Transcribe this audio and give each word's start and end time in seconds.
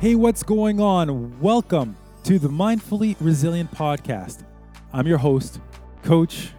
Hey, 0.00 0.14
what's 0.14 0.42
going 0.42 0.80
on? 0.80 1.38
Welcome 1.40 1.94
to 2.24 2.38
the 2.38 2.48
Mindfully 2.48 3.16
Resilient 3.20 3.70
Podcast. 3.70 4.46
I'm 4.94 5.06
your 5.06 5.18
host, 5.18 5.60
coach, 6.02 6.52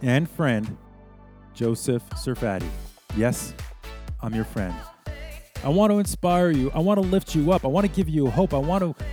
and 0.00 0.30
friend, 0.30 0.76
Josef 1.54 2.08
Serfaty. 2.10 2.68
Yes, 3.16 3.52
I'm 4.22 4.32
your 4.32 4.44
friend. 4.44 4.72
I 5.64 5.70
want 5.70 5.90
to 5.90 5.98
inspire 5.98 6.52
you. 6.52 6.70
I 6.70 6.78
want 6.78 7.02
to 7.02 7.04
lift 7.08 7.34
you 7.34 7.50
up. 7.50 7.64
I 7.64 7.66
want 7.66 7.84
to 7.84 7.92
give 7.92 8.08
you 8.08 8.30
hope. 8.30 8.54
I 8.54 8.58
want 8.58 8.84
to 8.84 9.04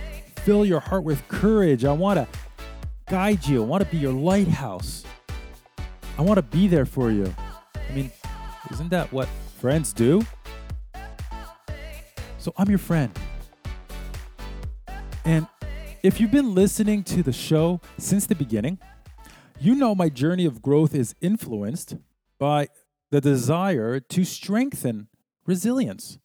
fill 0.42 0.64
your 0.64 0.78
heart 0.78 1.02
with 1.02 1.26
courage. 1.26 1.84
I 1.84 1.92
want 1.92 2.18
to 2.18 2.28
guide 3.10 3.44
you. 3.48 3.64
I 3.64 3.66
want 3.66 3.82
to 3.82 3.90
be 3.90 3.98
your 3.98 4.12
lighthouse. 4.12 5.02
I 6.16 6.22
want 6.22 6.36
to 6.36 6.42
be 6.42 6.68
there 6.68 6.86
for 6.86 7.10
you. 7.10 7.34
I 7.74 7.92
mean, 7.92 8.12
isn't 8.70 8.90
that 8.90 9.12
what 9.12 9.26
friends 9.58 9.92
do? 9.92 10.22
So 12.38 12.54
I'm 12.56 12.68
your 12.68 12.78
friend. 12.78 13.12
And 15.24 15.46
if 16.02 16.20
you've 16.20 16.32
been 16.32 16.54
listening 16.54 17.04
to 17.04 17.22
the 17.22 17.32
show 17.32 17.80
since 17.96 18.26
the 18.26 18.34
beginning, 18.34 18.78
you 19.60 19.76
know 19.76 19.94
my 19.94 20.08
journey 20.08 20.44
of 20.44 20.60
growth 20.60 20.94
is 20.94 21.14
influenced 21.20 21.96
by 22.38 22.68
the 23.10 23.20
desire 23.20 24.00
to 24.00 24.24
strengthen 24.24 25.08
resilience, 25.46 26.18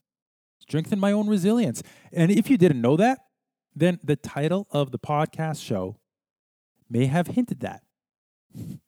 strengthen 0.60 1.00
my 1.00 1.12
own 1.12 1.28
resilience. 1.28 1.84
And 2.12 2.32
if 2.32 2.50
you 2.50 2.58
didn't 2.58 2.82
know 2.82 2.98
that, 2.98 3.20
then 3.76 4.00
the 4.04 4.16
title 4.16 4.68
of 4.72 4.90
the 4.90 4.98
podcast 4.98 5.64
show 5.64 5.98
may 6.90 7.06
have 7.06 7.28
hinted 7.28 7.60
that. 7.60 7.84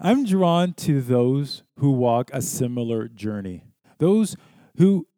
I'm 0.00 0.24
drawn 0.24 0.74
to 0.74 1.00
those 1.00 1.64
who 1.78 1.90
walk 1.90 2.30
a 2.32 2.40
similar 2.40 3.08
journey, 3.08 3.64
those 3.98 4.36
who 4.76 5.08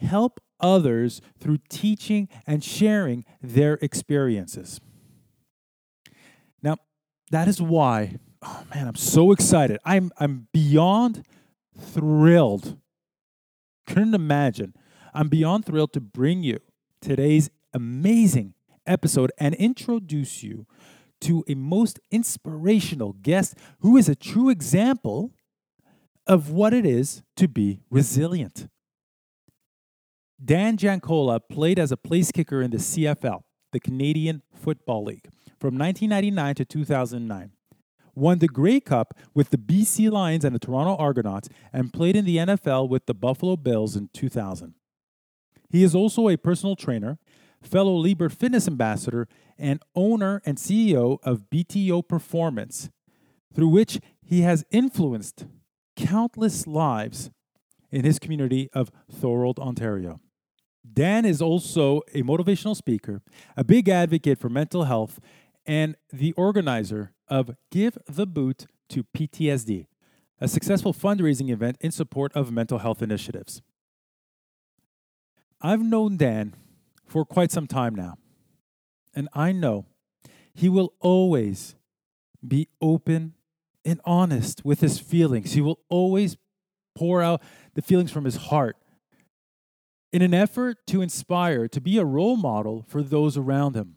help 0.00 0.40
others 0.62 1.20
through 1.38 1.58
teaching 1.68 2.28
and 2.46 2.62
sharing 2.62 3.24
their 3.42 3.74
experiences. 3.82 4.80
Now, 6.62 6.76
that 7.30 7.48
is 7.48 7.60
why, 7.60 8.16
oh 8.42 8.64
man, 8.74 8.86
I'm 8.86 8.94
so 8.94 9.32
excited. 9.32 9.78
I'm, 9.84 10.12
I'm 10.18 10.48
beyond 10.52 11.24
thrilled. 11.78 12.78
Couldn't 13.86 14.14
imagine. 14.14 14.74
I'm 15.12 15.28
beyond 15.28 15.66
thrilled 15.66 15.92
to 15.94 16.00
bring 16.00 16.42
you 16.42 16.60
today's 17.00 17.50
amazing 17.74 18.54
episode 18.86 19.32
and 19.38 19.54
introduce 19.56 20.42
you 20.42 20.66
to 21.20 21.44
a 21.48 21.54
most 21.54 22.00
inspirational 22.10 23.12
guest 23.12 23.54
who 23.80 23.96
is 23.96 24.08
a 24.08 24.14
true 24.14 24.50
example 24.50 25.32
of 26.26 26.50
what 26.50 26.72
it 26.72 26.86
is 26.86 27.22
to 27.36 27.48
be 27.48 27.80
resilient. 27.90 28.68
Dan 30.44 30.76
Giancola 30.76 31.38
played 31.38 31.78
as 31.78 31.92
a 31.92 31.96
place 31.96 32.32
kicker 32.32 32.62
in 32.62 32.72
the 32.72 32.78
CFL, 32.78 33.42
the 33.70 33.78
Canadian 33.78 34.42
Football 34.52 35.04
League, 35.04 35.28
from 35.60 35.78
1999 35.78 36.54
to 36.56 36.64
2009. 36.64 37.52
Won 38.16 38.38
the 38.40 38.48
Grey 38.48 38.80
Cup 38.80 39.14
with 39.34 39.50
the 39.50 39.56
BC 39.56 40.10
Lions 40.10 40.44
and 40.44 40.52
the 40.52 40.58
Toronto 40.58 40.96
Argonauts, 40.96 41.48
and 41.72 41.92
played 41.92 42.16
in 42.16 42.24
the 42.24 42.38
NFL 42.38 42.88
with 42.88 43.06
the 43.06 43.14
Buffalo 43.14 43.56
Bills 43.56 43.94
in 43.94 44.08
2000. 44.12 44.74
He 45.70 45.84
is 45.84 45.94
also 45.94 46.28
a 46.28 46.36
personal 46.36 46.74
trainer, 46.74 47.18
fellow 47.62 47.96
Lebert 47.96 48.32
Fitness 48.32 48.66
ambassador, 48.66 49.28
and 49.56 49.80
owner 49.94 50.42
and 50.44 50.58
CEO 50.58 51.18
of 51.22 51.50
BTO 51.50 52.08
Performance, 52.08 52.90
through 53.54 53.68
which 53.68 54.00
he 54.20 54.40
has 54.40 54.64
influenced 54.72 55.46
countless 55.96 56.66
lives 56.66 57.30
in 57.92 58.04
his 58.04 58.18
community 58.18 58.68
of 58.72 58.90
Thorold, 59.08 59.60
Ontario. 59.60 60.20
Dan 60.92 61.24
is 61.24 61.40
also 61.40 62.02
a 62.12 62.22
motivational 62.22 62.76
speaker, 62.76 63.22
a 63.56 63.64
big 63.64 63.88
advocate 63.88 64.38
for 64.38 64.48
mental 64.48 64.84
health, 64.84 65.20
and 65.64 65.96
the 66.12 66.32
organizer 66.32 67.12
of 67.28 67.56
Give 67.70 67.96
the 68.06 68.26
Boot 68.26 68.66
to 68.90 69.04
PTSD, 69.04 69.86
a 70.40 70.48
successful 70.48 70.92
fundraising 70.92 71.50
event 71.50 71.76
in 71.80 71.92
support 71.92 72.32
of 72.34 72.52
mental 72.52 72.78
health 72.78 73.02
initiatives. 73.02 73.62
I've 75.60 75.82
known 75.82 76.16
Dan 76.16 76.54
for 77.06 77.24
quite 77.24 77.52
some 77.52 77.66
time 77.66 77.94
now, 77.94 78.18
and 79.14 79.28
I 79.32 79.52
know 79.52 79.86
he 80.52 80.68
will 80.68 80.92
always 81.00 81.76
be 82.46 82.68
open 82.80 83.34
and 83.84 84.00
honest 84.04 84.64
with 84.64 84.80
his 84.80 84.98
feelings. 84.98 85.52
He 85.52 85.60
will 85.60 85.78
always 85.88 86.36
pour 86.94 87.22
out 87.22 87.40
the 87.74 87.82
feelings 87.82 88.10
from 88.10 88.24
his 88.24 88.36
heart 88.36 88.76
in 90.12 90.22
an 90.22 90.34
effort 90.34 90.86
to 90.88 91.00
inspire, 91.00 91.66
to 91.68 91.80
be 91.80 91.98
a 91.98 92.04
role 92.04 92.36
model 92.36 92.84
for 92.86 93.02
those 93.02 93.36
around 93.36 93.74
him. 93.74 93.96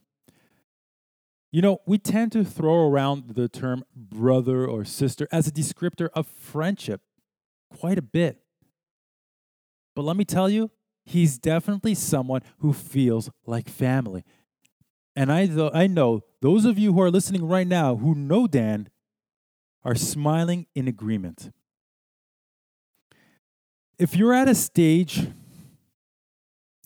You 1.52 1.62
know, 1.62 1.80
we 1.86 1.98
tend 1.98 2.31
to 2.34 2.44
throw 2.44 2.90
around 2.90 3.36
the 3.36 3.48
term 3.48 3.84
brother 3.96 4.66
or 4.66 4.84
sister 4.84 5.28
as 5.31 5.48
a 5.48 5.52
descriptor 5.52 6.09
of 6.14 6.28
friendship 6.28 7.02
quite 7.74 7.98
a 7.98 8.02
bit. 8.02 8.40
But 9.96 10.04
let 10.04 10.18
me 10.18 10.25
tell 10.25 10.50
you, 10.50 10.72
he's 11.06 11.38
definitely 11.38 11.96
someone 11.96 12.42
who 12.59 12.74
feels 12.74 13.30
like 13.46 13.70
family. 13.70 14.24
And 15.16 15.31
I, 15.31 15.48
th- 15.48 15.72
I 15.74 15.88
know 15.88 16.24
those 16.42 16.66
of 16.66 16.78
you 16.78 16.94
who 16.94 17.02
are 17.02 17.12
listening 17.12 17.48
right 17.48 17.68
now 17.68 17.96
who 17.96 18.14
know 18.16 18.48
Dan 18.48 18.90
are 19.84 19.96
smiling 19.96 20.66
in 20.75 20.88
agreement. 20.88 21.52
If 23.98 24.16
you're 24.16 24.34
at 24.34 24.50
a 24.50 24.56
stage 24.56 25.28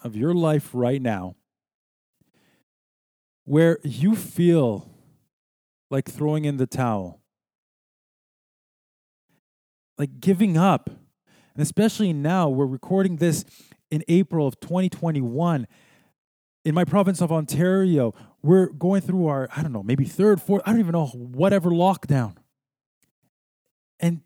of 0.04 0.16
your 0.16 0.34
life 0.34 0.70
right 0.74 1.02
now 1.02 1.36
where 3.46 3.80
you 3.84 4.16
feel 4.16 4.90
like 5.90 6.08
throwing 6.08 6.46
in 6.46 6.58
the 6.58 6.68
towel, 6.68 7.20
like 9.98 10.20
giving 10.20 10.56
up, 10.56 10.90
and 11.60 11.64
especially 11.64 12.14
now, 12.14 12.48
we're 12.48 12.66
recording 12.66 13.18
this 13.18 13.44
in 13.90 14.04
April 14.08 14.48
of 14.48 14.60
2021. 14.60 15.68
In 16.64 16.76
my 16.76 16.86
province 16.86 17.22
of 17.22 17.32
Ontario, 17.32 18.14
we're 18.42 18.68
going 18.68 19.02
through 19.02 19.28
our, 19.28 19.50
I 19.56 19.62
don't 19.62 19.74
know, 19.74 19.84
maybe 19.84 20.06
third, 20.06 20.42
fourth, 20.42 20.62
I 20.66 20.72
don't 20.72 20.80
even 20.80 20.94
know, 20.94 21.08
whatever 21.08 21.70
lockdown. 21.70 22.36
And 24.00 24.22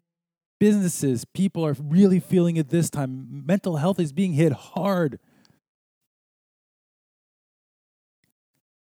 businesses, 0.60 1.26
people 1.26 1.66
are 1.66 1.76
really 1.80 2.20
feeling 2.20 2.58
it 2.58 2.70
this 2.70 2.90
time. 2.90 3.44
Mental 3.46 3.78
health 3.78 4.00
is 4.00 4.12
being 4.12 4.34
hit 4.34 4.52
hard. 4.52 5.18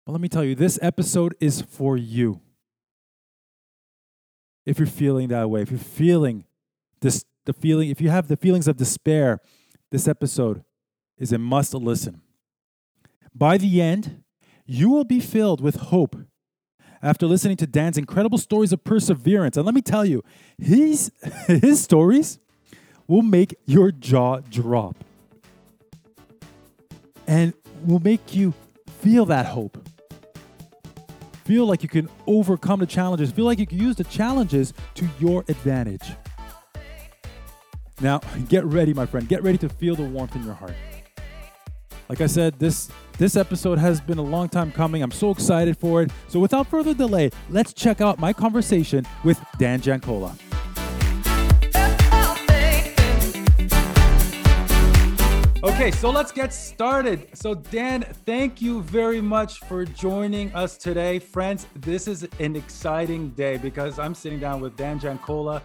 But 0.07 0.13
let 0.13 0.21
me 0.21 0.29
tell 0.29 0.45
you, 0.45 0.55
this 0.55 0.79
episode 0.81 1.35
is 1.41 1.61
for 1.61 1.97
you. 1.97 2.39
If 4.65 4.79
you're 4.79 4.87
feeling 4.87 5.27
that 5.27 5.49
way, 5.49 5.61
if 5.61 5.69
you're 5.69 5.77
feeling 5.77 6.45
this, 7.01 7.25
the 7.43 7.51
feeling, 7.51 7.89
if 7.89 7.99
you 7.99 8.09
have 8.09 8.29
the 8.29 8.37
feelings 8.37 8.69
of 8.69 8.77
despair, 8.77 9.41
this 9.91 10.07
episode 10.07 10.63
is 11.17 11.33
a 11.33 11.37
must 11.37 11.73
listen. 11.73 12.21
By 13.35 13.57
the 13.57 13.81
end, 13.81 14.23
you 14.65 14.89
will 14.89 15.03
be 15.03 15.19
filled 15.19 15.59
with 15.59 15.75
hope 15.75 16.15
after 17.03 17.25
listening 17.25 17.57
to 17.57 17.67
Dan's 17.67 17.97
incredible 17.97 18.37
stories 18.37 18.71
of 18.71 18.85
perseverance. 18.85 19.57
And 19.57 19.65
let 19.65 19.75
me 19.75 19.81
tell 19.81 20.05
you, 20.05 20.23
his, 20.57 21.11
his 21.47 21.83
stories 21.83 22.39
will 23.07 23.23
make 23.23 23.55
your 23.65 23.91
jaw 23.91 24.39
drop 24.39 24.95
and 27.27 27.53
will 27.85 27.99
make 27.99 28.33
you 28.33 28.53
feel 29.01 29.25
that 29.25 29.47
hope 29.47 29.86
Feel 31.47 31.65
like 31.65 31.81
you 31.81 31.87
can 31.87 32.09
overcome 32.27 32.81
the 32.81 32.85
challenges. 32.85 33.31
Feel 33.31 33.45
like 33.45 33.57
you 33.57 33.65
can 33.65 33.79
use 33.79 33.95
the 33.95 34.03
challenges 34.03 34.73
to 34.95 35.07
your 35.17 35.45
advantage. 35.47 36.11
Now, 38.01 38.19
get 38.49 38.65
ready, 38.65 38.93
my 38.93 39.05
friend. 39.05 39.29
Get 39.29 39.41
ready 39.43 39.57
to 39.59 39.69
feel 39.69 39.95
the 39.95 40.03
warmth 40.03 40.35
in 40.35 40.43
your 40.43 40.55
heart. 40.55 40.73
Like 42.09 42.19
I 42.19 42.25
said, 42.25 42.59
this 42.59 42.89
this 43.17 43.37
episode 43.37 43.77
has 43.77 44.01
been 44.01 44.17
a 44.17 44.23
long 44.23 44.49
time 44.49 44.73
coming. 44.73 45.01
I'm 45.01 45.11
so 45.11 45.31
excited 45.31 45.77
for 45.77 46.01
it. 46.01 46.11
So 46.27 46.41
without 46.41 46.67
further 46.67 46.93
delay, 46.93 47.31
let's 47.49 47.73
check 47.73 48.01
out 48.01 48.19
my 48.19 48.33
conversation 48.33 49.05
with 49.23 49.39
Dan 49.57 49.79
Giancola. 49.79 50.35
Okay, 55.67 55.91
so 55.91 56.09
let's 56.11 56.31
get 56.31 56.53
started. 56.53 57.27
So, 57.33 57.53
Dan, 57.53 58.03
thank 58.25 58.61
you 58.61 58.81
very 58.83 59.19
much 59.19 59.59
for 59.59 59.83
joining 59.83 60.49
us 60.55 60.77
today. 60.77 61.19
Friends, 61.19 61.67
this 61.75 62.07
is 62.07 62.25
an 62.39 62.55
exciting 62.55 63.31
day 63.31 63.57
because 63.57 63.99
I'm 63.99 64.15
sitting 64.15 64.39
down 64.39 64.61
with 64.61 64.77
Dan 64.77 64.97
Giancola, 64.97 65.61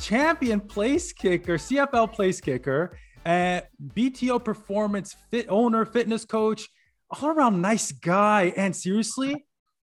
champion 0.00 0.58
place 0.58 1.12
kicker, 1.12 1.54
CFL 1.54 2.12
place 2.12 2.40
kicker, 2.40 2.98
and 3.24 3.62
BTO 3.94 4.44
performance 4.44 5.14
fit 5.30 5.46
owner, 5.48 5.84
fitness 5.84 6.24
coach, 6.24 6.68
all 7.08 7.28
around 7.28 7.62
nice 7.62 7.92
guy. 7.92 8.52
And 8.56 8.74
seriously, 8.74 9.46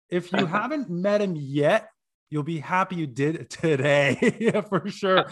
if 0.09 0.31
you 0.31 0.45
haven't 0.59 0.89
met 0.89 1.21
him 1.21 1.35
yet, 1.35 1.89
you'll 2.29 2.43
be 2.43 2.59
happy 2.59 2.95
you 2.95 3.05
did 3.05 3.49
today 3.49 4.53
for 4.69 4.89
sure. 4.89 5.25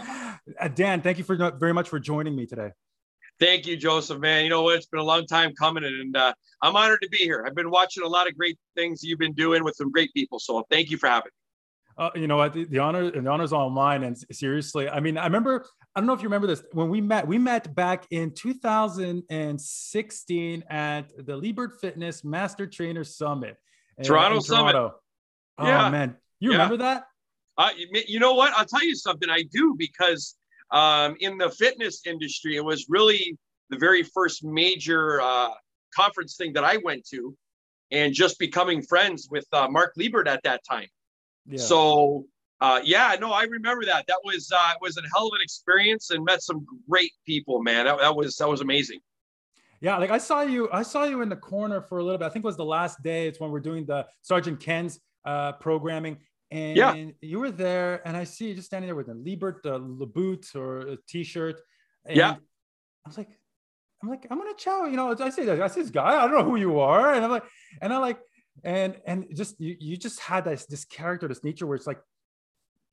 Uh, 0.60 0.68
Dan, 0.68 1.02
thank 1.02 1.20
you 1.20 1.24
for 1.24 1.38
very 1.58 1.74
much 1.74 1.88
for 1.88 2.00
joining 2.00 2.36
me 2.36 2.46
today. 2.46 2.72
Thank 3.40 3.66
you, 3.66 3.78
Josef, 3.78 4.20
man. 4.20 4.44
You 4.44 4.50
know 4.50 4.64
what? 4.64 4.76
It's 4.76 4.88
been 4.88 5.00
a 5.00 5.04
long 5.04 5.26
time 5.26 5.54
coming, 5.54 5.86
and 5.86 6.14
uh, 6.16 6.34
I'm 6.62 6.76
honored 6.76 7.00
to 7.04 7.10
be 7.10 7.20
here. 7.20 7.46
I've 7.48 7.56
been 7.56 7.72
watching 7.72 8.04
a 8.04 8.08
lot 8.08 8.28
of 8.28 8.38
great 8.38 8.58
things 8.76 9.02
you've 9.02 9.20
been 9.20 9.32
doing 9.34 9.64
with 9.64 9.76
some 9.76 9.90
great 9.92 10.14
people. 10.14 10.40
So 10.40 10.66
thank 10.70 10.90
you 10.90 10.98
for 10.98 11.08
having 11.08 11.28
me. 11.28 11.32
Uh, 11.98 12.10
you 12.16 12.28
know 12.28 12.36
what? 12.38 12.54
The, 12.54 12.66
the 12.66 12.80
honor 12.80 13.12
the 13.12 13.30
honor's 13.30 13.54
all 13.54 13.70
mine. 13.70 14.04
And 14.04 14.18
seriously, 14.32 14.90
I 14.90 15.00
mean, 15.00 15.18
I 15.18 15.26
remember. 15.26 15.66
I 15.96 16.00
don't 16.00 16.08
know 16.08 16.14
if 16.14 16.22
you 16.22 16.28
remember 16.28 16.48
this 16.48 16.64
when 16.72 16.90
we 16.90 17.02
met. 17.02 17.28
We 17.28 17.38
met 17.38 17.76
back 17.76 18.06
in 18.12 18.34
2016 18.34 20.64
at 20.70 21.26
the 21.26 21.36
Lebert 21.36 21.82
Fitness 21.82 22.24
Master 22.24 22.66
Trainer 22.68 23.04
Summit, 23.04 23.58
Toronto, 24.04 24.38
in 24.38 24.42
Summit. 24.42 24.72
Toronto. 24.74 24.96
Oh 25.58 25.68
yeah. 25.68 25.90
man, 25.90 26.16
you 26.40 26.52
yeah. 26.52 26.58
remember 26.58 26.78
that? 26.78 27.06
Uh, 27.58 27.72
you 28.08 28.20
know 28.20 28.34
what? 28.34 28.54
I'll 28.54 28.66
tell 28.66 28.86
you 28.86 28.96
something. 28.96 29.30
I 29.30 29.44
do 29.52 29.76
because 29.78 30.38
um, 30.72 31.16
in 31.20 31.38
the 31.38 31.50
fitness 31.50 32.02
industry, 32.06 32.56
it 32.56 32.64
was 32.64 32.86
really 32.90 33.38
the 33.70 33.78
very 33.78 34.04
first 34.04 34.44
major 34.44 35.22
uh, 35.22 35.50
conference 35.96 36.36
thing 36.36 36.54
that 36.54 36.64
I 36.64 36.78
went 36.84 37.06
to, 37.10 37.36
and 37.92 38.14
just 38.14 38.40
becoming 38.40 38.82
friends 38.82 39.28
with 39.32 39.46
uh, 39.54 39.68
Mark 39.70 39.94
Lebert 39.98 40.28
at 40.28 40.42
that 40.44 40.62
time. 40.70 40.88
Yeah. 41.46 41.60
So 41.60 42.26
uh, 42.62 42.82
yeah, 42.84 43.16
no, 43.20 43.32
I 43.32 43.44
remember 43.44 43.86
that. 43.86 44.06
That 44.08 44.20
was 44.24 44.52
uh, 44.54 44.72
it 44.74 44.82
was 44.82 44.98
a 44.98 45.02
hell 45.16 45.28
of 45.28 45.34
an 45.34 45.42
experience 45.42 46.12
and 46.12 46.26
met 46.26 46.42
some 46.42 46.66
great 46.90 47.12
people, 47.26 47.62
man. 47.62 47.86
That, 47.86 48.00
that 48.00 48.16
was 48.16 48.36
that 48.38 48.50
was 48.50 48.62
amazing. 48.62 49.00
Yeah, 49.82 49.98
like 49.98 50.12
I 50.12 50.18
saw 50.18 50.42
you, 50.42 50.70
I 50.74 50.84
saw 50.84 51.06
you 51.06 51.22
in 51.22 51.30
the 51.30 51.38
corner 51.38 51.82
for 51.82 52.00
a 52.00 52.04
little 52.04 52.18
bit. 52.18 52.26
I 52.26 52.30
think 52.30 52.44
it 52.44 52.48
was 52.48 52.58
the 52.58 52.66
last 52.66 53.02
day. 53.02 53.28
It's 53.28 53.40
when 53.40 53.50
we're 53.50 53.62
doing 53.62 53.86
the 53.86 54.06
Sergeant 54.22 54.60
Ken's 54.60 55.00
uh, 55.24 55.54
programming, 55.54 56.18
and 56.52 56.78
yeah. 56.78 57.06
you 57.22 57.40
were 57.40 57.52
there, 57.52 58.02
and 58.08 58.18
I 58.18 58.24
see 58.24 58.50
you 58.50 58.56
just 58.56 58.68
standing 58.68 58.88
there 58.88 58.96
with 58.96 59.10
a 59.10 59.14
Lebert, 59.14 59.66
a 59.66 59.80
boot 59.80 60.48
or 60.56 60.80
a 60.80 60.98
t-shirt. 61.08 61.62
yeah. 62.10 62.32
I 62.32 63.10
was 63.10 63.18
like, 63.18 63.30
I'm 64.02 64.10
like, 64.10 64.26
I'm 64.30 64.38
gonna 64.38 64.54
chow. 64.58 64.86
You 64.86 64.96
know, 64.96 65.16
I 65.20 65.30
say 65.30 65.46
that 65.46 65.62
I 65.62 65.68
see 65.68 65.82
this 65.82 65.90
guy. 65.90 66.24
I 66.24 66.28
don't 66.28 66.32
know 66.32 66.44
who 66.44 66.56
you 66.56 66.80
are, 66.80 67.14
and 67.14 67.24
I'm 67.24 67.32
like, 67.32 67.44
and 67.82 67.94
I 67.94 67.98
like, 67.98 68.20
and 68.64 68.96
and 69.06 69.26
just 69.36 69.60
you, 69.60 69.76
you 69.80 69.98
just 69.98 70.20
had 70.20 70.46
this 70.46 70.66
this 70.66 70.86
character, 70.86 71.28
this 71.28 71.44
nature 71.44 71.68
where 71.68 71.76
it's 71.76 71.88
like, 71.88 72.00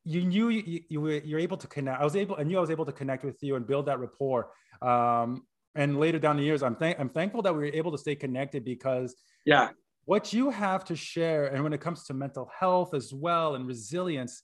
you 0.05 0.23
knew 0.25 0.49
you, 0.49 0.81
you 0.89 1.01
were 1.01 1.19
you're 1.19 1.41
able 1.41 1.57
to 1.59 1.67
connect. 1.67 2.01
I 2.01 2.05
was 2.05 2.17
able, 2.17 2.37
I 2.39 2.43
knew 2.43 2.59
I 2.59 2.61
was 2.61 2.71
able 2.71 2.87
to 2.87 2.93
connect 2.93 3.25
with 3.25 3.43
you 3.43 3.57
and 3.57 3.67
build 3.67 3.87
that 3.87 4.01
rapport. 4.01 4.51
Um, 4.83 5.47
and 5.75 5.99
later 5.99 6.19
down 6.19 6.37
the 6.37 6.43
years, 6.43 6.63
I'm 6.63 6.77
thank 6.77 6.99
I'm 6.99 7.09
thankful 7.09 7.43
that 7.43 7.53
we 7.53 7.61
were 7.61 7.75
able 7.75 7.93
to 7.93 7.99
stay 7.99 8.17
connected 8.17 8.65
because 8.65 9.15
yeah, 9.45 9.71
what 10.07 10.33
you 10.33 10.51
have 10.51 10.85
to 10.85 10.97
share 10.97 11.47
and 11.47 11.63
when 11.63 11.73
it 11.73 11.81
comes 11.81 12.05
to 12.05 12.15
mental 12.15 12.49
health 12.59 12.95
as 12.95 13.13
well 13.13 13.57
and 13.57 13.67
resilience 13.67 14.43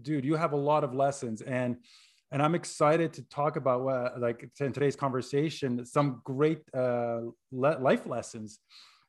dude 0.00 0.24
you 0.24 0.36
have 0.36 0.52
a 0.52 0.56
lot 0.56 0.84
of 0.84 0.94
lessons 0.94 1.42
and 1.42 1.76
and 2.30 2.40
i'm 2.40 2.54
excited 2.54 3.12
to 3.12 3.22
talk 3.28 3.56
about 3.56 3.82
what 3.82 4.20
like 4.20 4.48
in 4.60 4.72
today's 4.72 4.94
conversation 4.94 5.84
some 5.84 6.20
great 6.24 6.60
uh, 6.74 7.20
le- 7.50 7.78
life 7.80 8.06
lessons 8.06 8.60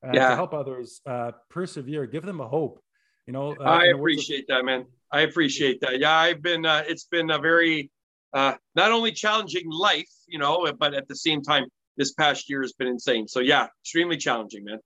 uh, 0.04 0.12
yeah. 0.13 0.30
to 0.30 0.36
help 0.36 0.54
others 0.54 1.01
uh, 1.06 1.31
persevere 1.50 2.07
give 2.07 2.25
them 2.25 2.40
a 2.40 2.48
hope 2.48 2.81
you 3.28 3.34
know 3.34 3.56
uh, 3.60 3.63
i 3.63 3.86
appreciate 3.88 4.48
that 4.48 4.66
man. 4.66 4.86
I 5.12 5.22
appreciate 5.22 5.81
that. 5.81 6.00
Yeah 6.00 6.16
i've 6.16 6.42
been 6.42 6.66
uh, 6.66 6.84
it's 6.88 7.06
been 7.06 7.30
a 7.31 7.40
very 7.40 7.92
uh, 8.31 8.54
not 8.75 8.92
only 8.92 9.12
challenging 9.12 9.69
life 9.69 10.10
you 10.28 10.40
know 10.40 10.72
but 10.80 10.94
at 10.94 11.07
the 11.07 11.16
same 11.16 11.42
time 11.42 11.66
this 11.98 12.13
past 12.13 12.50
year 12.50 12.62
has 12.62 12.72
been 12.74 12.88
insane. 12.88 13.28
So 13.28 13.42
yeah 13.42 13.68
extremely 13.84 14.18
challenging 14.18 14.63
man 14.63 14.80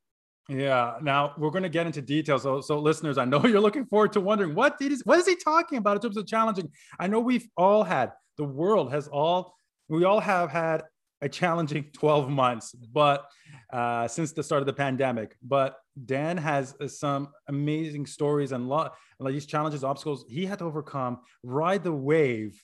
yeah. 0.49 0.95
Now 1.01 1.33
we're 1.37 1.51
going 1.51 1.63
to 1.63 1.69
get 1.69 1.85
into 1.85 2.01
details. 2.01 2.43
So, 2.43 2.61
so 2.61 2.79
listeners, 2.79 3.17
I 3.17 3.25
know 3.25 3.45
you're 3.45 3.61
looking 3.61 3.85
forward 3.85 4.13
to 4.13 4.21
wondering 4.21 4.55
what 4.55 4.75
is 4.81 5.01
what 5.05 5.19
is 5.19 5.27
he 5.27 5.35
talking 5.35 5.77
about 5.77 5.95
in 5.95 6.01
terms 6.01 6.17
of 6.17 6.27
challenging. 6.27 6.69
I 6.99 7.07
know 7.07 7.19
we've 7.19 7.47
all 7.57 7.83
had 7.83 8.11
the 8.37 8.43
world 8.43 8.91
has 8.91 9.07
all 9.07 9.55
we 9.89 10.05
all 10.05 10.19
have 10.19 10.49
had 10.49 10.83
a 11.21 11.29
challenging 11.29 11.85
12 11.93 12.29
months, 12.29 12.73
but 12.73 13.27
uh, 13.71 14.07
since 14.07 14.33
the 14.33 14.43
start 14.43 14.61
of 14.61 14.65
the 14.65 14.73
pandemic. 14.73 15.35
But 15.41 15.77
Dan 16.05 16.37
has 16.37 16.75
uh, 16.81 16.87
some 16.87 17.29
amazing 17.47 18.05
stories 18.05 18.51
and 18.51 18.67
lot 18.67 18.95
like 19.19 19.33
these 19.33 19.45
challenges, 19.45 19.83
obstacles 19.83 20.25
he 20.27 20.45
had 20.45 20.59
to 20.59 20.65
overcome, 20.65 21.19
ride 21.43 21.83
the 21.83 21.93
wave, 21.93 22.61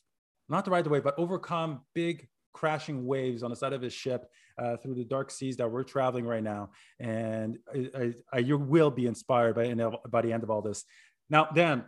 not 0.49 0.65
to 0.65 0.71
ride 0.71 0.83
the 0.83 0.89
wave, 0.89 1.03
but 1.03 1.17
overcome 1.17 1.81
big 1.95 2.27
crashing 2.53 3.05
waves 3.05 3.43
on 3.43 3.49
the 3.49 3.55
side 3.55 3.73
of 3.73 3.81
his 3.81 3.93
ship 3.93 4.25
uh, 4.59 4.77
through 4.77 4.95
the 4.95 5.05
dark 5.05 5.31
seas 5.31 5.57
that 5.57 5.69
we're 5.71 5.83
traveling 5.83 6.25
right 6.25 6.43
now. 6.43 6.71
And 6.99 7.57
I, 7.73 7.89
I, 7.97 8.13
I, 8.33 8.37
you 8.39 8.57
will 8.57 8.91
be 8.91 9.05
inspired 9.05 9.55
by, 9.55 9.73
by 10.09 10.21
the 10.21 10.33
end 10.33 10.43
of 10.43 10.49
all 10.49 10.61
this. 10.61 10.83
Now, 11.29 11.45
Dan. 11.45 11.85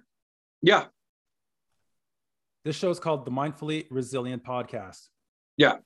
Yeah. 0.62 0.86
This 2.64 2.76
show 2.76 2.92
is 2.92 3.00
called 3.00 3.26
the 3.26 3.32
Mindfully 3.32 3.88
Resilient 3.90 4.44
Podcast. 4.44 5.08
Yeah. 5.58 5.78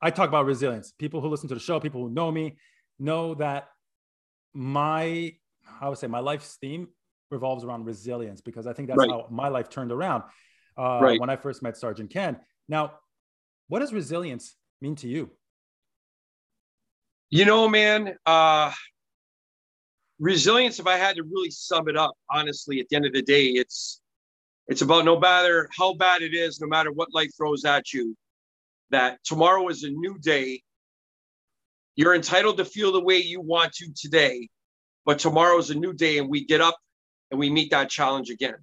I 0.00 0.10
talk 0.10 0.28
about 0.28 0.46
resilience. 0.46 0.92
People 0.98 1.20
who 1.20 1.28
listen 1.28 1.48
to 1.48 1.54
the 1.54 1.60
show, 1.60 1.78
people 1.78 2.02
who 2.02 2.10
know 2.10 2.30
me, 2.30 2.56
know 2.98 3.34
that 3.34 3.68
my, 4.54 5.34
I 5.80 5.88
would 5.88 5.98
say, 5.98 6.06
my 6.06 6.20
life's 6.20 6.56
theme 6.60 6.88
revolves 7.30 7.64
around 7.64 7.84
resilience 7.84 8.40
because 8.40 8.66
I 8.66 8.72
think 8.72 8.88
that's 8.88 8.98
right. 8.98 9.10
how 9.10 9.26
my 9.30 9.48
life 9.48 9.68
turned 9.68 9.92
around 9.92 10.22
uh, 10.78 11.00
right. 11.02 11.20
when 11.20 11.28
I 11.28 11.36
first 11.36 11.62
met 11.62 11.76
Sergeant 11.76 12.10
Ken. 12.10 12.38
Now, 12.68 12.94
what 13.68 13.80
does 13.80 13.92
resilience 13.92 14.56
mean 14.80 14.96
to 14.96 15.08
you? 15.08 15.30
You 17.30 17.44
know, 17.44 17.68
man, 17.68 18.16
uh, 18.24 18.72
resilience. 20.18 20.78
If 20.78 20.86
I 20.86 20.96
had 20.96 21.16
to 21.16 21.22
really 21.24 21.50
sum 21.50 21.88
it 21.88 21.96
up, 21.96 22.14
honestly, 22.30 22.80
at 22.80 22.88
the 22.88 22.96
end 22.96 23.04
of 23.04 23.12
the 23.12 23.22
day, 23.22 23.48
it's 23.48 24.00
it's 24.66 24.80
about 24.80 25.04
no 25.04 25.18
matter 25.18 25.68
how 25.76 25.94
bad 25.94 26.22
it 26.22 26.34
is, 26.34 26.60
no 26.60 26.66
matter 26.66 26.90
what 26.90 27.12
life 27.12 27.30
throws 27.36 27.64
at 27.66 27.92
you, 27.92 28.16
that 28.90 29.18
tomorrow 29.24 29.68
is 29.68 29.84
a 29.84 29.90
new 29.90 30.18
day. 30.18 30.62
You're 31.96 32.14
entitled 32.14 32.56
to 32.58 32.64
feel 32.64 32.92
the 32.92 33.00
way 33.00 33.18
you 33.18 33.40
want 33.40 33.72
to 33.74 33.92
today, 33.94 34.48
but 35.04 35.18
tomorrow 35.18 35.58
is 35.58 35.68
a 35.68 35.74
new 35.74 35.92
day, 35.92 36.18
and 36.18 36.30
we 36.30 36.46
get 36.46 36.62
up 36.62 36.76
and 37.30 37.38
we 37.38 37.50
meet 37.50 37.72
that 37.72 37.90
challenge 37.90 38.30
again. 38.30 38.56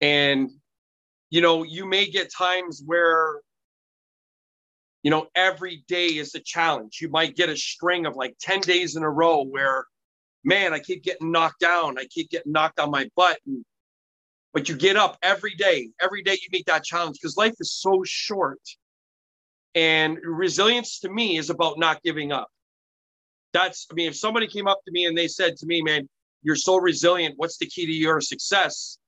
And 0.00 0.50
you 1.28 1.40
know, 1.40 1.62
you 1.62 1.86
may 1.86 2.06
get 2.10 2.32
times 2.36 2.82
where 2.84 3.40
you 5.02 5.10
know, 5.10 5.26
every 5.34 5.84
day 5.88 6.06
is 6.06 6.34
a 6.34 6.40
challenge. 6.40 6.98
You 7.00 7.08
might 7.08 7.36
get 7.36 7.48
a 7.48 7.56
string 7.56 8.06
of 8.06 8.16
like 8.16 8.36
10 8.40 8.60
days 8.60 8.96
in 8.96 9.02
a 9.02 9.10
row 9.10 9.44
where, 9.44 9.86
man, 10.44 10.74
I 10.74 10.78
keep 10.78 11.02
getting 11.02 11.32
knocked 11.32 11.60
down. 11.60 11.98
I 11.98 12.04
keep 12.10 12.30
getting 12.30 12.52
knocked 12.52 12.78
on 12.78 12.90
my 12.90 13.08
butt. 13.16 13.38
And, 13.46 13.64
but 14.52 14.68
you 14.68 14.76
get 14.76 14.96
up 14.96 15.16
every 15.22 15.54
day. 15.54 15.88
Every 16.00 16.22
day 16.22 16.32
you 16.32 16.48
meet 16.52 16.66
that 16.66 16.84
challenge 16.84 17.16
because 17.20 17.36
life 17.36 17.54
is 17.60 17.72
so 17.72 18.02
short. 18.04 18.60
And 19.74 20.18
resilience 20.22 21.00
to 21.00 21.08
me 21.08 21.38
is 21.38 21.48
about 21.48 21.78
not 21.78 22.02
giving 22.02 22.32
up. 22.32 22.48
That's, 23.52 23.86
I 23.90 23.94
mean, 23.94 24.08
if 24.08 24.16
somebody 24.16 24.48
came 24.48 24.66
up 24.66 24.80
to 24.84 24.92
me 24.92 25.06
and 25.06 25.16
they 25.16 25.28
said 25.28 25.56
to 25.56 25.66
me, 25.66 25.82
man, 25.82 26.08
you're 26.42 26.56
so 26.56 26.76
resilient. 26.76 27.34
What's 27.38 27.58
the 27.58 27.66
key 27.66 27.86
to 27.86 27.92
your 27.92 28.20
success? 28.20 28.98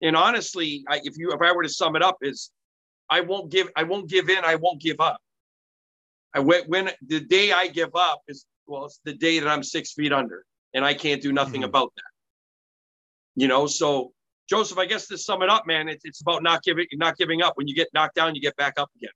And 0.00 0.16
honestly, 0.16 0.84
I, 0.88 1.00
if 1.04 1.16
you, 1.18 1.32
if 1.32 1.40
I 1.42 1.52
were 1.52 1.62
to 1.62 1.68
sum 1.68 1.94
it 1.96 2.02
up, 2.02 2.18
is 2.22 2.50
I 3.10 3.20
won't 3.20 3.50
give, 3.50 3.68
I 3.76 3.82
won't 3.82 4.08
give 4.08 4.30
in. 4.30 4.44
I 4.44 4.56
won't 4.56 4.80
give 4.80 5.00
up. 5.00 5.18
I 6.34 6.40
when, 6.40 6.64
when 6.64 6.90
the 7.06 7.20
day 7.20 7.52
I 7.52 7.68
give 7.68 7.94
up 7.94 8.22
is 8.28 8.44
well, 8.66 8.86
it's 8.86 9.00
the 9.04 9.14
day 9.14 9.38
that 9.38 9.48
I'm 9.48 9.62
six 9.62 9.92
feet 9.92 10.12
under, 10.12 10.44
and 10.74 10.84
I 10.84 10.94
can't 10.94 11.20
do 11.20 11.32
nothing 11.32 11.60
mm-hmm. 11.60 11.70
about 11.70 11.92
that. 11.96 12.02
You 13.34 13.48
know, 13.48 13.66
so 13.66 14.12
Josef, 14.48 14.78
I 14.78 14.86
guess 14.86 15.06
to 15.08 15.18
sum 15.18 15.42
it 15.42 15.48
up, 15.48 15.66
man, 15.66 15.88
it's 15.88 16.04
it's 16.04 16.20
about 16.20 16.42
not 16.42 16.62
giving 16.62 16.86
not 16.94 17.16
giving 17.16 17.42
up. 17.42 17.56
When 17.56 17.68
you 17.68 17.74
get 17.74 17.88
knocked 17.94 18.14
down, 18.14 18.34
you 18.34 18.40
get 18.40 18.56
back 18.56 18.74
up 18.78 18.90
again. 18.96 19.12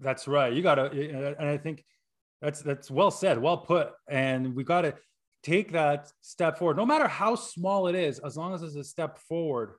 That's 0.00 0.26
right. 0.26 0.52
You 0.52 0.62
gotta, 0.62 0.90
and 1.38 1.48
I 1.48 1.58
think 1.58 1.84
that's 2.40 2.62
that's 2.62 2.90
well 2.90 3.10
said, 3.10 3.38
well 3.38 3.58
put, 3.58 3.90
and 4.08 4.54
we 4.54 4.64
gotta 4.64 4.94
take 5.42 5.72
that 5.72 6.10
step 6.20 6.58
forward, 6.58 6.76
no 6.76 6.86
matter 6.86 7.08
how 7.08 7.34
small 7.34 7.86
it 7.86 7.94
is, 7.94 8.18
as 8.18 8.36
long 8.36 8.54
as 8.54 8.62
it's 8.62 8.76
a 8.76 8.84
step 8.84 9.18
forward 9.18 9.74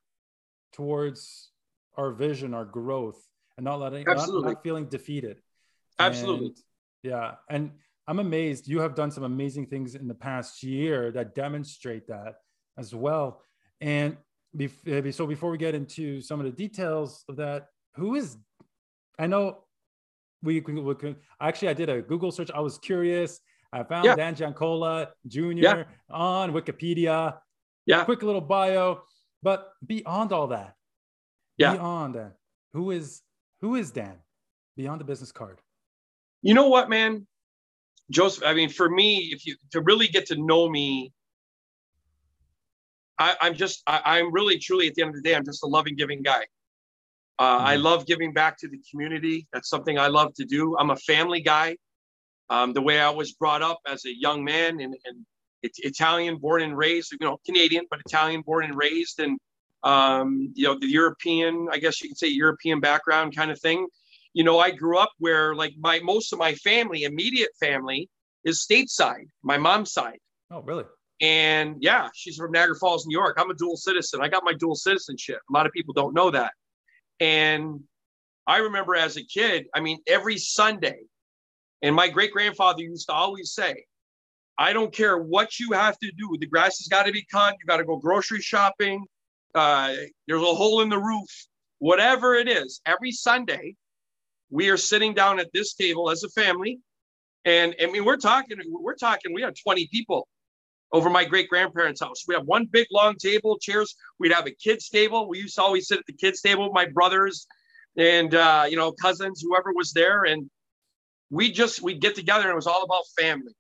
towards 0.74 1.50
our 1.96 2.12
vision, 2.12 2.54
our 2.54 2.66
growth, 2.66 3.22
and 3.58 3.64
not 3.64 3.80
letting, 3.80 4.04
not, 4.06 4.28
not 4.30 4.64
feeling 4.64 4.86
defeated. 4.86 5.38
Absolutely. 6.00 6.48
And 6.48 6.56
yeah. 7.04 7.34
And 7.50 7.72
I'm 8.08 8.20
amazed. 8.20 8.68
You 8.68 8.80
have 8.80 8.96
done 8.96 9.12
some 9.12 9.24
amazing 9.24 9.68
things 9.68 9.96
in 9.96 10.08
the 10.08 10.14
past 10.14 10.64
year 10.64 11.12
that 11.12 11.36
demonstrate 11.36 12.08
that 12.08 12.36
as 12.78 12.94
well. 12.94 13.42
And 13.80 14.18
eh, 14.60 15.12
so 15.12 15.26
before 15.28 15.52
we 15.52 15.58
get 15.58 15.76
into 15.76 16.22
some 16.22 16.40
of 16.40 16.46
the 16.46 16.52
details 16.52 17.24
of 17.30 17.36
that, 17.38 17.68
who 17.96 18.16
is, 18.16 18.38
I 19.20 19.28
know 19.28 19.64
we 20.44 20.62
can, 20.62 20.84
we 20.84 20.96
can 20.96 21.16
actually, 21.40 21.70
I 21.70 21.74
did 21.74 21.90
a 21.90 22.02
Google 22.02 22.32
search. 22.32 22.52
I 22.52 22.60
was 22.60 22.78
curious. 22.78 23.40
I 23.74 23.84
found 23.84 24.06
yeah. 24.06 24.16
Dan 24.16 24.36
Giancola 24.36 25.10
Jr. 25.28 25.52
Yeah. 25.52 25.84
on 26.10 26.52
Wikipedia. 26.52 27.38
Yeah. 27.86 28.04
Quick 28.04 28.24
little 28.24 28.42
bio. 28.42 29.04
But 29.44 29.72
beyond 29.86 30.34
all 30.34 30.48
that, 30.48 30.76
yeah. 31.58 31.74
beyond 31.74 32.16
that, 32.16 32.34
who 32.74 32.92
is 32.92 33.22
who 33.62 33.76
is 33.76 33.92
Dan 33.92 34.18
beyond 34.76 35.00
the 35.00 35.06
business 35.06 35.32
card? 35.32 35.60
You 36.42 36.54
know 36.54 36.68
what, 36.68 36.90
man? 36.90 37.28
Josef, 38.10 38.44
I 38.46 38.54
mean, 38.54 38.70
for 38.70 38.90
me, 38.90 39.30
if 39.32 39.46
you 39.46 39.56
to 39.72 39.82
really 39.82 40.08
get 40.08 40.28
to 40.28 40.36
know 40.36 40.70
me, 40.70 41.14
I, 43.18 43.36
am 43.44 43.56
just, 43.56 43.84
I, 43.86 44.02
I'm 44.18 44.34
really 44.34 44.58
truly 44.58 44.88
at 44.88 44.96
the 44.96 45.04
end 45.04 45.10
of 45.10 45.16
the 45.16 45.22
day, 45.22 45.36
I'm 45.36 45.46
just 45.46 45.64
a 45.64 45.68
loving, 45.68 45.96
giving 45.96 46.22
guy. 46.24 46.46
Uh, 47.38 47.58
mm-hmm. 47.58 47.68
I 47.68 47.76
love 47.76 48.06
giving 48.06 48.34
back 48.34 48.58
to 48.60 48.68
the 48.68 48.80
community. 48.90 49.48
That's 49.54 49.70
something 49.70 49.98
I 49.98 50.08
love 50.08 50.34
to 50.36 50.46
do. 50.46 50.76
I'm 50.78 50.90
a 50.90 50.96
family 50.96 51.42
guy. 51.42 51.78
Um, 52.50 52.74
the 52.74 52.82
way 52.82 53.00
I 53.00 53.10
was 53.10 53.32
brought 53.34 53.62
up 53.62 53.80
as 53.88 54.06
a 54.06 54.14
young 54.14 54.44
man 54.44 54.82
and, 54.82 54.96
and 55.06 55.26
Italian 55.64 56.38
born 56.38 56.64
and 56.64 56.76
raised, 56.76 57.12
you 57.14 57.18
know, 57.22 57.38
Canadian, 57.46 57.86
but 57.90 58.02
Italian 58.06 58.42
born 58.42 58.66
and 58.66 58.76
raised. 58.76 59.20
And, 59.20 59.40
um, 59.84 60.52
you 60.56 60.68
know, 60.68 60.78
the 60.78 60.88
European, 60.88 61.68
I 61.72 61.78
guess 61.78 62.02
you 62.02 62.10
could 62.10 62.18
say 62.18 62.28
European 62.28 62.80
background 62.80 63.36
kind 63.36 63.52
of 63.52 63.60
thing. 63.60 63.88
You 64.34 64.44
know, 64.44 64.60
I 64.60 64.72
grew 64.72 64.98
up 64.98 65.12
where 65.20 65.56
like 65.56 65.74
my, 65.80 66.00
most 66.00 66.32
of 66.34 66.40
my 66.40 66.56
family, 66.56 67.04
immediate 67.04 67.52
family 67.60 68.10
is 68.46 68.66
stateside, 68.66 69.26
my 69.44 69.58
mom's 69.58 69.92
side. 69.92 70.20
Oh, 70.52 70.62
really? 70.62 70.86
And 71.22 71.76
yeah, 71.80 72.10
she's 72.16 72.38
from 72.38 72.52
Niagara 72.52 72.76
Falls, 72.76 73.06
New 73.06 73.18
York. 73.18 73.38
I'm 73.40 73.52
a 73.52 73.56
dual 73.56 73.78
citizen. 73.78 74.22
I 74.22 74.28
got 74.28 74.44
my 74.44 74.54
dual 74.54 74.76
citizenship. 74.76 75.40
A 75.50 75.54
lot 75.54 75.66
of 75.66 75.72
people 75.72 75.94
don't 75.94 76.16
know 76.16 76.32
that. 76.32 76.54
And 77.20 77.82
I 78.48 78.58
remember 78.58 78.96
as 78.96 79.18
a 79.18 79.24
kid, 79.24 79.68
I 79.76 79.82
mean, 79.82 80.00
every 80.08 80.38
Sunday, 80.38 81.02
and 81.84 81.96
my 81.96 82.10
great 82.10 82.32
grandfather 82.32 82.82
used 82.82 83.08
to 83.08 83.14
always 83.14 83.54
say, 83.54 83.86
I 84.58 84.74
don't 84.74 84.94
care 84.94 85.18
what 85.18 85.60
you 85.60 85.72
have 85.74 85.98
to 86.00 86.12
do. 86.18 86.36
The 86.40 86.48
grass 86.48 86.80
has 86.80 86.88
got 86.88 87.06
to 87.06 87.12
be 87.12 87.26
cut. 87.32 87.56
You 87.60 87.68
got 87.68 87.78
to 87.78 87.84
go 87.84 87.98
grocery 87.98 88.42
shopping. 88.42 89.06
Uh, 89.54 89.94
there's 90.28 90.42
a 90.42 90.46
hole 90.46 90.82
in 90.82 90.90
the 90.90 91.00
roof. 91.00 91.30
Whatever 91.80 92.36
it 92.36 92.48
is, 92.48 92.82
every 92.86 93.12
Sunday, 93.12 93.76
we 94.52 94.70
are 94.70 94.78
sitting 94.78 95.14
down 95.14 95.40
at 95.40 95.52
this 95.54 95.74
table 95.74 96.12
as 96.12 96.24
a 96.24 96.30
family. 96.30 96.80
And 97.46 97.74
I 97.82 97.88
mean, 97.88 98.06
we're 98.06 98.18
talking, 98.18 98.58
we're 98.68 98.96
talking, 98.96 99.34
we 99.34 99.42
have 99.42 99.56
20 99.64 99.88
people 99.88 100.28
over 100.92 101.10
my 101.10 101.24
great 101.24 101.50
grandparents' 101.50 102.02
house. 102.02 102.26
We 102.28 102.36
have 102.36 102.46
one 102.46 102.66
big 102.66 102.88
long 102.92 103.16
table, 103.16 103.58
chairs. 103.58 103.96
We'd 104.20 104.34
have 104.34 104.46
a 104.46 104.52
kids' 104.52 104.90
table. 104.90 105.28
We 105.28 105.40
used 105.40 105.56
to 105.56 105.64
always 105.64 105.88
sit 105.88 106.00
at 106.00 106.06
the 106.06 106.14
kids' 106.14 106.42
table 106.42 106.66
with 106.66 106.74
my 106.74 106.86
brothers 106.86 107.48
and, 107.98 108.36
uh, 108.36 108.66
you 108.70 108.76
know, 108.76 108.92
cousins, 108.92 109.42
whoever 109.42 109.72
was 109.74 109.94
there. 109.94 110.26
And 110.26 110.50
we 111.30 111.52
just, 111.52 111.82
we'd 111.82 112.02
get 112.02 112.14
together 112.14 112.44
and 112.44 112.52
it 112.52 112.56
was 112.56 112.68
all 112.68 112.84
about 112.84 113.04
family. 113.18 113.54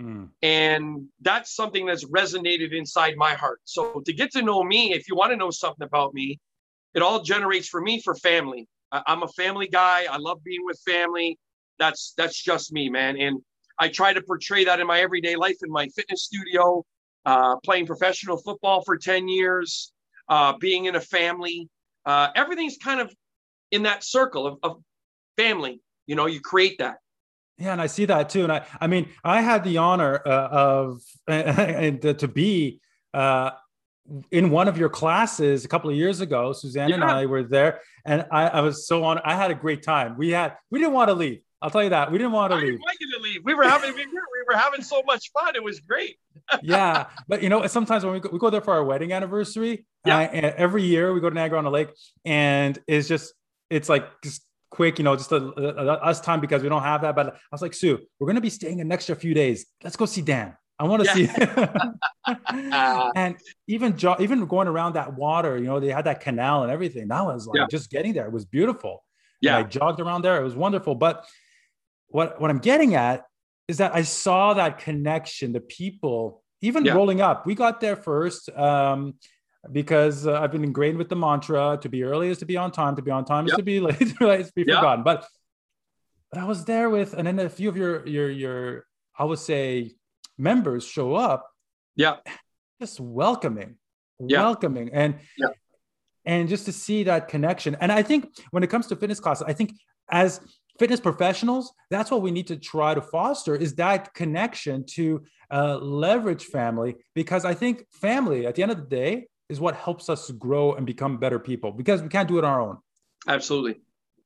Mm. 0.00 0.28
And 0.42 1.08
that's 1.20 1.54
something 1.54 1.86
that's 1.86 2.04
resonated 2.04 2.72
inside 2.72 3.16
my 3.16 3.34
heart. 3.34 3.60
So 3.64 4.00
to 4.06 4.12
get 4.12 4.30
to 4.32 4.42
know 4.42 4.62
me, 4.62 4.94
if 4.94 5.08
you 5.08 5.16
want 5.16 5.32
to 5.32 5.36
know 5.36 5.50
something 5.50 5.84
about 5.84 6.14
me, 6.14 6.38
it 6.94 7.02
all 7.02 7.22
generates 7.22 7.68
for 7.68 7.80
me 7.80 8.00
for 8.00 8.14
family. 8.14 8.66
I, 8.92 9.02
I'm 9.06 9.22
a 9.22 9.28
family 9.28 9.68
guy. 9.68 10.06
I 10.10 10.18
love 10.18 10.42
being 10.44 10.64
with 10.64 10.80
family. 10.86 11.38
That's 11.78 12.12
that's 12.16 12.40
just 12.42 12.72
me, 12.72 12.88
man. 12.88 13.16
And 13.16 13.40
I 13.78 13.88
try 13.88 14.12
to 14.12 14.20
portray 14.20 14.64
that 14.64 14.80
in 14.80 14.86
my 14.86 15.00
everyday 15.00 15.36
life 15.36 15.56
in 15.62 15.70
my 15.70 15.88
fitness 15.88 16.24
studio, 16.24 16.84
uh, 17.24 17.56
playing 17.64 17.86
professional 17.86 18.36
football 18.36 18.82
for 18.82 18.98
10 18.98 19.28
years, 19.28 19.92
uh, 20.28 20.54
being 20.58 20.84
in 20.84 20.96
a 20.96 21.00
family. 21.00 21.68
Uh, 22.04 22.28
everything's 22.34 22.76
kind 22.76 23.00
of 23.00 23.12
in 23.70 23.82
that 23.84 24.04
circle 24.04 24.46
of, 24.46 24.58
of 24.62 24.82
family. 25.36 25.80
You 26.06 26.16
know, 26.16 26.26
you 26.26 26.40
create 26.40 26.78
that. 26.78 26.96
Yeah, 27.58 27.72
and 27.72 27.80
I 27.80 27.86
see 27.86 28.06
that 28.06 28.30
too. 28.30 28.44
And 28.44 28.52
I, 28.52 28.64
I 28.80 28.86
mean, 28.86 29.08
I 29.22 29.42
had 29.42 29.64
the 29.64 29.78
honor 29.78 30.22
uh, 30.24 30.48
of 30.48 31.02
and 31.28 32.00
to 32.00 32.28
be 32.28 32.80
uh, 33.12 33.50
in 34.30 34.50
one 34.50 34.68
of 34.68 34.78
your 34.78 34.88
classes 34.88 35.64
a 35.64 35.68
couple 35.68 35.90
of 35.90 35.96
years 35.96 36.20
ago. 36.20 36.52
Suzanne 36.52 36.88
yeah. 36.88 36.96
and 36.96 37.04
I 37.04 37.26
were 37.26 37.42
there, 37.42 37.80
and 38.04 38.26
I, 38.30 38.48
I 38.48 38.60
was 38.60 38.86
so 38.86 39.04
on. 39.04 39.20
I 39.24 39.34
had 39.34 39.50
a 39.50 39.54
great 39.54 39.82
time. 39.82 40.16
We 40.16 40.30
had 40.30 40.56
we 40.70 40.78
didn't 40.78 40.94
want 40.94 41.08
to 41.08 41.14
leave. 41.14 41.40
I'll 41.62 41.70
tell 41.70 41.82
you 41.82 41.90
that 41.90 42.10
we 42.10 42.18
didn't 42.18 42.32
want 42.32 42.52
to 42.52 42.56
I 42.56 42.60
leave. 42.60 42.78
Want 42.78 42.96
you 43.00 43.12
to 43.16 43.22
leave. 43.22 43.44
We 43.44 43.54
were 43.54 43.64
having 43.64 43.94
we 43.94 44.06
were 44.48 44.56
having 44.56 44.82
so 44.82 45.02
much 45.04 45.30
fun. 45.32 45.54
It 45.54 45.62
was 45.62 45.80
great. 45.80 46.16
yeah, 46.62 47.06
but 47.28 47.42
you 47.42 47.48
know, 47.48 47.66
sometimes 47.66 48.04
when 48.04 48.14
we 48.14 48.20
go, 48.20 48.30
we 48.32 48.38
go 48.38 48.50
there 48.50 48.62
for 48.62 48.74
our 48.74 48.84
wedding 48.84 49.12
anniversary, 49.12 49.86
yeah. 50.04 50.18
I, 50.18 50.24
every 50.24 50.82
year 50.82 51.12
we 51.12 51.20
go 51.20 51.28
to 51.28 51.34
Niagara 51.34 51.58
on 51.58 51.64
the 51.64 51.70
Lake, 51.70 51.90
and 52.24 52.78
it's 52.86 53.08
just 53.08 53.34
it's 53.68 53.88
like 53.88 54.08
just 54.22 54.42
quick, 54.70 54.98
you 54.98 55.04
know, 55.04 55.16
just 55.16 55.32
a, 55.32 55.36
a, 55.36 55.92
us 55.98 56.20
time 56.20 56.40
because 56.40 56.62
we 56.62 56.68
don't 56.68 56.82
have 56.82 57.02
that. 57.02 57.14
But 57.14 57.34
I 57.34 57.52
was 57.52 57.60
like, 57.60 57.74
Sue, 57.74 57.98
we're 58.18 58.26
going 58.26 58.36
to 58.36 58.40
be 58.40 58.50
staying 58.50 58.80
an 58.80 58.90
extra 58.90 59.14
few 59.14 59.34
days. 59.34 59.66
Let's 59.82 59.96
go 59.96 60.06
see 60.06 60.22
Dan. 60.22 60.56
I 60.80 60.84
want 60.84 61.04
to 61.04 61.20
yeah. 61.20 61.94
see. 62.26 63.12
and 63.14 63.36
even 63.68 63.98
jo- 63.98 64.16
even 64.18 64.46
going 64.46 64.66
around 64.66 64.94
that 64.94 65.14
water, 65.14 65.58
you 65.58 65.64
know, 65.64 65.78
they 65.78 65.90
had 65.90 66.06
that 66.06 66.20
canal 66.20 66.62
and 66.62 66.72
everything. 66.72 67.08
That 67.08 67.24
was 67.26 67.46
like 67.46 67.58
yeah. 67.58 67.66
just 67.70 67.90
getting 67.90 68.14
there. 68.14 68.26
It 68.26 68.32
was 68.32 68.46
beautiful. 68.46 69.04
Yeah, 69.42 69.58
and 69.58 69.66
I 69.66 69.68
jogged 69.68 70.00
around 70.00 70.22
there. 70.22 70.40
It 70.40 70.44
was 70.44 70.56
wonderful. 70.56 70.94
But 70.94 71.26
what 72.08 72.40
what 72.40 72.50
I'm 72.50 72.58
getting 72.58 72.94
at 72.94 73.26
is 73.68 73.76
that 73.76 73.94
I 73.94 74.02
saw 74.02 74.54
that 74.54 74.78
connection. 74.78 75.52
The 75.52 75.60
people, 75.60 76.42
even 76.62 76.84
yeah. 76.84 76.94
rolling 76.94 77.20
up. 77.20 77.46
We 77.46 77.54
got 77.54 77.80
there 77.80 77.96
first. 77.96 78.48
Um, 78.56 79.14
because 79.72 80.26
uh, 80.26 80.40
I've 80.40 80.52
been 80.52 80.64
ingrained 80.64 80.96
with 80.96 81.10
the 81.10 81.16
mantra 81.16 81.78
to 81.82 81.88
be 81.90 82.02
early 82.02 82.30
is 82.30 82.38
to 82.38 82.46
be 82.46 82.56
on 82.56 82.72
time, 82.72 82.96
to 82.96 83.02
be 83.02 83.10
on 83.10 83.26
time 83.26 83.46
yep. 83.46 83.52
is 83.52 83.56
to 83.58 83.62
be 83.62 83.78
late, 83.80 84.00
is 84.00 84.14
to 84.14 84.52
be 84.54 84.64
yep. 84.66 84.78
forgotten. 84.78 85.04
But 85.04 85.26
but 86.32 86.40
I 86.40 86.44
was 86.44 86.64
there 86.64 86.88
with, 86.88 87.12
and 87.12 87.26
then 87.26 87.38
a 87.38 87.50
few 87.50 87.68
of 87.68 87.76
your 87.76 88.06
your 88.06 88.30
your 88.30 88.86
I 89.18 89.24
would 89.24 89.38
say 89.38 89.92
members 90.40 90.84
show 90.84 91.14
up. 91.14 91.48
Yeah. 91.96 92.16
Just 92.80 92.98
welcoming, 92.98 93.76
yeah. 94.18 94.42
welcoming, 94.42 94.90
and 94.92 95.16
yeah. 95.36 95.48
and 96.24 96.48
just 96.48 96.64
to 96.64 96.72
see 96.72 97.04
that 97.04 97.28
connection. 97.28 97.76
And 97.80 97.92
I 97.92 98.02
think 98.02 98.28
when 98.50 98.62
it 98.62 98.70
comes 98.70 98.86
to 98.86 98.96
fitness 98.96 99.20
classes, 99.20 99.44
I 99.46 99.52
think 99.52 99.74
as 100.10 100.40
fitness 100.78 100.98
professionals, 100.98 101.72
that's 101.90 102.10
what 102.10 102.22
we 102.22 102.30
need 102.30 102.46
to 102.46 102.56
try 102.56 102.94
to 102.94 103.02
foster 103.02 103.54
is 103.54 103.74
that 103.74 104.14
connection 104.14 104.84
to 104.86 105.22
uh, 105.50 105.76
leverage 105.76 106.44
family 106.44 106.96
because 107.14 107.44
I 107.44 107.52
think 107.52 107.84
family 107.92 108.46
at 108.46 108.54
the 108.54 108.62
end 108.62 108.72
of 108.72 108.78
the 108.78 108.86
day 108.86 109.26
is 109.50 109.60
what 109.60 109.74
helps 109.74 110.08
us 110.08 110.30
grow 110.30 110.74
and 110.74 110.86
become 110.86 111.18
better 111.18 111.38
people 111.38 111.72
because 111.72 112.00
we 112.02 112.08
can't 112.08 112.28
do 112.28 112.38
it 112.38 112.44
on 112.44 112.50
our 112.50 112.60
own. 112.62 112.78
Absolutely. 113.28 113.76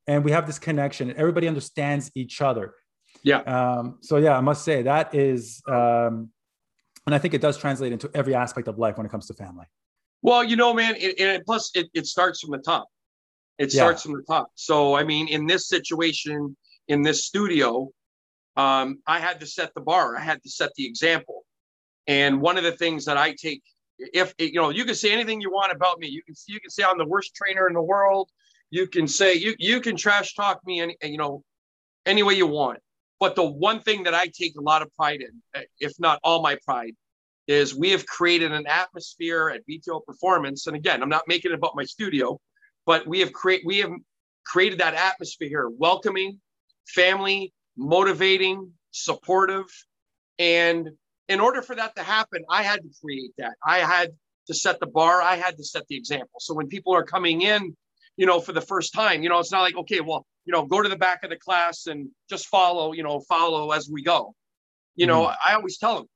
And 0.06 0.24
we 0.24 0.30
have 0.30 0.46
this 0.46 0.58
connection. 0.58 1.12
Everybody 1.16 1.48
understands 1.48 2.10
each 2.14 2.40
other. 2.40 2.74
Yeah. 3.24 3.38
Um, 3.38 3.98
so 4.00 4.18
yeah, 4.18 4.36
I 4.36 4.40
must 4.40 4.64
say 4.64 4.82
that 4.82 5.14
is, 5.14 5.60
um, 5.66 6.30
and 7.06 7.14
I 7.14 7.18
think 7.18 7.34
it 7.34 7.40
does 7.40 7.58
translate 7.58 7.92
into 7.92 8.08
every 8.14 8.34
aspect 8.34 8.68
of 8.68 8.78
life 8.78 8.96
when 8.96 9.06
it 9.06 9.10
comes 9.10 9.26
to 9.26 9.34
family. 9.34 9.66
Well, 10.22 10.44
you 10.44 10.56
know, 10.56 10.72
man, 10.72 10.94
it, 10.96 11.18
and 11.18 11.44
plus 11.44 11.70
it, 11.74 11.88
it 11.92 12.06
starts 12.06 12.40
from 12.40 12.52
the 12.52 12.58
top. 12.58 12.86
It 13.58 13.72
starts 13.72 14.02
from 14.02 14.12
the 14.12 14.22
top. 14.22 14.50
So, 14.54 14.94
I 14.94 15.04
mean, 15.04 15.28
in 15.28 15.46
this 15.46 15.68
situation, 15.68 16.56
in 16.88 17.02
this 17.02 17.24
studio, 17.24 17.90
um, 18.56 19.00
I 19.06 19.18
had 19.18 19.40
to 19.40 19.46
set 19.46 19.74
the 19.74 19.80
bar. 19.80 20.16
I 20.16 20.20
had 20.20 20.42
to 20.42 20.50
set 20.50 20.70
the 20.76 20.86
example. 20.86 21.44
And 22.06 22.40
one 22.40 22.56
of 22.56 22.64
the 22.64 22.72
things 22.72 23.04
that 23.06 23.16
I 23.16 23.32
take 23.32 23.62
if 23.98 24.34
you 24.38 24.54
know 24.54 24.70
you 24.70 24.84
can 24.84 24.94
say 24.94 25.12
anything 25.12 25.40
you 25.40 25.50
want 25.50 25.72
about 25.72 25.98
me 25.98 26.08
you 26.08 26.22
can 26.22 26.34
you 26.48 26.60
can 26.60 26.70
say 26.70 26.82
i'm 26.82 26.98
the 26.98 27.06
worst 27.06 27.34
trainer 27.34 27.68
in 27.68 27.74
the 27.74 27.82
world 27.82 28.28
you 28.70 28.86
can 28.86 29.06
say 29.06 29.34
you 29.34 29.54
you 29.58 29.80
can 29.80 29.96
trash 29.96 30.34
talk 30.34 30.60
me 30.66 30.80
and 30.80 30.92
you 31.02 31.16
know 31.16 31.42
any 32.06 32.22
way 32.22 32.34
you 32.34 32.46
want 32.46 32.78
but 33.20 33.34
the 33.36 33.44
one 33.44 33.80
thing 33.80 34.04
that 34.04 34.14
i 34.14 34.26
take 34.26 34.56
a 34.56 34.60
lot 34.60 34.82
of 34.82 34.92
pride 34.94 35.20
in 35.20 35.42
uh, 35.56 35.64
if 35.80 35.92
not 35.98 36.18
all 36.22 36.42
my 36.42 36.56
pride 36.64 36.94
is 37.46 37.74
we 37.74 37.90
have 37.90 38.06
created 38.06 38.52
an 38.52 38.66
atmosphere 38.66 39.50
at 39.50 39.62
bto 39.68 40.04
performance 40.04 40.66
and 40.66 40.76
again 40.76 41.02
i'm 41.02 41.08
not 41.08 41.22
making 41.28 41.52
it 41.52 41.54
about 41.54 41.74
my 41.74 41.84
studio 41.84 42.38
but 42.86 43.06
we 43.06 43.20
have 43.20 43.32
create 43.32 43.62
we 43.64 43.78
have 43.78 43.92
created 44.46 44.78
that 44.78 44.94
atmosphere 44.94 45.48
here 45.48 45.68
welcoming 45.68 46.40
family 46.86 47.52
motivating 47.76 48.70
supportive 48.92 49.66
and 50.38 50.90
in 51.28 51.40
order 51.40 51.62
for 51.62 51.74
that 51.76 51.96
to 51.96 52.02
happen, 52.02 52.44
I 52.48 52.62
had 52.62 52.82
to 52.82 52.88
create 53.02 53.32
that. 53.38 53.54
I 53.66 53.78
had 53.78 54.10
to 54.46 54.54
set 54.54 54.80
the 54.80 54.86
bar. 54.86 55.22
I 55.22 55.36
had 55.36 55.56
to 55.56 55.64
set 55.64 55.86
the 55.88 55.96
example. 55.96 56.38
So 56.40 56.54
when 56.54 56.68
people 56.68 56.94
are 56.94 57.04
coming 57.04 57.42
in, 57.42 57.76
you 58.16 58.26
know, 58.26 58.40
for 58.40 58.52
the 58.52 58.60
first 58.60 58.92
time, 58.92 59.22
you 59.22 59.28
know, 59.28 59.38
it's 59.38 59.52
not 59.52 59.62
like, 59.62 59.76
okay, 59.76 60.00
well, 60.00 60.26
you 60.44 60.52
know, 60.52 60.64
go 60.64 60.82
to 60.82 60.88
the 60.88 60.96
back 60.96 61.24
of 61.24 61.30
the 61.30 61.36
class 61.36 61.86
and 61.86 62.08
just 62.28 62.46
follow, 62.46 62.92
you 62.92 63.02
know, 63.02 63.20
follow 63.20 63.70
as 63.70 63.88
we 63.88 64.02
go. 64.02 64.34
You 64.96 65.06
know, 65.06 65.22
mm-hmm. 65.22 65.50
I 65.50 65.54
always 65.54 65.78
tell 65.78 65.96
them, 65.96 66.06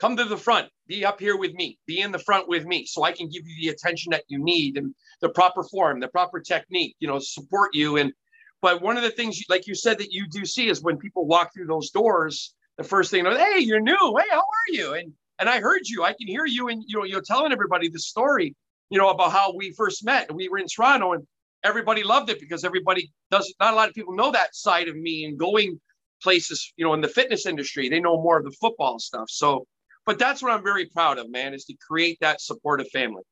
come 0.00 0.16
to 0.16 0.24
the 0.24 0.36
front, 0.36 0.68
be 0.86 1.04
up 1.04 1.20
here 1.20 1.36
with 1.36 1.52
me, 1.54 1.78
be 1.86 2.00
in 2.00 2.12
the 2.12 2.18
front 2.18 2.48
with 2.48 2.66
me 2.66 2.84
so 2.86 3.02
I 3.02 3.12
can 3.12 3.28
give 3.28 3.46
you 3.46 3.56
the 3.60 3.74
attention 3.74 4.10
that 4.10 4.24
you 4.28 4.42
need 4.42 4.76
and 4.76 4.94
the 5.20 5.28
proper 5.30 5.62
form, 5.62 6.00
the 6.00 6.08
proper 6.08 6.40
technique, 6.40 6.96
you 7.00 7.08
know, 7.08 7.18
support 7.18 7.70
you. 7.74 7.96
And, 7.96 8.12
but 8.60 8.82
one 8.82 8.96
of 8.96 9.02
the 9.02 9.10
things, 9.10 9.42
like 9.48 9.66
you 9.66 9.74
said, 9.74 9.98
that 9.98 10.12
you 10.12 10.26
do 10.28 10.44
see 10.44 10.68
is 10.68 10.82
when 10.82 10.98
people 10.98 11.26
walk 11.26 11.52
through 11.54 11.66
those 11.66 11.90
doors, 11.90 12.54
the 12.76 12.84
first 12.84 13.10
thing, 13.10 13.24
they're, 13.24 13.38
hey, 13.38 13.60
you're 13.60 13.80
new. 13.80 14.16
Hey, 14.18 14.28
how 14.30 14.38
are 14.38 14.72
you? 14.72 14.94
And 14.94 15.12
and 15.40 15.48
I 15.48 15.58
heard 15.58 15.88
you. 15.88 16.04
I 16.04 16.12
can 16.12 16.28
hear 16.28 16.44
you, 16.44 16.68
and 16.68 16.84
you 16.86 16.98
know, 16.98 17.04
you're 17.04 17.22
telling 17.22 17.50
everybody 17.50 17.88
the 17.88 17.98
story, 17.98 18.54
you 18.90 18.98
know, 18.98 19.08
about 19.08 19.32
how 19.32 19.54
we 19.56 19.72
first 19.72 20.04
met. 20.04 20.32
We 20.32 20.48
were 20.48 20.58
in 20.58 20.66
Toronto, 20.66 21.14
and 21.14 21.26
everybody 21.64 22.02
loved 22.02 22.30
it 22.30 22.40
because 22.40 22.64
everybody 22.64 23.10
does. 23.30 23.52
Not 23.60 23.72
a 23.72 23.76
lot 23.76 23.88
of 23.88 23.94
people 23.94 24.14
know 24.14 24.30
that 24.32 24.54
side 24.54 24.88
of 24.88 24.96
me 24.96 25.24
and 25.24 25.38
going 25.38 25.80
places, 26.22 26.72
you 26.76 26.84
know, 26.84 26.94
in 26.94 27.00
the 27.00 27.08
fitness 27.08 27.46
industry. 27.46 27.88
They 27.88 28.00
know 28.00 28.20
more 28.22 28.38
of 28.38 28.44
the 28.44 28.52
football 28.52 28.98
stuff. 28.98 29.28
So, 29.28 29.66
but 30.06 30.18
that's 30.18 30.42
what 30.42 30.52
I'm 30.52 30.62
very 30.62 30.86
proud 30.86 31.18
of, 31.18 31.30
man, 31.30 31.54
is 31.54 31.64
to 31.66 31.74
create 31.74 32.18
that 32.20 32.40
supportive 32.40 32.88
family. 32.88 33.22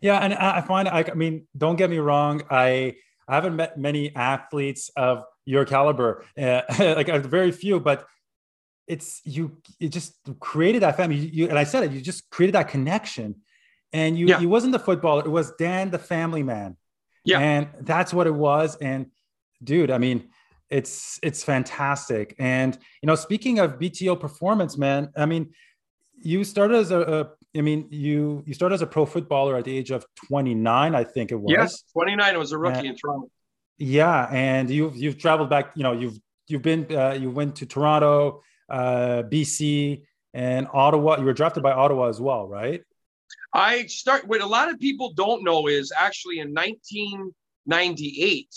Yeah, 0.00 0.18
and 0.18 0.34
I 0.34 0.62
find 0.62 0.88
I, 0.88 1.04
I 1.10 1.14
mean, 1.14 1.46
don't 1.56 1.76
get 1.76 1.90
me 1.90 1.98
wrong, 1.98 2.42
I 2.50 2.96
I 3.28 3.34
haven't 3.34 3.56
met 3.56 3.78
many 3.78 4.14
athletes 4.14 4.90
of 4.96 5.24
your 5.44 5.64
caliber, 5.64 6.24
uh, 6.38 6.62
like 6.78 7.08
very 7.24 7.52
few, 7.52 7.80
but 7.80 8.06
it's 8.86 9.20
you 9.24 9.56
it 9.80 9.88
just 9.88 10.14
created 10.40 10.82
that 10.82 10.96
family 10.96 11.16
you, 11.16 11.30
you, 11.32 11.48
and 11.48 11.58
i 11.58 11.64
said 11.64 11.84
it 11.84 11.90
you 11.90 12.00
just 12.00 12.28
created 12.30 12.54
that 12.54 12.68
connection 12.68 13.34
and 13.92 14.18
you 14.18 14.26
yeah. 14.26 14.38
he 14.38 14.46
wasn't 14.46 14.72
the 14.72 14.78
footballer 14.78 15.24
it 15.24 15.30
was 15.30 15.52
dan 15.52 15.90
the 15.90 15.98
family 15.98 16.42
man 16.42 16.76
Yeah. 17.24 17.40
And 17.40 17.68
that's 17.80 18.12
what 18.12 18.26
it 18.26 18.34
was. 18.34 18.76
And 18.76 19.06
dude, 19.62 19.90
I 19.90 19.98
mean, 19.98 20.28
it's 20.70 21.18
it's 21.22 21.44
fantastic. 21.44 22.34
And 22.38 22.76
you 23.02 23.06
know, 23.06 23.14
speaking 23.14 23.58
of 23.58 23.78
BTO 23.78 24.18
performance, 24.18 24.76
man, 24.76 25.10
I 25.16 25.26
mean, 25.26 25.52
you 26.20 26.44
started 26.44 26.76
as 26.76 26.90
a, 26.90 27.00
a 27.00 27.30
I 27.56 27.60
mean, 27.60 27.86
you 27.90 28.42
you 28.46 28.54
started 28.54 28.74
as 28.74 28.82
a 28.82 28.86
pro 28.86 29.06
footballer 29.06 29.56
at 29.56 29.64
the 29.64 29.76
age 29.76 29.90
of 29.90 30.04
29, 30.28 30.94
I 30.94 31.04
think 31.04 31.32
it 31.32 31.36
was. 31.36 31.54
Yes, 31.56 31.84
29. 31.92 32.34
I 32.34 32.36
was 32.36 32.52
a 32.52 32.58
rookie 32.58 32.78
and, 32.78 32.88
in 32.88 32.96
Toronto. 32.96 33.30
Yeah, 33.78 34.28
and 34.30 34.70
you've 34.70 34.96
you've 34.96 35.18
traveled 35.18 35.50
back. 35.50 35.72
You 35.76 35.82
know, 35.82 35.92
you've 35.92 36.18
you've 36.48 36.62
been 36.62 36.86
uh, 36.94 37.12
you 37.12 37.30
went 37.30 37.56
to 37.56 37.66
Toronto, 37.66 38.42
uh, 38.68 39.22
BC, 39.30 40.02
and 40.32 40.66
Ottawa. 40.72 41.18
You 41.18 41.24
were 41.24 41.32
drafted 41.32 41.62
by 41.62 41.72
Ottawa 41.72 42.08
as 42.08 42.20
well, 42.20 42.48
right? 42.48 42.82
I 43.54 43.86
start. 43.86 44.26
What 44.26 44.40
a 44.40 44.46
lot 44.46 44.68
of 44.68 44.80
people 44.80 45.12
don't 45.12 45.44
know 45.44 45.68
is 45.68 45.92
actually 45.96 46.40
in 46.40 46.52
1998, 46.52 48.48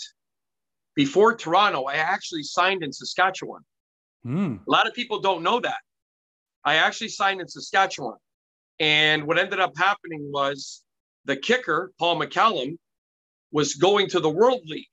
before 0.96 1.36
Toronto, 1.36 1.84
I 1.84 1.94
actually 1.94 2.42
signed 2.42 2.82
in 2.82 2.92
Saskatchewan. 2.92 3.62
Mm. 4.26 4.58
A 4.66 4.70
lot 4.70 4.88
of 4.88 4.94
people 4.94 5.20
don't 5.20 5.44
know 5.44 5.60
that. 5.60 5.78
I 6.64 6.74
actually 6.74 7.10
signed 7.10 7.40
in 7.40 7.46
Saskatchewan. 7.46 8.16
And 8.80 9.24
what 9.24 9.38
ended 9.38 9.60
up 9.60 9.76
happening 9.76 10.30
was 10.32 10.82
the 11.24 11.36
kicker, 11.36 11.92
Paul 11.98 12.20
McCallum, 12.20 12.76
was 13.52 13.74
going 13.74 14.08
to 14.10 14.20
the 14.20 14.28
World 14.28 14.62
League. 14.66 14.86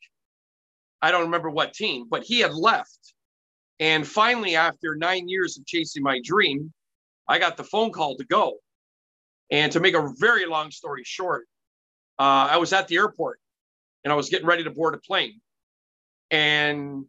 I 1.01 1.09
don't 1.11 1.23
remember 1.23 1.49
what 1.49 1.73
team, 1.73 2.05
but 2.09 2.23
he 2.23 2.39
had 2.39 2.53
left. 2.53 3.13
And 3.79 4.07
finally, 4.07 4.55
after 4.55 4.95
nine 4.95 5.27
years 5.27 5.57
of 5.57 5.65
chasing 5.65 6.03
my 6.03 6.21
dream, 6.23 6.71
I 7.27 7.39
got 7.39 7.57
the 7.57 7.63
phone 7.63 7.91
call 7.91 8.15
to 8.17 8.23
go. 8.23 8.59
And 9.51 9.71
to 9.73 9.79
make 9.79 9.95
a 9.95 10.13
very 10.17 10.45
long 10.45 10.71
story 10.71 11.03
short, 11.05 11.45
uh, 12.17 12.49
I 12.51 12.57
was 12.57 12.73
at 12.73 12.87
the 12.87 12.95
airport 12.95 13.39
and 14.03 14.11
I 14.11 14.15
was 14.15 14.29
getting 14.29 14.47
ready 14.47 14.63
to 14.63 14.71
board 14.71 14.95
a 14.95 14.97
plane. 14.97 15.39
And 16.31 17.05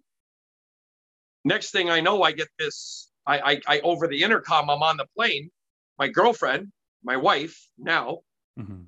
next 1.45 1.71
thing 1.71 1.91
I 1.91 2.01
know, 2.01 2.23
I 2.23 2.33
get 2.33 2.49
this 2.59 3.11
I, 3.27 3.39
I, 3.39 3.61
I 3.67 3.81
over 3.81 4.07
the 4.07 4.23
intercom, 4.23 4.71
I'm 4.71 4.83
on 4.83 4.97
the 4.97 5.07
plane 5.17 5.51
my 5.99 6.09
girlfriend, 6.09 6.73
my 7.03 7.17
wife 7.17 7.69
now, 7.79 8.21
mm-hmm. 8.59 8.83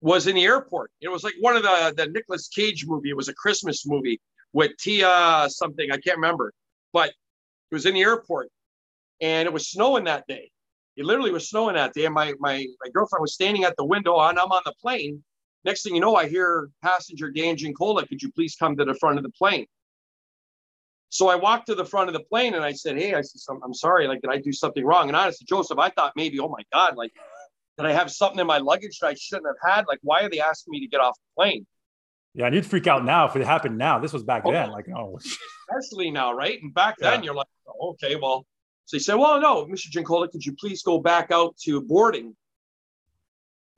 was 0.00 0.26
in 0.26 0.34
the 0.34 0.44
airport. 0.44 0.90
It 1.00 1.08
was 1.08 1.24
like 1.24 1.34
one 1.40 1.56
of 1.56 1.62
the 1.62 1.94
the 1.96 2.06
Nicolas 2.06 2.48
Cage 2.48 2.86
movie. 2.86 3.10
It 3.10 3.16
was 3.16 3.28
a 3.28 3.34
Christmas 3.34 3.86
movie 3.86 4.20
with 4.52 4.76
Tia 4.78 5.46
something 5.48 5.90
I 5.90 5.98
can't 5.98 6.16
remember, 6.16 6.52
but 6.92 7.10
it 7.10 7.74
was 7.74 7.86
in 7.86 7.94
the 7.94 8.02
airport, 8.02 8.48
and 9.20 9.46
it 9.46 9.52
was 9.52 9.68
snowing 9.68 10.04
that 10.04 10.26
day. 10.26 10.50
It 10.96 11.04
literally 11.04 11.30
was 11.30 11.48
snowing 11.48 11.76
that 11.76 11.94
day, 11.94 12.04
and 12.04 12.14
my 12.14 12.34
my 12.38 12.66
my 12.82 12.90
girlfriend 12.92 13.20
was 13.20 13.34
standing 13.34 13.64
at 13.64 13.76
the 13.76 13.84
window, 13.84 14.18
and 14.20 14.38
I'm 14.38 14.52
on 14.52 14.62
the 14.64 14.74
plane. 14.80 15.22
Next 15.64 15.82
thing 15.82 15.94
you 15.94 16.00
know, 16.00 16.16
I 16.16 16.28
hear 16.28 16.70
passenger 16.82 17.30
Dan 17.30 17.56
Giancola, 17.56 18.06
could 18.06 18.22
you 18.22 18.32
please 18.32 18.56
come 18.56 18.76
to 18.76 18.84
the 18.84 18.94
front 18.94 19.18
of 19.18 19.24
the 19.24 19.30
plane? 19.30 19.66
So 21.10 21.28
I 21.28 21.34
walked 21.34 21.66
to 21.66 21.74
the 21.74 21.84
front 21.84 22.08
of 22.08 22.14
the 22.14 22.20
plane 22.20 22.54
and 22.54 22.64
I 22.64 22.72
said, 22.72 22.96
Hey, 22.96 23.14
I 23.14 23.20
said, 23.20 23.56
I'm 23.62 23.74
sorry. 23.74 24.06
Like, 24.06 24.22
did 24.22 24.30
I 24.30 24.38
do 24.38 24.52
something 24.52 24.84
wrong? 24.84 25.08
And 25.08 25.16
honestly, 25.16 25.44
Josef, 25.46 25.78
I 25.78 25.90
thought 25.90 26.12
maybe, 26.16 26.38
oh 26.38 26.48
my 26.48 26.62
God, 26.72 26.96
like, 26.96 27.12
did 27.76 27.86
I 27.86 27.92
have 27.92 28.10
something 28.10 28.38
in 28.38 28.46
my 28.46 28.58
luggage 28.58 28.98
that 29.00 29.08
I 29.08 29.14
shouldn't 29.14 29.46
have 29.46 29.74
had? 29.74 29.86
Like, 29.88 29.98
why 30.02 30.22
are 30.22 30.30
they 30.30 30.40
asking 30.40 30.70
me 30.70 30.80
to 30.80 30.86
get 30.86 31.00
off 31.00 31.16
the 31.16 31.42
plane? 31.42 31.66
Yeah, 32.34 32.46
and 32.46 32.54
you'd 32.54 32.66
freak 32.66 32.86
out 32.86 33.04
now 33.04 33.26
if 33.26 33.34
it 33.34 33.44
happened 33.44 33.76
now. 33.76 33.98
This 33.98 34.12
was 34.12 34.22
back 34.22 34.42
oh, 34.44 34.52
then. 34.52 34.70
Like, 34.70 34.86
oh, 34.96 35.18
especially 35.70 36.12
now, 36.12 36.32
right? 36.32 36.62
And 36.62 36.72
back 36.72 36.96
then, 36.98 37.20
yeah. 37.20 37.24
you're 37.26 37.34
like, 37.34 37.48
oh, 37.68 37.90
okay, 37.90 38.16
well. 38.16 38.46
So 38.90 38.96
he 38.96 39.00
said, 39.04 39.14
well, 39.14 39.40
no, 39.40 39.66
Mr. 39.66 39.88
Giancola, 39.88 40.26
could 40.26 40.44
you 40.44 40.52
please 40.58 40.82
go 40.82 40.98
back 40.98 41.30
out 41.30 41.56
to 41.58 41.80
boarding? 41.80 42.34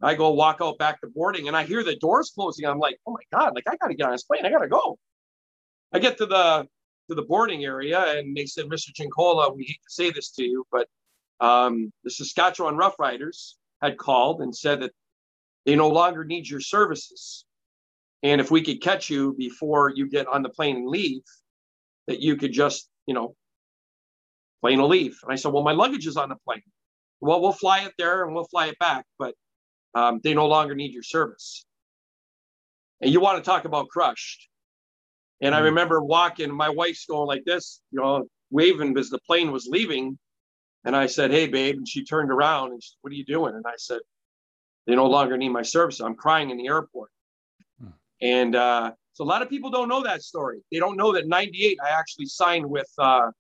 I 0.01 0.15
go 0.15 0.31
walk 0.31 0.61
out 0.63 0.79
back 0.79 1.03
to 1.03 1.07
boarding, 1.07 1.49
and 1.49 1.57
I 1.57 1.65
hear 1.65 1.85
the 1.85 1.97
doors 1.97 2.33
closing. 2.35 2.65
I'm 2.65 2.79
like, 2.79 2.99
oh 3.07 3.13
my 3.13 3.21
god, 3.31 3.55
like 3.55 3.69
I 3.69 3.77
gotta 3.77 3.93
get 3.93 4.07
on 4.07 4.13
this 4.13 4.23
plane. 4.23 4.47
I 4.47 4.51
gotta 4.51 4.69
go. 4.69 4.99
I 5.93 5.99
get 5.99 6.17
to 6.17 6.25
the 6.25 6.67
to 7.11 7.15
the 7.15 7.21
boarding 7.21 7.63
area, 7.63 8.03
and 8.17 8.35
they 8.35 8.47
said, 8.47 8.65
Mr. 8.65 8.87
Giancola, 8.95 9.53
we 9.53 9.65
hate 9.65 9.83
to 9.87 9.91
say 9.91 10.11
this 10.11 10.31
to 10.31 10.45
you, 10.45 10.65
but 10.73 10.89
um, 11.41 11.93
the 12.05 12.11
Saskatchewan 12.11 12.79
Roughriders 12.79 13.57
had 13.83 13.99
called 13.99 14.41
and 14.41 14.57
said 14.57 14.81
that 14.81 14.93
they 15.67 15.77
no 15.77 15.91
longer 15.91 16.25
need 16.25 16.49
your 16.49 16.61
services. 16.61 17.45
And 18.23 18.41
if 18.41 18.51
we 18.51 18.63
could 18.63 18.81
catch 18.81 19.11
you 19.11 19.35
before 19.37 19.93
you 19.95 20.09
get 20.09 20.27
on 20.27 20.43
the 20.43 20.49
plane 20.49 20.77
and 20.77 20.89
leave, 20.89 21.21
that 22.07 22.21
you 22.21 22.37
could 22.37 22.53
just, 22.53 22.89
you 23.05 23.13
know, 23.13 23.37
plane 24.63 24.81
will 24.81 24.89
leave. 24.89 25.19
And 25.23 25.33
I 25.33 25.37
said, 25.37 25.53
well, 25.53 25.63
my 25.63 25.73
luggage 25.73 26.07
is 26.07 26.17
on 26.17 26.31
the 26.31 26.37
plane. 26.47 26.63
Well, 27.21 27.41
we'll 27.41 27.53
fly 27.53 27.81
it 27.81 27.93
there 27.99 28.25
and 28.25 28.35
we'll 28.35 28.47
fly 28.47 28.69
it 28.69 28.79
back, 28.79 29.05
but 29.19 29.35
um, 29.95 30.21
they 30.25 30.35
no 30.35 30.47
longer 30.47 30.75
need 30.75 30.93
your 30.93 31.03
service. 31.03 31.67
And 33.01 33.13
you 33.13 33.21
want 33.21 33.43
to 33.43 33.49
talk 33.49 33.65
about 33.65 33.89
crushed. 33.89 34.49
And 35.41 35.55
I 35.55 35.59
hmm. 35.59 35.67
remember 35.67 36.01
walking, 36.01 36.51
my 36.51 36.71
wife's 36.71 37.05
going 37.05 37.27
like 37.27 37.45
this, 37.45 37.81
you 37.91 38.01
know, 38.01 38.25
waving 38.51 38.97
as 38.97 39.11
the 39.11 39.19
plane 39.27 39.51
was 39.51 39.67
leaving. 39.67 40.19
And 40.85 40.97
I 40.97 41.07
said, 41.07 41.31
Hey, 41.31 41.49
babe. 41.49 41.77
And 41.77 41.89
she 41.89 42.05
turned 42.05 42.31
around 42.31 42.73
and 42.73 42.83
she 42.83 42.91
said, 42.91 42.99
What 43.03 43.13
are 43.13 43.17
you 43.17 43.25
doing? 43.25 43.55
And 43.55 43.65
I 43.67 43.75
said, 43.77 44.01
They 44.87 44.95
no 44.95 45.07
longer 45.07 45.37
need 45.37 45.51
my 45.51 45.63
service. 45.63 46.01
I'm 46.01 46.15
crying 46.15 46.51
in 46.51 46.57
the 46.57 46.69
airport. 46.69 47.11
Hmm. 47.81 47.89
And 48.21 48.57
uh, 48.57 48.93
so 49.13 49.25
a 49.25 49.27
lot 49.27 49.43
of 49.43 49.51
people 49.51 49.71
don't 49.71 49.89
know 49.89 50.03
that 50.05 50.23
story. 50.23 50.61
They 50.71 50.79
don't 50.79 50.97
know 50.97 51.13
that 51.13 51.27
98, 51.27 51.79
I 51.85 51.91
actually 51.91 52.27
signed 52.27 52.67
with, 52.67 52.91
uh, 52.99 53.31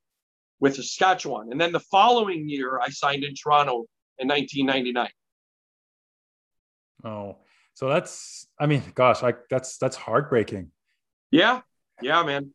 with 0.62 0.76
Saskatchewan. 0.76 1.50
And 1.50 1.60
then 1.60 1.72
the 1.72 1.80
following 1.80 2.48
year, 2.48 2.80
I 2.80 2.88
signed 2.88 3.24
in 3.24 3.34
Toronto 3.34 3.84
in 4.18 4.28
1999. 4.28 5.08
Oh, 7.04 7.38
so 7.74 7.88
that's, 7.88 8.46
I 8.60 8.66
mean, 8.66 8.80
gosh, 8.94 9.22
like 9.22 9.48
that's, 9.50 9.76
that's 9.76 9.96
heartbreaking. 9.96 10.70
Yeah. 11.32 11.62
Yeah, 12.00 12.22
man. 12.22 12.52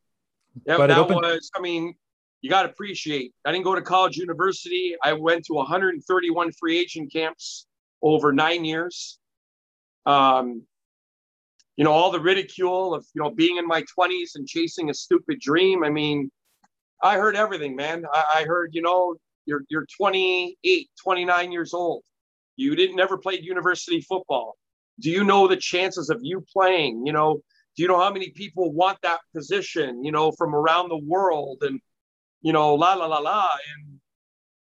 Yeah, 0.66 0.78
but 0.78 0.88
that 0.88 0.98
opened- 0.98 1.20
was. 1.22 1.52
I 1.54 1.60
mean, 1.60 1.96
you 2.42 2.50
got 2.50 2.64
to 2.64 2.70
appreciate. 2.70 3.34
I 3.44 3.52
didn't 3.52 3.66
go 3.66 3.76
to 3.76 3.82
college, 3.82 4.16
university. 4.16 4.96
I 5.04 5.12
went 5.12 5.44
to 5.46 5.54
131 5.54 6.54
free 6.54 6.80
agent 6.80 7.12
camps 7.12 7.68
over 8.02 8.32
nine 8.32 8.64
years. 8.64 9.20
Um, 10.06 10.64
you 11.76 11.84
know, 11.84 11.92
all 11.92 12.10
the 12.12 12.22
ridicule 12.22 12.94
of 12.96 13.06
you 13.14 13.22
know 13.22 13.32
being 13.32 13.58
in 13.58 13.68
my 13.68 13.84
20s 14.00 14.32
and 14.36 14.48
chasing 14.48 14.90
a 14.90 14.94
stupid 14.94 15.40
dream. 15.40 15.84
I 15.84 15.90
mean, 15.90 16.32
I 17.02 17.18
heard 17.18 17.36
everything, 17.36 17.76
man. 17.76 18.06
I, 18.12 18.24
I 18.38 18.44
heard, 18.46 18.74
you 18.74 18.82
know, 18.82 19.16
you're 19.46 19.64
you're 19.70 19.86
28, 19.98 20.90
29 21.02 21.52
years 21.52 21.74
old. 21.74 22.04
You 22.56 22.76
didn't 22.76 22.96
never 22.96 23.18
played 23.18 23.44
university 23.44 24.02
football. 24.02 24.58
Do 25.00 25.12
you 25.12 25.24
know 25.24 25.48
the 25.48 25.58
chances 25.58 26.10
of 26.10 26.20
you 26.24 26.44
playing? 26.52 27.06
You 27.06 27.14
know, 27.14 27.42
do 27.76 27.84
you 27.84 27.88
know 27.88 28.00
how 28.00 28.12
many 28.12 28.32
people 28.32 28.74
want 28.74 28.98
that 29.04 29.20
position, 29.36 30.04
you 30.04 30.12
know, 30.12 30.32
from 30.32 30.56
around 30.56 30.90
the 30.90 30.98
world 30.98 31.60
and, 31.62 31.80
you 32.42 32.52
know, 32.52 32.74
la, 32.74 32.96
la, 32.96 33.06
la, 33.06 33.20
la. 33.20 33.48
And, 33.76 34.00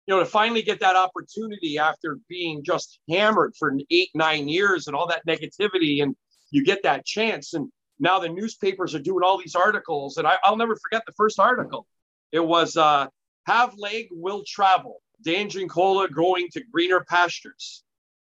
you 0.05 0.13
know, 0.15 0.19
to 0.19 0.25
finally 0.25 0.61
get 0.61 0.79
that 0.81 0.95
opportunity 0.95 1.79
after 1.79 2.19
being 2.29 2.63
just 2.63 2.99
hammered 3.09 3.53
for 3.57 3.75
eight, 3.89 4.09
nine 4.13 4.47
years 4.47 4.85
and 4.85 4.95
all 4.95 5.07
that 5.07 5.25
negativity, 5.27 6.03
and 6.03 6.15
you 6.51 6.63
get 6.63 6.83
that 6.83 7.05
chance. 7.05 7.55
And 7.55 7.71
now 7.99 8.19
the 8.19 8.29
newspapers 8.29 8.93
are 8.93 8.99
doing 8.99 9.23
all 9.23 9.39
these 9.39 9.55
articles. 9.55 10.17
And 10.17 10.27
I, 10.27 10.37
will 10.47 10.57
never 10.57 10.75
forget 10.75 11.03
the 11.07 11.13
first 11.13 11.39
article. 11.39 11.87
It 12.31 12.39
was 12.39 12.77
uh, 12.77 13.07
Have 13.45 13.73
Leg 13.77 14.07
Will 14.11 14.43
Travel, 14.45 15.01
Dan 15.23 15.49
Giancola 15.49 16.09
going 16.09 16.47
to 16.53 16.63
greener 16.71 17.03
pastures. 17.07 17.83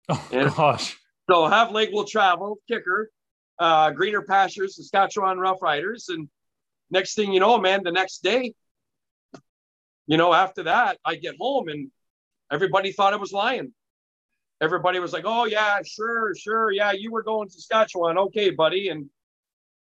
Oh, 0.09 0.29
and 0.33 0.55
gosh. 0.55 0.97
So 1.29 1.47
Have 1.47 1.73
Leg 1.73 1.91
Will 1.93 2.05
Travel, 2.05 2.59
kicker, 2.69 3.11
uh, 3.59 3.91
greener 3.91 4.23
pastures, 4.23 4.77
Saskatchewan 4.77 5.37
Roughriders. 5.37 6.09
And 6.09 6.29
next 6.91 7.15
thing 7.15 7.33
you 7.33 7.41
know, 7.41 7.59
man, 7.59 7.83
the 7.83 7.93
next 7.93 8.23
day, 8.23 8.55
you 10.07 10.17
know, 10.17 10.33
after 10.33 10.65
that, 10.65 10.99
I 11.05 11.17
get 11.17 11.35
home 11.39 11.69
and 11.69 11.91
everybody 12.51 12.93
thought 12.93 13.13
I 13.13 13.17
was 13.17 13.33
lying. 13.33 13.73
Everybody 14.61 14.99
was 14.99 15.13
like, 15.13 15.25
oh, 15.27 15.45
yeah, 15.45 15.79
sure, 15.85 16.35
sure. 16.35 16.73
Yeah, 16.73 16.93
you 16.93 17.13
were 17.13 17.23
going 17.23 17.49
to 17.49 17.55
Saskatchewan. 17.55 18.19
Okay, 18.19 18.51
buddy. 18.51 18.89
And 18.89 19.11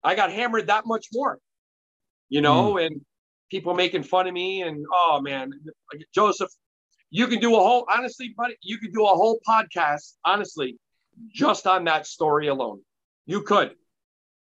I 0.03 0.15
got 0.15 0.31
hammered 0.31 0.67
that 0.67 0.85
much 0.85 1.07
more, 1.13 1.39
you 2.27 2.41
know, 2.41 2.73
mm. 2.73 2.87
and 2.87 3.01
people 3.49 3.73
making 3.73 4.03
fun 4.03 4.27
of 4.27 4.33
me. 4.33 4.61
And 4.61 4.85
oh, 4.93 5.19
man, 5.21 5.51
like, 5.93 6.05
Josef, 6.13 6.49
you 7.09 7.27
can 7.27 7.39
do 7.39 7.55
a 7.55 7.59
whole, 7.59 7.85
honestly, 7.89 8.33
buddy, 8.37 8.55
you 8.61 8.77
could 8.77 8.93
do 8.93 9.03
a 9.03 9.09
whole 9.09 9.39
podcast, 9.47 10.13
honestly, 10.25 10.77
just 11.33 11.67
on 11.67 11.85
that 11.85 12.07
story 12.07 12.47
alone. 12.47 12.81
You 13.25 13.41
could. 13.41 13.75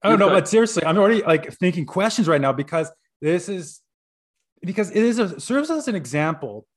Oh 0.04 0.16
no, 0.16 0.30
but 0.30 0.48
seriously, 0.48 0.86
I'm 0.86 0.98
already 0.98 1.24
like 1.24 1.52
thinking 1.54 1.86
questions 1.86 2.28
right 2.28 2.40
now 2.40 2.54
because 2.54 2.92
this 3.20 3.50
is 3.50 3.82
because 4.62 4.92
it 4.92 4.98
is 5.04 5.18
a 5.18 5.40
serves 5.40 5.72
as 5.72 5.88
an 5.88 5.96
example 5.96 6.68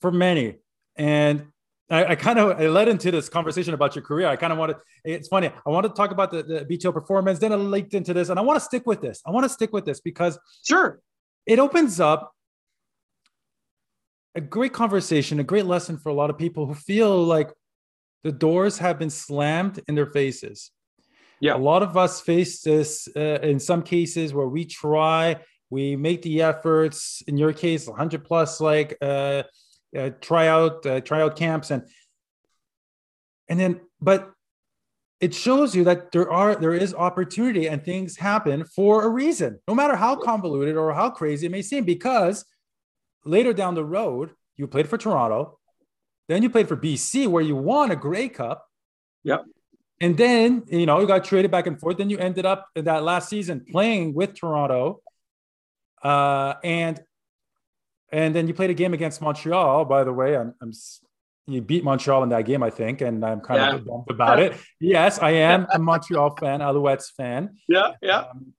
for 0.00 0.10
many. 0.10 0.56
And 0.96 1.51
I, 1.92 2.12
I 2.12 2.14
kind 2.14 2.38
of 2.38 2.58
I 2.58 2.68
led 2.68 2.88
into 2.88 3.10
this 3.10 3.28
conversation 3.28 3.74
about 3.74 3.94
your 3.94 4.02
career. 4.02 4.26
I 4.26 4.36
kind 4.36 4.52
of 4.52 4.58
wanted 4.58 4.76
it's 5.04 5.28
funny. 5.28 5.50
I 5.66 5.70
want 5.70 5.84
to 5.84 5.92
talk 5.92 6.10
about 6.10 6.30
the, 6.30 6.42
the 6.42 6.64
BTO 6.64 6.92
performance, 6.92 7.38
then 7.38 7.52
I 7.52 7.56
linked 7.56 7.94
into 7.94 8.14
this, 8.14 8.30
and 8.30 8.38
I 8.38 8.42
want 8.42 8.56
to 8.56 8.64
stick 8.64 8.86
with 8.86 9.00
this. 9.00 9.20
I 9.26 9.30
want 9.30 9.44
to 9.44 9.48
stick 9.48 9.72
with 9.72 9.84
this 9.84 10.00
because 10.00 10.38
sure 10.64 11.00
it 11.46 11.58
opens 11.58 12.00
up 12.00 12.32
a 14.34 14.40
great 14.40 14.72
conversation, 14.72 15.38
a 15.40 15.44
great 15.44 15.66
lesson 15.66 15.98
for 15.98 16.08
a 16.08 16.14
lot 16.14 16.30
of 16.30 16.38
people 16.38 16.66
who 16.66 16.74
feel 16.74 17.22
like 17.22 17.52
the 18.24 18.32
doors 18.32 18.78
have 18.78 18.98
been 18.98 19.10
slammed 19.10 19.80
in 19.88 19.94
their 19.94 20.06
faces. 20.06 20.70
Yeah. 21.40 21.56
A 21.56 21.58
lot 21.58 21.82
of 21.82 21.96
us 21.96 22.20
face 22.20 22.62
this 22.62 23.08
uh, 23.16 23.40
in 23.42 23.58
some 23.58 23.82
cases 23.82 24.32
where 24.32 24.46
we 24.46 24.64
try, 24.64 25.36
we 25.70 25.96
make 25.96 26.22
the 26.22 26.42
efforts. 26.42 27.22
In 27.26 27.36
your 27.36 27.52
case, 27.52 27.86
100 27.86 28.24
plus 28.24 28.60
like 28.60 28.96
uh, 29.02 29.42
uh, 29.96 30.10
tryout 30.20 30.84
uh, 30.86 31.00
tryout 31.00 31.36
camps, 31.36 31.70
and 31.70 31.82
and 33.48 33.58
then 33.58 33.80
but 34.00 34.32
it 35.20 35.32
shows 35.34 35.74
you 35.74 35.84
that 35.84 36.10
there 36.10 36.30
are 36.30 36.56
there 36.56 36.74
is 36.74 36.92
opportunity 36.94 37.68
and 37.68 37.84
things 37.84 38.16
happen 38.16 38.64
for 38.64 39.04
a 39.04 39.08
reason, 39.08 39.60
no 39.68 39.74
matter 39.74 39.94
how 39.94 40.16
convoluted 40.16 40.76
or 40.76 40.92
how 40.92 41.10
crazy 41.10 41.46
it 41.46 41.52
may 41.52 41.62
seem. 41.62 41.84
Because 41.84 42.44
later 43.24 43.52
down 43.52 43.74
the 43.74 43.84
road, 43.84 44.30
you 44.56 44.66
played 44.66 44.88
for 44.88 44.98
Toronto, 44.98 45.58
then 46.28 46.42
you 46.42 46.50
played 46.50 46.68
for 46.68 46.76
BC, 46.76 47.28
where 47.28 47.42
you 47.42 47.56
won 47.56 47.90
a 47.90 47.96
Grey 47.96 48.28
Cup. 48.28 48.66
Yep. 49.24 49.44
And 50.00 50.16
then, 50.16 50.64
you 50.66 50.86
know, 50.86 50.98
you 50.98 51.06
got 51.06 51.24
traded 51.24 51.52
back 51.52 51.68
and 51.68 51.78
forth. 51.78 51.98
Then 51.98 52.10
you 52.10 52.18
ended 52.18 52.44
up 52.44 52.68
in 52.74 52.86
that 52.86 53.04
last 53.04 53.28
season 53.28 53.64
playing 53.70 54.14
with 54.14 54.34
Toronto. 54.34 55.00
Uh, 56.02 56.54
and 56.64 57.00
and 58.12 58.34
then 58.34 58.46
you 58.46 58.54
played 58.54 58.70
a 58.70 58.74
game 58.74 58.94
against 58.94 59.20
Montreal, 59.20 59.86
by 59.86 60.04
the 60.04 60.12
way. 60.12 60.36
I'm, 60.36 60.54
I'm 60.60 60.72
you 61.46 61.60
beat 61.60 61.82
Montreal 61.82 62.22
in 62.22 62.28
that 62.28 62.44
game, 62.44 62.62
I 62.62 62.70
think, 62.70 63.00
and 63.00 63.24
I'm 63.24 63.40
kind 63.40 63.60
yeah. 63.60 63.74
of 63.74 63.84
bummed 63.84 64.10
about 64.10 64.38
it. 64.38 64.56
Yes, 64.78 65.18
I 65.18 65.30
am 65.30 65.66
a 65.72 65.78
Montreal 65.78 66.36
fan, 66.36 66.60
Alouettes 66.60 67.10
fan. 67.16 67.56
Yeah, 67.68 67.92
yeah. 68.00 68.18
Um, 68.18 68.52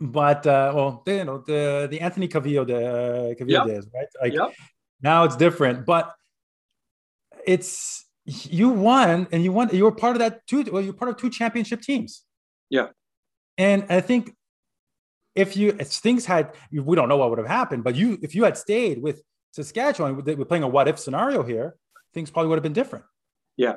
but 0.00 0.46
uh, 0.46 0.72
well, 0.74 1.02
you 1.06 1.24
know 1.24 1.38
the 1.46 1.88
the 1.90 2.00
Anthony 2.00 2.28
Calvillo, 2.28 2.66
the 2.66 2.76
uh, 2.76 3.34
Calvillo 3.34 3.48
yep. 3.50 3.66
days, 3.66 3.86
right? 3.94 4.06
Like 4.20 4.34
yep. 4.34 4.52
now 5.00 5.24
it's 5.24 5.36
different, 5.36 5.86
but 5.86 6.14
it's 7.46 8.04
you 8.24 8.68
won 8.68 9.26
and 9.32 9.42
you 9.42 9.52
won. 9.52 9.70
You 9.72 9.84
were 9.84 9.92
part 9.92 10.14
of 10.14 10.20
that 10.20 10.46
two. 10.46 10.64
Well, 10.70 10.82
you're 10.82 10.92
part 10.92 11.10
of 11.10 11.16
two 11.16 11.30
championship 11.30 11.80
teams. 11.80 12.22
Yeah, 12.70 12.88
and 13.56 13.86
I 13.88 14.00
think 14.00 14.34
if 15.38 15.56
you 15.56 15.76
if 15.78 15.88
things 15.88 16.26
had 16.26 16.54
we 16.72 16.94
don't 16.96 17.08
know 17.08 17.16
what 17.16 17.30
would 17.30 17.38
have 17.38 17.48
happened, 17.60 17.84
but 17.84 17.94
you 17.94 18.18
if 18.22 18.34
you 18.34 18.44
had 18.44 18.56
stayed 18.56 19.00
with 19.00 19.22
Saskatchewan, 19.52 20.16
we're 20.16 20.44
playing 20.44 20.62
a 20.64 20.68
what 20.68 20.88
if 20.88 20.98
scenario 20.98 21.42
here, 21.42 21.76
things 22.14 22.30
probably 22.30 22.48
would 22.48 22.56
have 22.56 22.62
been 22.62 22.72
different. 22.72 23.04
Yeah. 23.56 23.76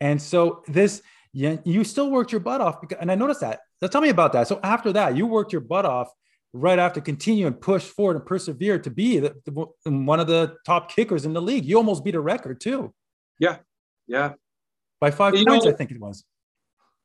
And 0.00 0.20
so 0.20 0.62
this, 0.66 1.02
you, 1.32 1.60
you 1.64 1.84
still 1.84 2.10
worked 2.10 2.32
your 2.32 2.40
butt 2.40 2.60
off. 2.60 2.80
Because, 2.80 2.98
and 3.00 3.10
I 3.10 3.14
noticed 3.14 3.40
that. 3.40 3.60
So 3.80 3.86
tell 3.86 4.00
me 4.00 4.08
about 4.08 4.32
that. 4.32 4.48
So 4.48 4.60
after 4.62 4.92
that, 4.92 5.16
you 5.16 5.26
worked 5.26 5.52
your 5.52 5.60
butt 5.60 5.84
off 5.84 6.10
right 6.52 6.78
after 6.78 7.00
continue 7.00 7.46
and 7.46 7.60
push 7.60 7.84
forward 7.84 8.16
and 8.16 8.26
persevere 8.26 8.78
to 8.80 8.90
be 8.90 9.18
the, 9.18 9.34
the, 9.44 9.90
one 9.90 10.20
of 10.20 10.26
the 10.26 10.56
top 10.66 10.90
kickers 10.90 11.24
in 11.24 11.32
the 11.32 11.42
league. 11.42 11.64
You 11.64 11.76
almost 11.76 12.04
beat 12.04 12.14
a 12.14 12.20
record 12.20 12.60
too. 12.60 12.92
Yeah. 13.38 13.58
Yeah. 14.06 14.32
By 15.00 15.10
five 15.10 15.34
you 15.34 15.44
points, 15.44 15.64
know, 15.64 15.72
I 15.72 15.74
think 15.74 15.90
it 15.90 16.00
was. 16.00 16.24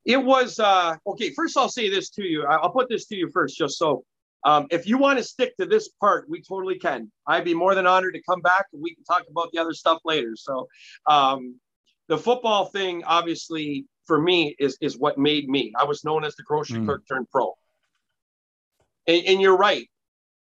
It 0.06 0.24
was, 0.24 0.60
uh, 0.60 0.96
okay. 1.06 1.32
First, 1.32 1.58
I'll 1.58 1.70
say 1.70 1.90
this 1.90 2.10
to 2.12 2.24
you. 2.24 2.46
I'll 2.46 2.72
put 2.72 2.90
this 2.90 3.06
to 3.08 3.16
you 3.16 3.30
first, 3.32 3.58
just 3.58 3.78
so 3.78 4.04
um, 4.46 4.68
if 4.72 4.88
you 4.88 4.98
want 4.98 5.18
to 5.18 5.24
stick 5.24 5.56
to 5.58 5.66
this 5.66 5.90
part, 6.00 6.30
we 6.30 6.42
totally 6.42 6.80
can. 6.80 7.12
I'd 7.28 7.44
be 7.44 7.54
more 7.54 7.76
than 7.76 7.86
honored 7.86 8.14
to 8.14 8.22
come 8.24 8.42
back 8.42 8.68
and 8.72 8.82
we 8.82 8.96
can 8.96 9.04
talk 9.04 9.24
about 9.30 9.52
the 9.52 9.60
other 9.60 9.74
stuff 9.74 10.00
later. 10.06 10.34
So, 10.36 10.68
um, 11.08 11.60
the 12.08 12.18
football 12.18 12.66
thing, 12.66 13.04
obviously, 13.04 13.86
for 14.06 14.20
me, 14.20 14.56
is 14.58 14.78
is 14.82 14.98
what 14.98 15.18
made 15.18 15.48
me. 15.48 15.74
I 15.78 15.84
was 15.84 16.04
known 16.04 16.24
as 16.24 16.36
the 16.36 16.44
grocery 16.44 16.80
mm. 16.80 16.86
clerk 16.86 17.04
turned 17.08 17.30
pro. 17.30 17.54
And, 19.08 19.24
and 19.26 19.42
you're 19.42 19.58
right. 19.58 19.88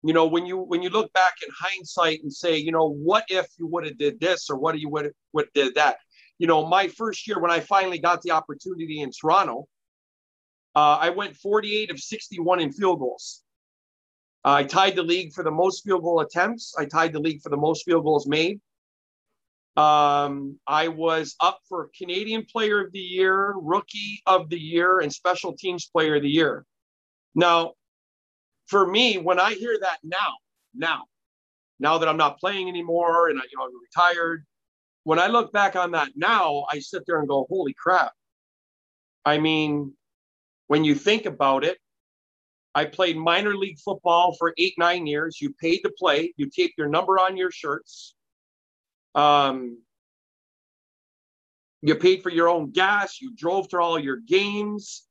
You 0.04 0.14
know, 0.14 0.28
when 0.28 0.46
you 0.46 0.58
when 0.58 0.82
you 0.82 0.90
look 0.90 1.14
back 1.14 1.34
in 1.46 1.50
hindsight 1.58 2.22
and 2.24 2.34
say, 2.34 2.58
you 2.58 2.72
know, 2.72 2.90
what 2.90 3.26
if 3.30 3.48
you 3.58 3.68
would 3.68 3.86
have 3.86 3.98
did 3.98 4.20
this 4.20 4.50
or 4.50 4.58
what 4.58 4.74
do 4.74 4.80
you 4.80 4.90
would 4.90 5.12
would 5.32 5.48
did 5.54 5.76
that? 5.76 5.98
You 6.44 6.48
know, 6.48 6.68
my 6.68 6.90
first 6.90 7.26
year 7.26 7.40
when 7.40 7.52
I 7.52 7.62
finally 7.62 8.00
got 8.00 8.22
the 8.22 8.32
opportunity 8.32 9.00
in 9.00 9.12
Toronto, 9.12 9.66
uh, 10.76 10.98
I 11.00 11.10
went 11.10 11.38
48 11.38 11.90
of 11.90 11.98
61 11.98 12.60
in 12.60 12.74
field 12.74 13.00
goals. 13.00 13.44
I 14.44 14.66
tied 14.66 14.98
the 14.98 15.04
league 15.04 15.32
for 15.32 15.46
the 15.46 15.52
most 15.52 15.86
field 15.86 16.02
goal 16.02 16.20
attempts. 16.20 16.76
I 16.78 16.84
tied 16.84 17.14
the 17.14 17.22
league 17.22 17.42
for 17.42 17.48
the 17.48 17.56
most 17.56 17.86
field 17.86 18.04
goals 18.04 18.28
made. 18.28 18.60
Um, 19.78 20.60
I 20.68 20.90
was 20.90 21.38
up 21.40 21.60
for 21.70 21.90
Canadian 21.98 22.44
Player 22.44 22.84
of 22.84 22.92
the 22.92 23.00
Year, 23.00 23.54
Rookie 23.56 24.22
of 24.26 24.50
the 24.50 24.60
Year, 24.60 25.00
and 25.00 25.14
Special 25.14 25.56
Teams 25.56 25.88
Player 25.88 26.18
of 26.18 26.24
the 26.24 26.30
Year. 26.30 26.66
Now, 27.36 27.72
for 28.66 28.86
me, 28.86 29.18
when 29.18 29.40
I 29.40 29.54
hear 29.54 29.78
that 29.80 30.00
now, 30.04 30.34
now, 30.76 31.04
now 31.80 32.00
that 32.00 32.10
I'm 32.10 32.18
not 32.18 32.38
playing 32.38 32.68
anymore 32.68 33.30
and 33.30 33.40
I, 33.40 33.44
you 33.44 33.58
know, 33.58 33.64
I'm 33.64 33.72
retired, 33.82 34.46
when 35.04 35.20
I 35.20 35.28
look 35.28 35.52
back 35.52 35.76
on 35.76 35.92
that 35.92 36.12
now, 36.16 36.66
I 36.72 36.80
sit 36.80 37.04
there 37.06 37.20
and 37.20 37.28
go, 37.28 37.46
"Holy 37.50 37.74
crap!" 37.74 38.14
I 39.26 39.38
mean, 39.38 39.94
when 40.68 40.84
you 40.84 40.96
think 40.96 41.26
about 41.26 41.64
it, 41.64 41.78
I 42.76 42.86
played 42.86 43.18
minor 43.18 43.56
league 43.56 43.80
football 43.80 44.34
for 44.34 44.54
eight, 44.58 44.74
nine 44.78 45.06
years. 45.06 45.40
You 45.40 45.54
paid 45.54 45.80
to 45.80 45.92
play. 45.98 46.34
You 46.38 46.50
taped 46.50 46.78
your 46.78 46.90
number 46.90 47.20
on 47.20 47.38
your 47.38 47.52
shirts. 47.52 48.16
Um, 49.14 49.78
you 51.82 51.96
paid 51.96 52.24
for 52.24 52.30
your 52.32 52.50
own 52.50 52.72
gas. 52.72 53.22
You 53.22 53.36
drove 53.36 53.70
to 53.70 53.80
all 53.80 54.00
your 54.00 54.18
games. 54.18 55.08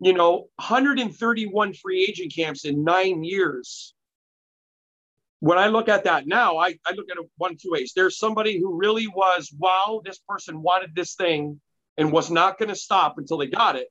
You 0.00 0.12
know, 0.12 0.48
131 0.56 1.74
free 1.74 2.04
agent 2.04 2.32
camps 2.34 2.64
in 2.64 2.82
nine 2.82 3.22
years. 3.22 3.94
When 5.40 5.58
I 5.58 5.68
look 5.68 5.88
at 5.88 6.04
that 6.04 6.26
now, 6.26 6.56
I, 6.56 6.78
I 6.84 6.92
look 6.92 7.06
at 7.10 7.16
it 7.16 7.30
one, 7.36 7.56
two 7.56 7.70
ways. 7.70 7.92
There's 7.94 8.18
somebody 8.18 8.58
who 8.58 8.76
really 8.76 9.06
was, 9.06 9.54
wow, 9.56 10.00
this 10.04 10.18
person 10.28 10.62
wanted 10.62 10.94
this 10.94 11.14
thing 11.14 11.60
and 11.96 12.10
was 12.10 12.30
not 12.30 12.58
going 12.58 12.70
to 12.70 12.74
stop 12.74 13.18
until 13.18 13.38
they 13.38 13.46
got 13.46 13.76
it 13.76 13.88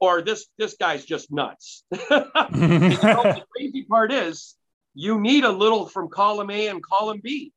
or 0.00 0.22
this 0.22 0.46
this 0.58 0.76
guy's 0.78 1.04
just 1.04 1.32
nuts. 1.32 1.84
you 1.92 1.98
know, 1.98 3.22
the 3.22 3.42
crazy 3.56 3.84
part 3.88 4.12
is 4.12 4.56
you 4.94 5.20
need 5.20 5.44
a 5.44 5.50
little 5.50 5.86
from 5.86 6.08
column 6.08 6.50
A 6.50 6.68
and 6.68 6.82
column 6.82 7.20
B. 7.22 7.52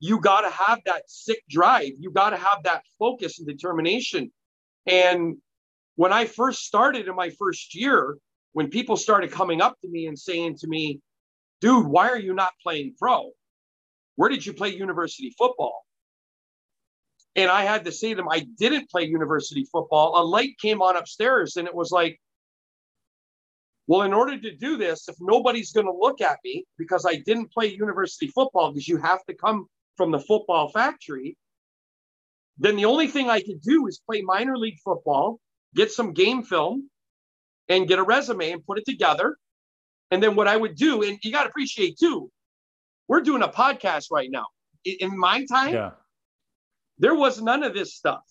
You 0.00 0.20
got 0.20 0.42
to 0.42 0.50
have 0.50 0.80
that 0.86 1.02
sick 1.08 1.42
drive. 1.48 1.92
You 1.98 2.10
got 2.12 2.30
to 2.30 2.36
have 2.36 2.62
that 2.64 2.82
focus 2.98 3.38
and 3.38 3.48
determination. 3.48 4.30
And 4.86 5.38
when 5.96 6.12
I 6.12 6.26
first 6.26 6.64
started 6.64 7.08
in 7.08 7.16
my 7.16 7.30
first 7.30 7.74
year, 7.74 8.16
when 8.52 8.68
people 8.68 8.96
started 8.96 9.32
coming 9.32 9.60
up 9.60 9.76
to 9.80 9.88
me 9.88 10.06
and 10.06 10.18
saying 10.18 10.56
to 10.58 10.68
me, 10.68 11.00
dude, 11.60 11.86
why 11.86 12.08
are 12.08 12.18
you 12.18 12.34
not 12.34 12.52
playing 12.62 12.94
pro? 12.98 13.30
Where 14.16 14.28
did 14.28 14.44
you 14.44 14.52
play 14.52 14.70
university 14.70 15.34
football? 15.38 15.84
And 17.36 17.50
I 17.50 17.62
had 17.62 17.84
to 17.84 17.92
say 17.92 18.10
to 18.10 18.16
them, 18.16 18.28
I 18.28 18.46
didn't 18.58 18.90
play 18.90 19.04
university 19.04 19.64
football. 19.70 20.20
A 20.20 20.24
light 20.24 20.58
came 20.60 20.82
on 20.82 20.96
upstairs, 20.96 21.56
and 21.56 21.68
it 21.68 21.74
was 21.74 21.92
like, 21.92 22.20
well, 23.86 24.02
in 24.02 24.12
order 24.12 24.38
to 24.38 24.56
do 24.56 24.76
this, 24.76 25.08
if 25.08 25.16
nobody's 25.20 25.72
going 25.72 25.86
to 25.86 25.92
look 25.92 26.20
at 26.20 26.38
me 26.44 26.66
because 26.76 27.06
I 27.06 27.16
didn't 27.16 27.52
play 27.52 27.66
university 27.66 28.26
football, 28.26 28.72
because 28.72 28.88
you 28.88 28.98
have 28.98 29.24
to 29.26 29.34
come 29.34 29.66
from 29.96 30.10
the 30.10 30.18
football 30.18 30.68
factory, 30.68 31.36
then 32.58 32.76
the 32.76 32.84
only 32.84 33.06
thing 33.06 33.30
I 33.30 33.40
could 33.40 33.62
do 33.62 33.86
is 33.86 34.00
play 34.04 34.20
minor 34.20 34.58
league 34.58 34.78
football, 34.84 35.38
get 35.74 35.92
some 35.92 36.12
game 36.12 36.42
film, 36.42 36.90
and 37.68 37.86
get 37.86 37.98
a 37.98 38.02
resume 38.02 38.50
and 38.50 38.66
put 38.66 38.78
it 38.78 38.84
together. 38.84 39.36
And 40.10 40.22
then 40.22 40.34
what 40.34 40.48
I 40.48 40.56
would 40.56 40.74
do, 40.74 41.02
and 41.02 41.18
you 41.22 41.32
got 41.32 41.44
to 41.44 41.48
appreciate 41.48 41.98
too, 41.98 42.30
we're 43.08 43.20
doing 43.20 43.42
a 43.42 43.48
podcast 43.48 44.06
right 44.10 44.30
now. 44.30 44.46
In 44.84 45.18
my 45.18 45.44
time, 45.46 45.74
yeah. 45.74 45.90
There 46.98 47.14
was 47.14 47.40
none 47.40 47.62
of 47.62 47.74
this 47.74 47.94
stuff. 47.94 48.22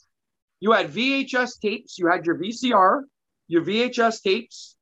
You 0.60 0.72
had 0.72 0.92
VHS 0.92 1.60
tapes, 1.62 1.98
you 1.98 2.08
had 2.08 2.26
your 2.26 2.38
VCR, 2.38 3.04
your 3.48 3.63
VHS 3.63 4.22
tapes, 4.22 4.76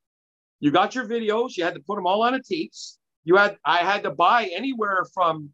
you 0.59 0.71
got 0.71 0.95
your 0.95 1.05
videos, 1.05 1.55
you 1.57 1.63
had 1.63 1.75
to 1.75 1.81
put 1.81 1.95
them 1.95 2.07
all 2.07 2.23
on 2.23 2.33
a 2.33 2.41
tapes. 2.41 2.97
You 3.23 3.35
had 3.35 3.57
I 3.65 3.79
had 3.79 4.03
to 4.03 4.11
buy 4.11 4.49
anywhere 4.55 5.05
from 5.13 5.51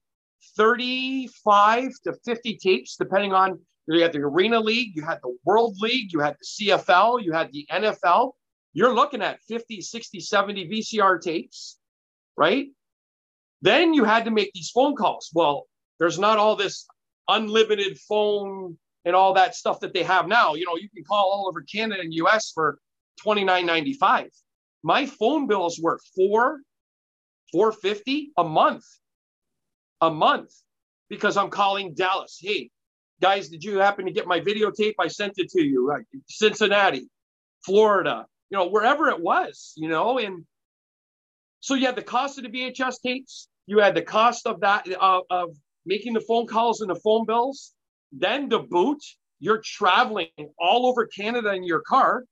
35 0.57 1.91
to 2.05 2.13
50 2.23 2.57
tapes, 2.57 2.95
depending 2.97 3.33
on 3.33 3.59
you 3.87 4.01
had 4.01 4.13
the 4.13 4.19
Arena 4.19 4.59
League, 4.59 4.95
you 4.95 5.03
had 5.03 5.19
the 5.23 5.35
World 5.43 5.75
League, 5.81 6.13
you 6.13 6.19
had 6.19 6.35
the 6.39 6.67
CFL, 6.67 7.23
you 7.23 7.33
had 7.33 7.51
the 7.51 7.67
NFL. 7.71 8.33
You're 8.73 8.93
looking 8.93 9.21
at 9.21 9.41
50, 9.47 9.81
60, 9.81 10.19
70 10.19 10.69
VCR 10.69 11.21
tapes, 11.21 11.77
right? 12.37 12.67
Then 13.61 13.93
you 13.93 14.05
had 14.05 14.25
to 14.25 14.31
make 14.31 14.51
these 14.53 14.69
phone 14.69 14.95
calls. 14.95 15.29
Well, 15.33 15.67
there's 15.99 16.17
not 16.17 16.37
all 16.37 16.55
this 16.55 16.87
unlimited 17.27 17.99
phone 17.99 18.77
and 19.05 19.15
all 19.15 19.33
that 19.33 19.55
stuff 19.55 19.79
that 19.81 19.93
they 19.93 20.03
have 20.03 20.27
now. 20.27 20.55
You 20.55 20.65
know, 20.65 20.75
you 20.75 20.89
can 20.89 21.03
call 21.03 21.31
all 21.31 21.47
over 21.47 21.61
Canada 21.61 22.01
and 22.01 22.13
US 22.13 22.51
for 22.51 22.79
$29.95. 23.25 24.29
My 24.83 25.05
phone 25.05 25.47
bills 25.47 25.79
were 25.79 25.99
four, 26.15 26.61
450 27.51 28.31
a 28.37 28.43
month. 28.43 28.85
A 30.01 30.09
month 30.09 30.51
because 31.09 31.37
I'm 31.37 31.49
calling 31.49 31.93
Dallas. 31.93 32.39
Hey, 32.41 32.71
guys, 33.21 33.49
did 33.49 33.63
you 33.63 33.77
happen 33.77 34.05
to 34.05 34.11
get 34.11 34.25
my 34.25 34.39
videotape? 34.39 34.95
I 34.99 35.07
sent 35.07 35.33
it 35.37 35.49
to 35.49 35.61
you. 35.61 35.93
Cincinnati, 36.27 37.07
Florida, 37.63 38.25
you 38.51 38.57
know, 38.57 38.67
wherever 38.67 39.07
it 39.07 39.19
was, 39.19 39.73
you 39.77 39.87
know, 39.87 40.19
and 40.19 40.45
so 41.61 41.73
you 41.73 41.85
had 41.85 41.95
the 41.95 42.03
cost 42.03 42.37
of 42.37 42.43
the 42.43 42.49
VHS 42.49 42.95
tapes, 43.01 43.47
you 43.65 43.79
had 43.79 43.95
the 43.95 44.01
cost 44.01 44.45
of 44.45 44.59
that 44.59 44.85
uh, 44.99 45.21
of 45.29 45.55
making 45.85 46.13
the 46.13 46.21
phone 46.21 46.47
calls 46.47 46.81
and 46.81 46.89
the 46.89 46.99
phone 46.99 47.25
bills. 47.25 47.73
Then 48.11 48.49
the 48.49 48.59
boot, 48.59 49.01
you're 49.39 49.61
traveling 49.63 50.27
all 50.59 50.85
over 50.85 51.07
Canada 51.07 51.53
in 51.53 51.63
your 51.63 51.81
car. 51.81 52.25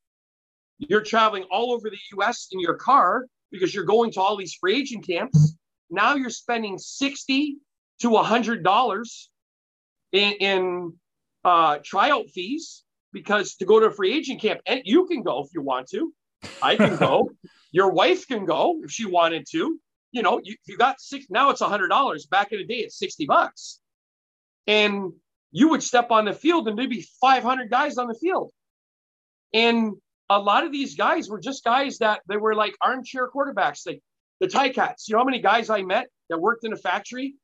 You're 0.78 1.04
traveling 1.04 1.44
all 1.52 1.72
over 1.72 1.90
the 1.90 2.18
US 2.18 2.50
in 2.52 2.60
your 2.60 2.76
car 2.76 3.26
because 3.52 3.74
you're 3.74 3.86
going 3.86 4.12
to 4.12 4.22
all 4.22 4.36
these 4.36 4.56
free 4.60 4.76
agent 4.76 5.08
camps. 5.08 5.56
Now 5.90 6.16
you're 6.16 6.30
spending 6.30 6.78
60 6.78 7.58
to 8.02 8.10
$100 8.10 9.28
in, 10.12 10.34
in 10.34 10.94
uh, 11.46 11.78
tryout 11.84 12.30
fees 12.30 12.84
because 13.14 13.56
to 13.56 13.66
go 13.66 13.80
to 13.80 13.88
a 13.88 13.92
free 13.92 14.14
agent 14.16 14.42
camp, 14.42 14.62
and 14.66 14.82
you 14.86 15.06
can 15.08 15.24
go 15.24 15.44
if 15.44 15.50
you 15.54 15.62
want 15.62 15.88
to. 15.90 16.14
I 16.62 16.76
can 16.76 16.96
go. 16.98 17.30
Your 17.72 17.92
wife 17.92 18.28
can 18.28 18.46
go 18.46 18.80
if 18.84 18.92
she 18.92 19.06
wanted 19.06 19.46
to. 19.52 19.80
You 20.12 20.24
know, 20.24 20.40
you, 20.44 20.56
you 20.66 20.78
got 20.78 21.00
six, 21.00 21.28
now 21.30 21.52
it's 21.52 21.62
a 21.62 21.68
$100. 21.68 22.30
Back 22.30 22.52
in 22.52 22.60
the 22.60 22.66
day, 22.66 22.80
it's 22.80 22.98
60 22.98 23.26
bucks. 23.28 23.80
And 24.66 25.12
you 25.52 25.70
would 25.70 25.84
step 25.84 26.12
on 26.12 26.26
the 26.26 26.34
field 26.34 26.68
and 26.68 26.78
there'd 26.78 26.90
be 26.90 27.08
500 27.22 27.70
guys 27.70 27.98
on 27.98 28.08
the 28.08 28.16
field. 28.16 28.52
And 29.54 29.94
a 30.30 30.40
lot 30.40 30.66
of 30.66 30.72
these 30.72 30.96
guys 30.96 31.30
were 31.30 31.40
just 31.40 31.64
guys 31.64 32.00
that 32.00 32.22
they 32.28 32.38
were 32.38 32.56
like 32.56 32.76
armchair 32.82 33.30
quarterbacks, 33.30 33.86
like 33.86 34.02
the 34.40 34.48
Ticats. 34.48 35.08
You 35.08 35.14
know 35.14 35.20
how 35.20 35.26
many 35.26 35.42
guys 35.42 35.70
I 35.70 35.82
met 35.82 36.08
that 36.30 36.40
worked 36.40 36.66
in 36.66 36.74
a 36.74 36.78
factory? 36.78 37.36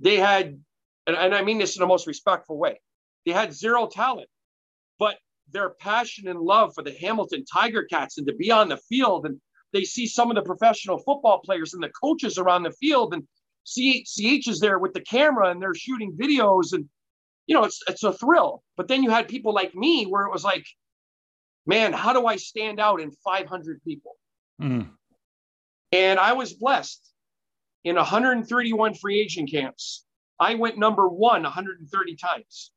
They 0.00 0.16
had, 0.16 0.60
and, 1.06 1.16
and 1.16 1.34
I 1.34 1.42
mean 1.42 1.58
this 1.58 1.76
in 1.76 1.80
the 1.80 1.86
most 1.86 2.06
respectful 2.06 2.58
way, 2.58 2.80
they 3.26 3.32
had 3.32 3.52
zero 3.52 3.86
talent, 3.86 4.28
but 4.98 5.18
their 5.52 5.70
passion 5.70 6.28
and 6.28 6.40
love 6.40 6.74
for 6.74 6.82
the 6.82 6.92
Hamilton 6.92 7.44
Tiger 7.44 7.84
Cats 7.84 8.18
and 8.18 8.26
to 8.26 8.34
be 8.34 8.50
on 8.50 8.68
the 8.68 8.76
field. 8.76 9.26
And 9.26 9.40
they 9.72 9.84
see 9.84 10.06
some 10.06 10.30
of 10.30 10.36
the 10.36 10.42
professional 10.42 10.98
football 10.98 11.40
players 11.40 11.74
and 11.74 11.82
the 11.82 11.90
coaches 11.90 12.38
around 12.38 12.64
the 12.64 12.72
field. 12.72 13.14
And 13.14 13.26
CH 13.64 14.48
is 14.48 14.60
there 14.60 14.78
with 14.78 14.92
the 14.92 15.00
camera 15.00 15.50
and 15.50 15.60
they're 15.60 15.74
shooting 15.74 16.16
videos. 16.16 16.72
And, 16.72 16.86
you 17.46 17.54
know, 17.54 17.64
it's, 17.64 17.80
it's 17.88 18.02
a 18.02 18.12
thrill. 18.12 18.62
But 18.76 18.88
then 18.88 19.02
you 19.02 19.10
had 19.10 19.28
people 19.28 19.54
like 19.54 19.74
me 19.74 20.04
where 20.04 20.26
it 20.26 20.32
was 20.32 20.44
like, 20.44 20.66
man, 21.66 21.92
how 21.92 22.12
do 22.12 22.26
I 22.26 22.36
stand 22.36 22.80
out 22.80 23.00
in 23.00 23.10
500 23.24 23.82
people? 23.82 24.16
Mm. 24.60 24.90
And 25.92 26.18
I 26.18 26.34
was 26.34 26.52
blessed 26.52 27.00
in 27.84 27.96
131 27.96 28.94
free 28.94 29.20
agent 29.20 29.50
camps. 29.50 30.04
I 30.40 30.54
went 30.54 30.78
number 30.78 31.08
one 31.08 31.42
130 31.42 32.16
times. 32.16 32.70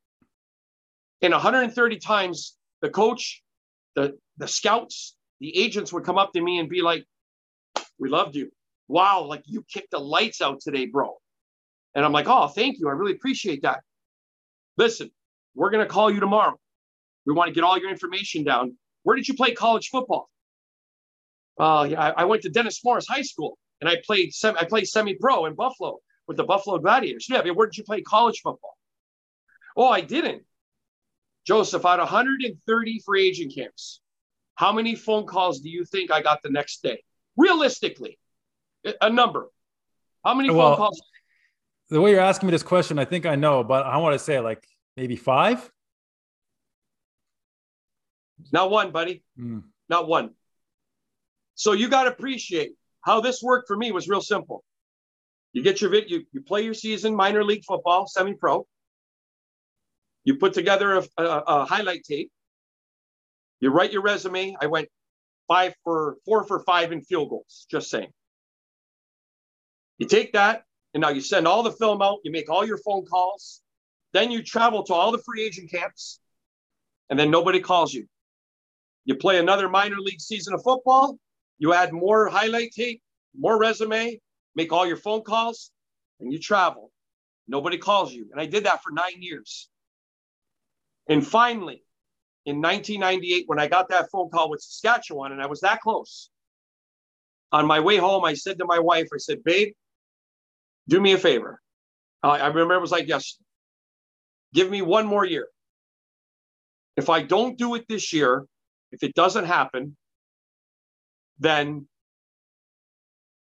In 1.22 1.32
130 1.32 1.98
times, 2.00 2.58
the 2.82 2.90
coach, 2.90 3.44
the, 3.96 4.18
the 4.38 4.48
scouts, 4.48 5.16
the 5.40 5.56
agents 5.58 5.94
would 5.94 6.04
come 6.04 6.18
up 6.18 6.34
to 6.34 6.42
me 6.42 6.60
and 6.60 6.70
be 6.70 6.82
like, 6.82 7.06
We 8.00 8.10
loved 8.10 8.36
you. 8.36 8.52
Wow, 8.88 9.24
like 9.24 9.44
you 9.46 9.64
kicked 9.72 9.92
the 9.92 10.00
lights 10.00 10.42
out 10.42 10.62
today, 10.62 10.86
bro. 10.86 11.18
And 11.96 12.04
I'm 12.04 12.12
like, 12.12 12.28
Oh, 12.28 12.48
thank 12.48 12.80
you. 12.80 12.90
I 12.90 12.94
really 12.94 13.14
appreciate 13.14 13.62
that. 13.64 13.82
Listen, 14.78 15.12
we're 15.56 15.70
going 15.70 15.86
to 15.86 15.92
call 15.92 16.10
you 16.10 16.20
tomorrow. 16.20 16.60
We 17.26 17.34
want 17.34 17.50
to 17.50 17.54
get 17.54 17.64
all 17.64 17.78
your 17.78 17.90
information 17.92 18.44
down. 18.44 18.78
Where 19.04 19.16
did 19.16 19.28
you 19.28 19.36
play 19.36 19.54
college 19.54 19.90
football? 19.90 20.30
Uh, 21.60 21.88
yeah, 21.92 22.02
I, 22.02 22.10
I 22.22 22.26
went 22.26 22.42
to 22.44 22.50
Denis 22.50 22.84
Morris 22.84 23.08
High 23.08 23.22
School 23.22 23.58
and 23.80 23.90
I 23.90 23.98
played 24.06 24.34
sem- 24.34 24.56
I 24.58 24.66
played 24.66 24.88
semi-pro 24.88 25.46
in 25.46 25.56
Buffalo 25.56 26.00
with 26.28 26.38
the 26.38 26.44
Buffalo 26.44 26.80
Gladiators. 26.80 27.28
Yeah, 27.30 27.42
where 27.52 27.68
did 27.68 27.78
you 27.78 27.84
play 27.84 28.02
college 28.02 28.40
football? 28.42 28.78
Oh, 29.76 29.88
I 29.88 30.02
didn't. 30.02 30.44
Josef, 31.46 31.86
out 31.86 32.00
of 32.00 32.12
130 32.12 33.00
free 33.06 33.28
agent 33.28 33.54
camps, 33.56 34.02
how 34.56 34.72
many 34.72 34.96
phone 34.96 35.26
calls 35.26 35.60
do 35.62 35.70
you 35.70 35.86
think 35.86 36.12
I 36.12 36.22
got 36.22 36.44
the 36.44 36.50
next 36.50 36.84
day? 36.84 37.04
Realistically, 37.36 38.20
a 39.02 39.10
number. 39.10 39.50
How 40.24 40.34
many 40.34 40.52
well, 40.52 40.70
phone 40.70 40.78
calls? 40.78 41.02
The 41.90 42.00
way 42.00 42.12
you're 42.12 42.20
asking 42.20 42.48
me 42.48 42.52
this 42.52 42.64
question, 42.64 43.00
I 43.00 43.06
think 43.06 43.26
I 43.26 43.36
know, 43.36 43.64
but 43.64 43.86
I 43.86 43.98
want 43.98 44.14
to 44.14 44.20
say 44.20 44.40
like 44.40 44.64
maybe 44.96 45.16
five. 45.16 45.70
Not 48.52 48.72
one, 48.72 48.92
buddy. 48.92 49.24
Mm. 49.40 49.64
Not 49.90 50.08
one. 50.08 50.32
So 51.56 51.74
you 51.74 51.90
got 51.90 52.04
to 52.04 52.12
appreciate 52.12 52.74
how 53.02 53.22
this 53.22 53.42
worked 53.42 53.68
for 53.68 53.76
me 53.76 53.92
was 53.92 54.08
real 54.08 54.22
simple. 54.22 54.64
You 55.54 55.64
get 55.64 55.82
your 55.82 55.90
vid, 55.90 56.10
you, 56.10 56.24
you 56.32 56.42
play 56.42 56.64
your 56.64 56.74
season, 56.74 57.16
minor 57.16 57.44
league 57.44 57.64
football, 57.66 58.08
semi 58.08 58.34
pro. 58.34 58.66
You 60.24 60.36
put 60.36 60.54
together 60.54 60.98
a, 60.98 61.04
a, 61.18 61.24
a, 61.24 61.66
highlight 61.66 62.04
tape. 62.04 62.32
You 63.60 63.70
write 63.72 63.92
your 63.92 64.04
resume. 64.04 64.56
I 64.60 64.68
went 64.68 64.88
five 65.48 65.74
for 65.84 66.18
four 66.26 66.44
for 66.44 66.60
five 66.60 66.92
in 66.92 67.02
field 67.02 67.30
goals, 67.30 67.66
just 67.70 67.90
saying. 67.90 68.12
You 69.98 70.08
take 70.08 70.34
that, 70.34 70.64
and 70.94 71.02
now 71.02 71.10
you 71.10 71.22
send 71.22 71.48
all 71.48 71.64
the 71.64 71.72
film 71.72 72.02
out. 72.02 72.20
You 72.24 72.32
make 72.32 72.50
all 72.50 72.66
your 72.66 72.78
phone 72.78 73.06
calls. 73.06 73.62
Then 74.14 74.30
you 74.32 74.44
travel 74.44 74.84
to 74.84 74.94
all 74.94 75.12
the 75.12 75.20
free 75.20 75.44
agent 75.44 75.72
camps, 75.72 76.20
and 77.10 77.20
then 77.20 77.32
nobody 77.32 77.60
calls 77.60 77.94
you. 77.94 78.08
You 79.06 79.16
play 79.16 79.40
another 79.40 79.70
minor 79.70 79.98
league 80.00 80.22
season 80.22 80.54
of 80.54 80.62
football. 80.64 81.18
You 81.58 81.74
add 81.74 81.94
more 81.94 82.30
highlight 82.30 82.72
tape, 82.72 83.02
more 83.38 83.58
resume, 83.60 84.20
make 84.56 84.72
all 84.72 84.86
your 84.86 84.98
phone 84.98 85.22
calls, 85.24 85.72
and 86.20 86.32
you 86.32 86.40
travel. 86.40 86.92
Nobody 87.48 87.78
calls 87.78 88.14
you. 88.14 88.28
And 88.32 88.40
I 88.40 88.46
did 88.46 88.66
that 88.66 88.84
for 88.84 88.92
nine 88.92 89.22
years. 89.22 89.70
And 91.08 91.26
finally, 91.26 91.84
in 92.46 92.62
1998, 92.62 93.44
when 93.48 93.60
I 93.60 93.68
got 93.68 93.90
that 93.90 94.10
phone 94.12 94.30
call 94.30 94.50
with 94.50 94.62
Saskatchewan, 94.62 95.32
and 95.32 95.42
I 95.42 95.48
was 95.48 95.62
that 95.62 95.82
close, 95.82 96.30
on 97.52 97.68
my 97.68 97.80
way 97.80 97.98
home, 97.98 98.24
I 98.24 98.34
said 98.34 98.58
to 98.60 98.66
my 98.66 98.80
wife, 98.80 99.08
I 99.14 99.18
said, 99.18 99.44
babe, 99.44 99.74
do 100.88 101.00
me 101.00 101.14
a 101.14 101.18
favor. 101.18 101.62
I 102.24 102.48
remember 102.48 102.76
it 102.76 102.82
was 102.82 102.92
like 102.92 103.08
yesterday. 103.08 103.46
Give 104.54 104.70
me 104.70 104.82
one 104.82 105.08
more 105.08 105.26
year. 105.26 105.48
If 106.98 107.10
I 107.10 107.24
don't 107.24 107.58
do 107.58 107.76
it 107.76 107.88
this 107.88 108.14
year, 108.14 108.46
if 108.92 109.02
it 109.02 109.16
doesn't 109.16 109.46
happen, 109.46 109.96
then 111.40 111.88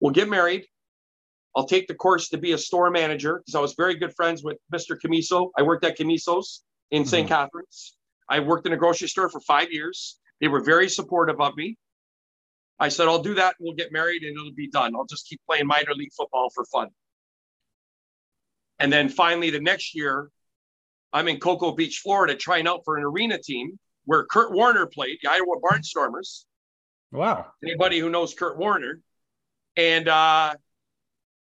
we'll 0.01 0.13
get 0.13 0.29
married. 0.29 0.67
I'll 1.55 1.67
take 1.67 1.87
the 1.87 1.95
course 1.95 2.31
to 2.31 2.39
be 2.39 2.53
a 2.53 2.59
store 2.59 2.91
manager 2.91 3.39
because 3.39 3.55
I 3.55 3.61
was 3.61 3.75
very 3.75 3.95
good 3.95 4.15
friends 4.15 4.43
with 4.43 4.59
Mr. 4.75 4.99
Commisso. 4.99 5.51
I 5.57 5.63
worked 5.63 5.85
at 5.85 5.97
Commisso's 5.97 6.63
in 6.95 7.03
mm-hmm. 7.03 7.09
St. 7.09 7.29
Catharines. 7.29 7.97
I 8.29 8.39
worked 8.39 8.67
in 8.67 8.73
a 8.73 8.77
grocery 8.77 9.09
store 9.09 9.29
for 9.29 9.41
five 9.41 9.73
years. 9.73 10.19
They 10.41 10.47
were 10.47 10.61
very 10.61 10.89
supportive 10.89 11.41
of 11.41 11.57
me. 11.57 11.77
I 12.79 12.89
said, 12.89 13.09
I'll 13.09 13.23
do 13.23 13.35
that. 13.35 13.57
We'll 13.59 13.75
get 13.75 13.91
married 13.93 14.23
and 14.23 14.37
it'll 14.39 14.53
be 14.53 14.71
done. 14.71 14.95
I'll 14.95 15.05
just 15.05 15.29
keep 15.29 15.41
playing 15.49 15.67
minor 15.67 15.93
league 15.95 16.13
football 16.17 16.51
for 16.55 16.65
fun. 16.67 16.89
And 18.79 18.93
then 18.93 19.09
finally, 19.09 19.51
the 19.51 19.61
next 19.61 19.95
year, 19.95 20.31
I'm 21.13 21.27
in 21.27 21.41
Cocoa 21.41 21.73
Beach, 21.73 22.01
Florida, 22.03 22.37
trying 22.37 22.69
out 22.69 22.83
for 22.85 22.97
an 22.97 23.05
arena 23.05 23.39
team 23.39 23.79
where 24.05 24.25
Kurt 24.25 24.53
Warner 24.53 24.87
played, 24.87 25.19
the 25.23 25.31
Iowa 25.31 25.61
Barnstormers. 25.61 26.45
Wow. 27.11 27.47
Anybody 27.63 27.99
who 27.99 28.09
knows 28.09 28.35
Kurt 28.35 28.57
Warner. 28.57 29.01
And 29.77 30.09
uh, 30.09 30.55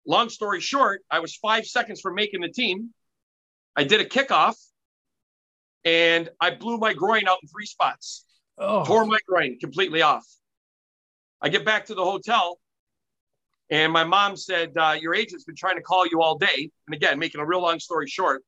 long 0.06 0.30
story 0.30 0.62
short, 0.62 1.02
I 1.12 1.20
was 1.20 1.36
five 1.36 1.66
seconds 1.66 2.00
from 2.00 2.16
making 2.16 2.42
the 2.42 2.50
team. 2.50 2.94
I 3.76 3.84
did 3.84 4.00
a 4.00 4.06
kickoff 4.06 4.56
and 5.86 6.30
I 6.42 6.52
blew 6.52 6.78
my 6.78 6.94
groin 6.94 7.28
out 7.28 7.38
in 7.42 7.48
three 7.48 7.66
spots. 7.66 8.26
Oh. 8.58 8.84
Tore 8.84 9.06
my 9.06 9.20
groin 9.28 9.60
completely 9.60 10.02
off. 10.02 10.26
I 11.42 11.50
get 11.50 11.64
back 11.64 11.86
to 11.86 11.96
the 11.96 12.04
hotel 12.04 12.60
and 13.70 13.92
my 13.92 14.04
mom 14.04 14.36
said, 14.36 14.74
uh, 14.78 14.96
Your 15.00 15.16
agent's 15.16 15.44
been 15.44 15.56
trying 15.56 15.76
to 15.76 15.82
call 15.82 16.06
you 16.06 16.22
all 16.22 16.38
day. 16.38 16.72
And 16.88 16.96
again, 16.96 17.18
making 17.20 17.42
a 17.42 17.46
real 17.46 17.62
long 17.62 17.80
story 17.80 18.08
short. 18.08 18.44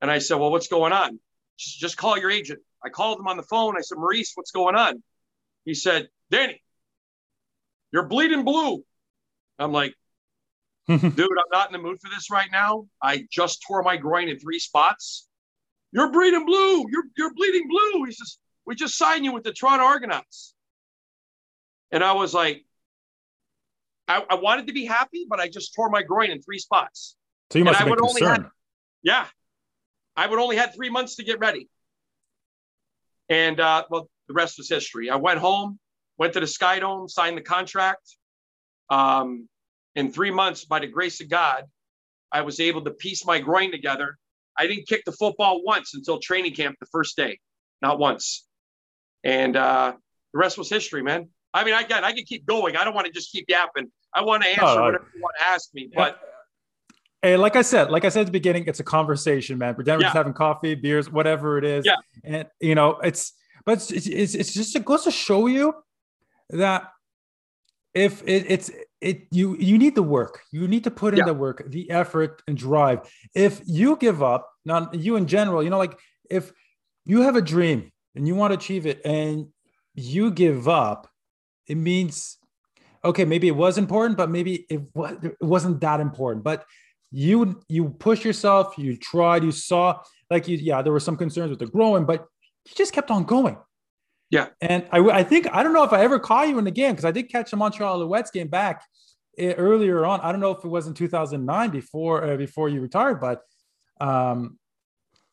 And 0.00 0.10
I 0.10 0.18
said, 0.18 0.36
Well, 0.38 0.50
what's 0.50 0.68
going 0.68 0.92
on? 0.92 1.18
Just, 1.58 1.78
just 1.78 1.96
call 1.96 2.18
your 2.18 2.30
agent. 2.30 2.60
I 2.84 2.88
called 2.88 3.18
him 3.18 3.26
on 3.26 3.36
the 3.36 3.42
phone. 3.42 3.76
I 3.76 3.80
said, 3.80 3.98
Maurice, 3.98 4.32
what's 4.34 4.50
going 4.50 4.74
on? 4.74 5.02
He 5.64 5.74
said, 5.74 6.08
Danny, 6.30 6.62
you're 7.92 8.06
bleeding 8.06 8.44
blue. 8.44 8.82
I'm 9.58 9.72
like, 9.72 9.94
dude, 10.88 11.02
I'm 11.02 11.50
not 11.52 11.68
in 11.68 11.72
the 11.72 11.78
mood 11.78 11.98
for 12.00 12.08
this 12.10 12.30
right 12.30 12.48
now. 12.50 12.86
I 13.02 13.26
just 13.30 13.62
tore 13.66 13.82
my 13.82 13.96
groin 13.96 14.28
in 14.28 14.38
three 14.38 14.58
spots. 14.58 15.28
You're 15.92 16.10
bleeding 16.10 16.46
blue. 16.46 16.86
You're, 16.90 17.04
you're 17.16 17.34
bleeding 17.34 17.68
blue. 17.68 18.04
He 18.04 18.12
says, 18.12 18.38
we 18.66 18.74
just 18.74 18.96
signed 18.96 19.24
you 19.24 19.32
with 19.32 19.42
the 19.42 19.52
Toronto 19.52 19.84
Argonauts. 19.84 20.54
And 21.90 22.04
I 22.04 22.12
was 22.12 22.32
like, 22.32 22.64
I, 24.06 24.24
I 24.28 24.34
wanted 24.36 24.68
to 24.68 24.72
be 24.72 24.84
happy, 24.84 25.26
but 25.28 25.40
I 25.40 25.48
just 25.48 25.74
tore 25.74 25.90
my 25.90 26.02
groin 26.02 26.30
in 26.30 26.40
three 26.40 26.58
spots. 26.58 27.16
So 27.52 27.58
you 27.58 27.64
must 27.64 27.80
and 27.80 27.88
have 27.88 27.98
been 27.98 28.06
concerned. 28.06 28.42
Had, 28.44 28.50
yeah. 29.02 29.26
I 30.16 30.26
would 30.26 30.38
only 30.38 30.56
had 30.56 30.74
three 30.74 30.90
months 30.90 31.16
to 31.16 31.24
get 31.24 31.38
ready. 31.40 31.68
And 33.28 33.58
uh, 33.60 33.84
well, 33.90 34.08
the 34.28 34.34
rest 34.34 34.58
was 34.58 34.68
history. 34.68 35.10
I 35.10 35.16
went 35.16 35.38
home, 35.38 35.78
went 36.18 36.32
to 36.34 36.40
the 36.40 36.46
Sky 36.46 36.78
Dome, 36.80 37.08
signed 37.08 37.36
the 37.36 37.42
contract. 37.42 38.16
Um, 38.90 39.48
in 39.94 40.12
three 40.12 40.30
months, 40.30 40.64
by 40.64 40.80
the 40.80 40.86
grace 40.86 41.20
of 41.20 41.28
God, 41.28 41.64
I 42.30 42.42
was 42.42 42.60
able 42.60 42.82
to 42.84 42.90
piece 42.90 43.24
my 43.26 43.40
groin 43.40 43.70
together. 43.70 44.18
I 44.58 44.66
didn't 44.66 44.86
kick 44.86 45.04
the 45.04 45.12
football 45.12 45.62
once 45.64 45.94
until 45.94 46.18
training 46.18 46.54
camp 46.54 46.76
the 46.80 46.86
first 46.86 47.16
day, 47.16 47.38
not 47.80 47.98
once. 47.98 48.46
And 49.24 49.56
uh, 49.56 49.94
the 50.32 50.38
rest 50.38 50.58
was 50.58 50.68
history, 50.68 51.02
man. 51.02 51.28
I 51.52 51.64
mean, 51.64 51.74
again, 51.74 52.04
I 52.04 52.12
can 52.12 52.24
keep 52.24 52.46
going. 52.46 52.76
I 52.76 52.84
don't 52.84 52.94
want 52.94 53.06
to 53.06 53.12
just 53.12 53.32
keep 53.32 53.46
yapping. 53.48 53.90
I 54.14 54.22
want 54.22 54.42
to 54.42 54.48
answer 54.48 54.64
oh, 54.64 54.84
whatever 54.84 55.06
you 55.14 55.22
want 55.22 55.34
to 55.38 55.44
ask 55.46 55.74
me. 55.74 55.90
But 55.94 56.20
Hey, 57.22 57.36
like 57.36 57.54
I 57.54 57.62
said, 57.62 57.90
like 57.90 58.06
I 58.06 58.08
said 58.08 58.20
at 58.20 58.26
the 58.26 58.32
beginning, 58.32 58.64
it's 58.66 58.80
a 58.80 58.84
conversation, 58.84 59.58
man. 59.58 59.74
Pretend 59.74 59.98
we're 59.98 60.04
just 60.04 60.16
having 60.16 60.32
coffee, 60.32 60.74
beers, 60.74 61.10
whatever 61.10 61.58
it 61.58 61.64
is. 61.64 61.84
Yeah. 61.84 61.96
And 62.24 62.48
you 62.60 62.74
know, 62.74 62.98
it's 63.00 63.34
but 63.66 63.72
it's, 63.72 64.06
it's, 64.06 64.34
it's 64.34 64.54
just 64.54 64.74
it 64.74 64.86
goes 64.86 65.04
to 65.04 65.10
show 65.10 65.46
you 65.46 65.74
that 66.48 66.90
if 67.92 68.22
it, 68.22 68.46
it's 68.48 68.70
it 69.00 69.26
you 69.30 69.56
you 69.58 69.78
need 69.78 69.94
the 69.94 70.02
work. 70.02 70.40
You 70.52 70.68
need 70.68 70.84
to 70.84 70.90
put 70.90 71.14
in 71.14 71.18
Yeah. 71.18 71.26
the 71.26 71.34
work 71.34 71.64
the 71.68 71.90
effort 71.90 72.42
and 72.46 72.56
drive. 72.56 73.00
If 73.34 73.62
you 73.66 73.96
give 73.96 74.22
up 74.22 74.48
not 74.64 74.94
you 74.94 75.16
in 75.16 75.26
general 75.26 75.62
you 75.62 75.70
know 75.70 75.78
like 75.78 75.98
if 76.30 76.52
you 77.06 77.22
have 77.22 77.36
a 77.36 77.42
dream 77.42 77.90
and 78.14 78.26
you 78.28 78.34
want 78.34 78.52
to 78.52 78.58
achieve 78.58 78.86
it 78.86 79.00
and 79.04 79.46
you 79.94 80.30
give 80.30 80.68
up 80.68 81.08
it 81.66 81.76
means 81.76 82.36
okay 83.04 83.24
maybe 83.24 83.48
it 83.48 83.56
was 83.56 83.78
important 83.78 84.16
but 84.18 84.28
maybe 84.30 84.66
it, 84.68 84.82
was, 84.94 85.16
it 85.22 85.36
wasn't 85.40 85.80
that 85.80 86.00
important. 86.00 86.44
But 86.44 86.64
you 87.10 87.60
you 87.68 87.88
push 87.90 88.24
yourself 88.24 88.74
you 88.78 88.96
tried 88.96 89.42
you 89.42 89.50
saw 89.52 90.00
like 90.30 90.46
you 90.46 90.56
yeah 90.58 90.82
there 90.82 90.92
were 90.92 91.00
some 91.00 91.16
concerns 91.16 91.50
with 91.50 91.58
the 91.58 91.66
growing 91.66 92.04
but 92.04 92.26
you 92.66 92.72
just 92.76 92.92
kept 92.92 93.10
on 93.10 93.24
going 93.24 93.56
Yeah. 94.30 94.46
and 94.60 94.86
I, 94.92 94.98
I 95.00 95.22
think 95.24 95.48
I 95.52 95.62
don't 95.62 95.72
know 95.72 95.82
if 95.82 95.92
I 95.92 96.02
ever 96.02 96.18
caught 96.18 96.48
you 96.48 96.58
in 96.58 96.64
the 96.64 96.70
game 96.70 96.92
because 96.92 97.04
I 97.04 97.10
did 97.10 97.24
catch 97.30 97.50
the 97.50 97.56
Montreal 97.56 98.00
Alouettes 98.00 98.32
game 98.32 98.48
back 98.48 98.84
eh, 99.38 99.54
earlier 99.56 100.06
on. 100.06 100.20
I 100.20 100.30
don't 100.30 100.40
know 100.40 100.52
if 100.52 100.64
it 100.64 100.68
was 100.68 100.86
in 100.86 100.94
2009 100.94 101.70
before 101.70 102.24
uh, 102.24 102.36
before 102.36 102.68
you 102.68 102.80
retired, 102.80 103.20
but 103.20 103.42
um, 104.00 104.58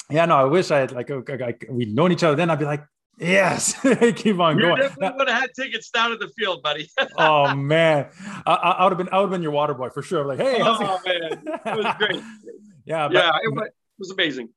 yeah, 0.10 0.26
no, 0.26 0.36
I 0.38 0.44
wish 0.46 0.72
I 0.72 0.80
had 0.80 0.92
like, 0.94 1.10
like 1.10 1.66
we'd 1.70 1.94
known 1.96 2.12
each 2.12 2.24
other 2.24 2.36
then. 2.36 2.50
I'd 2.50 2.60
be 2.60 2.66
like, 2.66 2.84
yes, 3.20 3.74
keep 4.16 4.40
on 4.40 4.58
You 4.58 4.64
going. 4.64 4.78
definitely 4.82 5.18
would 5.18 5.30
have 5.30 5.42
had 5.42 5.50
tickets 5.56 5.90
down 5.90 6.12
to 6.12 6.18
the 6.18 6.30
field, 6.30 6.64
buddy. 6.64 6.90
oh 7.18 7.54
man, 7.56 8.08
I, 8.46 8.54
I, 8.54 8.72
I 8.72 8.84
would 8.84 8.92
have 8.94 8.98
been 8.98 9.10
I 9.14 9.18
would 9.18 9.26
have 9.26 9.32
been 9.32 9.44
your 9.44 9.52
water 9.52 9.74
boy 9.74 9.90
for 9.90 10.02
sure. 10.02 10.26
Like, 10.26 10.40
hey, 10.40 10.60
how's 10.60 10.82
it- 10.82 10.88
oh 10.90 11.00
man, 11.06 11.44
it 11.66 11.84
was 11.84 11.96
great. 11.98 12.24
yeah, 12.86 13.08
but, 13.08 13.14
yeah, 13.16 13.32
it 13.44 13.54
was, 13.54 13.68
it 13.68 13.74
was 14.00 14.12
amazing. 14.12 14.50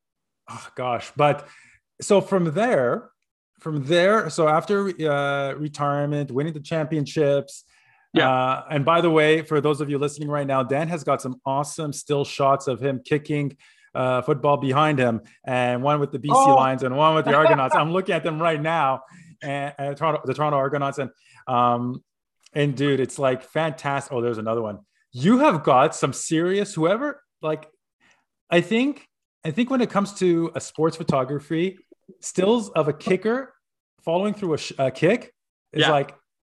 oh, 0.49 0.69
gosh 0.77 1.13
but 1.17 1.47
so 2.01 2.21
from 2.21 2.53
there 2.55 3.11
from 3.61 3.85
there 3.85 4.29
so 4.31 4.49
after 4.49 4.89
uh, 5.09 5.55
retirement 5.55 6.31
winning 6.31 6.53
the 6.53 6.61
championships 6.61 7.65
Yeah. 8.15 8.29
uh, 8.31 8.65
and 8.71 8.85
by 8.85 9.01
the 9.01 9.11
way 9.11 9.43
for 9.43 9.61
those 9.61 9.81
of 9.81 9.89
you 9.91 9.99
listening 9.99 10.29
right 10.29 10.47
now 10.47 10.63
dan 10.63 10.89
has 10.89 11.05
got 11.05 11.23
some 11.23 11.37
awesome 11.47 11.93
still 11.93 12.25
shots 12.25 12.67
of 12.67 12.81
him 12.83 13.01
kicking 13.05 13.57
uh, 13.95 14.23
football 14.23 14.57
behind 14.57 14.99
him 14.99 15.21
and 15.45 15.83
one 15.83 16.01
with 16.01 16.11
the 16.13 16.19
bc 16.19 16.31
Oh. 16.35 16.55
lions 16.55 16.83
and 16.83 16.97
one 16.97 17.15
with 17.15 17.25
the 17.25 17.35
argonauts 17.35 17.75
i'm 17.75 17.93
looking 17.93 18.15
at 18.15 18.23
them 18.25 18.41
right 18.41 18.61
now 18.61 19.03
and, 19.43 19.75
and 19.79 19.97
toronto, 19.97 20.21
the 20.25 20.35
toronto 20.35 20.57
argonauts 20.57 20.99
and 20.99 21.11
um 21.47 22.03
and 22.55 22.77
dude 22.77 23.01
it's 23.01 23.19
like 23.19 23.43
fantastic 23.43 24.13
oh 24.13 24.21
there's 24.21 24.39
another 24.39 24.63
one 24.63 24.79
you 25.13 25.39
have 25.39 25.63
got 25.63 25.95
some 25.95 26.13
serious 26.13 26.75
whoever 26.75 27.23
like 27.43 27.67
i 28.51 28.61
think 28.61 29.07
I 29.43 29.51
think 29.53 29.71
when 29.71 29.81
it 29.81 29.89
comes 29.89 30.13
to 30.23 30.53
a 30.55 30.61
sports 30.61 30.99
photography, 30.99 31.79
stills 32.21 32.71
of 32.71 32.89
a 32.89 32.93
kicker 32.93 33.55
following 34.05 34.35
through 34.35 34.55
a, 34.55 34.59
sh- 34.59 34.73
a 34.79 34.91
kick 34.91 35.33
is 35.73 35.83
Yeah. 35.83 35.91
like 35.91 36.15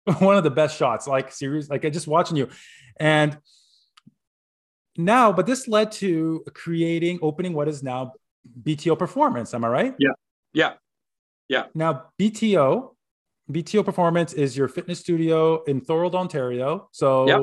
one 0.21 0.37
of 0.37 0.45
the 0.45 0.51
best 0.51 0.77
shots. 0.77 1.07
Like 1.07 1.33
serious, 1.33 1.69
like 1.71 1.85
I 1.85 1.91
just 1.91 2.07
watching 2.07 2.37
you, 2.37 2.49
and 2.99 3.39
now, 4.97 5.33
but 5.33 5.47
this 5.47 5.69
led 5.69 5.93
to 5.93 6.45
creating, 6.55 7.19
opening 7.23 7.53
what 7.53 7.69
is 7.69 7.83
now 7.83 8.13
BTO 8.63 8.99
Performance. 8.99 9.55
Am 9.55 9.65
I 9.65 9.69
right? 9.69 9.95
Yeah, 9.99 10.11
yeah, 10.53 10.73
yeah. 11.49 11.65
Now, 11.75 12.07
BTO, 12.19 12.95
BTO 13.51 13.85
Performance 13.85 14.33
is 14.33 14.57
your 14.57 14.69
fitness 14.69 14.99
studio 15.01 15.63
in 15.65 15.81
Thorold, 15.81 16.15
Ontario. 16.15 16.89
So, 16.93 17.27
Yep. 17.29 17.41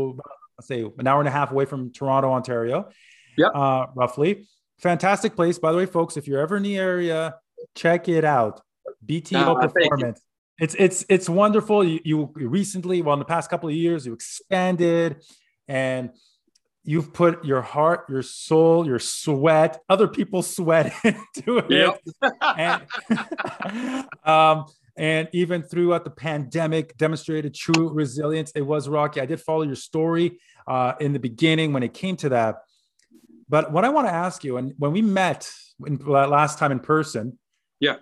let's 0.58 0.68
say 0.68 0.84
an 0.98 1.08
hour 1.08 1.20
and 1.20 1.28
a 1.28 1.32
half 1.32 1.52
away 1.52 1.66
from 1.66 1.92
Toronto, 1.92 2.32
Ontario. 2.32 2.90
Yeah, 3.38 3.48
Uh, 3.48 3.88
roughly. 3.96 4.48
Fantastic 4.80 5.36
place, 5.36 5.58
by 5.58 5.72
the 5.72 5.78
way, 5.78 5.86
folks. 5.86 6.18
If 6.18 6.28
you're 6.28 6.40
ever 6.42 6.58
in 6.58 6.64
the 6.64 6.78
area, 6.78 7.36
check 7.76 8.08
it 8.10 8.26
out. 8.26 8.62
BTO 9.06 9.36
Ah. 9.36 9.68
Performance. 9.68 10.22
It's 10.60 10.76
it's 10.80 11.06
it's 11.08 11.30
wonderful. 11.30 11.84
You, 11.84 12.00
you 12.04 12.32
recently, 12.36 13.02
well, 13.04 13.14
in 13.14 13.20
the 13.20 13.26
past 13.26 13.50
couple 13.50 13.70
of 13.70 13.76
years, 13.76 14.06
you 14.08 14.14
expanded 14.14 15.24
and 15.68 16.10
you've 16.84 17.14
put 17.14 17.44
your 17.46 17.62
heart, 17.62 18.06
your 18.10 18.24
soul, 18.24 18.88
your 18.88 18.98
sweat, 18.98 19.80
other 19.90 20.08
people's 20.08 20.56
sweat 20.56 20.94
into 21.04 21.58
it 21.60 21.70
Yep. 21.70 22.02
and, 22.58 24.06
um, 24.24 24.66
and 24.96 25.28
even 25.34 25.62
throughout 25.62 26.06
the 26.06 26.10
pandemic, 26.10 26.98
demonstrated 26.98 27.54
true 27.54 27.90
resilience. 27.90 28.52
It 28.56 28.62
was 28.62 28.88
rocky. 28.88 29.20
I 29.22 29.26
did 29.26 29.42
follow 29.42 29.64
your 29.64 29.76
story 29.76 30.40
uh, 30.66 30.94
in 31.00 31.12
the 31.14 31.20
beginning 31.20 31.74
when 31.74 31.84
it 31.84 31.94
came 31.94 32.16
to 32.18 32.30
that. 32.30 32.64
But 33.50 33.72
what 33.72 33.84
I 33.86 33.90
want 33.90 34.08
to 34.08 34.14
ask 34.14 34.44
you, 34.44 34.58
and 34.58 34.74
when 34.78 34.92
we 34.94 35.02
met 35.02 35.52
in, 35.86 35.98
last 35.98 36.58
time 36.58 36.72
in 36.72 36.80
person, 36.80 37.38
Yeah. 37.80 37.98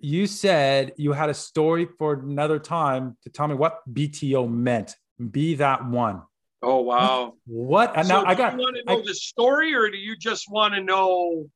you 0.00 0.26
said 0.26 0.92
you 0.96 1.12
had 1.12 1.28
a 1.30 1.34
story 1.34 1.86
for 1.98 2.14
another 2.14 2.58
time 2.58 3.16
to 3.22 3.30
tell 3.30 3.46
me 3.48 3.54
what 3.54 3.80
BTO 3.92 4.50
meant. 4.50 4.96
Be 5.30 5.54
that 5.56 5.84
one. 5.86 6.22
Oh 6.62 6.80
wow. 6.80 7.34
What? 7.46 7.96
And 7.96 8.06
so 8.06 8.22
now 8.22 8.26
I 8.28 8.34
got. 8.34 8.52
you 8.54 8.58
want 8.60 8.76
to 8.76 8.84
know 8.84 9.00
I- 9.00 9.04
the 9.06 9.14
story, 9.14 9.74
or 9.74 9.90
do 9.90 9.96
you 9.98 10.16
just 10.16 10.50
want 10.50 10.74
to 10.74 10.82
know? 10.82 11.48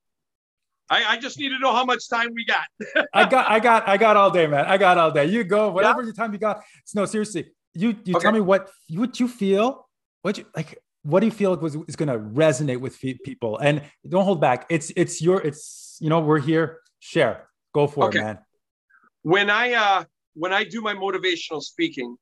I, 0.90 1.04
I 1.12 1.16
just 1.16 1.38
need 1.38 1.48
to 1.48 1.58
know 1.58 1.72
how 1.72 1.84
much 1.86 2.10
time 2.10 2.28
we 2.34 2.44
got. 2.44 2.66
I 3.14 3.26
got, 3.26 3.50
I 3.50 3.58
got, 3.58 3.88
I 3.88 3.96
got 3.96 4.18
all 4.18 4.30
day, 4.30 4.46
man. 4.46 4.66
I 4.66 4.76
got 4.76 4.98
all 4.98 5.10
day. 5.10 5.24
You 5.24 5.42
go, 5.42 5.70
whatever 5.70 6.02
your 6.02 6.12
time 6.12 6.30
you 6.34 6.38
got. 6.38 6.60
No, 6.94 7.06
seriously, 7.06 7.46
you 7.72 7.96
you 8.04 8.14
Okay. 8.16 8.22
tell 8.24 8.32
me 8.32 8.40
what 8.40 8.70
what 8.90 9.18
you 9.18 9.26
feel. 9.28 9.88
What 10.20 10.36
you 10.38 10.44
like? 10.54 10.78
What 11.02 11.20
do 11.20 11.26
you 11.26 11.32
feel 11.32 11.56
was 11.56 11.74
is 11.88 11.96
going 11.96 12.08
to 12.08 12.18
resonate 12.18 12.80
with 12.80 12.98
people? 13.00 13.58
And 13.58 13.82
don't 14.08 14.24
hold 14.24 14.40
back. 14.42 14.66
It's 14.70 14.92
it's 14.96 15.20
your 15.22 15.40
it's 15.40 15.96
you 16.00 16.10
know 16.10 16.20
we're 16.20 16.38
here. 16.38 16.80
Share. 17.04 17.50
Go 17.74 17.86
for 17.86 18.06
Okay. 18.06 18.18
it, 18.18 18.22
man. 18.22 18.38
when 19.22 19.50
I 19.50 19.74
uh, 19.74 20.04
when 20.34 20.54
I 20.54 20.64
do 20.64 20.80
my 20.80 20.94
motivational 20.94 21.60
speaking, 21.62 22.16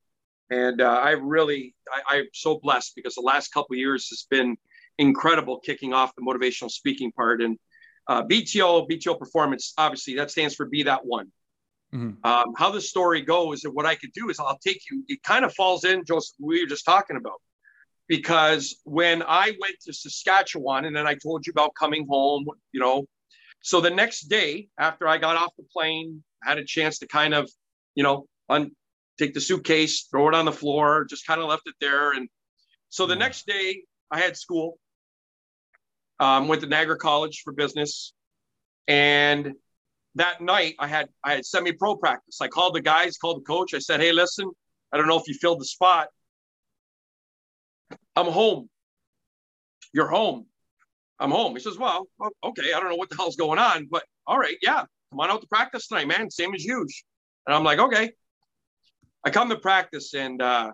and 0.51 0.81
uh, 0.81 0.99
I 1.09 1.11
really 1.13 1.77
I, 1.89 2.17
I'm 2.17 2.27
so 2.33 2.59
blessed 2.59 2.93
because 2.97 3.15
the 3.15 3.21
last 3.23 3.53
couple 3.53 3.75
of 3.75 3.79
years 3.79 4.09
has 4.09 4.27
been 4.29 4.57
incredible 4.99 5.61
kicking 5.61 5.93
off 5.95 6.13
the 6.17 6.23
motivational 6.23 6.71
speaking 6.71 7.13
part 7.13 7.41
and 7.43 7.59
uh, 8.09 8.23
BTO 8.25 8.89
BTO 8.91 9.19
performance 9.19 9.73
obviously 9.79 10.17
that 10.17 10.31
stands 10.33 10.55
for 10.57 10.67
be 10.67 10.83
that 10.83 11.07
one. 11.07 11.29
Mhm. 11.95 12.17
Um, 12.25 12.53
how 12.57 12.71
the 12.73 12.81
story 12.81 13.21
goes 13.23 13.63
and 13.65 13.73
what 13.75 13.87
I 13.87 13.95
could 13.95 14.13
do 14.13 14.31
is 14.31 14.41
I'll 14.41 14.59
take 14.59 14.81
you. 14.91 15.05
It 15.07 15.23
kind 15.23 15.45
of 15.45 15.55
falls 15.55 15.85
in 15.85 16.05
Josef 16.05 16.35
we 16.41 16.61
were 16.61 16.69
just 16.69 16.85
talking 16.85 17.17
about 17.17 17.41
because 18.09 18.81
when 18.85 19.23
I 19.23 19.53
went 19.61 19.77
to 19.85 19.93
Saskatchewan 19.93 20.87
and 20.87 20.95
then 20.97 21.07
I 21.07 21.15
told 21.15 21.47
you 21.47 21.53
about 21.53 21.71
coming 21.79 22.05
home, 22.11 22.47
you 22.73 22.81
know, 22.81 23.07
so 23.63 23.81
the 23.81 23.91
next 23.91 24.23
day 24.23 24.69
after 24.79 25.07
I 25.09 25.19
got 25.19 25.37
off 25.37 25.53
the 25.57 25.65
plane, 25.73 26.23
I 26.45 26.51
had 26.51 26.59
a 26.59 26.65
chance 26.65 26.99
to 26.99 27.07
kind 27.07 27.33
of, 27.33 27.51
you 27.95 28.03
know, 28.03 28.27
un- 28.49 28.73
take 29.19 29.35
the 29.35 29.41
suitcase, 29.41 30.09
throw 30.11 30.29
it 30.29 30.35
on 30.35 30.45
the 30.45 30.53
floor, 30.53 31.05
just 31.09 31.27
kind 31.27 31.41
of 31.41 31.49
left 31.49 31.63
it 31.67 31.75
there. 31.81 32.13
And 32.13 32.29
so 32.89 33.07
the 33.07 33.15
next 33.15 33.47
day 33.47 33.85
I 34.11 34.19
had 34.19 34.37
school, 34.37 34.79
um, 36.19 36.49
went 36.49 36.61
to 36.63 36.67
Niagara 36.67 36.99
College 36.99 37.43
for 37.45 37.53
business. 37.53 38.13
And 38.89 39.53
that 40.17 40.41
night 40.41 40.75
I 40.81 40.89
had, 40.89 41.09
I 41.25 41.35
had 41.35 41.47
semi-pro 41.47 41.97
practice. 41.97 42.41
I 42.41 42.49
called 42.49 42.75
the 42.75 42.81
guys, 42.81 43.17
called 43.17 43.43
the 43.43 43.45
coach. 43.45 43.75
I 43.75 43.79
said, 43.79 44.01
Hey, 44.01 44.13
listen, 44.13 44.51
I 44.93 44.97
don't 44.97 45.07
know 45.07 45.19
if 45.19 45.29
you 45.29 45.35
filled 45.35 45.61
the 45.61 45.65
spot. 45.65 46.09
I'm 48.17 48.27
home. 48.27 48.69
You're 49.95 50.09
home. 50.09 50.47
I'm 51.23 51.31
home. 51.31 51.55
He 51.55 51.61
says, 51.61 51.79
Well, 51.79 52.09
okay, 52.45 52.73
I 52.75 52.81
don't 52.81 52.91
know 52.91 52.97
what 52.97 53.09
the 53.09 53.17
hell's 53.17 53.37
going 53.37 53.59
on, 53.59 53.87
but 53.91 54.05
all 54.27 54.39
right, 54.39 54.57
yeah, 54.61 54.85
come 55.11 55.21
on 55.21 55.31
out 55.31 55.41
to 55.41 55.47
practice 55.47 55.87
tonight, 55.87 56.09
man. 56.09 56.31
Same 56.31 56.55
as 56.55 56.65
you. 56.65 56.87
And 57.47 57.55
I'm 57.55 57.65
like, 57.65 57.79
okay. 57.79 58.11
I 59.25 59.31
come 59.31 59.49
to 59.51 59.57
practice, 59.57 60.15
and 60.15 60.43
uh, 60.43 60.73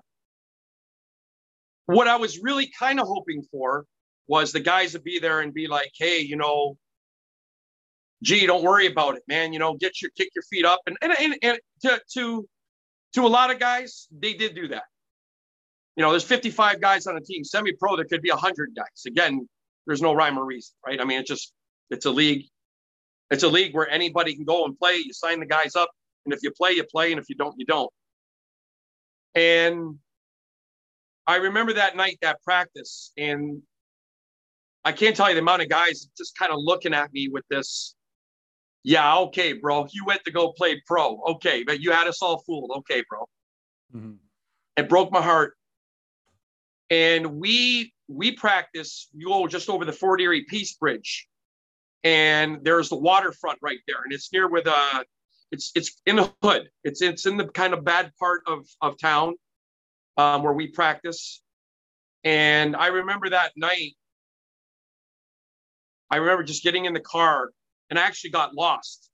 what 1.85 2.09
I 2.09 2.17
was 2.17 2.39
really 2.39 2.71
kind 2.79 2.99
of 2.99 3.07
hoping 3.07 3.43
for 3.51 3.85
was 4.27 4.53
the 4.53 4.61
guys 4.61 4.93
to 4.93 5.01
be 5.01 5.19
there 5.19 5.41
and 5.41 5.53
be 5.53 5.67
like, 5.67 5.91
hey, 5.99 6.21
you 6.21 6.37
know, 6.37 6.79
gee, 8.23 8.47
don't 8.47 8.65
worry 8.65 8.87
about 8.87 9.17
it, 9.17 9.23
man. 9.29 9.53
You 9.53 9.59
know, 9.59 9.75
get 9.75 10.01
your 10.01 10.11
kick 10.17 10.31
your 10.35 10.45
feet 10.51 10.65
up, 10.65 10.81
and 10.87 10.97
and 11.03 11.13
and, 11.19 11.37
and 11.43 11.59
to 11.83 12.01
to 12.15 12.49
to 13.15 13.27
a 13.27 13.29
lot 13.29 13.51
of 13.51 13.59
guys, 13.59 14.09
they 14.19 14.33
did 14.33 14.55
do 14.55 14.69
that. 14.69 14.85
You 15.97 16.03
know, 16.03 16.11
there's 16.11 16.25
55 16.25 16.81
guys 16.81 17.07
on 17.07 17.17
a 17.17 17.21
team. 17.21 17.43
Semi-pro, 17.43 17.97
there 17.97 18.05
could 18.05 18.23
be 18.23 18.31
100 18.31 18.71
guys. 18.77 19.05
Again, 19.07 19.49
there's 19.89 20.03
no 20.03 20.13
rhyme 20.13 20.39
or 20.39 20.45
reason, 20.45 20.75
right? 20.87 21.01
I 21.01 21.05
mean, 21.05 21.19
it's 21.19 21.29
just 21.29 21.53
it's 21.91 22.07
a 22.07 22.11
league. 22.11 22.45
It's 23.31 23.43
a 23.43 23.49
league 23.49 23.75
where 23.75 23.89
anybody 23.89 24.35
can 24.35 24.45
go 24.45 24.65
and 24.65 24.79
play. 24.79 24.97
You 24.97 25.13
sign 25.13 25.41
the 25.41 25.47
guys 25.47 25.75
up, 25.75 25.91
and 26.25 26.33
if 26.33 26.41
you 26.43 26.53
play, 26.53 26.73
you 26.73 26.85
play, 26.85 27.11
and 27.11 27.21
if 27.21 27.29
you 27.29 27.35
don't, 27.35 27.55
you 27.59 27.67
don't. 27.67 27.91
And 29.35 29.99
I 31.27 31.37
remember 31.37 31.73
that 31.73 31.97
night, 31.97 32.19
that 32.23 32.43
practice, 32.43 33.13
and 33.17 33.63
I 34.85 34.93
can't 34.93 35.17
tell 35.17 35.29
you 35.29 35.35
the 35.35 35.41
amount 35.41 35.63
of 35.63 35.69
guys 35.69 36.09
just 36.17 36.37
kind 36.37 36.53
of 36.53 36.59
looking 36.61 36.95
at 36.95 37.13
me 37.13 37.29
with 37.29 37.45
this. 37.51 37.95
Yeah, 38.85 39.17
okay, 39.19 39.55
bro. 39.55 39.87
You 39.93 40.05
went 40.05 40.25
to 40.25 40.31
go 40.31 40.53
play 40.53 40.81
pro. 40.87 41.21
Okay, 41.31 41.65
but 41.65 41.81
you 41.81 41.93
had 41.93 42.07
us 42.07 42.23
all 42.23 42.43
fooled. 42.47 42.71
Okay, 42.79 43.03
bro 43.11 43.27
Mhm. 43.95 44.19
it 44.77 44.89
broke 44.89 45.11
my 45.11 45.23
heart. 45.23 45.57
And 46.91 47.39
we 47.39 47.93
we 48.09 48.33
practice. 48.33 49.09
Go 49.23 49.47
just 49.47 49.69
over 49.69 49.85
the 49.85 49.93
Fort 49.93 50.21
Erie 50.21 50.45
Peace 50.49 50.75
Bridge, 50.75 51.29
and 52.05 52.59
there's 52.63 52.89
the 52.89 52.97
waterfront 52.97 53.59
right 53.63 53.81
there, 53.87 54.03
and 54.05 54.13
it's 54.13 54.33
near 54.33 54.49
where 54.49 54.63
the 54.63 55.05
it's 55.51 55.73
it's 55.75 56.01
in 56.07 56.17
the 56.17 56.33
hood. 56.43 56.69
It's 56.85 57.03
it's 57.03 57.27
in 57.27 57.37
the 57.37 57.47
kind 57.49 57.73
of 57.73 57.85
bad 57.85 58.13
part 58.19 58.43
of 58.47 58.67
of 58.81 58.99
town 58.99 59.35
um, 60.17 60.43
where 60.43 60.53
we 60.53 60.69
practice. 60.69 61.43
And 62.25 62.75
I 62.75 62.89
remember 62.89 63.31
that 63.31 63.53
night. 63.57 63.95
I 66.11 66.17
remember 66.17 66.43
just 66.43 66.63
getting 66.63 66.87
in 66.87 66.95
the 66.95 67.01
car, 67.01 67.51
and 67.91 67.99
I 67.99 68.03
actually 68.03 68.31
got 68.31 68.55
lost. 68.55 69.11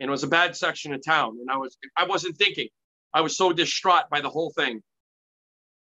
And 0.00 0.08
it 0.08 0.10
was 0.10 0.24
a 0.24 0.28
bad 0.28 0.56
section 0.56 0.92
of 0.92 1.04
town, 1.04 1.38
and 1.40 1.50
I 1.50 1.56
was 1.56 1.76
I 1.96 2.04
wasn't 2.04 2.36
thinking. 2.36 2.68
I 3.14 3.22
was 3.22 3.36
so 3.36 3.52
distraught 3.52 4.10
by 4.10 4.20
the 4.20 4.28
whole 4.28 4.50
thing. 4.50 4.82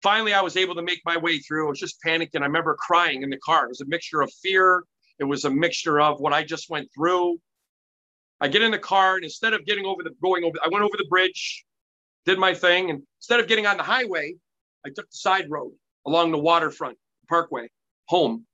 Finally, 0.02 0.34
I 0.34 0.42
was 0.42 0.58
able 0.58 0.76
to 0.76 0.82
make 0.82 1.02
my 1.06 1.18
way 1.18 1.40
through. 1.40 1.68
I 1.68 1.70
was 1.70 1.80
just 1.80 1.98
panicking. 2.06 2.42
I 2.42 2.46
remember 2.46 2.76
crying 2.80 3.24
in 3.24 3.30
the 3.30 3.38
car. 3.38 3.66
It 3.66 3.70
was 3.70 3.82
a 3.82 3.86
mixture 3.86 4.22
of 4.22 4.32
fear. 4.42 4.84
It 5.20 5.26
was 5.26 5.46
a 5.46 5.50
mixture 5.50 6.00
of 6.00 6.20
what 6.22 6.34
I 6.34 6.44
just 6.44 6.70
went 6.70 6.88
through 6.96 7.38
I 8.42 8.48
get 8.48 8.62
in 8.62 8.72
the 8.72 8.80
car 8.80 9.16
and 9.16 9.24
instead 9.24 9.54
of 9.54 9.66
getting 9.66 9.86
over 9.86 10.04
the 10.04 10.12
going 10.22 10.44
over, 10.44 10.58
I 10.64 10.70
went 10.70 10.84
over 10.84 10.96
the 10.98 11.08
bridge, 11.10 11.66
did 12.26 12.40
my 12.40 12.54
thing, 12.54 12.90
and 12.90 13.04
instead 13.20 13.40
of 13.40 13.48
getting 13.48 13.66
on 13.66 13.78
the 13.78 13.84
highway, 13.84 14.36
I 14.86 14.90
took 14.90 15.10
the 15.10 15.18
side 15.18 15.50
road 15.50 15.74
along 16.06 16.32
the 16.32 16.38
waterfront 16.38 16.98
parkway 17.28 17.68
home. 18.08 18.46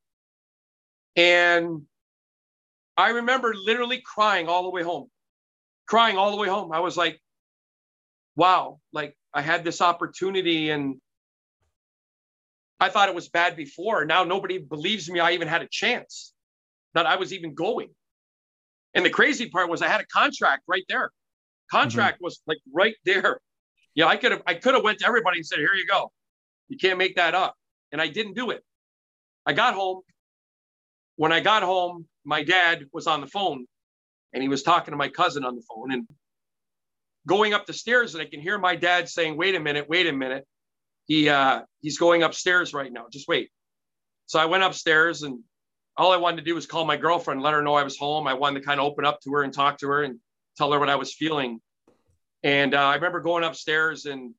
And 1.15 1.83
I 2.97 3.09
remember 3.09 3.53
literally 3.53 4.01
crying 4.03 4.47
all 4.47 4.63
the 4.63 4.71
way 4.71 4.81
home, 4.81 5.09
crying 5.85 6.17
all 6.17 6.31
the 6.31 6.37
way 6.37 6.47
home. 6.47 6.71
I 6.71 6.79
was 6.79 6.97
like, 6.97 7.19
wow, 8.35 8.79
like 8.91 9.15
I 9.33 9.41
had 9.41 9.63
this 9.63 9.81
opportunity 9.81 10.71
and 10.71 10.95
I 12.79 12.89
thought 12.89 13.09
it 13.09 13.15
was 13.15 13.29
bad 13.29 13.55
before. 13.55 14.05
Now 14.05 14.23
nobody 14.23 14.57
believes 14.57 15.09
me 15.09 15.19
I 15.19 15.31
even 15.31 15.47
had 15.47 15.61
a 15.61 15.67
chance, 15.67 16.33
that 16.93 17.05
I 17.05 17.17
was 17.17 17.33
even 17.33 17.53
going. 17.53 17.89
And 18.95 19.05
the 19.05 19.09
crazy 19.09 19.49
part 19.49 19.69
was 19.69 19.81
I 19.81 19.87
had 19.87 20.01
a 20.01 20.05
contract 20.05 20.63
right 20.67 20.85
there. 20.89 21.11
Contract 21.69 22.17
mm-hmm. 22.17 22.25
was 22.25 22.41
like 22.47 22.57
right 22.73 22.95
there. 23.05 23.39
Yeah, 23.93 24.07
I 24.07 24.17
could 24.17 24.31
have 24.31 24.41
I 24.47 24.55
could 24.55 24.73
have 24.73 24.83
went 24.83 24.99
to 24.99 25.07
everybody 25.07 25.37
and 25.39 25.45
said, 25.45 25.59
"Here 25.59 25.73
you 25.73 25.85
go. 25.85 26.11
You 26.69 26.77
can't 26.77 26.97
make 26.97 27.15
that 27.15 27.35
up." 27.35 27.55
And 27.91 28.01
I 28.01 28.07
didn't 28.07 28.33
do 28.33 28.51
it. 28.51 28.63
I 29.45 29.53
got 29.53 29.73
home. 29.73 30.01
When 31.17 31.31
I 31.31 31.39
got 31.39 31.63
home, 31.63 32.07
my 32.23 32.43
dad 32.43 32.85
was 32.91 33.07
on 33.07 33.21
the 33.21 33.27
phone 33.27 33.65
and 34.33 34.41
he 34.41 34.49
was 34.49 34.63
talking 34.63 34.91
to 34.91 34.97
my 34.97 35.07
cousin 35.07 35.45
on 35.45 35.55
the 35.55 35.61
phone 35.61 35.91
and 35.91 36.07
going 37.27 37.53
up 37.53 37.65
the 37.65 37.73
stairs 37.73 38.15
and 38.15 38.21
I 38.21 38.25
can 38.25 38.41
hear 38.41 38.57
my 38.57 38.75
dad 38.75 39.09
saying, 39.09 39.37
"Wait 39.37 39.55
a 39.55 39.59
minute, 39.59 39.87
wait 39.89 40.07
a 40.07 40.13
minute. 40.13 40.45
He 41.05 41.29
uh 41.29 41.61
he's 41.81 41.97
going 41.97 42.23
upstairs 42.23 42.73
right 42.73 42.91
now. 42.91 43.05
Just 43.11 43.27
wait." 43.27 43.49
So 44.27 44.39
I 44.39 44.45
went 44.45 44.63
upstairs 44.63 45.21
and 45.21 45.39
all 45.97 46.11
I 46.11 46.17
wanted 46.17 46.37
to 46.37 46.43
do 46.43 46.55
was 46.55 46.65
call 46.65 46.85
my 46.85 46.97
girlfriend, 46.97 47.41
let 47.41 47.53
her 47.53 47.61
know 47.61 47.75
I 47.75 47.83
was 47.83 47.97
home. 47.97 48.27
I 48.27 48.33
wanted 48.33 48.59
to 48.59 48.65
kind 48.65 48.79
of 48.79 48.85
open 48.85 49.05
up 49.05 49.21
to 49.21 49.31
her 49.33 49.43
and 49.43 49.53
talk 49.53 49.77
to 49.79 49.87
her 49.87 50.03
and 50.03 50.19
tell 50.57 50.71
her 50.71 50.79
what 50.79 50.89
I 50.89 50.95
was 50.95 51.13
feeling. 51.13 51.61
And 52.43 52.73
uh, 52.73 52.79
I 52.79 52.95
remember 52.95 53.21
going 53.21 53.43
upstairs 53.43 54.05
and 54.05 54.33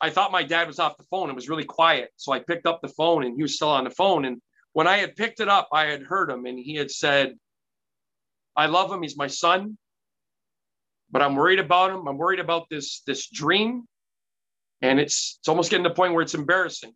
I 0.00 0.10
thought 0.10 0.32
my 0.32 0.42
dad 0.42 0.66
was 0.66 0.78
off 0.78 0.96
the 0.96 1.04
phone. 1.04 1.30
It 1.30 1.34
was 1.34 1.48
really 1.48 1.64
quiet. 1.64 2.10
So 2.16 2.32
I 2.32 2.40
picked 2.40 2.66
up 2.66 2.80
the 2.80 2.88
phone 2.88 3.24
and 3.24 3.36
he 3.36 3.42
was 3.42 3.56
still 3.56 3.68
on 3.68 3.84
the 3.84 3.90
phone. 3.90 4.24
And 4.24 4.40
when 4.72 4.86
I 4.86 4.98
had 4.98 5.16
picked 5.16 5.40
it 5.40 5.48
up, 5.48 5.68
I 5.72 5.84
had 5.84 6.02
heard 6.02 6.30
him 6.30 6.46
and 6.46 6.58
he 6.58 6.74
had 6.74 6.90
said, 6.90 7.34
I 8.56 8.66
love 8.66 8.90
him. 8.90 9.02
He's 9.02 9.16
my 9.16 9.26
son, 9.26 9.76
but 11.10 11.22
I'm 11.22 11.36
worried 11.36 11.58
about 11.58 11.90
him. 11.90 12.06
I'm 12.08 12.18
worried 12.18 12.40
about 12.40 12.68
this, 12.70 13.02
this 13.06 13.28
dream. 13.28 13.84
And 14.82 15.00
it's, 15.00 15.38
it's 15.40 15.48
almost 15.48 15.70
getting 15.70 15.84
to 15.84 15.90
the 15.90 15.94
point 15.94 16.12
where 16.12 16.22
it's 16.22 16.34
embarrassing 16.34 16.92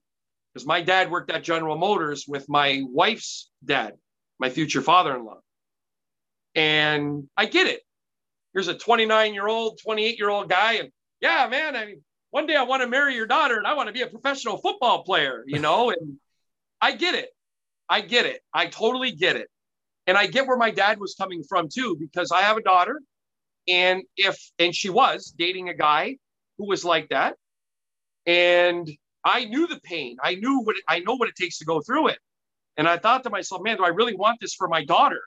because 0.53 0.67
my 0.67 0.83
dad 0.83 1.11
worked 1.11 1.31
at 1.31 1.43
General 1.43 1.77
Motors 1.77 2.25
with 2.27 2.49
my 2.49 2.83
wife's 2.87 3.51
dad, 3.65 3.95
my 4.39 4.51
future 4.51 4.83
father 4.83 5.15
in 5.17 5.25
law. 5.25 5.39
And 6.55 7.29
I 7.37 7.47
get 7.47 7.67
it. 7.67 7.81
Here's 8.53 8.69
a 8.69 8.75
29 8.75 9.35
year 9.35 9.47
old, 9.47 9.79
28 9.83 10.19
year 10.19 10.29
old 10.29 10.49
guy. 10.49 10.75
And 10.75 10.91
yeah, 11.21 11.47
man, 11.51 11.77
I 11.77 11.87
mean, 11.87 12.03
one 12.31 12.47
day 12.47 12.57
I 12.57 12.65
want 12.65 12.83
to 12.83 12.89
marry 12.89 13.15
your 13.15 13.27
daughter 13.27 13.57
and 13.57 13.67
I 13.67 13.75
want 13.75 13.87
to 13.89 13.93
be 13.93 14.03
a 14.03 14.07
professional 14.07 14.59
football 14.59 15.05
player, 15.05 15.45
you 15.47 15.59
know? 15.59 15.91
and 15.99 16.17
I 16.81 16.93
get 16.93 17.15
it. 17.15 17.31
I 17.89 18.01
get 18.01 18.27
it. 18.27 18.41
I 18.53 18.67
totally 18.67 19.13
get 19.13 19.37
it. 19.37 19.49
And 20.07 20.17
I 20.17 20.27
get 20.27 20.47
where 20.47 20.57
my 20.57 20.71
dad 20.71 20.99
was 20.99 21.15
coming 21.15 21.43
from 21.49 21.69
too, 21.73 21.97
because 21.99 22.33
I 22.33 22.43
have 22.43 22.57
a 22.57 22.63
daughter. 22.63 23.01
And 23.67 24.03
if, 24.17 24.39
and 24.59 24.75
she 24.75 24.89
was 24.89 25.33
dating 25.37 25.69
a 25.69 25.75
guy 25.75 26.17
who 26.57 26.67
was 26.67 26.85
like 26.85 27.11
that. 27.11 27.37
And 28.29 28.89
I 29.25 29.47
knew 29.47 29.67
the 29.67 29.81
pain. 29.81 30.19
I 30.23 30.35
knew 30.35 30.61
what 30.61 30.77
I 30.87 31.01
know 31.01 31.15
what 31.15 31.31
it 31.31 31.35
takes 31.35 31.59
to 31.59 31.65
go 31.65 31.81
through 31.81 32.09
it. 32.09 32.19
And 32.77 32.87
I 32.87 32.99
thought 32.99 33.25
to 33.25 33.31
myself, 33.31 33.63
man, 33.63 33.79
do 33.79 33.85
I 33.85 33.89
really 33.89 34.15
want 34.15 34.39
this 34.41 34.55
for 34.55 34.69
my 34.69 34.85
daughter? 34.85 35.23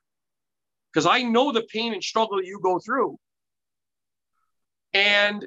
Because 0.93 1.07
I 1.07 1.23
know 1.23 1.51
the 1.51 1.63
pain 1.63 1.93
and 1.93 2.03
struggle 2.03 2.41
you 2.41 2.59
go 2.63 2.79
through. 2.79 3.17
And 4.93 5.45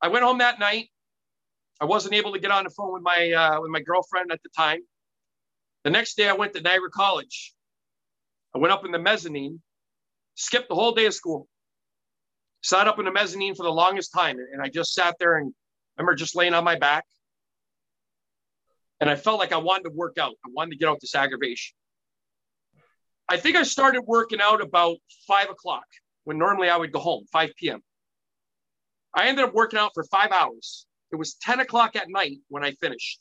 I 0.00 0.08
went 0.08 0.24
home 0.24 0.38
that 0.38 0.60
night. 0.60 0.88
I 1.80 1.84
wasn't 1.84 2.14
able 2.14 2.32
to 2.32 2.38
get 2.38 2.52
on 2.52 2.64
the 2.64 2.70
phone 2.70 2.92
with 2.92 3.02
my 3.02 3.32
uh, 3.32 3.60
with 3.60 3.70
my 3.70 3.80
girlfriend 3.80 4.30
at 4.30 4.40
the 4.44 4.50
time. 4.56 4.80
The 5.82 5.90
next 5.90 6.16
day, 6.16 6.28
I 6.28 6.34
went 6.34 6.52
to 6.52 6.60
Niagara 6.60 6.90
College. 6.90 7.54
I 8.54 8.58
went 8.58 8.72
up 8.72 8.84
in 8.84 8.92
the 8.92 9.00
mezzanine, 9.00 9.60
skipped 10.36 10.68
the 10.68 10.76
whole 10.76 10.92
day 10.92 11.06
of 11.06 11.14
school, 11.14 11.48
sat 12.62 12.86
up 12.86 13.00
in 13.00 13.04
the 13.04 13.10
mezzanine 13.10 13.56
for 13.56 13.64
the 13.64 13.72
longest 13.72 14.12
time, 14.12 14.36
and 14.38 14.62
I 14.62 14.68
just 14.68 14.94
sat 14.94 15.16
there 15.18 15.38
and 15.38 15.52
I 16.02 16.04
remember 16.04 16.16
just 16.16 16.34
laying 16.34 16.52
on 16.52 16.64
my 16.64 16.74
back, 16.74 17.04
and 19.00 19.08
I 19.08 19.14
felt 19.14 19.38
like 19.38 19.52
I 19.52 19.58
wanted 19.58 19.84
to 19.84 19.90
work 19.94 20.18
out. 20.18 20.34
I 20.44 20.48
wanted 20.52 20.72
to 20.72 20.76
get 20.78 20.88
out 20.88 20.98
this 21.00 21.14
aggravation. 21.14 21.76
I 23.28 23.36
think 23.36 23.54
I 23.54 23.62
started 23.62 24.02
working 24.04 24.40
out 24.40 24.60
about 24.60 24.96
five 25.28 25.48
o'clock 25.48 25.84
when 26.24 26.38
normally 26.38 26.68
I 26.68 26.76
would 26.76 26.90
go 26.90 26.98
home, 26.98 27.26
5 27.32 27.50
p.m. 27.56 27.80
I 29.14 29.28
ended 29.28 29.44
up 29.44 29.54
working 29.54 29.78
out 29.78 29.92
for 29.94 30.02
five 30.10 30.32
hours. 30.32 30.86
It 31.12 31.16
was 31.16 31.34
10 31.34 31.60
o'clock 31.60 31.94
at 31.94 32.08
night 32.08 32.38
when 32.48 32.64
I 32.64 32.72
finished. 32.72 33.20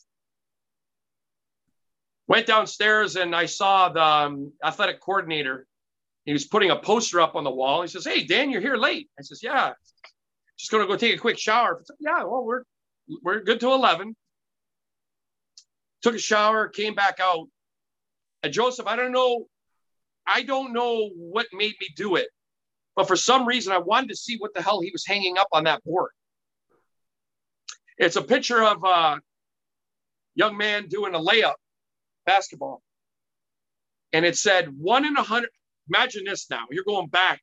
Went 2.28 2.48
downstairs 2.48 3.16
and 3.16 3.36
I 3.36 3.46
saw 3.46 3.90
the 3.90 4.04
um, 4.04 4.54
athletic 4.64 5.02
coordinator. 5.02 5.68
He 6.26 6.34
was 6.34 6.46
putting 6.46 6.72
a 6.72 6.78
poster 6.78 7.22
up 7.22 7.36
on 7.36 7.44
the 7.44 7.52
wall. 7.52 7.84
He 7.84 7.90
says, 7.90 8.06
Hey, 8.06 8.24
Dan, 8.26 8.50
you're 8.50 8.62
here 8.62 8.76
late. 8.76 9.08
I 9.20 9.22
says, 9.22 9.44
Yeah, 9.44 9.74
just 10.62 10.72
going 10.72 10.84
to 10.84 10.88
go 10.88 10.96
take 10.96 11.16
a 11.16 11.20
quick 11.20 11.40
shower. 11.40 11.84
Yeah, 12.00 12.24
well, 12.24 12.44
we're, 12.44 12.64
we're 13.24 13.42
good 13.42 13.60
to 13.62 13.72
11 13.72 14.16
took 16.02 16.16
a 16.16 16.20
shower, 16.20 16.68
came 16.68 16.96
back 16.96 17.20
out. 17.20 17.48
And 18.44 18.52
Josef, 18.52 18.88
I 18.88 18.96
don't 18.96 19.12
know, 19.12 19.46
I 20.26 20.44
don't 20.44 20.74
know 20.74 21.10
what 21.16 21.48
made 21.54 21.76
me 21.80 21.88
do 21.96 22.16
it, 22.16 22.28
but 22.96 23.08
for 23.08 23.16
some 23.16 23.48
reason 23.48 23.72
I 23.72 23.78
wanted 23.78 24.10
to 24.10 24.16
see 24.16 24.38
what 24.38 24.54
the 24.54 24.62
hell 24.62 24.82
he 24.82 24.92
was 24.92 25.06
hanging 25.06 25.38
up 25.38 25.48
on 25.52 25.66
that 25.66 25.84
board. 25.84 26.12
It's 27.98 28.16
a 28.16 28.22
picture 28.22 28.64
of 28.64 28.84
a 28.84 29.22
young 30.34 30.58
man 30.58 30.88
doing 30.88 31.14
a 31.14 31.20
layup 31.20 31.54
basketball. 32.26 32.82
And 34.14 34.26
it 34.26 34.38
said 34.38 34.70
one 34.78 35.06
in 35.06 35.16
a 35.16 35.24
hundred. 35.24 35.52
Imagine 35.88 36.24
this 36.26 36.50
now. 36.50 36.66
You're 36.72 36.84
going 36.84 37.08
back, 37.08 37.42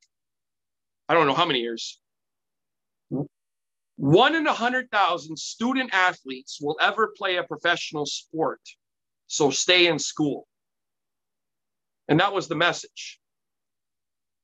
I 1.09 1.15
don't 1.15 1.27
know 1.27 1.35
how 1.35 1.47
many 1.47 1.61
years. 1.61 2.01
One 3.99 4.37
in 4.37 4.47
a 4.47 4.51
100,000 4.51 5.37
student 5.37 5.93
athletes 5.93 6.61
will 6.63 6.77
ever 6.81 7.13
play 7.17 7.37
a 7.37 7.43
professional 7.43 8.07
sport. 8.07 8.61
So 9.27 9.51
stay 9.51 9.89
in 9.89 9.99
school. 9.99 10.47
And 12.07 12.21
that 12.21 12.33
was 12.33 12.47
the 12.47 12.55
message. 12.55 13.19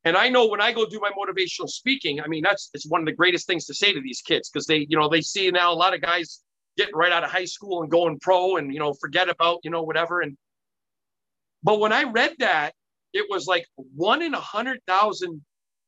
And 0.03 0.17
I 0.17 0.29
know 0.29 0.49
when 0.49 0.61
I 0.61 0.73
go 0.73 0.85
do 0.85 0.99
my 0.99 1.13
motivational 1.13 1.69
speaking, 1.69 2.21
I 2.21 2.27
mean, 2.27 2.43
that's 2.43 2.69
it's 2.75 2.85
one 2.85 3.01
of 3.01 3.07
the 3.07 3.13
greatest 3.13 3.47
things 3.47 3.67
to 3.67 3.75
say 3.75 3.93
to 3.93 4.01
these 4.01 4.23
kids 4.23 4.51
because 4.51 4.67
they, 4.67 4.87
you 4.89 4.99
know, 4.99 5.09
they 5.09 5.21
see 5.21 5.49
now 5.53 5.73
a 5.73 5.75
lot 5.75 5.95
of 5.95 6.01
guys 6.01 6.43
getting 6.77 6.97
right 6.97 7.13
out 7.13 7.23
of 7.23 7.31
high 7.31 7.45
school 7.45 7.83
and 7.83 7.91
going 7.91 8.19
pro 8.19 8.57
and, 8.57 8.75
you 8.75 8.81
know, 8.81 8.93
forget 8.93 9.29
about, 9.29 9.61
you 9.63 9.71
know, 9.71 9.85
whatever. 9.85 10.21
And, 10.21 10.37
but 11.63 11.79
when 11.79 11.93
I 11.93 12.03
read 12.03 12.35
that, 12.41 12.75
it 13.13 13.27
was 13.31 13.47
like 13.47 13.67
one 13.77 14.21
in 14.21 14.35
a 14.35 14.41
hundred 14.41 14.81
thousand 14.89 15.43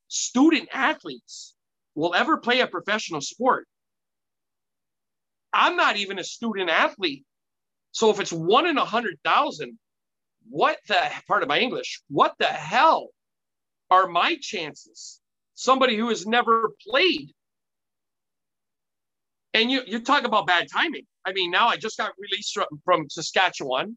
student 0.06 0.68
athletes 0.72 1.55
will 1.96 2.14
ever 2.14 2.36
play 2.36 2.60
a 2.60 2.66
professional 2.68 3.20
sport. 3.20 3.66
I'm 5.52 5.76
not 5.76 5.96
even 5.96 6.18
a 6.18 6.24
student 6.24 6.70
athlete. 6.70 7.24
So 7.90 8.10
if 8.10 8.20
it's 8.20 8.32
one 8.32 8.66
in 8.66 8.76
a 8.76 8.84
hundred 8.84 9.18
thousand, 9.24 9.78
what 10.48 10.76
the 10.86 11.00
part 11.26 11.42
of 11.42 11.48
my 11.48 11.58
English? 11.58 12.02
What 12.08 12.34
the 12.38 12.46
hell 12.46 13.08
are 13.90 14.06
my 14.06 14.36
chances? 14.40 15.20
Somebody 15.54 15.96
who 15.96 16.10
has 16.10 16.26
never 16.26 16.70
played. 16.86 17.32
And 19.54 19.70
you, 19.70 19.80
you 19.86 20.00
talk 20.00 20.24
about 20.24 20.46
bad 20.46 20.66
timing. 20.70 21.06
I 21.24 21.32
mean, 21.32 21.50
now 21.50 21.68
I 21.68 21.78
just 21.78 21.96
got 21.96 22.12
released 22.18 22.52
from, 22.52 22.66
from 22.84 23.08
Saskatchewan. 23.08 23.96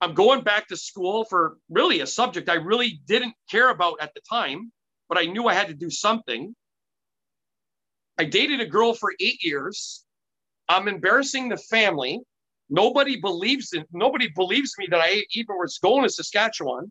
I'm 0.00 0.14
going 0.14 0.42
back 0.42 0.68
to 0.68 0.76
school 0.76 1.26
for 1.26 1.58
really 1.68 2.00
a 2.00 2.06
subject 2.06 2.48
I 2.48 2.54
really 2.54 3.00
didn't 3.06 3.34
care 3.50 3.70
about 3.70 3.98
at 4.00 4.14
the 4.14 4.22
time, 4.28 4.72
but 5.08 5.18
I 5.18 5.26
knew 5.26 5.46
I 5.46 5.54
had 5.54 5.68
to 5.68 5.74
do 5.74 5.90
something. 5.90 6.54
I 8.18 8.24
dated 8.24 8.60
a 8.60 8.66
girl 8.66 8.94
for 8.94 9.12
eight 9.20 9.42
years. 9.44 10.04
I'm 10.68 10.88
embarrassing 10.88 11.48
the 11.48 11.56
family. 11.56 12.20
Nobody 12.70 13.20
believes 13.20 13.72
in 13.72 13.84
nobody 13.92 14.28
believes 14.28 14.72
me 14.78 14.86
that 14.90 15.00
I 15.00 15.24
even 15.32 15.56
was 15.58 15.78
going 15.78 16.04
to 16.04 16.10
Saskatchewan. 16.10 16.90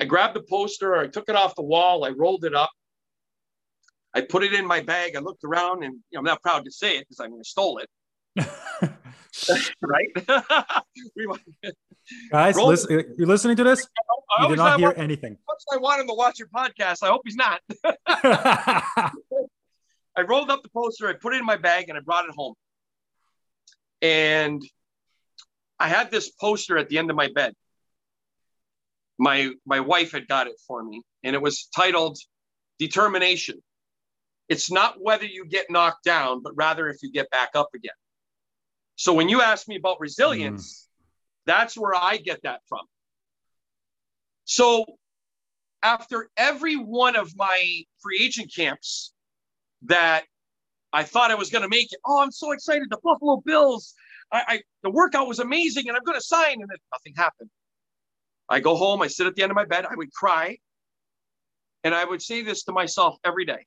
I 0.00 0.04
grabbed 0.04 0.34
the 0.34 0.42
poster, 0.42 0.96
I 0.96 1.06
took 1.06 1.28
it 1.28 1.36
off 1.36 1.54
the 1.54 1.62
wall, 1.62 2.04
I 2.04 2.10
rolled 2.10 2.44
it 2.44 2.54
up, 2.54 2.70
I 4.14 4.22
put 4.22 4.42
it 4.42 4.54
in 4.54 4.66
my 4.66 4.80
bag. 4.80 5.14
I 5.14 5.20
looked 5.20 5.44
around, 5.44 5.84
and 5.84 5.94
you 5.94 6.00
know, 6.12 6.20
I'm 6.20 6.24
not 6.24 6.42
proud 6.42 6.64
to 6.64 6.70
say 6.70 6.96
it 6.96 7.06
because 7.08 7.20
I 7.20 7.28
mean 7.28 7.40
I 7.40 7.44
stole 7.44 7.78
it. 7.78 7.88
right? 9.82 10.08
Guys, 12.30 12.56
listen, 12.56 13.14
you're 13.16 13.28
listening 13.28 13.56
to 13.56 13.64
this. 13.64 13.86
I, 14.30 14.42
I 14.42 14.42
you 14.44 14.48
did 14.50 14.58
not 14.58 14.78
hear 14.78 14.88
want, 14.88 14.98
anything. 14.98 15.36
I 15.72 15.76
want 15.76 16.00
him 16.00 16.08
to 16.08 16.14
watch 16.14 16.38
your 16.38 16.48
podcast, 16.48 17.02
I 17.02 17.08
hope 17.08 17.22
he's 17.24 17.36
not. 17.36 17.60
I 20.16 20.22
rolled 20.26 20.50
up 20.50 20.62
the 20.62 20.68
poster, 20.70 21.08
I 21.08 21.14
put 21.14 21.34
it 21.34 21.38
in 21.38 21.46
my 21.46 21.56
bag, 21.56 21.88
and 21.88 21.96
I 21.96 22.00
brought 22.00 22.24
it 22.24 22.34
home. 22.34 22.54
And 24.02 24.62
I 25.78 25.88
had 25.88 26.10
this 26.10 26.30
poster 26.30 26.76
at 26.78 26.88
the 26.88 26.98
end 26.98 27.10
of 27.10 27.16
my 27.16 27.28
bed. 27.34 27.54
My 29.18 29.50
my 29.66 29.80
wife 29.80 30.12
had 30.12 30.26
got 30.28 30.46
it 30.46 30.54
for 30.66 30.82
me, 30.82 31.02
and 31.22 31.34
it 31.34 31.42
was 31.42 31.68
titled 31.74 32.18
"Determination." 32.78 33.62
It's 34.48 34.70
not 34.70 34.96
whether 35.00 35.24
you 35.26 35.44
get 35.46 35.70
knocked 35.70 36.04
down, 36.04 36.42
but 36.42 36.56
rather 36.56 36.88
if 36.88 37.02
you 37.02 37.12
get 37.12 37.30
back 37.30 37.50
up 37.54 37.68
again. 37.74 37.92
So 39.00 39.14
when 39.14 39.30
you 39.30 39.40
ask 39.40 39.66
me 39.66 39.76
about 39.76 39.98
resilience, 39.98 40.82
mm. 40.82 41.46
that's 41.46 41.74
where 41.74 41.94
I 41.94 42.18
get 42.18 42.42
that 42.42 42.60
from. 42.68 42.82
So 44.44 44.84
after 45.82 46.28
every 46.36 46.76
one 46.76 47.16
of 47.16 47.34
my 47.34 47.84
free 48.02 48.18
agent 48.20 48.52
camps 48.54 49.14
that 49.84 50.24
I 50.92 51.04
thought 51.04 51.30
I 51.30 51.36
was 51.36 51.48
going 51.48 51.62
to 51.62 51.68
make 51.70 51.90
it, 51.90 51.98
oh, 52.04 52.20
I'm 52.20 52.30
so 52.30 52.52
excited. 52.52 52.88
The 52.90 52.98
Buffalo 53.02 53.40
Bills, 53.42 53.94
I, 54.30 54.42
I 54.46 54.60
the 54.82 54.90
workout 54.90 55.26
was 55.26 55.38
amazing 55.38 55.88
and 55.88 55.96
I'm 55.96 56.04
going 56.04 56.18
to 56.18 56.26
sign. 56.26 56.60
And 56.60 56.68
then 56.68 56.76
nothing 56.92 57.14
happened. 57.16 57.48
I 58.50 58.60
go 58.60 58.76
home, 58.76 59.00
I 59.00 59.06
sit 59.06 59.26
at 59.26 59.34
the 59.34 59.42
end 59.42 59.50
of 59.50 59.56
my 59.56 59.64
bed, 59.64 59.86
I 59.86 59.94
would 59.94 60.12
cry. 60.12 60.58
And 61.84 61.94
I 61.94 62.04
would 62.04 62.20
say 62.20 62.42
this 62.42 62.64
to 62.64 62.72
myself 62.72 63.16
every 63.24 63.46
day 63.46 63.64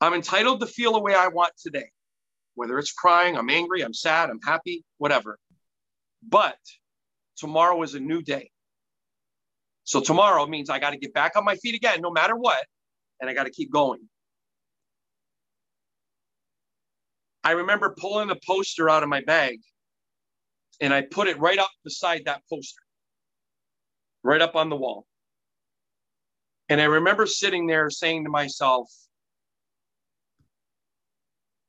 I'm 0.00 0.14
entitled 0.14 0.60
to 0.60 0.66
feel 0.66 0.94
the 0.94 1.00
way 1.00 1.14
I 1.14 1.28
want 1.28 1.52
today, 1.62 1.90
whether 2.56 2.78
it's 2.78 2.92
crying, 2.92 3.36
I'm 3.36 3.50
angry, 3.50 3.82
I'm 3.82 3.94
sad, 3.94 4.30
I'm 4.30 4.40
happy, 4.40 4.84
whatever. 4.98 5.38
But 6.26 6.56
tomorrow 7.36 7.80
is 7.82 7.94
a 7.94 8.00
new 8.00 8.22
day. 8.22 8.50
So 9.84 10.00
tomorrow 10.00 10.46
means 10.46 10.68
I 10.68 10.80
got 10.80 10.90
to 10.90 10.96
get 10.96 11.14
back 11.14 11.36
on 11.36 11.44
my 11.44 11.54
feet 11.56 11.76
again, 11.76 12.00
no 12.00 12.10
matter 12.10 12.34
what, 12.34 12.64
and 13.20 13.30
I 13.30 13.34
got 13.34 13.44
to 13.44 13.50
keep 13.50 13.70
going. 13.70 14.00
I 17.44 17.52
remember 17.52 17.94
pulling 17.96 18.26
the 18.26 18.40
poster 18.44 18.90
out 18.90 19.04
of 19.04 19.08
my 19.08 19.20
bag 19.20 19.60
and 20.80 20.92
I 20.92 21.02
put 21.02 21.28
it 21.28 21.38
right 21.38 21.58
up 21.58 21.70
beside 21.84 22.22
that 22.24 22.42
poster, 22.50 22.82
right 24.24 24.42
up 24.42 24.56
on 24.56 24.68
the 24.68 24.76
wall. 24.76 25.06
And 26.68 26.80
I 26.80 26.84
remember 26.84 27.26
sitting 27.26 27.68
there 27.68 27.88
saying 27.90 28.24
to 28.24 28.30
myself, 28.30 28.90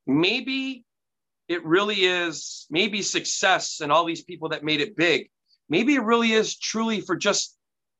maybe 0.07 0.85
it 1.47 1.63
really 1.65 2.05
is, 2.05 2.65
maybe 2.69 3.01
success 3.01 3.79
and 3.81 3.91
all 3.91 4.05
these 4.05 4.23
people 4.23 4.49
that 4.49 4.63
made 4.63 4.81
it 4.81 4.95
big, 4.95 5.29
maybe 5.69 5.95
it 5.95 6.03
really 6.03 6.31
is 6.31 6.57
truly 6.57 7.01
for 7.01 7.15
just 7.15 7.57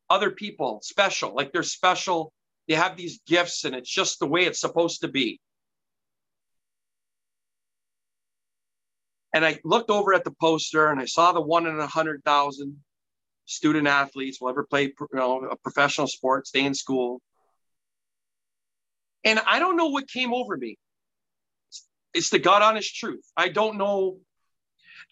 other 0.10 0.32
people 0.32 0.80
special, 0.84 1.34
like 1.36 1.52
they're 1.52 1.64
special. 1.64 2.34
They 2.68 2.76
have 2.76 2.98
these 2.98 3.22
gifts 3.26 3.64
and 3.64 3.76
it's 3.76 3.90
just 3.90 4.20
the 4.20 4.28
way 4.28 4.46
it's 4.46 4.60
supposed 4.60 5.02
to 5.02 5.08
be. 5.08 5.40
And 9.34 9.46
I 9.46 9.60
looked 9.64 9.90
over 9.90 10.14
at 10.14 10.24
the 10.24 10.34
poster 10.42 10.90
and 10.90 11.00
I 11.00 11.06
saw 11.06 11.32
the 11.32 11.42
one 11.42 11.68
in 11.68 11.80
a 11.80 11.88
hundred 11.88 12.24
thousand 12.24 12.78
student 13.46 13.88
athletes 13.88 14.42
will 14.42 14.50
ever 14.50 14.66
play 14.66 14.84
you 14.84 15.08
know, 15.14 15.40
a 15.46 15.56
professional 15.58 16.08
sport, 16.08 16.48
stay 16.48 16.66
in 16.66 16.74
school. 16.74 17.22
And 19.24 19.40
I 19.46 19.60
don't 19.60 19.78
know 19.78 19.88
what 19.88 20.10
came 20.10 20.34
over 20.34 20.58
me. 20.58 20.78
It's 22.18 22.32
the 22.32 22.40
God 22.40 22.64
honest 22.64 22.96
truth. 22.96 23.24
I 23.38 23.50
don't 23.50 23.78
know. 23.78 24.18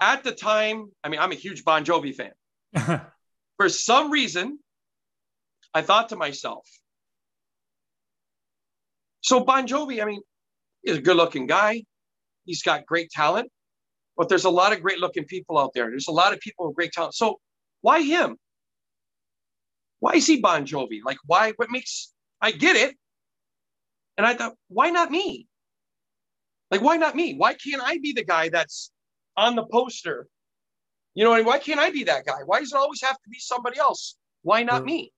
At 0.01 0.23
the 0.23 0.31
time, 0.31 0.89
I 1.03 1.09
mean, 1.09 1.19
I'm 1.19 1.31
a 1.31 1.35
huge 1.35 1.63
Bon 1.63 1.85
Jovi 1.85 2.15
fan. 2.15 2.31
For 3.57 3.69
some 3.69 4.09
reason, 4.09 4.57
I 5.71 5.83
thought 5.83 6.09
to 6.09 6.15
myself, 6.15 6.67
so 9.21 9.41
Bon 9.41 9.67
Jovi, 9.67 10.01
I 10.01 10.05
mean, 10.05 10.21
he's 10.83 10.97
a 10.97 11.01
good 11.01 11.15
looking 11.15 11.45
guy. 11.45 11.83
He's 12.45 12.63
got 12.63 12.87
great 12.87 13.11
talent, 13.11 13.51
but 14.17 14.27
there's 14.27 14.45
a 14.45 14.49
lot 14.49 14.73
of 14.73 14.81
great 14.81 14.97
looking 14.97 15.25
people 15.25 15.59
out 15.59 15.73
there. 15.75 15.89
There's 15.91 16.07
a 16.07 16.11
lot 16.11 16.33
of 16.33 16.39
people 16.39 16.65
with 16.65 16.75
great 16.75 16.91
talent. 16.91 17.13
So 17.13 17.39
why 17.81 18.01
him? 18.01 18.35
Why 19.99 20.13
is 20.13 20.25
he 20.25 20.41
Bon 20.41 20.65
Jovi? 20.65 21.01
Like, 21.05 21.17
why? 21.25 21.53
What 21.55 21.69
makes, 21.69 22.13
I 22.41 22.51
get 22.51 22.75
it. 22.75 22.95
And 24.17 24.25
I 24.25 24.33
thought, 24.33 24.55
why 24.69 24.89
not 24.89 25.11
me? 25.11 25.47
Like, 26.75 26.83
why 26.83 26.97
not 26.97 27.15
me? 27.15 27.35
Why 27.35 27.53
can't 27.53 27.81
I 27.81 27.99
be 27.99 28.11
the 28.11 28.25
guy 28.25 28.49
that's 28.49 28.91
on 29.37 29.55
the 29.55 29.63
poster? 29.63 30.27
You 31.13 31.23
know, 31.23 31.33
and 31.33 31.45
why 31.45 31.57
can't 31.57 31.79
I 31.79 31.89
be 31.89 32.03
that 32.03 32.25
guy? 32.25 32.39
Why 32.45 32.59
does 32.59 32.73
it 32.73 32.77
always 32.77 33.01
have 33.01 33.15
to 33.15 33.29
be 33.29 33.39
somebody 33.39 33.79
else? 33.79 34.17
Why 34.41 34.63
not 34.63 34.81
yeah. 34.81 34.93
me? 34.93 35.13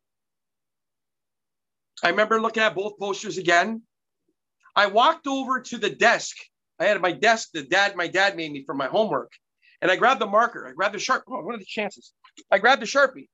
I 2.03 2.09
remember 2.09 2.39
looking 2.39 2.61
at 2.61 2.75
both 2.75 2.99
posters 2.99 3.39
again. 3.39 3.81
I 4.75 4.85
walked 4.85 5.25
over 5.25 5.61
to 5.61 5.79
the 5.79 5.89
desk. 5.89 6.37
I 6.79 6.85
had 6.85 7.01
my 7.01 7.11
desk, 7.11 7.49
the 7.55 7.63
dad, 7.63 7.95
my 7.95 8.07
dad 8.07 8.37
made 8.37 8.51
me 8.51 8.63
for 8.63 8.75
my 8.75 8.85
homework. 8.85 9.31
And 9.81 9.89
I 9.89 9.95
grabbed 9.95 10.21
the 10.21 10.27
marker. 10.27 10.67
I 10.67 10.73
grabbed 10.73 10.93
the 10.93 10.99
sharp. 10.99 11.23
Oh, 11.27 11.41
what 11.41 11.55
are 11.55 11.57
the 11.57 11.65
chances? 11.65 12.13
I 12.51 12.59
grabbed 12.59 12.83
the 12.83 12.85
Sharpie. 12.85 13.29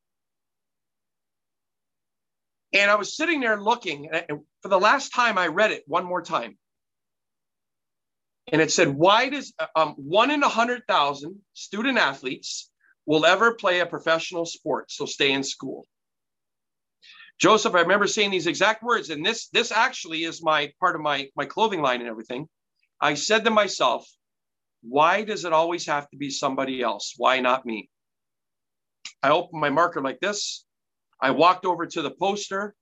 And 2.71 2.89
I 2.89 2.95
was 2.95 3.17
sitting 3.17 3.41
there 3.41 3.61
looking. 3.61 4.09
And 4.09 4.39
for 4.61 4.69
the 4.69 4.79
last 4.79 5.13
time, 5.13 5.37
I 5.37 5.47
read 5.47 5.71
it 5.71 5.83
one 5.87 6.05
more 6.05 6.21
time 6.21 6.57
and 8.51 8.61
it 8.61 8.71
said, 8.71 8.89
why 8.89 9.29
does 9.29 9.53
um, 9.75 9.93
one 9.97 10.31
in 10.31 10.43
a 10.43 10.49
hundred 10.49 10.83
thousand 10.87 11.39
student 11.53 11.97
athletes 11.97 12.69
will 13.05 13.25
ever 13.25 13.55
play 13.55 13.79
a 13.79 13.85
professional 13.85 14.45
sport? 14.45 14.91
So 14.91 15.05
stay 15.05 15.31
in 15.31 15.43
school. 15.43 15.85
Josef, 17.39 17.73
I 17.73 17.81
remember 17.81 18.07
saying 18.07 18.31
these 18.31 18.47
exact 18.47 18.83
words, 18.83 19.09
and 19.09 19.25
this 19.25 19.47
this 19.49 19.71
actually 19.71 20.23
is 20.23 20.43
my 20.43 20.71
part 20.79 20.95
of 20.95 21.01
my 21.01 21.29
my 21.35 21.45
clothing 21.45 21.81
line 21.81 21.99
and 21.99 22.09
everything. 22.09 22.47
I 23.01 23.15
said 23.15 23.43
to 23.45 23.51
myself, 23.51 24.07
why 24.81 25.23
does 25.23 25.45
it 25.45 25.53
always 25.53 25.85
have 25.87 26.09
to 26.11 26.17
be 26.17 26.29
somebody 26.29 26.81
else? 26.81 27.15
Why 27.17 27.39
not 27.39 27.65
me? 27.65 27.89
I 29.21 29.29
opened 29.29 29.61
my 29.61 29.69
marker 29.69 30.01
like 30.01 30.19
this. 30.19 30.65
I 31.19 31.31
walked 31.31 31.65
over 31.65 31.85
to 31.85 32.01
the 32.01 32.11
poster 32.11 32.75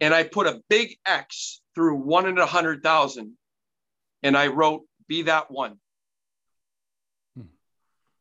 and 0.00 0.12
I 0.12 0.24
put 0.24 0.46
a 0.46 0.60
big 0.68 0.96
X 1.06 1.62
through 1.74 1.96
one 1.96 2.26
in 2.26 2.38
a 2.38 2.46
hundred 2.46 2.82
thousand 2.82 3.36
and 4.22 4.36
I 4.36 4.48
wrote, 4.48 4.82
Be 5.08 5.22
that 5.22 5.50
one. 5.50 5.76
Hmm. 7.36 7.46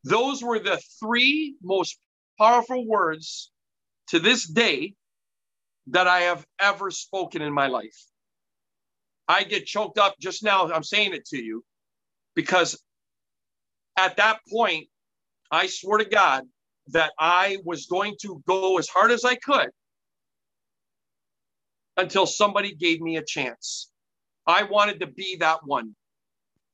Those 0.04 0.43
were 0.43 0.60
the 0.60 0.82
three 1.00 1.56
most 1.62 1.97
powerful 2.38 2.88
words 2.88 3.52
to 4.08 4.20
this 4.20 4.47
day 4.47 4.93
that 5.88 6.08
I 6.08 6.22
have 6.22 6.45
ever 6.60 6.91
spoken 6.91 7.41
in 7.41 7.54
my 7.54 7.68
life. 7.68 7.97
I 9.28 9.43
get 9.43 9.66
choked 9.66 9.97
up 9.97 10.16
just 10.20 10.43
now. 10.43 10.72
I'm 10.72 10.84
saying 10.84 11.14
it 11.14 11.26
to 11.28 11.38
you 11.38 11.64
because 12.36 12.82
at 13.97 14.18
that 14.18 14.39
point, 14.52 14.88
I 15.52 15.68
swear 15.68 16.00
to 16.00 16.06
God 16.06 16.45
that 16.88 17.12
I 17.20 17.58
was 17.64 17.86
going 17.86 18.16
to 18.22 18.41
go 18.47 18.78
as 18.78 18.88
hard 18.88 19.12
as 19.12 19.26
I 19.26 19.36
could 19.36 19.70
until 21.97 22.26
somebody 22.26 22.74
gave 22.74 23.02
me 23.02 23.18
a 23.18 23.24
chance. 23.24 23.91
I 24.50 24.64
wanted 24.64 25.00
to 25.02 25.08
be 25.08 25.38
that 25.41 25.60
one, 25.64 25.95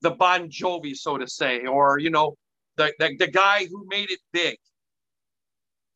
the 0.02 0.12
Bon 0.12 0.50
Jovi, 0.50 0.96
so 0.96 1.18
to 1.18 1.28
say, 1.28 1.66
or, 1.66 2.00
you 2.00 2.10
know, 2.10 2.38
the, 2.78 2.94
the, 3.00 3.18
the 3.20 3.28
guy 3.28 3.66
who 3.66 3.86
made 3.90 4.10
it 4.12 4.20
big. 4.32 4.58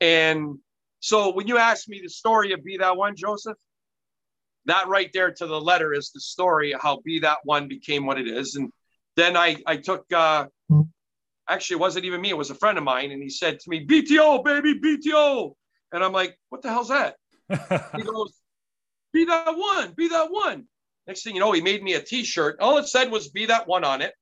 And 0.02 0.58
so 1.00 1.34
when 1.34 1.48
you 1.48 1.58
ask 1.58 1.88
me 1.88 2.02
the 2.04 2.10
story 2.10 2.52
of 2.52 2.66
Be 2.66 2.78
That 2.78 2.98
One, 2.98 3.16
Josef, 3.16 3.56
that 4.66 4.90
right 4.90 5.10
there 5.14 5.32
to 5.32 5.48
the 5.48 5.60
letter 5.60 5.94
is 5.94 6.12
the 6.12 6.20
story 6.20 6.74
of 6.74 6.82
how 6.82 7.00
Be 7.06 7.20
That 7.20 7.38
One 7.46 7.70
became 7.70 8.06
what 8.06 8.20
it 8.20 8.28
is. 8.28 8.56
And 8.56 8.74
then 9.16 9.38
I, 9.38 9.56
I 9.66 9.78
took, 9.78 10.06
uh, 10.12 10.48
actually, 11.48 11.76
it 11.76 11.80
wasn't 11.80 12.04
even 12.04 12.20
me, 12.20 12.30
it 12.30 12.38
was 12.38 12.50
a 12.50 12.56
friend 12.56 12.78
of 12.78 12.84
mine. 12.84 13.12
And 13.12 13.24
he 13.24 13.30
said 13.30 13.58
to 13.58 13.70
me, 13.70 13.88
BTO, 13.88 14.44
baby, 14.44 14.78
BTO. 14.82 15.54
And 15.94 16.04
I'm 16.04 16.12
like, 16.12 16.38
what 16.50 16.62
the 16.62 16.70
hell's 16.70 16.90
that? 16.90 17.16
he 17.96 18.04
goes, 18.04 18.34
Be 19.14 19.24
That 19.24 19.56
One, 19.56 19.94
Be 19.94 20.10
That 20.10 20.30
One. 20.30 20.66
Next 21.10 21.24
thing 21.24 21.34
you 21.34 21.40
know, 21.40 21.52
he 21.52 21.62
made 21.62 21.82
me 21.82 21.96
a 21.96 22.02
t-shirt. 22.02 22.60
All 22.60 22.78
it 22.78 22.88
said 22.88 23.10
was 23.10 23.30
be 23.30 23.48
that 23.48 23.68
one 23.68 23.84
on 23.84 24.04
it. 24.04 24.14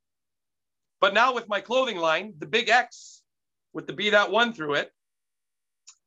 But 1.02 1.14
now 1.14 1.34
with 1.34 1.50
my 1.50 1.60
clothing 1.60 1.98
line, 1.98 2.34
the 2.40 2.46
big 2.46 2.70
X 2.70 3.24
with 3.74 3.88
the 3.88 3.94
be 3.94 4.12
that 4.12 4.32
one 4.32 4.54
through 4.54 4.76
it, 4.76 4.90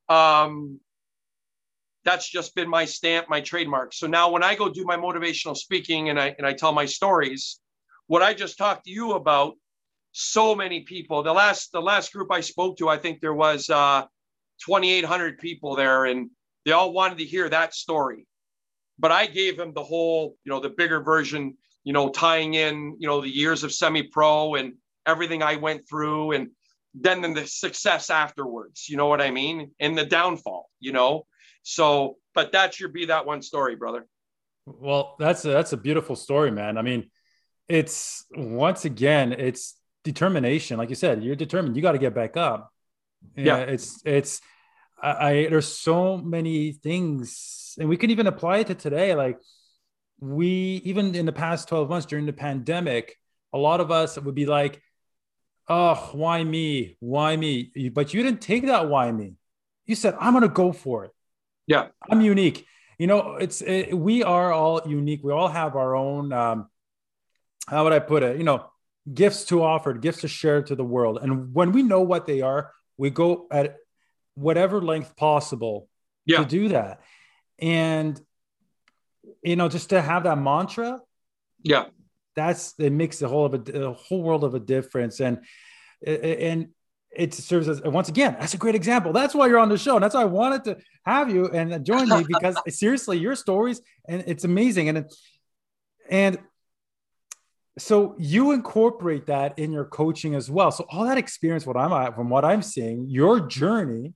um, 0.09 0.81
that's 2.07 2.27
just 2.27 2.55
been 2.55 2.71
my 2.71 2.87
stamp, 2.87 3.29
my 3.29 3.43
trademark. 3.43 3.93
So 3.93 4.07
now 4.07 4.31
when 4.31 4.43
I 4.43 4.55
go 4.55 4.71
do 4.71 4.87
my 4.87 4.97
motivational 4.97 5.55
speaking 5.55 6.09
and 6.09 6.19
I 6.19 6.35
and 6.39 6.47
I 6.47 6.55
tell 6.55 6.73
my 6.73 6.87
stories, 6.87 7.61
what 8.07 8.23
I 8.23 8.33
just 8.33 8.57
talked 8.57 8.87
to 8.87 8.91
you 8.91 9.13
about, 9.13 9.57
so 10.13 10.55
many 10.55 10.81
people. 10.81 11.23
The 11.23 11.35
last 11.35 11.73
the 11.73 11.83
last 11.83 12.11
group 12.11 12.33
I 12.33 12.41
spoke 12.41 12.79
to, 12.79 12.89
I 12.89 12.97
think 12.97 13.21
there 13.21 13.35
was 13.35 13.69
uh, 13.69 14.07
2,800 14.65 15.39
people 15.41 15.77
there, 15.77 16.07
and 16.07 16.31
they 16.65 16.73
all 16.73 16.95
wanted 16.95 17.19
to 17.19 17.25
hear 17.27 17.51
that 17.51 17.75
story. 17.75 18.27
But 19.01 19.11
I 19.11 19.27
gave 19.27 19.59
him 19.59 19.73
the 19.73 19.83
whole, 19.83 20.37
you 20.45 20.51
know, 20.51 20.61
the 20.61 20.69
bigger 20.69 21.01
version, 21.01 21.57
you 21.85 21.95
know, 21.95 22.11
tying 22.11 22.53
in, 22.55 22.97
you 22.99 23.09
know, 23.09 23.23
the 23.23 23.35
years 23.35 23.65
of 23.65 23.73
semi-pro 23.73 24.55
and 24.57 24.75
everything 25.07 25.43
I 25.43 25.57
went 25.57 25.89
through, 25.89 26.33
and 26.33 26.51
then 26.93 27.23
the 27.33 27.47
success 27.47 28.11
afterwards. 28.11 28.89
You 28.91 28.99
know 28.99 29.07
what 29.07 29.23
I 29.23 29.31
mean? 29.31 29.73
And 29.81 29.97
the 29.97 30.05
downfall. 30.05 30.69
You 30.81 30.93
know, 30.93 31.27
so. 31.63 32.19
But 32.33 32.53
that 32.53 32.75
should 32.75 32.93
be 32.93 33.07
that 33.07 33.27
one 33.27 33.43
story, 33.43 33.75
brother. 33.75 34.07
Well, 34.67 35.17
that's 35.19 35.45
a, 35.45 35.49
that's 35.49 35.73
a 35.73 35.77
beautiful 35.77 36.15
story, 36.15 36.53
man. 36.53 36.79
I 36.79 36.83
mean, 36.83 37.11
it's 37.69 38.25
once 38.37 38.85
again, 38.85 39.33
it's 39.33 39.77
determination. 40.05 40.79
Like 40.79 40.91
you 40.91 40.95
said, 40.95 41.25
you're 41.25 41.35
determined. 41.35 41.75
You 41.75 41.83
got 41.83 41.93
to 41.93 41.99
get 41.99 42.15
back 42.15 42.37
up. 42.37 42.71
Yeah, 43.35 43.57
it's 43.57 44.01
it's. 44.05 44.41
I, 45.03 45.29
I 45.29 45.49
there's 45.49 45.69
so 45.69 46.19
many 46.19 46.73
things, 46.73 47.77
and 47.79 47.89
we 47.89 47.97
can 47.97 48.11
even 48.11 48.27
apply 48.27 48.59
it 48.59 48.69
to 48.69 48.75
today. 48.75 49.15
Like 49.15 49.39
we 50.21 50.83
even 50.85 51.15
in 51.15 51.27
the 51.27 51.33
past 51.33 51.69
12 51.69 51.89
months 51.89 52.07
during 52.07 52.27
the 52.27 52.33
pandemic, 52.33 53.17
a 53.53 53.59
lot 53.59 53.81
of 53.81 53.91
us 53.91 54.19
would 54.19 54.35
be 54.35 54.47
like, 54.47 54.83
"Oh, 55.69 56.11
why 56.13 56.45
me? 56.45 56.97
Why 57.01 57.37
me?" 57.37 57.73
But 57.93 58.15
you 58.15 58.23
didn't 58.23 58.41
take 58.41 58.67
that 58.67 58.89
why 58.89 59.11
me. 59.11 59.35
You 59.87 59.95
said, 59.95 60.15
"I'm 60.21 60.33
going 60.33 60.43
to 60.43 60.49
go 60.49 60.73
for 60.73 61.05
it." 61.07 61.13
Yeah, 61.67 61.89
I'm 62.09 62.21
unique. 62.21 62.67
You 62.99 63.07
know, 63.07 63.37
it's 63.37 63.63
it, 63.63 63.95
we 63.97 64.23
are 64.23 64.53
all 64.53 64.83
unique. 64.87 65.21
We 65.25 65.33
all 65.33 65.49
have 65.49 65.77
our 65.77 65.97
own. 65.97 66.33
Um, 66.33 66.69
how 67.67 67.85
would 67.85 67.93
I 67.93 68.01
put 68.01 68.23
it? 68.23 68.37
You 68.37 68.45
know, 68.45 68.67
gifts 69.13 69.45
to 69.47 69.63
offer, 69.63 69.93
gifts 69.95 70.21
to 70.23 70.29
share 70.29 70.63
to 70.63 70.75
the 70.75 70.85
world. 70.85 71.19
And 71.23 71.55
when 71.55 71.73
we 71.73 71.83
know 71.83 72.01
what 72.01 72.27
they 72.27 72.43
are, 72.43 72.73
we 72.97 73.11
go 73.11 73.47
at 73.51 73.77
whatever 74.35 74.81
length 74.81 75.17
possible 75.17 75.89
yeah. 76.25 76.39
to 76.39 76.45
do 76.45 76.69
that. 76.69 77.01
And 77.59 78.21
you 79.43 79.57
know, 79.57 79.69
just 79.69 79.91
to 79.91 80.01
have 80.01 80.25
that 80.25 80.37
mantra, 80.37 81.01
yeah, 81.63 81.87
that's 82.35 82.75
it 82.79 82.93
makes 82.93 83.19
the 83.19 83.29
whole 83.29 83.47
of 83.47 83.55
a, 83.55 83.87
a 83.87 83.93
whole 83.93 84.23
world 84.23 84.45
of 84.45 84.55
a 84.55 84.61
difference. 84.61 85.21
And 85.21 85.41
and 86.07 86.69
it 87.11 87.35
serves 87.35 87.69
as 87.69 87.83
once 87.83 88.09
again 88.09 88.37
that's 88.39 88.55
a 88.55 88.57
great 88.57 88.77
example 88.77 89.13
that's 89.13 89.35
why 89.35 89.49
you're 89.49 89.59
on 89.59 89.69
the 89.69 89.77
show 89.77 89.97
and 89.97 90.05
that's 90.05 90.15
why 90.15 90.23
i 90.23 90.25
wanted 90.25 90.63
to 90.63 90.77
have 91.05 91.29
you 91.29 91.49
and 91.49 91.85
join 91.85 92.09
me 92.09 92.25
because 92.29 92.57
seriously 92.69 93.19
your 93.19 93.35
stories 93.35 93.83
and 94.09 94.23
it's 94.29 94.45
amazing 94.45 94.89
and 94.89 95.11
and 96.09 96.39
so 97.79 98.15
you 98.19 98.53
incorporate 98.53 99.27
that 99.27 99.59
in 99.59 99.73
your 99.73 99.85
coaching 99.85 100.35
as 100.35 100.51
well. 100.51 100.71
So 100.71 100.87
all 100.91 101.05
that 101.05 101.19
experience, 101.19 101.67
what 101.67 101.77
I'm 101.77 101.93
at, 101.93 102.15
from 102.15 102.29
what 102.29 102.45
I'm 102.45 102.63
seeing, 102.63 103.07
your 103.09 103.41
journey 103.41 104.15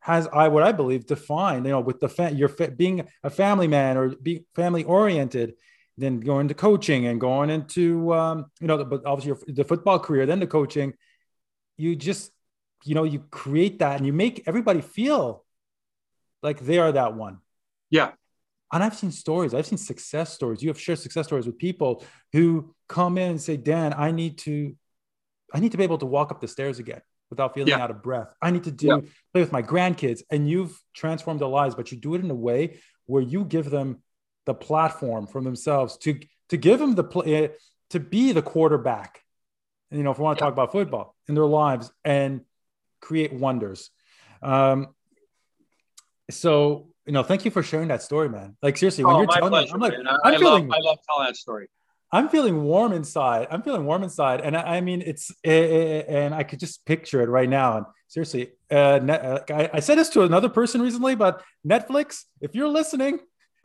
has 0.00 0.28
I 0.32 0.48
what 0.48 0.62
I 0.62 0.72
believe 0.72 1.06
defined. 1.06 1.66
You 1.66 1.72
know, 1.72 1.80
with 1.80 2.00
the 2.00 2.08
fa- 2.08 2.32
you're 2.32 2.48
fa- 2.48 2.70
being 2.70 3.06
a 3.22 3.30
family 3.30 3.68
man 3.68 3.96
or 3.96 4.10
being 4.10 4.44
family 4.54 4.84
oriented, 4.84 5.54
then 5.96 6.20
going 6.20 6.48
to 6.48 6.54
coaching 6.54 7.06
and 7.06 7.20
going 7.20 7.50
into 7.50 8.12
um, 8.12 8.46
you 8.60 8.66
know, 8.66 8.78
the, 8.78 8.84
but 8.84 9.04
obviously 9.04 9.28
your, 9.28 9.54
the 9.54 9.64
football 9.64 9.98
career, 9.98 10.26
then 10.26 10.40
the 10.40 10.46
coaching. 10.46 10.94
You 11.76 11.96
just 11.96 12.30
you 12.84 12.94
know 12.94 13.04
you 13.04 13.20
create 13.30 13.78
that 13.78 13.96
and 13.96 14.06
you 14.06 14.12
make 14.12 14.44
everybody 14.46 14.80
feel 14.80 15.44
like 16.42 16.60
they 16.60 16.78
are 16.78 16.92
that 16.92 17.14
one. 17.14 17.38
Yeah 17.90 18.12
and 18.72 18.84
I've 18.84 18.96
seen 18.96 19.10
stories, 19.10 19.52
I've 19.52 19.66
seen 19.66 19.78
success 19.78 20.32
stories. 20.32 20.62
You 20.62 20.68
have 20.68 20.80
shared 20.80 20.98
success 20.98 21.26
stories 21.26 21.46
with 21.46 21.58
people 21.58 22.04
who 22.32 22.74
come 22.88 23.18
in 23.18 23.32
and 23.32 23.40
say, 23.40 23.56
Dan, 23.56 23.92
I 23.96 24.12
need 24.12 24.38
to, 24.38 24.76
I 25.52 25.60
need 25.60 25.72
to 25.72 25.78
be 25.78 25.84
able 25.84 25.98
to 25.98 26.06
walk 26.06 26.30
up 26.30 26.40
the 26.40 26.48
stairs 26.48 26.78
again 26.78 27.00
without 27.30 27.54
feeling 27.54 27.68
yeah. 27.68 27.78
out 27.82 27.90
of 27.90 28.02
breath. 28.02 28.28
I 28.42 28.50
need 28.50 28.64
to 28.64 28.70
do 28.72 28.86
yeah. 28.88 28.98
play 29.32 29.40
with 29.40 29.52
my 29.52 29.62
grandkids. 29.62 30.22
And 30.30 30.48
you've 30.48 30.78
transformed 30.94 31.40
their 31.40 31.48
lives, 31.48 31.74
but 31.74 31.90
you 31.92 31.98
do 31.98 32.14
it 32.14 32.24
in 32.24 32.30
a 32.30 32.34
way 32.34 32.80
where 33.06 33.22
you 33.22 33.44
give 33.44 33.70
them 33.70 34.02
the 34.46 34.54
platform 34.54 35.26
from 35.26 35.44
themselves 35.44 35.96
to 35.98 36.18
to 36.48 36.56
give 36.56 36.80
them 36.80 36.94
the 36.96 37.04
play 37.04 37.44
eh, 37.44 37.48
to 37.90 38.00
be 38.00 38.32
the 38.32 38.42
quarterback. 38.42 39.22
You 39.90 40.02
know, 40.02 40.10
if 40.10 40.18
we 40.18 40.24
want 40.24 40.38
to 40.38 40.44
yeah. 40.44 40.46
talk 40.46 40.54
about 40.54 40.72
football 40.72 41.14
in 41.28 41.34
their 41.34 41.44
lives 41.44 41.90
and 42.04 42.42
create 43.00 43.32
wonders. 43.32 43.90
Um, 44.42 44.88
so 46.30 46.88
you 47.06 47.12
know, 47.12 47.22
thank 47.22 47.44
you 47.44 47.50
for 47.50 47.62
sharing 47.62 47.88
that 47.88 48.02
story, 48.02 48.28
man. 48.28 48.56
Like 48.62 48.76
seriously, 48.76 49.04
when 49.04 49.16
oh, 49.16 49.18
you're 49.20 49.28
telling 49.28 49.50
pleasure, 49.50 49.66
me, 49.66 49.72
I'm 49.74 49.80
like, 49.80 49.92
man. 49.92 50.08
I'm 50.08 50.34
I 50.34 50.38
feeling, 50.38 50.68
love, 50.68 50.78
I 50.78 50.88
love 50.88 50.98
telling 51.08 51.26
that 51.26 51.36
story. 51.36 51.68
I'm 52.12 52.28
feeling 52.28 52.62
warm 52.62 52.92
inside. 52.92 53.46
I'm 53.50 53.62
feeling 53.62 53.84
warm 53.84 54.02
inside, 54.02 54.40
and 54.40 54.56
I, 54.56 54.76
I 54.76 54.80
mean, 54.80 55.00
it's 55.00 55.30
it, 55.44 55.50
eh, 55.50 55.52
eh, 55.52 56.02
eh, 56.08 56.24
and 56.24 56.34
I 56.34 56.42
could 56.42 56.58
just 56.58 56.84
picture 56.84 57.22
it 57.22 57.28
right 57.28 57.48
now. 57.48 57.76
And 57.76 57.86
seriously, 58.08 58.50
uh, 58.70 58.98
net, 59.02 59.24
uh, 59.24 59.40
I, 59.50 59.70
I 59.74 59.80
said 59.80 59.96
this 59.96 60.08
to 60.10 60.22
another 60.22 60.48
person 60.48 60.82
recently, 60.82 61.14
but 61.14 61.42
Netflix, 61.66 62.24
if 62.40 62.54
you're 62.54 62.68
listening, 62.68 63.20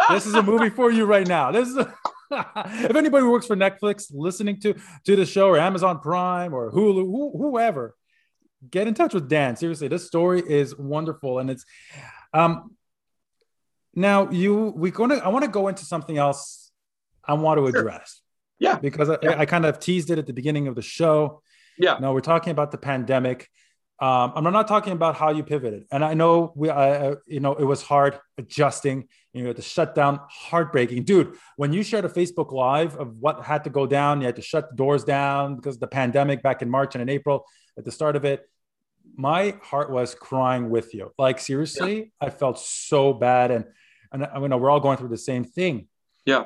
this 0.10 0.26
is 0.26 0.36
a 0.36 0.44
movie 0.44 0.70
for 0.70 0.92
you 0.92 1.06
right 1.06 1.28
now. 1.28 1.52
This 1.52 1.70
is. 1.70 1.78
A, 1.78 1.94
if 2.32 2.96
anybody 2.96 3.26
works 3.26 3.46
for 3.46 3.56
Netflix, 3.56 4.08
listening 4.12 4.60
to 4.60 4.76
to 5.06 5.16
the 5.16 5.26
show 5.26 5.48
or 5.48 5.58
Amazon 5.58 6.00
Prime 6.00 6.54
or 6.54 6.72
Hulu, 6.72 7.04
who, 7.04 7.32
whoever, 7.38 7.96
get 8.70 8.88
in 8.88 8.94
touch 8.94 9.14
with 9.14 9.30
Dan. 9.30 9.56
Seriously, 9.56 9.88
this 9.88 10.06
story 10.06 10.42
is 10.46 10.76
wonderful, 10.78 11.40
and 11.40 11.50
it's 11.50 11.66
um 12.34 12.76
now 13.94 14.30
you 14.30 14.74
we're 14.76 14.92
gonna 14.92 15.16
I 15.16 15.30
want 15.30 15.46
to 15.46 15.52
go 15.52 15.68
into 15.68 15.86
something 15.86 16.18
else 16.18 16.72
I 17.24 17.34
want 17.34 17.60
to 17.60 17.68
address. 17.68 18.16
Sure. 18.16 18.25
Yeah. 18.60 18.78
Because 18.78 19.10
I, 19.10 19.18
yeah. 19.22 19.36
I, 19.38 19.46
kind 19.46 19.66
of 19.66 19.80
teased 19.80 20.10
it 20.10 20.18
at 20.18 20.28
the 20.28 20.34
beginning 20.34 20.68
of 20.68 20.76
the 20.76 20.82
show. 20.82 21.42
Yeah. 21.78 21.98
No, 22.00 22.14
we're 22.14 22.22
talking 22.22 22.52
about 22.52 22.72
the 22.72 22.78
pandemic. 22.78 23.50
Um, 24.00 24.34
I'm 24.36 24.44
not 24.44 24.68
talking 24.68 24.94
about 24.94 25.16
how 25.16 25.32
you 25.32 25.42
pivoted, 25.42 25.86
and 25.90 26.04
I 26.04 26.16
know 26.16 26.52
we, 26.54 26.70
I, 26.70 27.16
you 27.28 27.40
know, 27.40 27.54
it 27.54 27.64
was 27.64 27.82
hard 27.82 28.20
adjusting. 28.38 29.08
You 29.32 29.46
know, 29.46 29.54
the 29.54 29.62
shutdown, 29.62 30.20
heartbreaking, 30.30 31.04
dude. 31.04 31.38
When 31.56 31.72
you 31.72 31.82
shared 31.82 32.04
a 32.04 32.10
Facebook 32.10 32.52
Live 32.52 32.98
of 32.98 33.16
what 33.18 33.46
had 33.46 33.64
to 33.64 33.70
go 33.70 33.88
down, 33.88 34.20
you 34.20 34.26
had 34.26 34.36
to 34.36 34.42
shut 34.42 34.70
the 34.70 34.76
doors 34.76 35.06
down 35.06 35.56
because 35.56 35.76
of 35.76 35.80
the 35.80 35.88
pandemic 35.88 36.44
back 36.44 36.62
in 36.62 36.70
March 36.70 36.96
and 36.96 37.02
in 37.02 37.08
April 37.08 37.46
at 37.78 37.86
the 37.86 37.92
start 37.92 38.18
of 38.18 38.26
it 38.26 38.46
my 39.16 39.56
heart 39.62 39.90
was 39.90 40.16
crying 40.16 40.70
with 40.70 40.94
you. 40.94 41.12
Like 41.18 41.40
seriously, 41.40 41.98
yeah. 41.98 42.28
I 42.28 42.30
felt 42.30 42.60
so 42.60 43.14
bad, 43.14 43.52
and 43.52 43.66
and 44.12 44.26
I 44.26 44.40
know 44.40 44.58
we're 44.58 44.70
all 44.70 44.80
going 44.80 44.98
through 44.98 45.10
the 45.10 45.18
same 45.18 45.44
thing. 45.44 45.88
Yeah. 46.26 46.46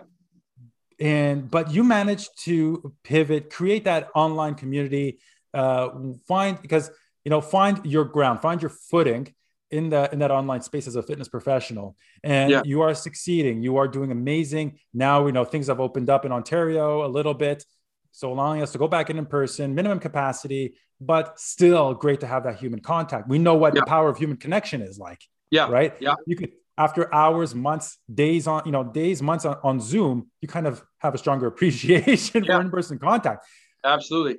And 0.99 1.49
but 1.49 1.71
you 1.71 1.83
managed 1.83 2.43
to 2.43 2.93
pivot, 3.03 3.49
create 3.49 3.85
that 3.85 4.09
online 4.15 4.55
community, 4.55 5.19
uh, 5.53 5.89
find 6.27 6.61
because 6.61 6.91
you 7.23 7.29
know 7.29 7.41
find 7.41 7.85
your 7.85 8.05
ground, 8.05 8.41
find 8.41 8.61
your 8.61 8.69
footing 8.69 9.33
in 9.71 9.89
the 9.89 10.09
in 10.11 10.19
that 10.19 10.31
online 10.31 10.61
space 10.61 10.87
as 10.87 10.95
a 10.95 11.03
fitness 11.03 11.27
professional, 11.27 11.95
and 12.23 12.51
yeah. 12.51 12.61
you 12.65 12.81
are 12.81 12.93
succeeding. 12.93 13.61
You 13.61 13.77
are 13.77 13.87
doing 13.87 14.11
amazing. 14.11 14.79
Now 14.93 15.23
we 15.23 15.31
know 15.31 15.45
things 15.45 15.67
have 15.67 15.79
opened 15.79 16.09
up 16.09 16.25
in 16.25 16.31
Ontario 16.31 17.05
a 17.05 17.07
little 17.07 17.33
bit, 17.33 17.63
so 18.11 18.31
allowing 18.31 18.61
us 18.61 18.71
to 18.73 18.77
go 18.77 18.87
back 18.87 19.09
in 19.09 19.17
in 19.17 19.25
person, 19.25 19.75
minimum 19.75 19.99
capacity, 19.99 20.73
but 20.99 21.39
still 21.39 21.93
great 21.93 22.19
to 22.21 22.27
have 22.27 22.43
that 22.43 22.57
human 22.57 22.81
contact. 22.81 23.29
We 23.29 23.39
know 23.39 23.55
what 23.55 23.75
yeah. 23.75 23.81
the 23.81 23.85
power 23.85 24.09
of 24.09 24.17
human 24.17 24.37
connection 24.37 24.81
is 24.81 24.97
like. 24.97 25.21
Yeah. 25.51 25.69
Right. 25.69 25.95
Yeah. 25.99 26.15
You 26.27 26.35
could 26.35 26.51
after 26.79 27.13
hours, 27.13 27.53
months, 27.53 27.97
days 28.11 28.47
on, 28.47 28.63
you 28.65 28.71
know, 28.71 28.85
days, 28.85 29.21
months 29.21 29.43
on, 29.43 29.57
on 29.63 29.81
Zoom, 29.81 30.31
you 30.39 30.47
kind 30.47 30.65
of 30.65 30.81
have 30.99 31.13
a 31.13 31.17
stronger 31.17 31.45
appreciation 31.53 32.43
yeah. 32.43 32.55
for 32.55 32.61
in-person 32.61 32.97
contact. 32.97 33.45
Absolutely. 33.83 34.37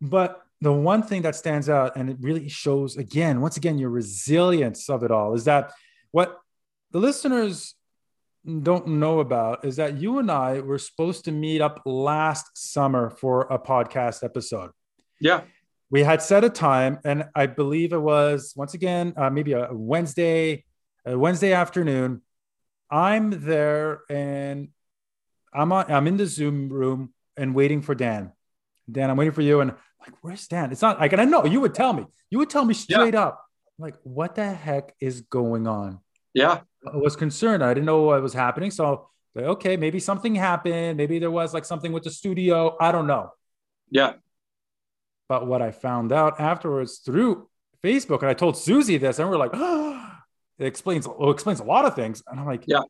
But 0.00 0.42
the 0.62 0.72
one 0.72 1.02
thing 1.02 1.22
that 1.22 1.36
stands 1.36 1.68
out 1.68 1.96
and 1.96 2.08
it 2.08 2.16
really 2.20 2.48
shows 2.48 2.96
again, 2.96 3.42
once 3.42 3.58
again, 3.58 3.78
your 3.78 3.90
resilience 3.90 4.88
of 4.88 5.02
it 5.02 5.10
all 5.10 5.34
is 5.34 5.44
that 5.44 5.72
what 6.12 6.38
the 6.92 6.98
listeners 6.98 7.74
don't 8.62 8.86
know 8.86 9.20
about 9.20 9.64
is 9.64 9.76
that 9.76 9.98
you 9.98 10.18
and 10.18 10.30
I 10.30 10.60
were 10.60 10.78
supposed 10.78 11.26
to 11.26 11.32
meet 11.32 11.60
up 11.60 11.82
last 11.84 12.46
summer 12.54 13.10
for 13.10 13.42
a 13.50 13.58
podcast 13.58 14.24
episode. 14.24 14.70
Yeah. 15.20 15.42
We 15.90 16.02
had 16.02 16.22
set 16.22 16.42
a 16.42 16.50
time, 16.50 16.98
and 17.04 17.24
I 17.34 17.46
believe 17.46 17.92
it 17.92 17.98
was 17.98 18.54
once 18.56 18.74
again, 18.74 19.12
uh, 19.16 19.30
maybe 19.30 19.52
a 19.52 19.68
Wednesday, 19.72 20.64
uh, 21.08 21.18
Wednesday 21.18 21.52
afternoon. 21.52 22.22
I'm 22.90 23.30
there 23.30 24.02
and 24.08 24.68
I'm 25.52 25.72
on, 25.72 25.90
I'm 25.90 26.06
in 26.06 26.16
the 26.16 26.26
Zoom 26.26 26.68
room 26.68 27.12
and 27.36 27.54
waiting 27.54 27.82
for 27.82 27.94
Dan. 27.94 28.32
Dan, 28.90 29.10
I'm 29.10 29.16
waiting 29.16 29.32
for 29.32 29.42
you. 29.42 29.60
And 29.60 29.72
I'm 29.72 29.76
like, 30.00 30.14
where's 30.20 30.46
Dan? 30.46 30.70
It's 30.70 30.82
not 30.82 31.00
like, 31.00 31.12
and 31.12 31.20
I 31.20 31.24
know 31.24 31.44
you 31.44 31.60
would 31.60 31.74
tell 31.74 31.92
me, 31.92 32.06
you 32.30 32.38
would 32.38 32.50
tell 32.50 32.64
me 32.64 32.74
straight 32.74 33.14
yeah. 33.14 33.24
up, 33.24 33.44
like, 33.78 33.94
what 34.04 34.34
the 34.34 34.52
heck 34.52 34.94
is 35.00 35.22
going 35.22 35.66
on? 35.66 36.00
Yeah. 36.34 36.60
I 36.86 36.96
was 36.96 37.16
concerned. 37.16 37.64
I 37.64 37.74
didn't 37.74 37.86
know 37.86 38.02
what 38.02 38.22
was 38.22 38.32
happening. 38.32 38.70
So, 38.70 39.08
like, 39.34 39.46
okay, 39.46 39.76
maybe 39.76 39.98
something 39.98 40.34
happened. 40.34 40.96
Maybe 40.96 41.18
there 41.18 41.30
was 41.30 41.52
like 41.52 41.64
something 41.64 41.92
with 41.92 42.04
the 42.04 42.10
studio. 42.10 42.76
I 42.80 42.92
don't 42.92 43.06
know. 43.06 43.30
Yeah. 43.90 44.14
But 45.28 45.46
what 45.46 45.62
I 45.62 45.72
found 45.72 46.12
out 46.12 46.40
afterwards 46.40 46.98
through 46.98 47.48
Facebook, 47.82 48.20
and 48.20 48.30
I 48.30 48.34
told 48.34 48.56
Susie 48.56 48.98
this, 48.98 49.18
and 49.18 49.28
we 49.28 49.36
we're 49.36 49.38
like, 49.38 49.50
oh, 49.54 50.12
it 50.58 50.66
explains 50.66 51.06
it 51.06 51.28
explains 51.28 51.60
a 51.60 51.64
lot 51.64 51.84
of 51.84 51.94
things. 51.94 52.22
And 52.26 52.38
I'm 52.40 52.46
like, 52.46 52.64
yeah, 52.66 52.82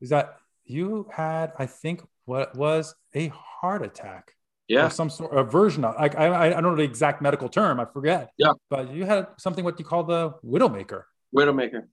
is 0.00 0.10
that 0.10 0.38
you 0.64 1.08
had, 1.12 1.52
I 1.58 1.66
think, 1.66 2.02
what 2.24 2.54
was 2.56 2.94
a 3.14 3.28
heart 3.28 3.84
attack? 3.84 4.32
Yeah. 4.68 4.86
Or 4.86 4.90
some 4.90 5.10
sort 5.10 5.32
of 5.32 5.50
version 5.50 5.84
of 5.84 5.96
like 5.96 6.16
I, 6.16 6.46
I 6.46 6.50
don't 6.50 6.62
know 6.62 6.76
the 6.76 6.82
exact 6.84 7.20
medical 7.20 7.48
term, 7.48 7.80
I 7.80 7.86
forget. 7.86 8.30
Yeah. 8.38 8.52
But 8.68 8.92
you 8.94 9.04
had 9.04 9.26
something 9.36 9.64
what 9.64 9.78
you 9.80 9.84
call 9.84 10.04
the 10.04 10.34
widowmaker. 10.44 11.04
Widowmaker. 11.36 11.88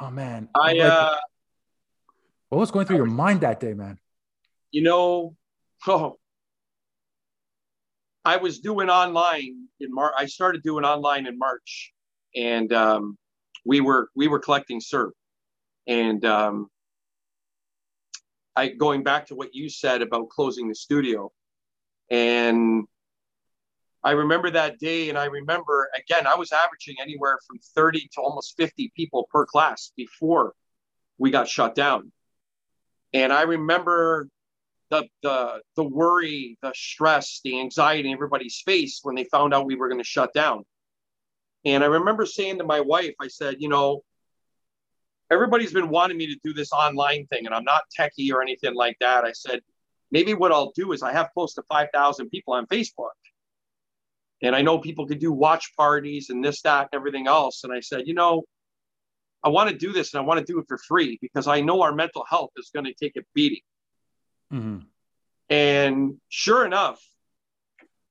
Oh 0.00 0.10
man. 0.10 0.48
I 0.54 0.72
Like, 0.72 0.80
uh 0.80 1.16
what 2.48 2.58
was 2.58 2.70
going 2.70 2.86
through 2.86 2.96
your 2.96 3.06
mind 3.06 3.42
that 3.42 3.60
day, 3.60 3.74
man? 3.74 3.98
you 4.70 4.82
know, 4.82 5.36
oh, 5.86 6.16
I 8.24 8.36
was 8.36 8.60
doing 8.60 8.90
online 8.90 9.66
in 9.80 9.94
March. 9.94 10.14
I 10.16 10.26
started 10.26 10.62
doing 10.62 10.84
online 10.84 11.26
in 11.26 11.38
March, 11.38 11.92
and 12.36 12.72
um, 12.72 13.18
we 13.64 13.80
were 13.80 14.08
we 14.14 14.28
were 14.28 14.38
collecting 14.38 14.80
CERB, 14.80 15.10
and 15.86 16.24
um, 16.24 16.68
I 18.56 18.68
going 18.68 19.02
back 19.02 19.26
to 19.26 19.34
what 19.34 19.54
you 19.54 19.68
said 19.68 20.02
about 20.02 20.28
closing 20.28 20.68
the 20.68 20.74
studio, 20.74 21.30
and 22.10 22.84
I 24.02 24.12
remember 24.12 24.50
that 24.50 24.78
day, 24.78 25.08
and 25.08 25.18
I 25.18 25.26
remember 25.26 25.88
again 25.96 26.26
I 26.26 26.34
was 26.34 26.52
averaging 26.52 26.96
anywhere 27.00 27.38
from 27.46 27.58
thirty 27.74 28.08
to 28.14 28.20
almost 28.20 28.56
fifty 28.56 28.92
people 28.96 29.28
per 29.30 29.46
class 29.46 29.92
before 29.96 30.54
we 31.18 31.30
got 31.30 31.48
shut 31.48 31.74
down, 31.74 32.12
and 33.12 33.32
I 33.32 33.42
remember 33.42 34.28
the 34.90 35.06
the 35.22 35.62
the 35.76 35.84
worry, 35.84 36.58
the 36.62 36.72
stress, 36.74 37.40
the 37.44 37.60
anxiety 37.60 38.08
in 38.08 38.14
everybody's 38.14 38.60
face 38.64 39.00
when 39.02 39.14
they 39.14 39.24
found 39.24 39.54
out 39.54 39.66
we 39.66 39.76
were 39.76 39.88
going 39.88 40.00
to 40.00 40.04
shut 40.04 40.32
down. 40.34 40.64
And 41.64 41.84
I 41.84 41.86
remember 41.86 42.26
saying 42.26 42.58
to 42.58 42.64
my 42.64 42.80
wife, 42.80 43.14
I 43.20 43.28
said, 43.28 43.56
you 43.58 43.68
know, 43.68 44.02
everybody's 45.30 45.72
been 45.72 45.90
wanting 45.90 46.16
me 46.16 46.26
to 46.28 46.40
do 46.42 46.52
this 46.52 46.72
online 46.72 47.26
thing, 47.26 47.46
and 47.46 47.54
I'm 47.54 47.64
not 47.64 47.82
techie 47.98 48.32
or 48.32 48.42
anything 48.42 48.74
like 48.74 48.96
that. 49.00 49.24
I 49.24 49.32
said, 49.32 49.60
maybe 50.10 50.34
what 50.34 50.52
I'll 50.52 50.72
do 50.74 50.92
is 50.92 51.02
I 51.02 51.12
have 51.12 51.30
close 51.34 51.54
to 51.54 51.62
5,000 51.68 52.30
people 52.30 52.54
on 52.54 52.66
Facebook. 52.66 53.10
And 54.42 54.56
I 54.56 54.62
know 54.62 54.78
people 54.78 55.06
can 55.06 55.18
do 55.18 55.32
watch 55.32 55.76
parties 55.76 56.30
and 56.30 56.42
this, 56.42 56.62
that, 56.62 56.88
and 56.92 56.98
everything 56.98 57.26
else. 57.26 57.62
And 57.62 57.72
I 57.72 57.80
said, 57.80 58.06
you 58.06 58.14
know, 58.14 58.44
I 59.44 59.50
want 59.50 59.70
to 59.70 59.76
do 59.76 59.92
this 59.92 60.14
and 60.14 60.22
I 60.22 60.24
want 60.24 60.44
to 60.44 60.50
do 60.50 60.58
it 60.58 60.66
for 60.66 60.78
free 60.78 61.18
because 61.20 61.46
I 61.46 61.60
know 61.60 61.82
our 61.82 61.94
mental 61.94 62.24
health 62.28 62.50
is 62.56 62.70
going 62.72 62.86
to 62.86 62.94
take 62.94 63.16
a 63.16 63.20
beating. 63.34 63.62
Mhm. 64.52 64.86
And 65.48 66.20
sure 66.28 66.64
enough, 66.64 67.02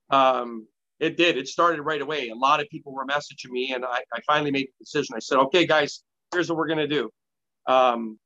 um, 0.09 0.67
it 0.99 1.17
did. 1.17 1.37
It 1.37 1.47
started 1.47 1.81
right 1.81 2.01
away. 2.01 2.29
A 2.29 2.35
lot 2.35 2.59
of 2.59 2.69
people 2.69 2.93
were 2.93 3.05
messaging 3.05 3.51
me, 3.51 3.73
and 3.73 3.85
I, 3.85 4.01
I 4.13 4.19
finally 4.27 4.51
made 4.51 4.67
the 4.67 4.83
decision. 4.83 5.15
I 5.15 5.19
said, 5.19 5.37
okay, 5.37 5.65
guys, 5.65 6.03
here's 6.33 6.49
what 6.49 6.57
we're 6.57 6.67
going 6.67 6.79
to 6.79 6.87
do. 6.87 7.09
Um, 7.67 8.19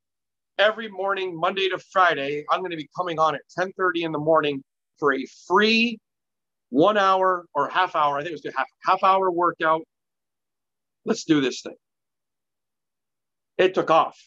every 0.57 0.89
morning, 0.89 1.37
Monday 1.39 1.69
to 1.69 1.79
Friday, 1.91 2.45
I'm 2.49 2.59
going 2.61 2.71
to 2.71 2.77
be 2.77 2.89
coming 2.97 3.19
on 3.19 3.35
at 3.35 3.41
10:30 3.57 4.03
in 4.03 4.11
the 4.11 4.19
morning 4.19 4.63
for 4.99 5.13
a 5.13 5.25
free 5.47 5.99
one 6.69 6.97
hour 6.97 7.45
or 7.53 7.69
half 7.69 7.95
hour. 7.95 8.17
I 8.17 8.21
think 8.21 8.31
it 8.31 8.41
was 8.43 8.53
a 8.53 8.57
half 8.57 8.67
half 8.83 9.03
hour 9.03 9.29
workout. 9.29 9.83
Let's 11.05 11.25
do 11.25 11.41
this 11.41 11.61
thing. 11.61 11.75
It 13.57 13.75
took 13.75 13.91
off. 13.91 14.17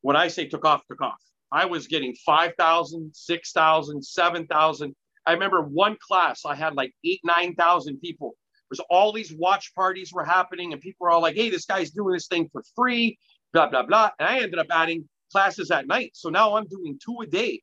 When 0.00 0.16
I 0.16 0.28
say 0.28 0.46
took 0.48 0.64
off, 0.64 0.82
took 0.88 1.00
off. 1.00 1.20
I 1.50 1.64
was 1.66 1.86
getting 1.86 2.14
5,000, 2.26 3.10
6,000, 3.14 4.02
7,000. 4.02 4.94
I 5.28 5.32
remember 5.32 5.60
one 5.60 5.98
class, 6.00 6.46
I 6.46 6.54
had 6.54 6.74
like 6.74 6.94
eight, 7.04 7.20
9,000 7.22 8.00
people. 8.00 8.34
There's 8.70 8.80
all 8.88 9.12
these 9.12 9.30
watch 9.30 9.74
parties 9.74 10.10
were 10.10 10.24
happening, 10.24 10.72
and 10.72 10.80
people 10.80 11.04
were 11.04 11.10
all 11.10 11.20
like, 11.20 11.36
hey, 11.36 11.50
this 11.50 11.66
guy's 11.66 11.90
doing 11.90 12.14
this 12.14 12.28
thing 12.28 12.48
for 12.50 12.62
free, 12.74 13.18
blah, 13.52 13.68
blah, 13.68 13.82
blah. 13.82 14.08
And 14.18 14.26
I 14.26 14.40
ended 14.40 14.58
up 14.58 14.68
adding 14.70 15.06
classes 15.30 15.70
at 15.70 15.86
night. 15.86 16.12
So 16.14 16.30
now 16.30 16.56
I'm 16.56 16.66
doing 16.66 16.98
two 17.04 17.18
a 17.20 17.26
day 17.26 17.60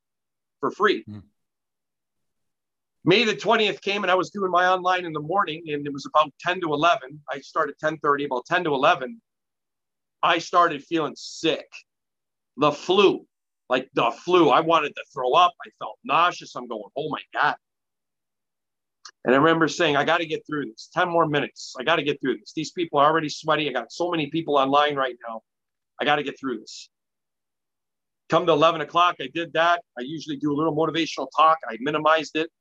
for 0.59 0.69
free. 0.69 1.03
Hmm. 1.07 1.19
May 3.03 3.23
the 3.23 3.35
20th 3.35 3.81
came 3.81 4.03
and 4.03 4.11
I 4.11 4.15
was 4.15 4.29
doing 4.29 4.51
my 4.51 4.67
online 4.67 5.03
in 5.03 5.13
the 5.13 5.19
morning 5.19 5.63
and 5.67 5.87
it 5.87 5.93
was 5.93 6.05
about 6.05 6.31
10 6.41 6.61
to 6.61 6.73
11. 6.73 7.19
I 7.31 7.39
started 7.39 7.75
10:30 7.83 8.25
about 8.25 8.45
10 8.45 8.63
to 8.65 8.73
11. 8.73 9.19
I 10.21 10.37
started 10.37 10.83
feeling 10.83 11.13
sick. 11.15 11.67
The 12.57 12.71
flu, 12.71 13.27
like 13.69 13.89
the 13.93 14.11
flu. 14.11 14.49
I 14.49 14.61
wanted 14.61 14.95
to 14.95 15.03
throw 15.13 15.31
up. 15.33 15.53
I 15.65 15.69
felt 15.79 15.97
nauseous. 16.03 16.55
I'm 16.55 16.67
going, 16.67 16.83
"Oh 16.95 17.09
my 17.09 17.21
god." 17.33 17.55
And 19.23 19.33
I 19.33 19.37
remember 19.37 19.67
saying, 19.67 19.95
I 19.95 20.03
got 20.03 20.17
to 20.19 20.25
get 20.25 20.45
through 20.45 20.67
this. 20.67 20.89
10 20.93 21.09
more 21.09 21.27
minutes. 21.27 21.73
I 21.79 21.83
got 21.83 21.95
to 21.95 22.03
get 22.03 22.21
through 22.21 22.37
this. 22.37 22.53
These 22.53 22.71
people 22.71 22.99
are 22.99 23.05
already 23.05 23.29
sweaty. 23.29 23.67
I 23.67 23.73
got 23.73 23.91
so 23.91 24.11
many 24.11 24.27
people 24.27 24.55
online 24.55 24.95
right 24.95 25.15
now. 25.27 25.41
I 25.99 26.05
got 26.05 26.17
to 26.17 26.23
get 26.23 26.39
through 26.39 26.59
this. 26.59 26.89
Come 28.29 28.45
to 28.47 28.51
11 28.51 28.81
o'clock, 28.81 29.15
I 29.19 29.29
did 29.33 29.53
that. 29.53 29.83
I 29.97 30.01
usually 30.01 30.37
do 30.37 30.51
a 30.51 30.55
little 30.55 30.75
motivational 30.75 31.27
talk. 31.35 31.59
I 31.67 31.77
minimized 31.79 32.35
it. 32.35 32.51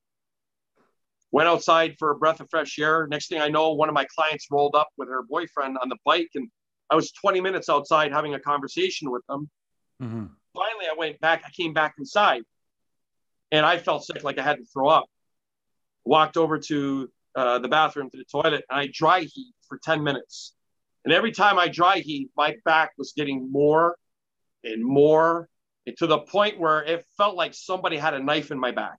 Went 1.32 1.48
outside 1.48 1.96
for 1.98 2.10
a 2.10 2.16
breath 2.16 2.40
of 2.40 2.48
fresh 2.50 2.78
air. 2.78 3.06
Next 3.08 3.28
thing 3.28 3.40
I 3.40 3.48
know, 3.48 3.72
one 3.72 3.88
of 3.88 3.94
my 3.94 4.06
clients 4.14 4.46
rolled 4.50 4.74
up 4.74 4.88
with 4.98 5.08
her 5.08 5.22
boyfriend 5.22 5.78
on 5.82 5.88
the 5.88 5.96
bike, 6.04 6.30
and 6.34 6.48
I 6.90 6.94
was 6.94 7.12
20 7.12 7.40
minutes 7.40 7.68
outside 7.68 8.12
having 8.12 8.34
a 8.34 8.40
conversation 8.40 9.10
with 9.10 9.26
them. 9.26 9.50
Mhm. 10.00 10.30
Finally, 10.54 10.86
I 10.90 10.94
went 10.96 11.20
back. 11.20 11.42
I 11.46 11.50
came 11.50 11.72
back 11.72 11.94
inside, 11.98 12.42
and 13.50 13.66
I 13.66 13.78
felt 13.78 14.04
sick, 14.04 14.22
like 14.22 14.38
I 14.38 14.42
had 14.42 14.58
to 14.58 14.64
throw 14.64 14.88
up. 14.88 15.06
Walked 16.04 16.36
over 16.36 16.58
to 16.58 17.10
uh, 17.34 17.58
the 17.58 17.68
bathroom 17.68 18.10
to 18.10 18.16
the 18.16 18.24
toilet, 18.24 18.64
and 18.70 18.80
I 18.80 18.88
dry 18.92 19.20
heat 19.20 19.54
for 19.68 19.78
10 19.82 20.02
minutes. 20.02 20.54
And 21.04 21.12
every 21.12 21.32
time 21.32 21.58
I 21.58 21.68
dry 21.68 21.98
heat, 21.98 22.30
my 22.36 22.56
back 22.64 22.92
was 22.96 23.12
getting 23.16 23.50
more 23.50 23.96
and 24.62 24.82
more, 24.84 25.48
and 25.86 25.96
to 25.98 26.06
the 26.06 26.18
point 26.18 26.58
where 26.58 26.82
it 26.82 27.04
felt 27.16 27.34
like 27.34 27.52
somebody 27.52 27.96
had 27.96 28.14
a 28.14 28.22
knife 28.22 28.50
in 28.50 28.58
my 28.58 28.70
back. 28.70 28.98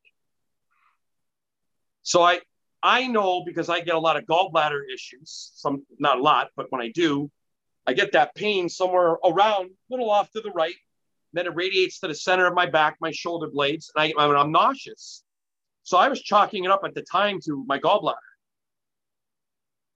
So 2.03 2.21
I 2.21 2.41
I 2.83 3.07
know 3.07 3.43
because 3.43 3.67
I 3.67 3.79
get 3.79 3.95
a 3.95 3.99
lot 3.99 4.15
of 4.15 4.25
gallbladder 4.25 4.81
issues, 4.93 5.51
some 5.55 5.85
not 5.97 6.19
a 6.19 6.21
lot, 6.21 6.49
but 6.55 6.67
when 6.69 6.81
I 6.81 6.91
do, 6.91 7.31
I 7.87 7.93
get 7.93 8.11
that 8.11 8.35
pain 8.35 8.69
somewhere 8.69 9.17
around, 9.23 9.71
a 9.71 9.73
little 9.89 10.11
off 10.11 10.29
to 10.33 10.41
the 10.41 10.51
right. 10.51 10.75
Then 11.35 11.47
it 11.47 11.53
radiates 11.53 11.99
to 11.99 12.07
the 12.07 12.15
center 12.15 12.47
of 12.47 12.53
my 12.53 12.65
back, 12.65 12.95
my 13.01 13.11
shoulder 13.11 13.49
blades, 13.49 13.91
and 13.93 14.13
I, 14.17 14.23
I'm 14.23 14.53
nauseous. 14.53 15.21
So 15.83 15.97
I 15.97 16.07
was 16.07 16.21
chalking 16.21 16.63
it 16.63 16.71
up 16.71 16.83
at 16.85 16.95
the 16.95 17.01
time 17.01 17.39
to 17.45 17.65
my 17.67 17.77
gallbladder. 17.77 18.15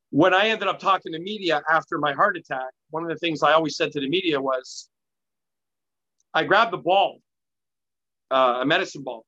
When 0.10 0.34
I 0.34 0.50
ended 0.50 0.68
up 0.68 0.80
talking 0.80 1.14
to 1.14 1.20
media 1.20 1.62
after 1.72 1.98
my 1.98 2.12
heart 2.12 2.36
attack, 2.36 2.72
one 2.90 3.04
of 3.04 3.10
the 3.10 3.16
things 3.16 3.42
I 3.42 3.54
always 3.54 3.78
said 3.78 3.94
to 3.94 4.02
the 4.02 4.10
media 4.10 4.42
was, 4.42 4.90
I 6.34 6.44
grabbed 6.44 6.74
the 6.74 6.78
ball, 6.78 7.20
uh, 8.30 8.60
a 8.62 8.66
medicine 8.66 9.04
ball, 9.04 9.26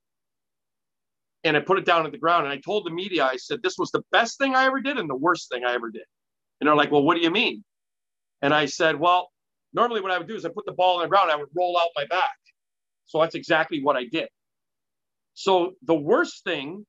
and 1.45 1.55
I 1.55 1.61
put 1.61 1.77
it 1.77 1.85
down 1.85 2.05
at 2.05 2.11
the 2.11 2.17
ground. 2.17 2.43
And 2.43 2.51
I 2.51 2.57
told 2.57 2.85
the 2.85 2.91
media, 2.91 3.23
I 3.23 3.37
said, 3.37 3.63
this 3.63 3.77
was 3.77 3.89
the 3.91 4.03
best 4.11 4.37
thing 4.37 4.53
I 4.53 4.65
ever 4.65 4.81
did 4.81 4.97
and 4.97 5.09
the 5.09 5.15
worst 5.15 5.49
thing 5.49 5.63
I 5.63 5.73
ever 5.75 5.89
did. 5.89 6.03
And 6.59 6.67
they're 6.67 6.75
like, 6.75 6.91
well, 6.91 7.03
what 7.03 7.15
do 7.15 7.21
you 7.21 7.31
mean? 7.31 7.63
And 8.41 8.53
I 8.53 8.65
said, 8.65 8.99
well, 8.99 9.30
normally 9.73 10.01
what 10.01 10.11
I 10.11 10.17
would 10.17 10.27
do 10.27 10.35
is 10.35 10.45
I 10.45 10.49
put 10.49 10.65
the 10.65 10.73
ball 10.73 10.97
on 10.97 11.03
the 11.03 11.07
ground, 11.07 11.31
I 11.31 11.35
would 11.35 11.49
roll 11.55 11.77
out 11.77 11.89
my 11.95 12.05
back. 12.05 12.35
So 13.05 13.19
that's 13.19 13.35
exactly 13.35 13.81
what 13.83 13.95
I 13.95 14.05
did. 14.05 14.29
So 15.33 15.73
the 15.83 15.95
worst 15.95 16.43
thing 16.43 16.85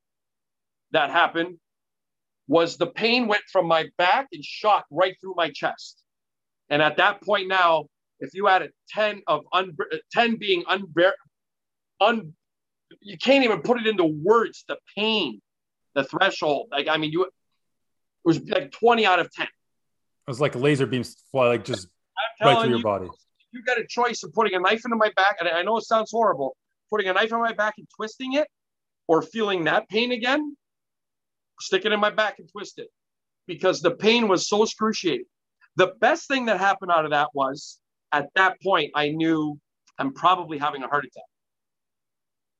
that 0.93 1.11
happened 1.11 1.59
was 2.49 2.76
the 2.76 2.87
pain 2.87 3.28
went 3.28 3.43
from 3.51 3.66
my 3.66 3.87
back 3.99 4.28
and 4.33 4.45
shot 4.45 4.85
right 4.91 5.16
through 5.20 5.35
my 5.37 5.51
chest. 5.51 6.03
And 6.68 6.83
at 6.83 6.97
that 6.97 7.22
point 7.22 7.49
now, 7.49 7.87
if 8.20 8.35
you 8.35 8.49
added 8.49 8.72
10 8.91 9.22
of 9.26 9.45
un- 9.53 9.76
uh, 9.93 9.97
10 10.12 10.37
being 10.37 10.62
unbear, 10.64 11.12
un, 12.01 12.35
you 13.01 13.16
can't 13.18 13.45
even 13.45 13.62
put 13.62 13.80
it 13.80 13.87
into 13.87 14.05
words, 14.05 14.64
the 14.68 14.76
pain, 14.97 15.41
the 15.95 16.05
threshold. 16.05 16.68
Like, 16.70 16.89
I 16.89 16.97
mean, 16.99 17.11
you, 17.11 17.24
it 17.24 17.30
was 18.24 18.41
like 18.49 18.70
20 18.72 19.07
out 19.07 19.18
of 19.18 19.33
10. 19.33 19.47
It 19.47 19.51
was 20.26 20.41
like 20.41 20.55
laser 20.55 20.87
beams 20.87 21.16
fly, 21.30 21.49
like 21.49 21.64
just 21.64 21.89
right 22.41 22.53
telling 22.53 22.61
through 22.63 22.71
your 22.71 22.79
you, 22.79 22.85
body. 22.85 23.09
you 23.53 23.63
got 23.63 23.79
a 23.79 23.87
choice 23.87 24.23
of 24.23 24.33
putting 24.33 24.55
a 24.55 24.61
knife 24.61 24.83
into 24.85 24.97
my 24.97 25.11
back, 25.17 25.37
and 25.41 25.49
I 25.49 25.63
know 25.63 25.77
it 25.77 25.85
sounds 25.85 26.11
horrible, 26.11 26.57
putting 26.91 27.09
a 27.09 27.13
knife 27.13 27.33
in 27.33 27.39
my 27.39 27.53
back 27.53 27.75
and 27.79 27.87
twisting 27.97 28.35
it, 28.35 28.49
or 29.09 29.23
feeling 29.23 29.65
that 29.65 29.89
pain 29.89 30.13
again, 30.13 30.57
stick 31.61 31.85
it 31.85 31.93
in 31.93 32.01
my 32.01 32.11
back 32.11 32.39
and 32.39 32.49
twist 32.51 32.79
it, 32.79 32.89
because 33.47 33.81
the 33.81 33.93
pain 33.93 34.29
was 34.29 34.49
so 34.49 34.63
excruciating. 34.63 35.27
The 35.77 35.95
best 36.01 36.29
thing 36.29 36.47
that 36.47 36.59
happened 36.59 36.91
out 36.91 37.05
of 37.05 37.13
that 37.13 37.29
was, 37.35 37.79
at 38.13 38.29
that 38.35 38.61
point, 38.63 38.91
I 38.95 39.09
knew 39.09 39.59
I'm 39.99 40.13
probably 40.13 40.59
having 40.59 40.83
a 40.83 40.89
heart 40.89 41.05
attack. 41.05 41.23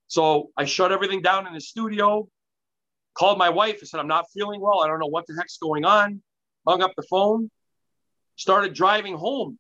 So 0.07 0.51
I 0.57 0.65
shut 0.65 0.93
everything 0.93 1.23
down 1.23 1.47
in 1.47 1.55
the 1.55 1.61
studio, 1.61 2.29
called 3.15 3.39
my 3.39 3.51
wife 3.51 3.79
and 3.81 3.89
said, 3.89 4.01
I'm 4.01 4.09
not 4.09 4.27
feeling 4.33 4.61
well. 4.61 4.83
I 4.83 4.87
don't 4.87 4.99
know 4.99 5.07
what 5.07 5.27
the 5.27 5.35
heck's 5.37 5.59
going 5.59 5.85
on. 5.85 6.23
Hung 6.67 6.83
up 6.83 6.93
the 6.97 7.03
phone, 7.11 7.51
started 8.37 8.75
driving 8.75 9.17
home. 9.17 9.59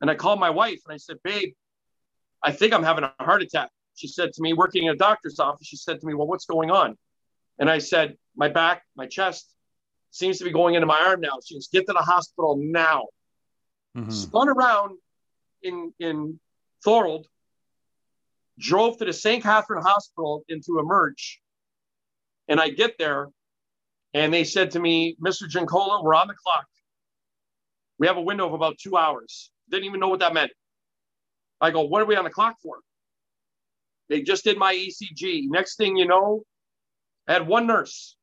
And 0.00 0.10
I 0.10 0.14
called 0.14 0.40
my 0.40 0.50
wife 0.50 0.80
and 0.86 0.94
I 0.94 0.96
said, 0.96 1.16
Babe, 1.22 1.54
I 2.42 2.52
think 2.52 2.72
I'm 2.72 2.82
having 2.82 3.04
a 3.04 3.12
heart 3.20 3.42
attack. 3.42 3.70
She 3.94 4.08
said 4.08 4.32
to 4.32 4.42
me, 4.42 4.52
working 4.52 4.84
in 4.84 4.90
a 4.90 4.96
doctor's 4.96 5.38
office, 5.38 5.66
she 5.66 5.76
said 5.76 6.00
to 6.00 6.06
me, 6.06 6.14
Well, 6.14 6.26
what's 6.26 6.46
going 6.46 6.70
on? 6.70 6.96
And 7.58 7.70
I 7.70 7.78
said, 7.78 8.16
My 8.36 8.48
back, 8.48 8.82
my 8.96 9.06
chest 9.06 9.52
seems 10.10 10.38
to 10.38 10.44
be 10.44 10.50
going 10.50 10.74
into 10.74 10.86
my 10.86 11.00
arm 11.00 11.20
now. 11.20 11.38
She 11.44 11.54
goes, 11.54 11.68
Get 11.68 11.86
to 11.86 11.92
the 11.92 12.00
hospital 12.00 12.56
now. 12.58 13.06
Mhm. 13.96 14.12
Spun 14.12 14.48
around 14.48 14.98
in, 15.62 15.92
in 16.00 16.40
Thorold, 16.84 17.26
drove 18.58 18.98
to 18.98 19.04
the 19.04 19.12
St. 19.12 19.42
Catherine 19.42 19.82
Hospital 19.82 20.44
into 20.48 20.78
Emerge. 20.78 21.40
And 22.48 22.60
I 22.60 22.70
get 22.70 22.98
there 22.98 23.28
and 24.14 24.32
they 24.32 24.44
said 24.44 24.72
to 24.72 24.80
me, 24.80 25.16
Mr. 25.24 25.48
Giancola, 25.48 26.02
we're 26.02 26.14
on 26.14 26.28
the 26.28 26.34
clock. 26.34 26.66
We 28.02 28.08
have 28.08 28.16
a 28.16 28.20
window 28.20 28.48
of 28.48 28.52
about 28.52 28.78
two 28.78 28.96
hours. 28.96 29.52
Didn't 29.70 29.84
even 29.84 30.00
know 30.00 30.08
what 30.08 30.18
that 30.18 30.34
meant. 30.34 30.50
I 31.60 31.70
go, 31.70 31.82
what 31.82 32.02
are 32.02 32.04
we 32.04 32.16
on 32.16 32.24
the 32.24 32.30
clock 32.30 32.56
for? 32.60 32.78
They 34.08 34.22
just 34.22 34.42
did 34.42 34.58
my 34.58 34.74
ECG. 34.74 35.44
Next 35.44 35.76
thing 35.76 35.96
you 35.96 36.08
know, 36.08 36.42
I 37.28 37.34
had 37.34 37.46
one 37.46 37.64
nurse, 37.64 38.16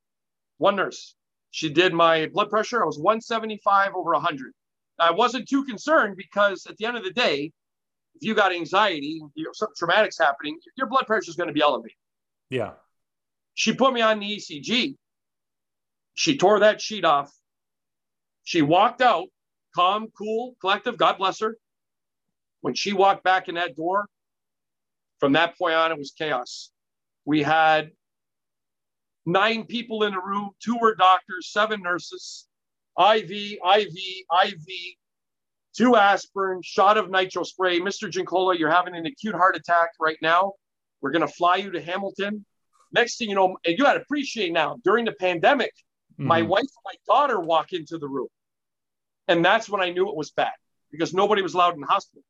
one 0.58 0.76
nurse. 0.76 1.16
She 1.52 1.70
did 1.70 1.94
my 1.94 2.26
blood 2.26 2.50
pressure. 2.50 2.84
I 2.84 2.86
was 2.86 3.00
175 3.00 3.94
over 3.96 4.12
100. 4.12 4.52
I 5.00 5.12
wasn't 5.12 5.48
too 5.48 5.64
concerned 5.64 6.18
because 6.18 6.68
at 6.68 6.76
the 6.76 6.86
end 6.86 6.98
of 6.98 7.06
the 7.06 7.14
day, 7.14 7.54
if 8.16 8.28
you 8.28 8.36
got 8.36 8.52
anxiety, 8.52 9.22
you 9.34 9.46
know, 9.46 9.52
something 9.54 9.76
traumatic's 9.78 10.20
happening, 10.20 10.60
your 10.76 10.88
blood 10.88 11.08
pressure 11.08 11.30
is 11.30 11.38
going 11.38 11.48
to 11.48 11.54
be 11.54 11.62
elevated. 11.62 11.96
Yeah. 12.50 12.72
She 13.54 13.74
put 13.74 13.94
me 13.94 14.02
on 14.02 14.20
the 14.20 14.36
ECG. 14.36 14.98
She 16.16 16.38
tore 16.38 16.60
that 16.60 16.82
sheet 16.82 17.06
off. 17.06 17.32
She 18.44 18.62
walked 18.62 19.02
out, 19.02 19.30
calm, 19.74 20.08
cool, 20.18 20.56
collective. 20.62 20.98
God 20.98 21.18
bless 21.18 21.40
her. 21.40 21.58
When 22.62 22.74
she 22.74 22.94
walked 22.94 23.24
back 23.24 23.48
in 23.48 23.56
that 23.56 23.76
door, 23.76 24.06
from 25.20 25.34
that 25.34 25.58
point 25.58 25.76
on, 25.76 25.92
it 25.92 25.98
was 25.98 26.12
chaos. 26.18 26.72
We 27.26 27.44
had 27.44 27.92
nine 29.26 29.66
people 29.66 30.04
in 30.04 30.14
the 30.14 30.22
room, 30.22 30.52
two 30.64 30.78
were 30.80 30.96
doctors, 30.96 31.52
seven 31.52 31.82
nurses, 31.82 32.48
IV, 32.98 33.32
IV, 33.32 33.98
IV, 34.46 34.68
two 35.76 35.96
aspirin, 35.96 36.62
shot 36.64 36.98
of 36.98 37.10
nitro 37.10 37.44
spray. 37.44 37.80
Mr. 37.80 38.10
Giancola, 38.10 38.58
you're 38.58 38.72
having 38.72 38.96
an 38.96 39.06
acute 39.06 39.36
heart 39.36 39.56
attack 39.56 39.90
right 40.00 40.18
now. 40.22 40.54
We're 41.02 41.12
going 41.12 41.26
to 41.26 41.34
fly 41.34 41.58
you 41.58 41.72
to 41.72 41.82
Hamilton. 41.82 42.46
Next 42.92 43.18
thing 43.18 43.30
you 43.30 43.36
know, 43.36 43.58
and 43.66 43.78
you 43.78 43.84
got 43.84 43.94
to 43.94 44.02
appreciate 44.02 44.52
now, 44.52 44.78
during 44.84 45.06
the 45.06 45.14
pandemic, 45.14 45.72
mm-hmm. 46.14 46.28
my 46.28 46.42
wife 46.42 46.62
and 46.62 46.70
my 46.86 46.96
daughter 47.14 47.40
walk 47.40 47.72
into 47.72 47.98
the 47.98 48.08
room. 48.08 48.28
And 49.30 49.46
that's 49.46 49.70
when 49.70 49.80
I 49.80 49.92
knew 49.92 50.10
it 50.10 50.16
was 50.16 50.32
bad 50.32 50.52
because 50.92 51.14
nobody 51.14 51.44
was 51.44 51.54
allowed 51.54 51.76
in 51.76 51.82
the 51.82 51.88
hospital. 51.88 52.24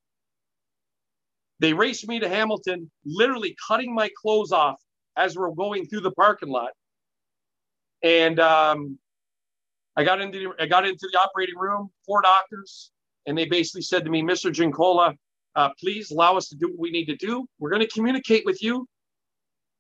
They 1.60 1.74
raced 1.74 2.08
me 2.08 2.20
to 2.20 2.30
Hamilton, 2.30 2.92
literally 3.06 3.56
cutting 3.68 3.96
my 3.96 4.10
clothes 4.22 4.52
off 4.52 4.80
as 5.16 5.36
we're 5.36 5.52
going 5.52 5.88
through 5.88 6.02
the 6.02 6.12
parking 6.12 6.50
lot. 6.50 6.72
And 8.04 8.40
um, 8.40 9.00
I 9.96 10.04
got 10.04 10.22
into 10.22 10.40
the, 10.40 10.64
I 10.64 10.68
got 10.68 10.86
into 10.86 11.10
the 11.12 11.20
operating 11.20 11.58
room, 11.58 11.90
four 12.06 12.22
doctors, 12.22 12.92
and 13.26 13.38
they 13.38 13.46
basically 13.46 13.82
said 13.82 14.04
to 14.04 14.12
me, 14.12 14.22
Mr. 14.22 14.52
Giancola, 14.52 15.16
uh, 15.56 15.70
please 15.80 16.12
allow 16.12 16.36
us 16.36 16.50
to 16.50 16.56
do 16.56 16.68
what 16.68 16.80
we 16.80 16.92
need 16.92 17.06
to 17.06 17.16
do. 17.16 17.48
We're 17.60 17.70
going 17.70 17.82
to 17.82 17.88
communicate 17.88 18.46
with 18.46 18.62
you. 18.62 18.88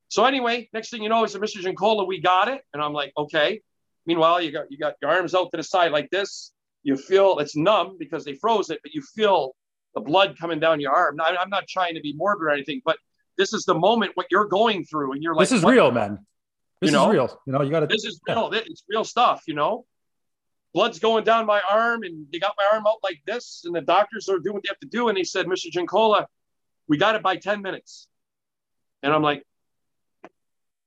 So 0.07 0.23
anyway, 0.25 0.69
next 0.73 0.89
thing 0.89 1.03
you 1.03 1.09
know, 1.09 1.23
I 1.23 1.27
said, 1.27 1.41
Mr. 1.41 1.61
Giancola, 1.61 2.05
we 2.05 2.21
got 2.21 2.47
it. 2.47 2.61
And 2.73 2.81
I'm 2.81 2.93
like, 2.93 3.11
okay. 3.17 3.61
Meanwhile, 4.05 4.41
you 4.41 4.51
got 4.51 4.71
you 4.71 4.77
got 4.77 4.95
your 5.01 5.11
arms 5.11 5.35
out 5.35 5.51
to 5.51 5.57
the 5.57 5.63
side 5.63 5.91
like 5.91 6.09
this. 6.09 6.51
You 6.83 6.95
feel 6.95 7.39
it's 7.39 7.55
numb 7.55 7.97
because 7.99 8.23
they 8.23 8.33
froze 8.33 8.69
it, 8.69 8.79
but 8.81 8.93
you 8.93 9.01
feel 9.01 9.55
the 9.95 10.01
blood 10.01 10.37
coming 10.39 10.59
down 10.59 10.79
your 10.79 10.93
arm. 10.93 11.17
Now, 11.17 11.25
I'm 11.25 11.49
not 11.49 11.67
trying 11.67 11.95
to 11.95 12.01
be 12.01 12.13
morbid 12.13 12.43
or 12.43 12.49
anything, 12.51 12.81
but 12.85 12.97
this 13.37 13.53
is 13.53 13.65
the 13.65 13.73
moment 13.73 14.11
what 14.15 14.27
you're 14.29 14.45
going 14.45 14.85
through, 14.85 15.13
and 15.13 15.23
you're 15.23 15.33
like, 15.33 15.47
"This 15.47 15.57
is 15.57 15.63
real, 15.63 15.91
man. 15.91 16.25
This 16.81 16.91
you 16.91 16.97
know? 16.97 17.09
is 17.09 17.13
real. 17.13 17.41
You 17.45 17.53
know, 17.53 17.61
you 17.61 17.71
got 17.71 17.81
to. 17.81 17.87
This 17.87 18.05
is 18.05 18.19
real. 18.27 18.49
Yeah. 18.53 18.61
It's 18.65 18.83
real 18.89 19.03
stuff. 19.03 19.43
You 19.47 19.55
know, 19.55 19.85
blood's 20.73 20.99
going 20.99 21.23
down 21.23 21.45
my 21.45 21.61
arm, 21.69 22.03
and 22.03 22.27
they 22.31 22.39
got 22.39 22.53
my 22.57 22.65
arm 22.71 22.85
out 22.87 22.97
like 23.03 23.21
this, 23.25 23.63
and 23.65 23.75
the 23.75 23.81
doctors 23.81 24.29
are 24.29 24.39
doing 24.39 24.55
what 24.55 24.63
they 24.63 24.69
have 24.69 24.79
to 24.79 24.87
do, 24.87 25.09
and 25.09 25.17
they 25.17 25.23
said, 25.23 25.45
"Mr. 25.45 25.69
Giancola, 25.71 26.27
we 26.87 26.97
got 26.97 27.15
it 27.15 27.23
by 27.23 27.37
10 27.37 27.61
minutes," 27.61 28.07
and 29.03 29.13
I'm 29.13 29.23
like, 29.23 29.45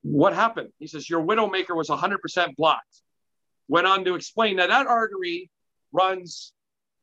"What 0.03 0.32
happened?" 0.34 0.72
He 0.78 0.86
says, 0.86 1.09
"Your 1.09 1.22
widowmaker 1.22 1.76
was 1.76 1.88
100% 1.90 2.57
blocked." 2.57 3.03
Went 3.68 3.86
on 3.86 4.05
to 4.05 4.14
explain 4.14 4.57
that 4.57 4.68
that 4.68 4.86
artery 4.86 5.51
runs 5.93 6.53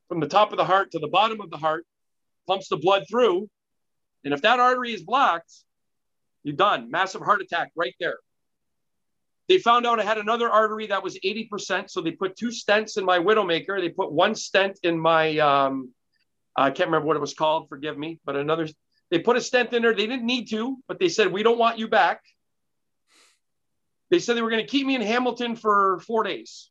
from 0.08 0.20
the 0.20 0.28
top 0.28 0.52
of 0.52 0.58
the 0.58 0.66
heart 0.66 0.92
to 0.92 1.00
the 1.00 1.08
bottom 1.08 1.40
of 1.40 1.50
the 1.50 1.58
heart, 1.58 1.86
pumps 2.48 2.68
the 2.68 2.78
blood 2.78 3.06
through. 3.10 3.50
And 4.26 4.34
if 4.34 4.42
that 4.42 4.60
artery 4.60 4.94
is 4.94 5.04
blocked, 5.04 5.54
you're 6.44 6.56
done. 6.56 6.92
Massive 6.92 7.22
heart 7.22 7.42
attack 7.42 7.72
right 7.76 7.94
there. 8.00 8.18
They 9.48 9.58
found 9.58 9.86
out 9.86 10.00
I 10.00 10.04
had 10.04 10.18
another 10.18 10.50
artery 10.50 10.88
that 10.88 11.04
was 11.04 11.18
80%. 11.18 11.90
So 11.90 12.02
they 12.02 12.12
put 12.12 12.36
two 12.36 12.50
stents 12.50 12.98
in 12.98 13.06
my 13.06 13.20
widowmaker. 13.20 13.80
They 13.80 13.90
put 13.90 14.12
one 14.12 14.36
stent 14.36 14.80
in 14.84 15.00
my, 15.00 15.38
um, 15.38 15.92
I 16.56 16.72
can't 16.72 16.88
remember 16.88 17.08
what 17.08 17.18
it 17.18 17.22
was 17.22 17.34
called, 17.34 17.70
forgive 17.70 17.98
me, 17.98 18.20
but 18.26 18.36
another, 18.36 18.68
they 19.10 19.20
put 19.20 19.38
a 19.38 19.42
stent 19.42 19.74
in 19.74 19.82
there. 19.82 19.96
They 19.96 20.08
didn't 20.08 20.26
need 20.26 20.50
to, 20.50 20.78
but 20.88 21.00
they 21.00 21.10
said, 21.10 21.32
we 21.32 21.42
don't 21.42 21.58
want 21.58 21.80
you 21.80 21.88
back. 21.88 22.22
They 24.12 24.20
said 24.20 24.36
they 24.36 24.42
were 24.42 24.50
going 24.50 24.66
to 24.66 24.70
keep 24.70 24.86
me 24.86 24.96
in 24.96 25.02
Hamilton 25.02 25.56
for 25.56 26.00
four 26.00 26.24
days 26.24 26.70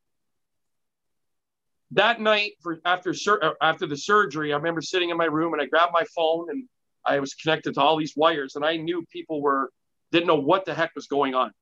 that 1.92 2.20
night 2.20 2.52
for 2.62 2.78
after 2.84 3.14
sur- 3.14 3.42
uh, 3.42 3.52
after 3.62 3.86
the 3.86 3.96
surgery, 3.96 4.52
I 4.52 4.56
remember 4.56 4.82
sitting 4.82 5.10
in 5.10 5.16
my 5.16 5.24
room 5.24 5.52
and 5.52 5.62
I 5.62 5.66
grabbed 5.66 5.92
my 5.92 6.04
phone 6.14 6.50
and 6.50 6.64
I 7.06 7.20
was 7.20 7.34
connected 7.34 7.74
to 7.74 7.80
all 7.80 7.96
these 7.96 8.14
wires 8.16 8.56
and 8.56 8.64
I 8.64 8.76
knew 8.76 9.04
people 9.10 9.40
were 9.40 9.70
didn't 10.12 10.26
know 10.26 10.36
what 10.36 10.64
the 10.64 10.74
heck 10.74 10.94
was 10.94 11.06
going 11.06 11.34
on. 11.34 11.52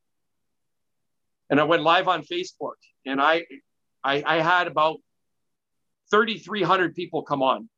And 1.50 1.60
I 1.60 1.64
went 1.64 1.82
live 1.82 2.08
on 2.08 2.22
Facebook 2.22 2.74
and 3.04 3.20
I 3.20 3.44
I, 4.02 4.22
I 4.26 4.40
had 4.40 4.66
about 4.66 4.98
3,300 6.10 6.94
people 6.94 7.22
come 7.22 7.42
on. 7.42 7.68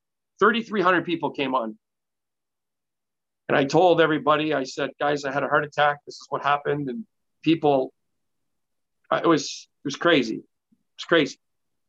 3,300 0.41 1.05
people 1.05 1.31
came 1.31 1.55
on. 1.55 1.79
And 3.49 3.57
I 3.57 3.65
told 3.65 4.01
everybody, 4.01 4.53
I 4.53 4.65
said, 4.65 4.91
guys, 5.01 5.25
I 5.25 5.33
had 5.33 5.43
a 5.43 5.49
heart 5.49 5.65
attack. 5.65 5.99
This 6.05 6.17
is 6.17 6.27
what 6.29 6.43
happened. 6.43 6.91
And 6.91 7.07
people, 7.43 7.95
it 9.11 9.27
was, 9.27 9.69
it 9.85 9.87
was 9.87 9.97
crazy. 9.97 10.37
It 10.37 10.45
was 10.99 11.05
crazy. 11.05 11.39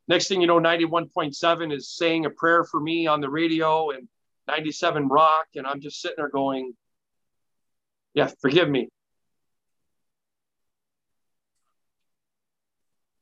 Next 0.09 0.27
thing 0.27 0.41
you 0.41 0.47
know, 0.47 0.59
91.7 0.59 1.71
is 1.71 1.95
saying 1.95 2.25
a 2.25 2.31
prayer 2.31 2.63
for 2.63 2.79
me 2.79 3.05
on 3.05 3.21
the 3.21 3.29
radio 3.29 3.91
and 3.91 4.07
97 4.47 5.07
rock. 5.07 5.45
And 5.53 5.67
I'm 5.67 5.81
just 5.81 6.01
sitting 6.01 6.15
there 6.17 6.29
going, 6.29 6.73
yeah, 8.15 8.31
forgive 8.41 8.67
me. 8.67 8.89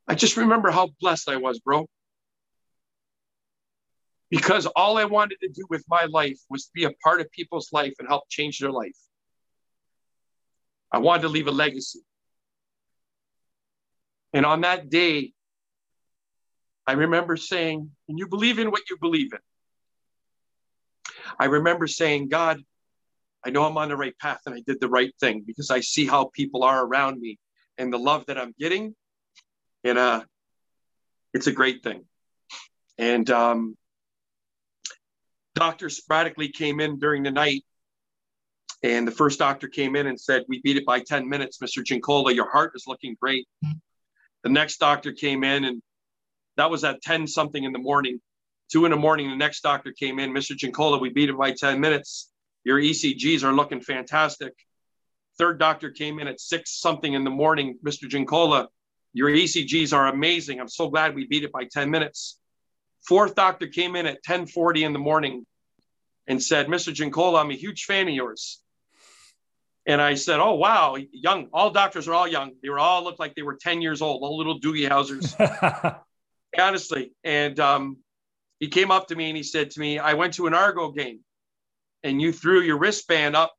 I 0.07 0.15
just 0.15 0.37
remember 0.37 0.71
how 0.71 0.89
blessed 1.01 1.27
I 1.27 1.35
was, 1.35 1.59
bro. 1.59 1.87
Because 4.29 4.65
all 4.65 4.97
I 4.97 5.03
wanted 5.03 5.39
to 5.41 5.49
do 5.49 5.65
with 5.69 5.83
my 5.89 6.05
life 6.05 6.39
was 6.49 6.65
to 6.65 6.71
be 6.73 6.85
a 6.85 6.91
part 7.03 7.19
of 7.19 7.29
people's 7.31 7.73
life 7.73 7.95
and 7.99 8.07
help 8.07 8.23
change 8.29 8.59
their 8.59 8.71
life. 8.71 8.95
I 10.89 10.99
wanted 10.99 11.23
to 11.23 11.29
leave 11.29 11.47
a 11.47 11.51
legacy. 11.51 11.99
And 14.31 14.45
on 14.45 14.61
that 14.61 14.89
day, 14.89 15.33
I 16.87 16.93
remember 16.93 17.35
saying, 17.35 17.91
and 18.07 18.17
you 18.17 18.27
believe 18.27 18.59
in 18.59 18.71
what 18.71 18.89
you 18.89 18.97
believe 18.97 19.33
in. 19.33 19.39
I 21.37 21.45
remember 21.45 21.85
saying, 21.85 22.29
God, 22.29 22.61
I 23.45 23.49
know 23.49 23.65
I'm 23.65 23.77
on 23.77 23.89
the 23.89 23.97
right 23.97 24.17
path 24.19 24.39
and 24.45 24.55
I 24.55 24.61
did 24.65 24.79
the 24.79 24.87
right 24.87 25.13
thing 25.19 25.43
because 25.45 25.69
I 25.69 25.81
see 25.81 26.07
how 26.07 26.31
people 26.33 26.63
are 26.63 26.85
around 26.85 27.19
me 27.19 27.37
and 27.77 27.91
the 27.91 27.99
love 27.99 28.25
that 28.27 28.37
I'm 28.37 28.55
getting. 28.57 28.95
And 29.83 29.97
uh, 29.97 30.23
it's 31.33 31.47
a 31.47 31.51
great 31.51 31.83
thing. 31.83 32.05
And 32.97 33.29
um, 33.29 33.77
doctor 35.55 35.89
sporadically 35.89 36.49
came 36.49 36.79
in 36.79 36.99
during 36.99 37.23
the 37.23 37.31
night. 37.31 37.63
And 38.83 39.07
the 39.07 39.11
first 39.11 39.39
doctor 39.39 39.67
came 39.67 39.95
in 39.95 40.07
and 40.07 40.19
said, 40.19 40.43
We 40.47 40.61
beat 40.61 40.77
it 40.77 40.85
by 40.85 40.99
10 40.99 41.27
minutes, 41.27 41.57
Mr. 41.57 41.83
Giancola. 41.83 42.31
Your 42.33 42.49
heart 42.49 42.73
is 42.75 42.85
looking 42.87 43.15
great. 43.19 43.47
The 44.43 44.49
next 44.49 44.77
doctor 44.77 45.11
came 45.11 45.43
in 45.43 45.63
and 45.63 45.81
that 46.57 46.69
was 46.69 46.83
at 46.83 47.01
10 47.01 47.27
something 47.27 47.63
in 47.63 47.71
the 47.71 47.79
morning. 47.79 48.19
Two 48.71 48.85
in 48.85 48.91
the 48.91 48.97
morning, 48.97 49.29
the 49.29 49.35
next 49.35 49.61
doctor 49.61 49.93
came 49.93 50.19
in. 50.19 50.31
Mr. 50.31 50.55
Giancola, 50.55 50.97
we 50.97 51.09
beat 51.09 51.29
it 51.29 51.37
by 51.37 51.51
10 51.51 51.79
minutes. 51.79 52.29
Your 52.65 52.79
ECGs 52.79 53.43
are 53.43 53.53
looking 53.53 53.79
fantastic. 53.79 54.53
Third 55.37 55.59
doctor 55.59 55.91
came 55.91 56.19
in 56.19 56.27
at 56.27 56.41
six 56.41 56.81
something 56.81 57.13
in 57.13 57.23
the 57.23 57.29
morning. 57.29 57.77
Mr. 57.85 58.09
Giancola, 58.09 58.67
your 59.13 59.29
ECGs 59.29 59.93
are 59.93 60.07
amazing. 60.07 60.59
I'm 60.59 60.67
so 60.67 60.89
glad 60.89 61.15
we 61.15 61.25
beat 61.27 61.43
it 61.43 61.51
by 61.51 61.65
10 61.65 61.89
minutes. 61.89 62.39
Fourth 63.03 63.35
doctor 63.35 63.67
came 63.67 63.95
in 63.95 64.05
at 64.05 64.15
1040 64.15 64.83
in 64.83 64.93
the 64.93 64.99
morning 64.99 65.45
and 66.25 66.43
said, 66.43 66.67
Mr. 66.67 66.93
Giancola, 66.93 67.39
I'm 67.39 67.51
a 67.51 67.55
huge 67.55 67.85
fan 67.85 68.09
of 68.09 68.13
yours. 68.13 68.61
And 69.85 70.01
I 70.01 70.15
said, 70.15 70.41
Oh, 70.41 70.55
wow, 70.55 70.97
young. 71.13 71.47
All 71.53 71.69
doctors 71.69 72.09
are 72.09 72.13
all 72.13 72.27
young. 72.27 72.51
They 72.61 72.69
were 72.69 72.79
all 72.79 73.03
looked 73.05 73.19
like 73.19 73.35
they 73.35 73.43
were 73.43 73.55
10 73.55 73.81
years 73.81 74.01
old, 74.01 74.23
all 74.23 74.35
little 74.35 74.59
Doogie 74.59 74.89
Howsers. 74.89 76.01
honestly. 76.59 77.13
And 77.23 77.59
um, 77.59 77.97
he 78.59 78.67
came 78.67 78.91
up 78.91 79.07
to 79.07 79.15
me 79.15 79.29
and 79.29 79.37
he 79.37 79.43
said 79.43 79.71
to 79.71 79.79
me, 79.79 79.99
I 79.99 80.13
went 80.13 80.33
to 80.35 80.47
an 80.47 80.53
Argo 80.53 80.91
game 80.91 81.19
and 82.03 82.21
you 82.21 82.31
threw 82.31 82.61
your 82.61 82.77
wristband 82.77 83.35
up 83.35 83.53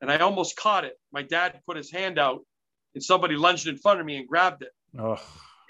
and 0.00 0.10
I 0.10 0.18
almost 0.18 0.56
caught 0.56 0.84
it. 0.84 0.94
My 1.12 1.22
dad 1.22 1.60
put 1.66 1.76
his 1.76 1.90
hand 1.90 2.18
out 2.18 2.40
and 2.94 3.02
somebody 3.02 3.36
lunged 3.36 3.68
in 3.68 3.76
front 3.78 4.00
of 4.00 4.06
me 4.06 4.16
and 4.16 4.28
grabbed 4.28 4.62
it. 4.62 4.72
Oh. 4.98 5.20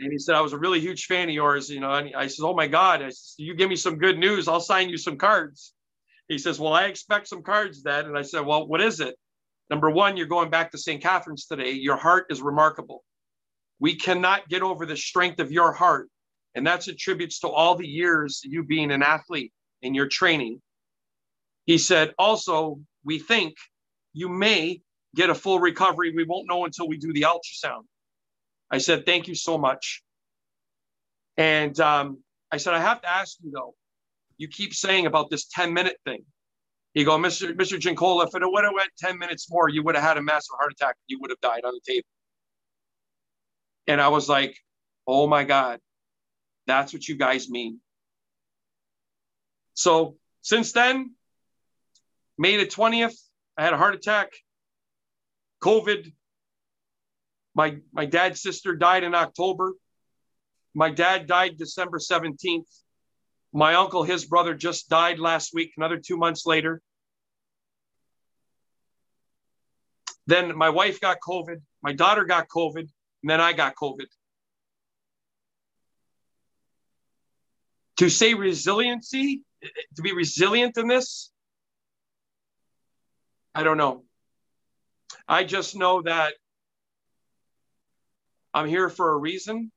And 0.00 0.12
he 0.12 0.18
said, 0.18 0.34
I 0.34 0.40
was 0.40 0.52
a 0.52 0.59
really 0.59 0.80
huge 0.80 1.07
fan 1.07 1.28
of 1.28 1.34
yours. 1.34 1.70
You 1.70 1.80
know, 1.80 1.92
and 1.92 2.14
I 2.16 2.26
said, 2.26 2.44
Oh 2.44 2.55
my 2.55 2.66
God. 2.66 3.02
I 3.02 3.11
said, 3.11 3.34
You 3.38 3.55
give 3.55 3.68
me 3.68 3.76
some 3.76 3.98
good 3.98 4.18
news. 4.18 4.48
I'll 4.48 4.61
sign 4.61 4.88
you 4.88 4.98
some 4.98 5.16
cards. 5.16 5.72
he 6.28 6.38
says, 6.38 6.59
Well, 6.59 6.72
I 6.72 6.84
expect 6.84 7.28
some 7.28 7.42
cards, 7.42 7.82
Dad. 7.82 8.07
And 8.07 8.18
I 8.18 8.22
said, 8.22 8.44
Well, 8.44 8.66
what 8.66 8.80
is 8.80 9.00
it? 9.00 9.14
Number 9.70 9.90
one, 9.90 10.16
you're 10.16 10.26
going 10.26 10.50
back 10.50 10.72
to 10.72 10.78
St. 10.78 11.02
Catharines 11.02 11.46
today. 11.46 11.72
Your 11.72 11.96
heart 11.96 12.26
is 12.28 12.42
remarkable. 12.42 13.02
We 13.80 13.96
cannot 13.96 14.48
get 14.48 14.62
over 14.62 14.84
the 14.84 14.96
strength 14.96 15.40
of 15.40 15.52
your 15.52 15.72
heart. 15.72 16.09
And 16.55 16.66
that's 16.66 16.88
attributes 16.88 17.40
to 17.40 17.48
all 17.48 17.74
the 17.74 17.86
years 17.86 18.40
you 18.44 18.62
being 18.64 18.90
an 18.90 19.02
athlete 19.02 19.52
in 19.82 19.94
your 19.94 20.09
training. 20.09 20.61
He 21.66 21.78
said, 21.78 22.14
Also, 22.18 22.80
we 23.05 23.18
think 23.18 23.55
you 24.12 24.28
may 24.28 24.80
get 25.14 25.30
a 25.30 25.34
full 25.34 25.59
recovery. 25.59 26.12
We 26.14 26.24
won't 26.24 26.48
know 26.48 26.64
until 26.64 26.88
we 26.88 26.96
do 26.96 27.12
the 27.12 27.22
ultrasound. 27.22 27.82
I 28.70 28.78
said, 28.78 29.07
Thank 29.07 29.28
you 29.28 29.34
so 29.34 29.59
much. 29.59 30.02
And 31.36 31.78
um, 31.80 32.18
I 32.52 32.59
said, 32.59 32.74
I 32.74 32.80
have 32.80 33.00
to 33.02 33.11
ask 33.11 33.36
you 33.42 33.50
though, 33.50 33.74
you 34.36 34.48
keep 34.48 34.74
saying 34.74 35.07
about 35.07 35.30
this 35.30 35.46
10 35.46 35.72
minute 35.72 35.96
thing. 36.05 36.24
He 36.92 37.02
go, 37.02 37.18
Mr. 37.18 37.52
Mr. 37.52 37.78
Giancola, 37.78 38.26
if 38.26 38.34
it 38.34 38.42
would 38.44 38.64
have 38.64 38.72
went 38.72 38.90
10 38.98 39.18
minutes 39.18 39.50
more, 39.50 39.68
you 39.68 39.82
would 39.82 39.96
have 39.96 40.05
had 40.05 40.16
a 40.16 40.22
massive 40.22 40.55
heart 40.59 40.72
attack. 40.72 40.94
You 41.09 41.18
would 41.20 41.30
have 41.30 41.40
died 41.40 41.64
on 41.64 41.74
the 41.74 41.80
table. 41.84 42.07
And 43.88 44.00
I 44.00 44.09
was 44.09 44.28
like, 44.28 44.57
oh 45.07 45.26
my 45.26 45.42
God, 45.42 45.80
that's 46.67 46.93
what 46.93 47.07
you 47.07 47.17
guys 47.17 47.49
mean. 47.49 47.81
So 49.75 50.17
since 50.43 50.73
then, 50.73 51.15
May 52.37 52.57
the 52.57 52.67
20th, 52.67 53.17
I 53.57 53.62
had 53.62 53.73
a 53.73 53.77
heart 53.77 53.95
attack, 53.95 54.33
COVID. 55.62 56.12
My, 57.55 57.77
my 57.93 58.07
dad's 58.07 58.43
sister 58.43 58.75
died 58.75 59.05
in 59.05 59.15
October. 59.15 59.73
My 60.75 60.91
dad 60.91 61.29
died 61.29 61.57
December 61.57 61.99
17th. 61.99 62.67
My 63.53 63.75
uncle, 63.75 64.03
his 64.03 64.25
brother, 64.25 64.55
just 64.55 64.89
died 64.89 65.21
last 65.21 65.55
week, 65.55 65.73
another 65.77 65.99
two 65.99 66.17
months 66.17 66.45
later. 66.45 66.83
Then 70.27 70.57
my 70.57 70.71
wife 70.71 71.01
got 71.01 71.19
COVID, 71.21 71.61
my 71.83 71.93
daughter 71.93 72.25
got 72.25 72.49
COVID, 72.49 72.81
and 72.81 73.31
then 73.31 73.41
I 73.41 73.53
got 73.53 73.77
COVID. 73.77 74.07
To 77.99 78.09
say 78.09 78.34
resiliency, 78.34 79.42
to 79.97 80.03
be 80.03 80.12
resilient 80.12 80.76
in 80.76 80.88
this, 80.88 81.30
I 83.55 83.62
don't 83.62 83.76
know. 83.76 84.05
I 85.28 85.45
just 85.45 85.76
know 85.76 86.03
that 86.03 86.34
I'm 88.53 88.66
here 88.66 88.88
for 88.88 89.12
a 89.12 89.16
reason, 89.16 89.70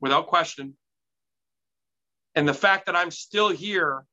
without 0.00 0.26
question. 0.26 0.76
And 2.34 2.46
the 2.46 2.54
fact 2.54 2.86
that 2.86 2.96
I'm 2.96 3.10
still 3.10 3.48
here, 3.48 4.04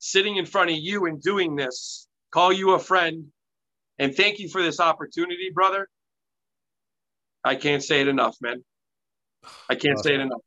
sitting 0.00 0.36
in 0.36 0.46
front 0.46 0.70
of 0.70 0.76
you 0.76 1.06
and 1.06 1.22
doing 1.22 1.56
this, 1.56 2.06
call 2.30 2.52
you 2.52 2.72
a 2.72 2.78
friend, 2.78 3.26
and 3.98 4.14
thank 4.14 4.38
you 4.38 4.48
for 4.48 4.62
this 4.62 4.80
opportunity, 4.80 5.50
brother. 5.52 5.88
I 7.42 7.54
can't 7.54 7.82
say 7.82 8.00
it 8.00 8.08
enough, 8.08 8.36
man. 8.40 8.64
I 9.68 9.76
can't 9.76 9.96
awesome. 9.96 10.08
say 10.08 10.14
it 10.14 10.20
enough. 10.20 10.40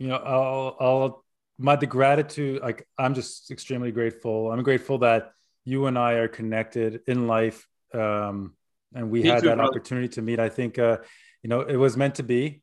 You 0.00 0.08
know, 0.08 0.16
I'll, 0.16 0.76
I'll, 0.80 1.24
my 1.58 1.76
the 1.76 1.86
gratitude, 1.86 2.62
like 2.62 2.88
I'm 2.98 3.14
just 3.14 3.52
extremely 3.52 3.92
grateful. 3.92 4.50
I'm 4.50 4.64
grateful 4.64 4.98
that 4.98 5.30
you 5.64 5.86
and 5.86 5.96
I 5.96 6.14
are 6.14 6.26
connected 6.28 7.02
in 7.06 7.28
life. 7.28 7.68
Um, 7.94 8.56
and 8.94 9.10
we 9.10 9.22
Me 9.22 9.28
had 9.28 9.42
too, 9.42 9.48
that 9.48 9.56
brother. 9.56 9.70
opportunity 9.70 10.08
to 10.08 10.22
meet. 10.22 10.40
I 10.40 10.48
think, 10.48 10.78
uh, 10.78 10.98
you 11.42 11.48
know, 11.48 11.60
it 11.60 11.76
was 11.76 11.96
meant 11.96 12.16
to 12.16 12.24
be. 12.24 12.62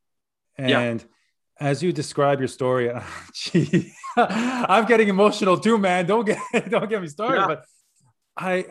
And 0.57 0.99
yeah 0.99 1.07
as 1.59 1.81
you 1.81 1.91
describe 1.91 2.39
your 2.39 2.47
story, 2.47 2.91
gee, 3.33 3.93
I'm 4.17 4.85
getting 4.85 5.07
emotional 5.07 5.57
too, 5.57 5.77
man. 5.77 6.05
Don't 6.05 6.25
get 6.25 6.39
don't 6.69 6.89
get 6.89 7.01
me 7.01 7.07
started. 7.07 7.41
Yeah. 7.41 7.47
But 7.47 7.65
I, 8.39 8.65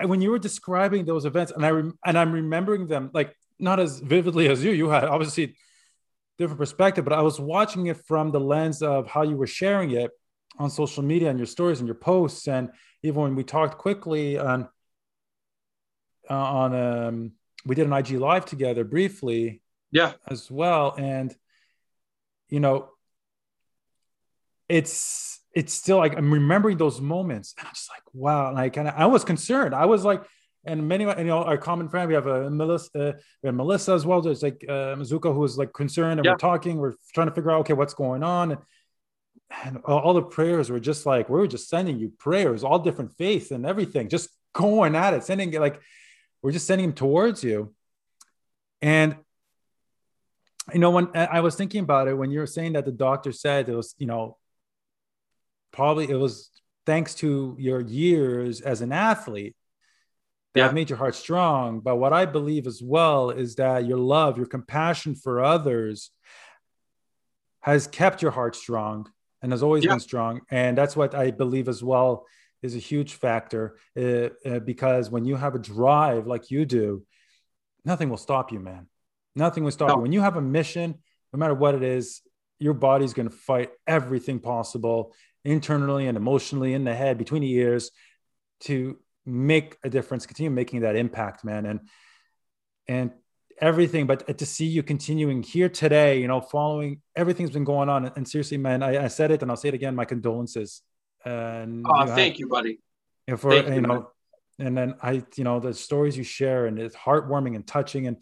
I, 0.00 0.06
when 0.06 0.20
you 0.20 0.30
were 0.30 0.40
describing 0.40 1.04
those 1.04 1.24
events, 1.24 1.52
and 1.52 1.64
I 1.64 1.70
rem, 1.70 1.98
and 2.04 2.18
I'm 2.18 2.32
remembering 2.32 2.88
them 2.88 3.10
like 3.12 3.36
not 3.58 3.78
as 3.78 4.00
vividly 4.00 4.48
as 4.48 4.64
you. 4.64 4.72
You 4.72 4.88
had 4.88 5.04
obviously 5.04 5.56
different 6.38 6.58
perspective, 6.58 7.04
but 7.04 7.12
I 7.12 7.22
was 7.22 7.38
watching 7.38 7.86
it 7.86 7.98
from 8.06 8.30
the 8.30 8.40
lens 8.40 8.82
of 8.82 9.06
how 9.06 9.22
you 9.22 9.36
were 9.36 9.46
sharing 9.46 9.92
it 9.92 10.10
on 10.58 10.70
social 10.70 11.02
media 11.02 11.30
and 11.30 11.38
your 11.38 11.46
stories 11.46 11.78
and 11.78 11.86
your 11.86 11.94
posts, 11.94 12.48
and 12.48 12.70
even 13.02 13.22
when 13.22 13.34
we 13.34 13.44
talked 13.44 13.78
quickly 13.78 14.38
on 14.38 14.68
uh, 16.30 16.34
on 16.34 16.74
um, 16.74 17.32
we 17.66 17.74
did 17.74 17.86
an 17.86 17.92
IG 17.92 18.12
live 18.12 18.44
together 18.44 18.84
briefly, 18.84 19.62
yeah, 19.90 20.12
as 20.28 20.50
well, 20.50 20.94
and 20.96 21.34
you 22.48 22.60
know, 22.60 22.90
it's 24.68 25.40
it's 25.54 25.72
still 25.72 25.98
like 25.98 26.16
I'm 26.16 26.32
remembering 26.32 26.76
those 26.76 27.00
moments. 27.00 27.54
And 27.58 27.66
I'm 27.66 27.74
just 27.74 27.90
like, 27.90 28.02
wow. 28.12 28.54
And 28.54 28.88
I 28.88 29.06
was 29.06 29.24
concerned. 29.24 29.74
I 29.74 29.86
was 29.86 30.04
like, 30.04 30.22
and 30.64 30.86
many, 30.86 31.04
you 31.04 31.24
know, 31.24 31.42
our 31.42 31.58
common 31.58 31.88
friend, 31.88 32.08
we 32.08 32.14
have 32.14 32.26
a 32.26 32.48
Melissa, 32.50 32.90
uh, 33.08 33.12
we 33.42 33.48
have 33.48 33.54
Melissa 33.54 33.92
as 33.92 34.06
well. 34.06 34.20
There's 34.20 34.42
like 34.42 34.64
uh, 34.68 34.94
Mizuka 34.94 35.32
who 35.32 35.40
was 35.40 35.58
like 35.58 35.72
concerned, 35.72 36.20
and 36.20 36.24
yeah. 36.24 36.32
we're 36.32 36.38
talking, 36.38 36.78
we're 36.78 36.94
trying 37.14 37.28
to 37.28 37.34
figure 37.34 37.50
out, 37.50 37.60
okay, 37.60 37.72
what's 37.72 37.94
going 37.94 38.22
on. 38.22 38.52
And, 38.52 38.60
and 39.64 39.76
all 39.84 40.14
the 40.14 40.22
prayers 40.22 40.70
were 40.70 40.80
just 40.80 41.04
like, 41.04 41.28
we 41.28 41.38
were 41.38 41.46
just 41.46 41.68
sending 41.68 41.98
you 41.98 42.12
prayers, 42.18 42.64
all 42.64 42.78
different 42.78 43.12
faiths 43.18 43.50
and 43.50 43.66
everything, 43.66 44.08
just 44.08 44.30
going 44.52 44.94
at 44.94 45.14
it, 45.14 45.24
sending 45.24 45.52
it 45.52 45.60
like, 45.60 45.80
we're 46.42 46.52
just 46.52 46.66
sending 46.66 46.88
them 46.88 46.94
towards 46.94 47.44
you. 47.44 47.74
And 48.80 49.16
you 50.72 50.78
know, 50.78 50.90
when 50.90 51.08
I 51.14 51.40
was 51.40 51.56
thinking 51.56 51.82
about 51.82 52.08
it, 52.08 52.14
when 52.14 52.30
you 52.30 52.38
were 52.38 52.46
saying 52.46 52.74
that 52.74 52.84
the 52.84 52.92
doctor 52.92 53.32
said 53.32 53.68
it 53.68 53.74
was, 53.74 53.94
you 53.98 54.06
know, 54.06 54.38
probably 55.72 56.08
it 56.08 56.14
was 56.14 56.50
thanks 56.86 57.14
to 57.16 57.56
your 57.58 57.80
years 57.80 58.60
as 58.60 58.80
an 58.80 58.92
athlete 58.92 59.56
that 60.54 60.66
yeah. 60.66 60.72
made 60.72 60.90
your 60.90 60.98
heart 60.98 61.14
strong. 61.14 61.80
But 61.80 61.96
what 61.96 62.12
I 62.12 62.26
believe 62.26 62.66
as 62.66 62.82
well 62.82 63.30
is 63.30 63.56
that 63.56 63.86
your 63.86 63.98
love, 63.98 64.36
your 64.36 64.46
compassion 64.46 65.14
for 65.14 65.42
others 65.42 66.10
has 67.60 67.86
kept 67.86 68.22
your 68.22 68.32
heart 68.32 68.54
strong 68.56 69.10
and 69.40 69.52
has 69.52 69.62
always 69.62 69.84
yeah. 69.84 69.92
been 69.92 70.00
strong. 70.00 70.42
And 70.50 70.76
that's 70.76 70.96
what 70.96 71.14
I 71.14 71.30
believe 71.30 71.68
as 71.68 71.82
well 71.82 72.26
is 72.62 72.76
a 72.76 72.78
huge 72.78 73.14
factor 73.14 73.76
uh, 73.96 74.28
uh, 74.44 74.58
because 74.60 75.10
when 75.10 75.24
you 75.24 75.36
have 75.36 75.54
a 75.54 75.58
drive 75.58 76.26
like 76.26 76.50
you 76.50 76.64
do, 76.64 77.04
nothing 77.84 78.08
will 78.08 78.16
stop 78.16 78.52
you, 78.52 78.60
man. 78.60 78.86
Nothing 79.34 79.64
will 79.64 79.70
stop 79.72 79.88
no. 79.88 79.96
you. 79.96 80.00
When 80.02 80.12
you 80.12 80.20
have 80.20 80.36
a 80.36 80.42
mission, 80.42 80.94
no 81.32 81.38
matter 81.38 81.54
what 81.54 81.74
it 81.74 81.82
is, 81.82 82.20
your 82.58 82.74
body's 82.74 83.14
going 83.14 83.28
to 83.28 83.34
fight 83.34 83.70
everything 83.86 84.38
possible 84.38 85.14
internally 85.44 86.06
and 86.06 86.16
emotionally 86.16 86.74
in 86.74 86.84
the 86.84 86.94
head, 86.94 87.18
between 87.18 87.42
the 87.42 87.52
ears, 87.52 87.90
to 88.60 88.98
make 89.24 89.76
a 89.84 89.90
difference, 89.90 90.26
continue 90.26 90.50
making 90.50 90.80
that 90.80 90.96
impact, 90.96 91.44
man. 91.44 91.66
And 91.66 91.80
and 92.88 93.12
everything, 93.58 94.06
but 94.06 94.38
to 94.38 94.46
see 94.46 94.66
you 94.66 94.82
continuing 94.82 95.42
here 95.42 95.68
today, 95.68 96.20
you 96.20 96.28
know, 96.28 96.40
following 96.40 97.00
everything's 97.14 97.50
been 97.50 97.64
going 97.64 97.88
on. 97.88 98.10
And 98.16 98.26
seriously, 98.26 98.56
man, 98.56 98.82
I, 98.82 99.04
I 99.04 99.08
said 99.08 99.30
it 99.30 99.42
and 99.42 99.50
I'll 99.50 99.56
say 99.56 99.68
it 99.68 99.74
again. 99.74 99.94
My 99.94 100.04
condolences. 100.04 100.82
And 101.24 101.84
oh, 101.88 102.00
you 102.00 102.06
know, 102.06 102.14
thank 102.14 102.34
I, 102.34 102.38
you, 102.38 102.48
buddy. 102.48 102.80
And 103.28 103.40
for 103.40 103.50
thank 103.52 103.72
you, 103.72 103.80
know, 103.82 104.10
and 104.58 104.76
then 104.76 104.94
I, 105.00 105.22
you 105.36 105.44
know, 105.44 105.60
the 105.60 105.74
stories 105.74 106.16
you 106.16 106.24
share 106.24 106.66
and 106.66 106.78
it's 106.78 106.96
heartwarming 106.96 107.54
and 107.54 107.66
touching 107.66 108.08
and 108.08 108.16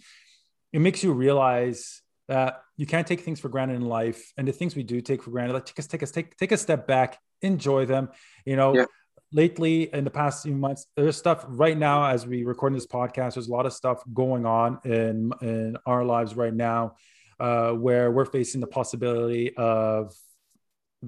it 0.72 0.80
makes 0.80 1.02
you 1.02 1.12
realize 1.12 2.02
that 2.28 2.62
you 2.76 2.86
can't 2.86 3.06
take 3.06 3.20
things 3.20 3.40
for 3.40 3.48
granted 3.48 3.74
in 3.74 3.86
life 3.86 4.32
and 4.36 4.46
the 4.46 4.52
things 4.52 4.76
we 4.76 4.82
do 4.82 5.00
take 5.00 5.22
for 5.22 5.30
granted 5.30 5.52
like 5.52 5.66
take 5.66 5.78
us 5.78 5.86
take 5.86 6.02
us 6.02 6.10
take, 6.12 6.36
take 6.36 6.52
a 6.52 6.56
step 6.56 6.86
back 6.86 7.18
enjoy 7.42 7.84
them 7.86 8.08
you 8.44 8.54
know 8.54 8.74
yeah. 8.74 8.84
Lately 9.32 9.92
in 9.94 10.04
the 10.04 10.10
past 10.10 10.42
few 10.42 10.54
months 10.54 10.86
there's 10.96 11.16
stuff 11.16 11.44
right 11.48 11.78
now 11.78 12.04
as 12.04 12.26
we 12.26 12.44
record 12.44 12.74
this 12.74 12.86
podcast 12.86 13.34
there's 13.34 13.48
a 13.48 13.52
lot 13.52 13.66
of 13.66 13.72
stuff 13.72 14.02
going 14.12 14.44
on 14.44 14.78
in 14.84 15.32
in 15.40 15.76
our 15.86 16.04
lives 16.04 16.34
right 16.34 16.54
now 16.54 16.94
uh, 17.38 17.70
where 17.72 18.10
we're 18.10 18.24
facing 18.24 18.60
the 18.60 18.66
possibility 18.66 19.56
of 19.56 20.14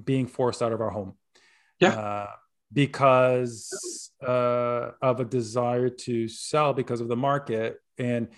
being 0.03 0.25
forced 0.25 0.61
out 0.61 0.71
of 0.71 0.81
our 0.81 0.89
home 0.89 1.13
yeah 1.79 1.89
uh, 1.89 2.27
because 2.71 4.11
uh, 4.25 4.91
of 5.01 5.19
a 5.19 5.25
desire 5.25 5.89
to 5.89 6.27
sell 6.27 6.73
because 6.73 7.01
of 7.01 7.07
the 7.07 7.15
market 7.15 7.79
and 7.97 8.29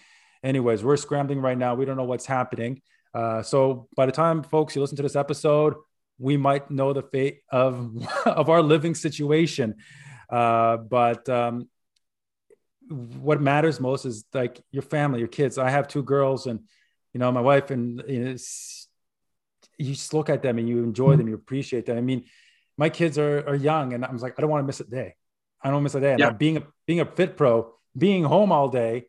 anyways, 0.45 0.83
we're 0.83 0.97
scrambling 0.97 1.41
right 1.41 1.57
now. 1.57 1.75
We 1.75 1.85
don't 1.85 1.97
know 1.97 2.03
what's 2.03 2.25
happening. 2.25 2.81
Uh, 3.13 3.41
so 3.41 3.87
by 3.95 4.05
the 4.05 4.11
time 4.11 4.43
folks 4.43 4.75
you 4.75 4.81
listen 4.81 4.97
to 4.97 5.03
this 5.03 5.15
episode, 5.15 5.75
we 6.17 6.37
might 6.37 6.71
know 6.71 6.93
the 6.93 7.03
fate 7.03 7.41
of 7.51 7.91
of 8.25 8.49
our 8.49 8.61
living 8.61 8.95
situation. 8.95 9.75
Uh, 10.29 10.77
but 10.77 11.27
um, 11.29 11.69
what 12.89 13.41
matters 13.41 13.79
most 13.79 14.05
is 14.05 14.25
like 14.33 14.61
your 14.71 14.83
family, 14.83 15.19
your 15.19 15.27
kids. 15.27 15.57
I 15.57 15.69
have 15.69 15.87
two 15.87 16.03
girls, 16.03 16.47
and 16.47 16.61
you 17.13 17.19
know 17.19 17.31
my 17.31 17.41
wife, 17.41 17.71
and 17.71 18.03
you, 18.07 18.19
know, 18.23 18.35
you 19.77 19.93
just 19.93 20.13
look 20.13 20.29
at 20.29 20.41
them 20.41 20.57
and 20.57 20.67
you 20.67 20.83
enjoy 20.83 21.09
mm-hmm. 21.09 21.17
them, 21.17 21.27
you 21.27 21.35
appreciate 21.35 21.85
them. 21.85 21.97
I 21.97 22.01
mean, 22.01 22.25
my 22.77 22.89
kids 22.89 23.17
are 23.17 23.47
are 23.47 23.55
young, 23.55 23.93
and 23.93 24.05
I'm 24.05 24.17
like, 24.17 24.35
I 24.37 24.41
don't 24.41 24.49
want 24.49 24.63
to 24.63 24.67
miss 24.67 24.79
a 24.79 24.85
day. 24.85 25.15
I 25.61 25.69
don't 25.69 25.83
miss 25.83 25.95
a 25.95 25.99
day. 25.99 26.11
And 26.11 26.19
yeah. 26.19 26.31
being 26.31 26.57
a 26.57 26.63
being 26.85 26.99
a 26.99 27.05
fit 27.05 27.37
pro, 27.37 27.73
being 27.97 28.23
home 28.23 28.51
all 28.51 28.69
day, 28.69 29.07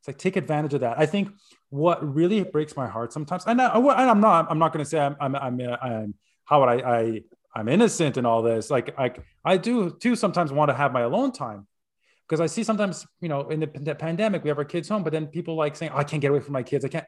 it's 0.00 0.08
like 0.08 0.18
take 0.18 0.36
advantage 0.36 0.74
of 0.74 0.80
that. 0.80 0.98
I 0.98 1.06
think 1.06 1.30
what 1.68 2.14
really 2.14 2.42
breaks 2.42 2.76
my 2.76 2.88
heart 2.88 3.12
sometimes, 3.12 3.44
and, 3.46 3.60
I, 3.60 3.76
am 3.76 4.20
not, 4.20 4.50
I'm 4.50 4.58
not 4.58 4.72
going 4.72 4.84
to 4.84 4.88
say 4.88 4.98
I'm, 4.98 5.16
I'm, 5.20 5.36
I'm, 5.36 5.60
I'm, 5.60 6.14
how 6.50 6.60
would 6.60 6.68
I, 6.68 6.98
I 6.98 7.22
I'm 7.54 7.68
innocent 7.68 8.16
in 8.16 8.26
all 8.26 8.42
this. 8.42 8.70
Like 8.70 8.94
I 8.98 9.12
I 9.44 9.56
do 9.56 9.90
too 9.90 10.16
sometimes 10.16 10.52
want 10.52 10.68
to 10.68 10.74
have 10.74 10.92
my 10.92 11.02
alone 11.02 11.32
time 11.32 11.66
because 12.28 12.40
I 12.40 12.46
see 12.46 12.64
sometimes 12.64 13.06
you 13.20 13.28
know 13.28 13.48
in 13.48 13.60
the, 13.60 13.66
the 13.66 13.94
pandemic 13.94 14.42
we 14.42 14.48
have 14.48 14.58
our 14.58 14.64
kids 14.64 14.88
home, 14.88 15.04
but 15.04 15.12
then 15.12 15.28
people 15.28 15.54
like 15.54 15.76
saying 15.76 15.92
oh, 15.94 15.98
I 15.98 16.04
can't 16.04 16.20
get 16.20 16.32
away 16.32 16.40
from 16.40 16.52
my 16.52 16.64
kids. 16.64 16.84
I 16.84 16.88
can't 16.88 17.06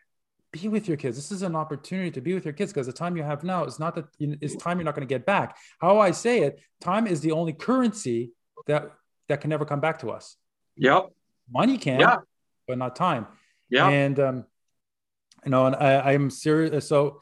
be 0.52 0.68
with 0.68 0.86
your 0.86 0.96
kids. 0.96 1.16
This 1.16 1.32
is 1.32 1.42
an 1.42 1.56
opportunity 1.56 2.10
to 2.12 2.20
be 2.20 2.34
with 2.34 2.44
your 2.44 2.54
kids 2.54 2.72
because 2.72 2.86
the 2.86 2.92
time 2.92 3.16
you 3.16 3.24
have 3.24 3.42
now 3.42 3.64
is 3.64 3.78
not 3.80 3.96
that 3.96 4.06
is 4.20 4.54
time 4.56 4.78
you're 4.78 4.84
not 4.84 4.94
going 4.94 5.06
to 5.06 5.12
get 5.12 5.26
back. 5.26 5.56
How 5.80 5.98
I 5.98 6.12
say 6.12 6.42
it, 6.42 6.60
time 6.80 7.06
is 7.06 7.20
the 7.20 7.32
only 7.32 7.52
currency 7.52 8.30
that 8.68 8.92
that 9.28 9.40
can 9.40 9.50
never 9.50 9.64
come 9.64 9.80
back 9.80 9.98
to 10.00 10.10
us. 10.10 10.36
Yep. 10.76 11.10
Money 11.50 11.78
can, 11.78 12.00
yeah. 12.00 12.18
but 12.68 12.78
not 12.78 12.94
time. 12.94 13.26
Yeah. 13.68 13.88
And 13.88 14.20
um, 14.20 14.44
you 15.44 15.50
know, 15.50 15.66
and 15.66 15.74
I, 15.76 16.12
I'm 16.12 16.30
serious. 16.30 16.88
So 16.88 17.20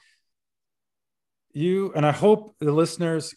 you 1.52 1.92
and 1.94 2.06
I 2.06 2.12
hope 2.12 2.54
the 2.60 2.72
listeners 2.72 3.34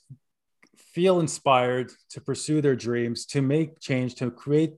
feel 0.78 1.20
inspired 1.20 1.91
to 2.11 2.22
pursue 2.22 2.61
their 2.61 2.76
dreams, 2.76 3.26
to 3.28 3.41
make 3.41 3.80
change, 3.80 4.16
to 4.16 4.30
create 4.30 4.74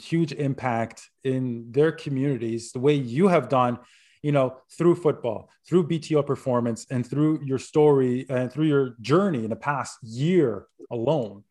huge 0.00 0.32
impact 0.32 1.08
in 1.22 1.70
their 1.70 1.92
communities 1.92 2.72
the 2.72 2.80
way 2.80 2.94
you 2.94 3.28
have 3.28 3.48
done 3.48 3.78
you 4.22 4.32
know 4.32 4.56
through 4.76 4.96
football 4.96 5.48
through 5.68 5.86
bto 5.86 6.26
performance 6.26 6.84
and 6.90 7.06
through 7.06 7.40
your 7.44 7.58
story 7.58 8.26
and 8.28 8.52
through 8.52 8.64
your 8.64 8.96
journey 9.00 9.44
in 9.44 9.50
the 9.50 9.56
past 9.56 9.96
year 10.02 10.66
alone. 10.90 11.44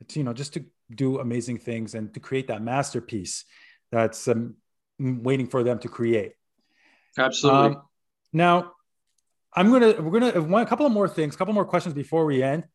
It's 0.00 0.16
you 0.16 0.24
know 0.24 0.32
just 0.32 0.54
to 0.54 0.64
do 0.92 1.20
amazing 1.20 1.58
things 1.58 1.94
and 1.94 2.12
to 2.14 2.20
create 2.20 2.48
that 2.48 2.62
masterpiece 2.62 3.44
that's 3.92 4.26
um, 4.28 4.56
waiting 4.98 5.46
for 5.46 5.62
them 5.62 5.78
to 5.80 5.88
create. 5.88 6.32
Absolutely. 7.16 7.76
Um, 7.76 7.82
now 8.32 8.72
I'm 9.54 9.70
gonna 9.70 10.00
we're 10.00 10.20
gonna 10.20 10.40
one 10.42 10.62
a 10.62 10.66
couple 10.66 10.86
of 10.86 10.92
more 10.92 11.08
things, 11.08 11.34
a 11.34 11.38
couple 11.38 11.54
more 11.54 11.64
questions 11.64 11.94
before 11.94 12.24
we 12.24 12.42
end. 12.42 12.66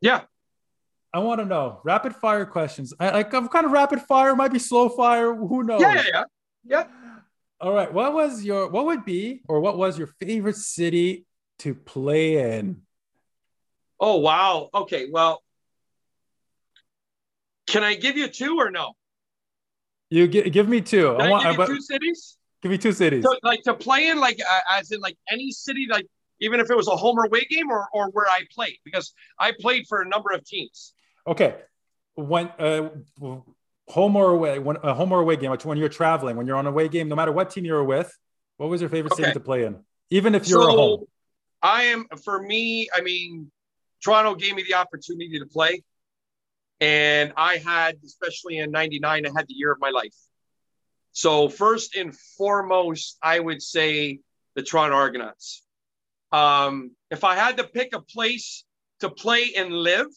Yeah. 0.00 0.22
I 1.12 1.20
want 1.20 1.40
to 1.40 1.46
know 1.46 1.80
rapid 1.84 2.14
fire 2.16 2.44
questions. 2.44 2.92
I 3.00 3.10
like 3.10 3.32
I'm 3.32 3.48
kind 3.48 3.64
of 3.64 3.72
rapid 3.72 4.02
fire, 4.02 4.36
might 4.36 4.52
be 4.52 4.58
slow 4.58 4.88
fire. 4.90 5.34
Who 5.34 5.62
knows? 5.62 5.80
Yeah, 5.80 5.94
yeah, 5.94 6.02
yeah. 6.06 6.24
yeah. 6.64 6.84
All 7.60 7.72
right. 7.72 7.92
What 7.92 8.12
was 8.12 8.44
your 8.44 8.68
what 8.68 8.86
would 8.86 9.04
be 9.04 9.40
or 9.48 9.60
what 9.60 9.78
was 9.78 9.98
your 9.98 10.08
favorite 10.20 10.56
city 10.56 11.24
to 11.60 11.74
play 11.74 12.56
in? 12.56 12.82
Oh 13.98 14.16
wow. 14.16 14.68
Okay. 14.74 15.08
Well, 15.10 15.42
can 17.66 17.82
I 17.84 17.94
give 17.94 18.16
you 18.16 18.28
two 18.28 18.58
or 18.58 18.70
no? 18.70 18.92
You 20.10 20.26
give, 20.26 20.52
give 20.52 20.68
me 20.68 20.80
two. 20.80 21.16
Can 21.18 21.20
I, 21.20 21.30
want 21.30 21.44
give 21.44 21.68
you 21.68 21.74
two 21.74 21.80
cities. 21.82 22.36
Give 22.62 22.70
me 22.70 22.78
two 22.78 22.92
cities. 22.92 23.24
So, 23.24 23.36
like 23.42 23.62
to 23.64 23.74
play 23.74 24.08
in, 24.08 24.18
like 24.18 24.40
uh, 24.40 24.60
as 24.78 24.90
in 24.90 25.00
like 25.00 25.16
any 25.30 25.50
city, 25.50 25.86
like 25.88 26.06
even 26.40 26.60
if 26.60 26.70
it 26.70 26.76
was 26.76 26.88
a 26.88 26.96
home 26.96 27.18
or 27.18 27.26
away 27.26 27.44
game 27.50 27.70
or, 27.70 27.88
or 27.92 28.10
where 28.10 28.26
I 28.26 28.42
played, 28.54 28.78
because 28.84 29.12
I 29.38 29.52
played 29.58 29.86
for 29.88 30.00
a 30.00 30.08
number 30.08 30.30
of 30.32 30.44
teams. 30.44 30.94
Okay. 31.26 31.56
When 32.14 32.48
uh, 32.58 32.88
home 33.88 34.16
or 34.16 34.30
away, 34.30 34.58
when 34.58 34.76
a 34.82 34.94
home 34.94 35.12
or 35.12 35.20
away 35.20 35.36
game, 35.36 35.50
when 35.50 35.78
you're 35.78 35.88
traveling, 35.88 36.36
when 36.36 36.46
you're 36.46 36.56
on 36.56 36.66
a 36.66 36.70
away 36.70 36.88
game, 36.88 37.08
no 37.08 37.16
matter 37.16 37.32
what 37.32 37.50
team 37.50 37.64
you're 37.64 37.84
with, 37.84 38.12
what 38.56 38.68
was 38.68 38.80
your 38.80 38.90
favorite 38.90 39.12
okay. 39.12 39.24
city 39.24 39.34
to 39.34 39.40
play 39.40 39.64
in? 39.64 39.78
Even 40.10 40.34
if 40.34 40.48
you're 40.48 40.62
so, 40.62 40.76
home. 40.76 41.04
I 41.62 41.84
am 41.84 42.06
for 42.24 42.40
me, 42.40 42.88
I 42.94 43.00
mean, 43.00 43.50
Toronto 44.02 44.34
gave 44.34 44.54
me 44.54 44.62
the 44.62 44.74
opportunity 44.74 45.38
to 45.38 45.46
play. 45.46 45.82
And 46.80 47.32
I 47.36 47.56
had, 47.56 47.96
especially 48.04 48.58
in 48.58 48.70
99, 48.70 49.26
I 49.26 49.30
had 49.36 49.48
the 49.48 49.54
year 49.54 49.72
of 49.72 49.80
my 49.80 49.90
life. 49.90 50.14
So, 51.12 51.48
first 51.48 51.96
and 51.96 52.14
foremost, 52.36 53.18
I 53.20 53.40
would 53.40 53.60
say 53.60 54.20
the 54.54 54.62
Toronto 54.62 54.94
Argonauts. 54.94 55.62
Um, 56.32 56.92
if 57.10 57.24
I 57.24 57.34
had 57.36 57.56
to 57.56 57.64
pick 57.64 57.94
a 57.94 58.00
place 58.00 58.64
to 59.00 59.08
play 59.08 59.52
and 59.56 59.72
live, 59.72 60.08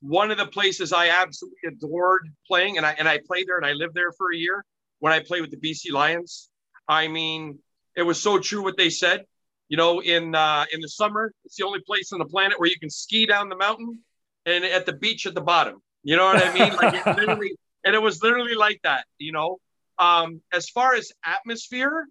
one 0.00 0.30
of 0.30 0.38
the 0.38 0.46
places 0.46 0.92
I 0.92 1.08
absolutely 1.08 1.58
adored 1.66 2.28
playing, 2.46 2.76
and 2.76 2.86
I 2.86 2.92
and 2.92 3.08
I 3.08 3.18
played 3.26 3.48
there 3.48 3.56
and 3.56 3.66
I 3.66 3.72
lived 3.72 3.94
there 3.94 4.12
for 4.12 4.32
a 4.32 4.36
year 4.36 4.64
when 5.00 5.12
I 5.12 5.20
played 5.20 5.40
with 5.40 5.50
the 5.50 5.56
BC 5.56 5.92
Lions. 5.92 6.48
I 6.86 7.08
mean, 7.08 7.58
it 7.96 8.02
was 8.02 8.20
so 8.20 8.38
true 8.38 8.62
what 8.62 8.76
they 8.76 8.90
said. 8.90 9.24
You 9.68 9.76
know, 9.76 10.00
in 10.00 10.34
uh, 10.34 10.66
in 10.72 10.80
the 10.80 10.88
summer, 10.88 11.32
it's 11.44 11.56
the 11.56 11.66
only 11.66 11.80
place 11.80 12.12
on 12.12 12.18
the 12.18 12.26
planet 12.26 12.58
where 12.58 12.68
you 12.68 12.78
can 12.78 12.90
ski 12.90 13.26
down 13.26 13.48
the 13.48 13.56
mountain 13.56 13.98
and 14.46 14.64
at 14.64 14.86
the 14.86 14.92
beach 14.92 15.26
at 15.26 15.34
the 15.34 15.40
bottom. 15.40 15.82
You 16.02 16.16
know 16.16 16.24
what 16.24 16.42
I 16.42 16.52
mean? 16.52 16.74
Like 16.76 16.94
it 16.94 17.06
literally, 17.16 17.56
and 17.84 17.94
it 17.94 18.00
was 18.00 18.22
literally 18.22 18.54
like 18.54 18.80
that. 18.84 19.04
You 19.18 19.32
know, 19.32 19.58
um, 19.98 20.40
as 20.52 20.70
far 20.70 20.94
as 20.94 21.12
atmosphere, 21.24 22.06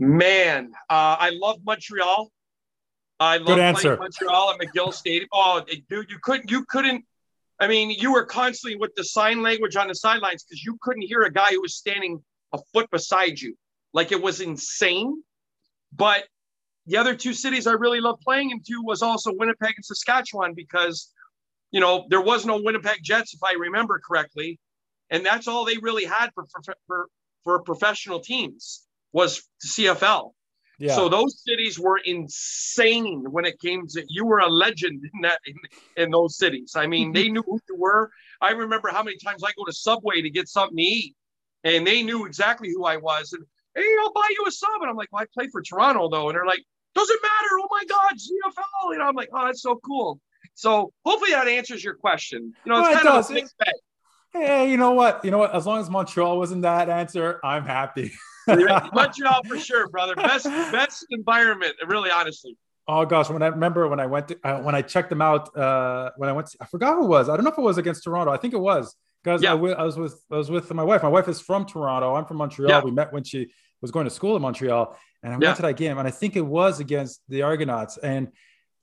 Man, 0.00 0.72
uh, 0.88 1.16
I 1.20 1.30
love 1.34 1.58
Montreal. 1.62 2.32
I 3.20 3.36
love 3.36 3.46
Good 3.48 3.58
answer. 3.58 3.98
Montreal 3.98 4.54
at 4.54 4.58
McGill 4.58 4.94
Stadium. 4.94 5.28
Oh, 5.30 5.62
dude, 5.90 6.10
you 6.10 6.18
couldn't, 6.22 6.50
you 6.50 6.64
couldn't. 6.64 7.04
I 7.60 7.68
mean, 7.68 7.90
you 7.90 8.14
were 8.14 8.24
constantly 8.24 8.78
with 8.78 8.94
the 8.96 9.04
sign 9.04 9.42
language 9.42 9.76
on 9.76 9.88
the 9.88 9.94
sidelines 9.94 10.42
because 10.42 10.64
you 10.64 10.78
couldn't 10.80 11.02
hear 11.02 11.20
a 11.24 11.30
guy 11.30 11.50
who 11.50 11.60
was 11.60 11.74
standing 11.74 12.22
a 12.54 12.58
foot 12.72 12.90
beside 12.90 13.38
you. 13.38 13.54
Like 13.92 14.10
it 14.10 14.22
was 14.22 14.40
insane. 14.40 15.22
But 15.94 16.24
the 16.86 16.96
other 16.96 17.14
two 17.14 17.34
cities 17.34 17.66
I 17.66 17.72
really 17.72 18.00
loved 18.00 18.22
playing 18.22 18.52
into 18.52 18.82
was 18.82 19.02
also 19.02 19.34
Winnipeg 19.34 19.74
and 19.76 19.84
Saskatchewan 19.84 20.54
because, 20.54 21.12
you 21.72 21.80
know, 21.80 22.06
there 22.08 22.22
was 22.22 22.46
no 22.46 22.58
Winnipeg 22.58 23.02
Jets, 23.02 23.34
if 23.34 23.42
I 23.42 23.52
remember 23.52 24.00
correctly. 24.02 24.58
And 25.10 25.26
that's 25.26 25.46
all 25.46 25.66
they 25.66 25.76
really 25.76 26.06
had 26.06 26.30
for, 26.34 26.46
for, 26.46 26.74
for, 26.86 27.06
for 27.44 27.62
professional 27.62 28.20
teams 28.20 28.86
was 29.12 29.42
CFL. 29.64 30.32
Yeah. 30.78 30.94
So 30.94 31.10
those 31.10 31.42
cities 31.46 31.78
were 31.78 31.98
insane 31.98 33.24
when 33.30 33.44
it 33.44 33.60
came 33.60 33.86
to 33.88 34.04
you 34.08 34.24
were 34.24 34.38
a 34.38 34.48
legend 34.48 35.04
in 35.12 35.20
that 35.20 35.38
in, 35.44 35.54
in 36.02 36.10
those 36.10 36.38
cities. 36.38 36.72
I 36.74 36.86
mean, 36.86 37.12
they 37.12 37.28
knew 37.32 37.42
who 37.42 37.60
you 37.68 37.76
were. 37.76 38.10
I 38.40 38.52
remember 38.52 38.88
how 38.88 39.02
many 39.02 39.18
times 39.18 39.44
I 39.44 39.50
go 39.58 39.66
to 39.66 39.72
Subway 39.72 40.22
to 40.22 40.30
get 40.30 40.48
something 40.48 40.78
to 40.78 40.82
eat, 40.82 41.14
and 41.64 41.86
they 41.86 42.02
knew 42.02 42.24
exactly 42.24 42.70
who 42.70 42.84
I 42.84 42.96
was. 42.96 43.34
And 43.34 43.44
hey, 43.74 43.84
I'll 44.00 44.12
buy 44.12 44.26
you 44.30 44.44
a 44.48 44.50
sub. 44.50 44.80
And 44.80 44.88
I'm 44.88 44.96
like, 44.96 45.08
well, 45.12 45.22
I 45.22 45.26
play 45.34 45.48
for 45.48 45.60
Toronto 45.60 46.08
though, 46.08 46.30
and 46.30 46.36
they're 46.36 46.46
like, 46.46 46.64
doesn't 46.94 47.20
matter. 47.22 47.60
Oh 47.62 47.68
my 47.70 47.84
God, 47.86 48.14
CFL. 48.14 48.92
You 48.92 48.98
know, 48.98 49.04
I'm 49.04 49.14
like, 49.14 49.28
oh, 49.34 49.44
that's 49.44 49.60
so 49.60 49.78
cool. 49.84 50.18
So 50.54 50.92
hopefully 51.04 51.32
that 51.32 51.46
answers 51.46 51.84
your 51.84 51.94
question. 51.94 52.54
You 52.64 52.72
know, 52.72 52.78
it's 52.80 52.88
well, 52.88 52.96
kind 52.96 53.06
it 53.06 53.18
of 53.18 53.30
a 53.30 53.34
mixed 53.34 53.58
bag. 53.58 53.74
Hey, 54.32 54.70
you 54.70 54.78
know 54.78 54.92
what? 54.92 55.24
You 55.24 55.30
know 55.30 55.38
what? 55.38 55.54
As 55.54 55.66
long 55.66 55.80
as 55.80 55.90
Montreal 55.90 56.38
wasn't 56.38 56.62
that 56.62 56.88
answer, 56.88 57.38
I'm 57.44 57.64
happy. 57.64 58.12
Montreal 58.92 59.42
for 59.46 59.58
sure, 59.58 59.88
brother. 59.88 60.14
Best 60.14 60.44
best 60.44 61.06
environment, 61.10 61.74
really, 61.86 62.10
honestly. 62.10 62.56
Oh 62.88 63.04
gosh, 63.04 63.30
when 63.30 63.42
I 63.42 63.46
remember 63.46 63.86
when 63.88 64.00
I 64.00 64.06
went 64.06 64.28
to, 64.28 64.38
uh, 64.42 64.60
when 64.60 64.74
I 64.74 64.82
checked 64.82 65.10
them 65.10 65.22
out 65.22 65.56
uh, 65.56 66.10
when 66.16 66.28
I 66.28 66.32
went 66.32 66.48
to, 66.48 66.58
I 66.60 66.66
forgot 66.66 66.96
who 66.96 67.04
it 67.04 67.08
was. 67.08 67.28
I 67.28 67.36
don't 67.36 67.44
know 67.44 67.52
if 67.52 67.58
it 67.58 67.62
was 67.62 67.78
against 67.78 68.02
Toronto. 68.04 68.32
I 68.32 68.36
think 68.36 68.54
it 68.54 68.58
was 68.58 68.94
because 69.22 69.42
yeah. 69.42 69.50
I, 69.52 69.56
w- 69.56 69.74
I 69.74 69.84
was 69.84 69.96
with 69.96 70.20
I 70.30 70.36
was 70.36 70.50
with 70.50 70.72
my 70.72 70.82
wife. 70.82 71.02
My 71.02 71.08
wife 71.08 71.28
is 71.28 71.40
from 71.40 71.66
Toronto. 71.66 72.14
I'm 72.14 72.24
from 72.24 72.38
Montreal. 72.38 72.70
Yeah. 72.70 72.80
We 72.82 72.90
met 72.90 73.12
when 73.12 73.22
she 73.22 73.52
was 73.80 73.90
going 73.90 74.04
to 74.04 74.10
school 74.10 74.36
in 74.36 74.42
Montreal, 74.42 74.98
and 75.22 75.32
I 75.32 75.36
went 75.36 75.56
to 75.56 75.62
that 75.62 75.76
game, 75.76 75.98
and 75.98 76.08
I 76.08 76.10
think 76.10 76.36
it 76.36 76.40
was 76.44 76.80
against 76.80 77.20
the 77.28 77.42
Argonauts. 77.42 77.96
And 77.98 78.28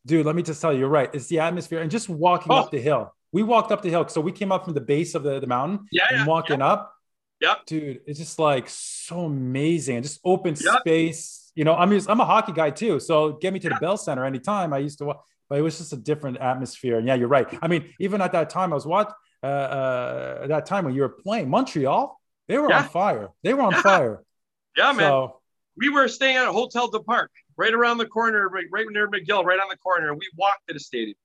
dude, 0.06 0.26
let 0.26 0.36
me 0.36 0.42
just 0.42 0.62
tell 0.62 0.72
you, 0.72 0.80
you're 0.80 0.90
right. 0.90 1.10
It's 1.14 1.28
the 1.28 1.40
atmosphere, 1.40 1.82
and 1.82 1.92
just 1.92 2.08
walking 2.08 2.52
oh. 2.52 2.58
up 2.58 2.72
the 2.72 2.80
hill. 2.80 3.14
We 3.34 3.44
walked 3.44 3.74
up 3.74 3.82
the 3.82 3.90
hill, 3.90 4.08
so 4.08 4.22
we 4.22 4.32
came 4.32 4.54
up 4.54 4.64
from 4.64 4.74
the 4.74 4.82
base 4.82 5.16
of 5.16 5.24
the, 5.24 5.42
the 5.42 5.48
mountain 5.48 5.86
yeah, 5.92 6.06
and 6.12 6.26
walking 6.26 6.62
up 6.62 6.94
Yep. 7.42 7.66
Dude, 7.66 8.02
it's 8.08 8.20
just 8.20 8.40
like 8.40 8.68
so 8.70 9.26
amazing. 9.26 10.02
Just 10.02 10.20
open 10.24 10.56
yep. 10.60 10.80
space. 10.80 11.52
You 11.56 11.64
know, 11.64 11.76
I'm 11.76 11.92
just, 11.92 12.10
I'm 12.10 12.20
a 12.20 12.26
hockey 12.26 12.52
guy 12.52 12.72
too. 12.72 13.00
So 13.00 13.34
get 13.34 13.54
me 13.54 13.60
to 13.60 13.70
the 13.70 13.78
Bell 13.82 13.98
Center 13.98 14.26
anytime. 14.26 14.74
I 14.74 14.80
used 14.80 14.98
to 15.00 15.06
watch, 15.06 15.18
but 15.50 15.60
it 15.60 15.62
was 15.62 15.78
just 15.78 15.94
a 15.94 15.98
different 15.98 16.38
atmosphere. 16.38 16.98
And 16.98 17.08
yeah, 17.08 17.16
you're 17.16 17.28
right. 17.28 17.48
I 17.62 17.68
mean, 17.68 17.94
even 18.00 18.22
at 18.22 18.32
that 18.32 18.50
time, 18.50 18.72
I 18.72 18.76
was 18.76 18.86
watching 18.86 19.14
uh, 19.44 19.46
uh 19.46 20.48
that 20.48 20.66
time 20.66 20.86
when 20.86 20.96
you 20.96 21.02
were 21.02 21.10
playing 21.10 21.50
Montreal, 21.50 22.20
they 22.48 22.58
were 22.58 22.70
yeah. 22.70 22.80
on 22.80 22.90
fire. 22.90 23.30
They 23.44 23.54
were 23.54 23.62
on 23.62 23.74
yeah. 23.74 23.82
fire. 23.82 24.24
Yeah, 24.76 24.92
man. 24.92 25.10
So, 25.10 25.42
we 25.76 25.90
were 25.90 26.08
staying 26.08 26.36
at 26.38 26.48
a 26.48 26.52
Hotel 26.52 26.88
du 26.88 27.00
Parc, 27.00 27.32
right 27.56 27.74
around 27.74 27.98
the 27.98 28.06
corner, 28.06 28.48
right, 28.48 28.66
right 28.72 28.86
near 28.92 29.08
McGill, 29.08 29.44
right 29.44 29.60
on 29.60 29.68
the 29.72 29.78
corner. 29.78 30.14
We 30.14 30.30
walked 30.38 30.68
to 30.68 30.74
the 30.76 30.80
stadium. 30.80 31.18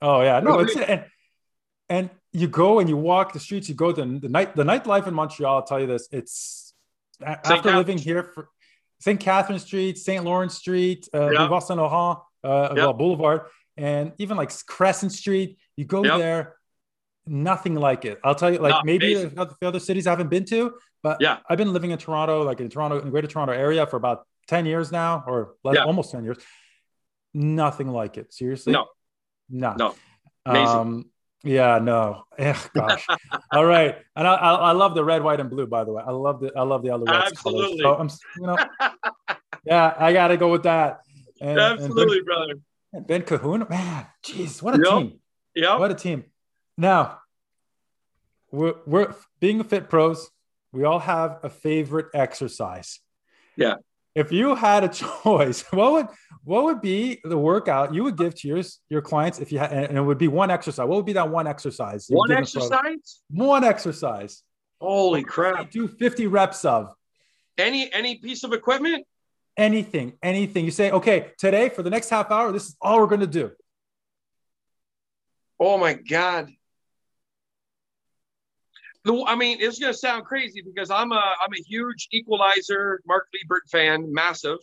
Oh 0.00 0.22
yeah, 0.22 0.40
no, 0.40 0.60
it's 0.60 0.76
and, 0.76 1.04
and 1.88 2.10
you 2.36 2.48
go 2.48 2.80
and 2.80 2.88
you 2.88 2.98
walk 2.98 3.32
the 3.32 3.40
streets. 3.40 3.68
You 3.68 3.74
go 3.74 3.92
to 3.92 4.04
the 4.18 4.28
night 4.28 4.54
the 4.54 4.62
nightlife 4.62 5.06
in 5.06 5.14
Montreal. 5.14 5.56
I'll 5.56 5.62
tell 5.62 5.80
you 5.80 5.86
this: 5.86 6.06
it's 6.12 6.74
after 7.22 7.74
living 7.74 7.96
here 7.96 8.22
for 8.22 8.50
St. 9.00 9.18
Catherine 9.18 9.58
Street, 9.58 9.96
St. 9.96 10.22
Lawrence 10.22 10.54
Street, 10.54 11.08
uh, 11.14 11.30
yep. 11.30 11.62
Saint 11.62 11.78
Laurent, 11.78 12.18
uh, 12.44 12.74
yep. 12.76 12.98
Boulevard, 12.98 13.42
and 13.78 14.12
even 14.18 14.36
like 14.36 14.52
Crescent 14.66 15.12
Street. 15.12 15.58
You 15.76 15.86
go 15.86 16.04
yep. 16.04 16.18
there, 16.18 16.56
nothing 17.26 17.74
like 17.74 18.04
it. 18.04 18.20
I'll 18.22 18.34
tell 18.34 18.52
you, 18.52 18.58
like 18.58 18.84
maybe 18.84 19.14
the 19.14 19.56
other 19.62 19.80
cities 19.80 20.06
I 20.06 20.10
haven't 20.10 20.28
been 20.28 20.44
to, 20.46 20.74
but 21.02 21.18
yeah, 21.20 21.38
I've 21.48 21.58
been 21.58 21.72
living 21.72 21.90
in 21.90 21.98
Toronto, 21.98 22.42
like 22.42 22.60
in 22.60 22.68
Toronto, 22.68 23.00
in 23.00 23.10
Greater 23.10 23.28
Toronto 23.28 23.54
area, 23.54 23.86
for 23.86 23.96
about 23.96 24.26
ten 24.46 24.66
years 24.66 24.92
now, 24.92 25.24
or 25.26 25.54
yeah. 25.64 25.84
almost 25.84 26.10
ten 26.10 26.22
years. 26.22 26.36
Nothing 27.32 27.88
like 27.88 28.18
it. 28.18 28.34
Seriously, 28.34 28.74
no, 28.74 28.86
no, 29.48 29.74
no. 29.78 29.94
Amazing. 30.44 30.76
Um, 30.76 31.10
yeah, 31.44 31.78
no. 31.78 32.24
Ugh, 32.38 32.70
gosh. 32.74 33.06
All 33.52 33.64
right, 33.64 33.96
and 34.14 34.26
I, 34.26 34.34
I, 34.34 34.52
I, 34.54 34.72
love 34.72 34.94
the 34.94 35.04
red, 35.04 35.22
white, 35.22 35.40
and 35.40 35.50
blue. 35.50 35.66
By 35.66 35.84
the 35.84 35.92
way, 35.92 36.02
I 36.06 36.10
love 36.10 36.40
the 36.40 36.52
I 36.56 36.62
love 36.62 36.82
the 36.82 36.88
Alouettes 36.88 37.26
Absolutely. 37.26 37.82
colors. 37.82 38.18
So 38.38 38.40
I'm, 38.40 38.40
you 38.40 38.46
know, 38.46 38.56
yeah, 39.64 39.94
I 39.98 40.12
got 40.12 40.28
to 40.28 40.36
go 40.36 40.50
with 40.50 40.64
that. 40.64 41.00
And, 41.40 41.58
Absolutely, 41.58 42.18
and 42.18 42.26
brother. 42.26 42.54
Ben 43.06 43.22
Cahoon, 43.22 43.68
man, 43.68 44.06
jeez, 44.24 44.62
what 44.62 44.74
a 44.74 44.78
Yep. 44.78 44.88
team! 44.88 45.20
Yeah. 45.54 45.78
What 45.78 45.90
a 45.90 45.94
team! 45.94 46.24
Now, 46.78 47.20
we're, 48.50 48.74
we're 48.86 49.14
being 49.40 49.62
fit 49.64 49.88
pros. 49.88 50.30
We 50.72 50.84
all 50.84 50.98
have 50.98 51.40
a 51.42 51.48
favorite 51.48 52.06
exercise. 52.14 53.00
Yeah. 53.56 53.76
If 54.16 54.32
you 54.32 54.54
had 54.56 54.82
a 54.82 54.88
choice, 55.22 55.62
what 55.70 55.92
would 55.92 56.06
what 56.42 56.64
would 56.64 56.80
be 56.80 57.20
the 57.22 57.36
workout 57.38 57.92
you 57.94 58.02
would 58.04 58.16
give 58.16 58.34
to 58.36 58.48
your 58.48 58.62
your 58.88 59.02
clients 59.02 59.38
if 59.38 59.52
you 59.52 59.58
had, 59.58 59.72
and 59.72 59.96
it 59.96 60.00
would 60.00 60.18
be 60.18 60.26
one 60.28 60.50
exercise? 60.50 60.86
What 60.88 60.96
would 60.96 61.06
be 61.06 61.12
that 61.12 61.28
one 61.28 61.46
exercise? 61.46 62.06
One 62.08 62.28
give 62.28 62.38
a 62.38 62.38
pro? 62.38 62.42
exercise? 62.42 63.20
One 63.30 63.62
exercise. 63.62 64.42
Holy 64.80 65.22
crap. 65.22 65.70
do 65.70 65.86
50 65.86 66.26
reps 66.26 66.64
of 66.64 66.92
Any 67.58 67.92
any 67.92 68.16
piece 68.16 68.42
of 68.42 68.52
equipment? 68.52 69.06
anything, 69.58 70.12
anything. 70.22 70.64
You 70.66 70.70
say, 70.70 70.90
okay, 70.90 71.32
today 71.38 71.70
for 71.70 71.82
the 71.82 71.88
next 71.90 72.10
half 72.10 72.30
hour, 72.30 72.52
this 72.52 72.66
is 72.66 72.76
all 72.80 73.00
we're 73.00 73.06
going 73.06 73.20
to 73.20 73.26
do. 73.26 73.52
Oh 75.58 75.78
my 75.78 75.94
God. 75.94 76.50
I 79.08 79.36
mean, 79.36 79.58
it's 79.60 79.78
gonna 79.78 79.94
sound 79.94 80.24
crazy 80.24 80.62
because 80.62 80.90
I'm 80.90 81.12
a 81.12 81.14
I'm 81.14 81.52
a 81.52 81.62
huge 81.66 82.08
equalizer 82.12 83.00
Mark 83.06 83.28
Lebert 83.34 83.68
fan, 83.70 84.12
massive. 84.12 84.58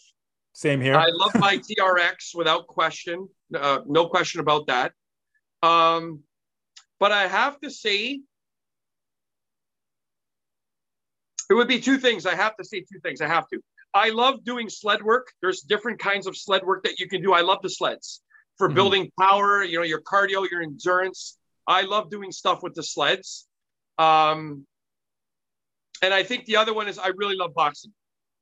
Same 0.53 0.81
here. 0.81 0.95
I 0.95 1.07
love 1.11 1.31
my 1.35 1.57
TRX 1.79 2.35
without 2.35 2.67
question, 2.67 3.27
uh, 3.55 3.79
no 3.87 4.07
question 4.07 4.39
about 4.39 4.67
that. 4.67 4.91
Um, 5.63 6.21
but 6.99 7.11
I 7.11 7.27
have 7.27 7.59
to 7.61 7.71
say, 7.71 8.21
it 11.49 11.53
would 11.53 11.67
be 11.67 11.79
two 11.79 11.97
things. 11.97 12.25
I 12.25 12.35
have 12.35 12.55
to 12.57 12.65
say 12.65 12.81
two 12.81 12.99
things. 12.99 13.21
I 13.21 13.27
have 13.27 13.47
to. 13.49 13.59
I 13.93 14.09
love 14.09 14.43
doing 14.43 14.69
sled 14.69 15.03
work. 15.03 15.31
There's 15.41 15.61
different 15.61 15.99
kinds 15.99 16.27
of 16.27 16.35
sled 16.35 16.63
work 16.63 16.83
that 16.83 16.99
you 16.99 17.07
can 17.07 17.21
do. 17.21 17.33
I 17.33 17.41
love 17.41 17.59
the 17.61 17.69
sleds 17.69 18.21
for 18.57 18.69
Mhm. 18.69 18.75
building 18.75 19.11
power. 19.19 19.63
You 19.63 19.79
know, 19.79 19.83
your 19.83 20.01
cardio, 20.01 20.49
your 20.49 20.61
endurance. 20.61 21.37
I 21.65 21.81
love 21.83 22.09
doing 22.09 22.31
stuff 22.31 22.61
with 22.61 22.75
the 22.75 22.83
sleds. 22.83 23.47
Um, 23.97 24.65
and 26.01 26.13
I 26.13 26.23
think 26.23 26.45
the 26.45 26.57
other 26.57 26.73
one 26.73 26.87
is 26.87 26.99
I 26.99 27.09
really 27.15 27.35
love 27.35 27.53
boxing. 27.53 27.93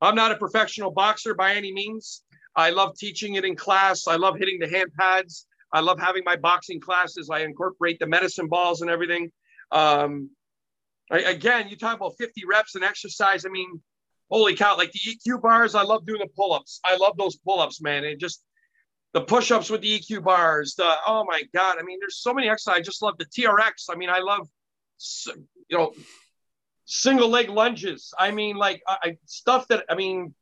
I'm 0.02 0.16
not 0.16 0.32
a 0.32 0.36
professional 0.36 0.92
boxer 0.92 1.36
by 1.36 1.54
any 1.54 1.72
means. 1.72 2.24
I 2.56 2.72
love 2.72 2.98
teaching 2.98 3.36
it 3.36 3.46
in 3.46 3.56
class. 3.56 4.08
I 4.08 4.16
love 4.16 4.38
hitting 4.38 4.60
the 4.60 4.68
hand 4.68 4.92
pads. 5.00 5.46
I 5.74 5.80
love 5.80 6.00
having 6.00 6.24
my 6.26 6.36
boxing 6.36 6.82
classes. 6.82 7.30
I 7.30 7.40
incorporate 7.40 8.00
the 8.00 8.08
medicine 8.08 8.48
balls 8.48 8.82
and 8.82 8.90
everything. 8.90 9.32
Um, 9.72 10.32
I, 11.12 11.20
again, 11.20 11.70
you 11.70 11.78
talk 11.78 11.96
about 11.96 12.16
50 12.18 12.44
reps 12.46 12.76
and 12.76 12.84
exercise. 12.84 13.46
I 13.46 13.50
mean, 13.50 13.82
holy 14.30 14.56
cow! 14.56 14.76
Like 14.78 14.92
the 14.92 15.00
EQ 15.00 15.42
bars, 15.42 15.76
I 15.76 15.84
love 15.84 16.06
doing 16.06 16.20
the 16.20 16.30
pull-ups. 16.36 16.80
I 16.84 16.98
love 16.98 17.16
those 17.18 17.38
pull-ups, 17.38 17.82
man. 17.82 18.04
And 18.04 18.20
just 18.20 18.44
the 19.14 19.22
push-ups 19.22 19.70
with 19.70 19.82
the 19.82 20.00
EQ 20.00 20.24
bars. 20.24 20.76
The 20.76 20.96
oh 21.08 21.26
my 21.26 21.44
god! 21.54 21.78
I 21.80 21.84
mean, 21.84 22.00
there's 22.02 22.18
so 22.18 22.34
many 22.34 22.50
exercises. 22.50 22.80
I 22.80 22.82
just 22.82 23.02
love 23.02 23.16
the 23.18 23.26
TRX. 23.26 23.86
I 23.90 23.96
mean, 23.96 24.10
I 24.10 24.20
love 24.20 24.48
you 25.70 25.78
know 25.78 25.94
single 26.86 27.30
leg 27.30 27.50
lunges. 27.50 28.14
I 28.18 28.32
mean, 28.32 28.56
like 28.56 28.82
I, 28.88 29.18
stuff 29.26 29.68
that 29.70 29.86
I 29.90 29.96
mean, 29.96 30.34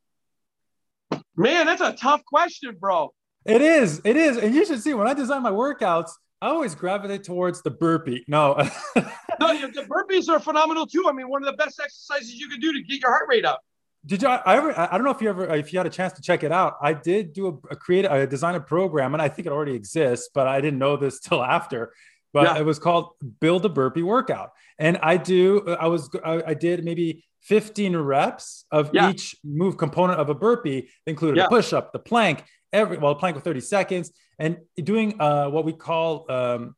man, 1.36 1.66
that's 1.66 1.80
a 1.80 1.92
tough 1.92 2.24
question, 2.24 2.76
bro. 2.78 3.12
It 3.44 3.62
is. 3.62 4.00
It 4.04 4.16
is. 4.16 4.36
And 4.36 4.54
you 4.54 4.66
should 4.66 4.82
see 4.82 4.94
when 4.94 5.06
I 5.06 5.14
design 5.14 5.42
my 5.42 5.50
workouts, 5.50 6.10
I 6.42 6.48
always 6.48 6.74
gravitate 6.74 7.24
towards 7.24 7.62
the 7.62 7.70
burpee. 7.70 8.24
No. 8.28 8.62
No, 9.40 9.58
the 9.58 9.68
the 9.68 9.86
burpees 9.86 10.28
are 10.28 10.38
phenomenal 10.38 10.86
too. 10.86 11.06
I 11.08 11.12
mean, 11.12 11.26
one 11.30 11.42
of 11.42 11.46
the 11.46 11.56
best 11.56 11.80
exercises 11.80 12.34
you 12.34 12.46
can 12.50 12.60
do 12.60 12.74
to 12.74 12.82
get 12.82 13.00
your 13.00 13.10
heart 13.10 13.26
rate 13.26 13.46
up. 13.46 13.62
Did 14.04 14.20
you? 14.20 14.28
I 14.28 14.56
ever? 14.56 14.78
I 14.78 14.98
don't 14.98 15.04
know 15.04 15.10
if 15.10 15.22
you 15.22 15.30
ever, 15.30 15.54
if 15.54 15.72
you 15.72 15.78
had 15.78 15.86
a 15.86 15.90
chance 15.90 16.12
to 16.14 16.22
check 16.22 16.42
it 16.42 16.52
out. 16.52 16.76
I 16.82 16.92
did 16.92 17.32
do 17.32 17.46
a, 17.46 17.72
a 17.72 17.76
create, 17.76 18.04
a 18.04 18.26
design 18.26 18.54
a 18.54 18.60
program, 18.60 19.14
and 19.14 19.22
I 19.22 19.28
think 19.28 19.46
it 19.46 19.52
already 19.52 19.74
exists, 19.74 20.28
but 20.34 20.46
I 20.46 20.60
didn't 20.60 20.78
know 20.78 20.98
this 20.98 21.20
till 21.20 21.42
after. 21.42 21.94
But 22.32 22.44
Yeah. 22.44 22.58
it 22.58 22.64
was 22.64 22.78
called 22.78 23.14
Build 23.40 23.64
a 23.64 23.68
Burpee 23.68 24.02
Workout, 24.02 24.50
and 24.78 24.98
I 25.02 25.16
do. 25.16 25.76
I 25.80 25.88
was, 25.88 26.10
I, 26.24 26.42
I 26.48 26.54
did 26.54 26.84
maybe 26.84 27.24
15 27.42 27.96
reps 27.96 28.64
of 28.70 28.90
Yeah. 28.92 29.10
each 29.10 29.34
move 29.42 29.76
component 29.76 30.20
of 30.20 30.28
a 30.30 30.34
burpee, 30.34 30.88
included 31.06 31.38
Yeah. 31.38 31.44
the 31.44 31.48
push 31.48 31.72
up, 31.72 31.92
the 31.92 31.98
plank, 31.98 32.44
every 32.72 32.98
well, 32.98 33.14
plank 33.14 33.34
with 33.34 33.44
30 33.44 33.60
seconds, 33.60 34.12
and 34.38 34.58
doing 34.76 35.20
uh, 35.20 35.48
what 35.48 35.64
we 35.64 35.72
call 35.72 36.30
um, 36.30 36.76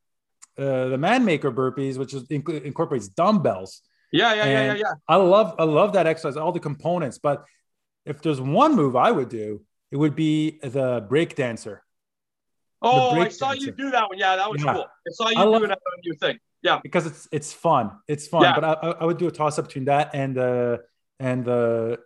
uh, 0.58 0.88
the 0.88 0.98
man 0.98 1.24
maker 1.24 1.50
burpees, 1.52 1.98
which 1.98 2.14
is 2.14 2.22
inc- 2.28 2.62
incorporates 2.64 3.08
dumbbells. 3.08 3.82
Yeah, 4.12 4.34
yeah, 4.34 4.44
yeah, 4.44 4.64
yeah, 4.66 4.74
yeah. 4.74 4.92
I 5.08 5.16
love 5.16 5.54
I 5.58 5.64
love 5.64 5.94
that 5.94 6.06
exercise, 6.06 6.36
all 6.36 6.52
the 6.52 6.60
components. 6.60 7.18
But 7.18 7.44
if 8.04 8.20
there's 8.22 8.40
one 8.40 8.74
move 8.76 8.94
I 8.96 9.10
would 9.10 9.28
do, 9.28 9.62
it 9.90 9.96
would 9.96 10.14
be 10.14 10.58
the 10.62 11.04
break 11.08 11.34
dancer 11.34 11.82
Oh, 12.82 13.20
I 13.20 13.28
saw 13.28 13.52
you 13.52 13.70
do 13.72 13.90
that 13.90 14.08
one. 14.08 14.18
Yeah, 14.18 14.36
that 14.36 14.50
was 14.50 14.62
Yeah. 14.62 14.74
cool. 14.74 14.82
I 14.84 15.10
saw 15.10 15.28
you 15.30 15.38
I 15.38 15.44
doing 15.44 15.68
that 15.68 15.78
on 15.86 15.98
your 16.02 16.16
thing. 16.16 16.38
Yeah, 16.62 16.80
because 16.82 17.06
it's 17.06 17.28
it's 17.32 17.52
fun. 17.52 17.92
It's 18.08 18.26
fun. 18.28 18.42
Yeah. 18.42 18.54
But 18.54 18.64
I, 18.64 18.72
I- 19.00 19.04
would 19.04 19.18
do 19.18 19.26
a 19.28 19.30
toss 19.32 19.58
up 19.58 19.66
between 19.66 19.86
that 19.86 20.10
and 20.14 20.36
the 20.36 20.82
and 21.18 21.44
the 21.44 21.98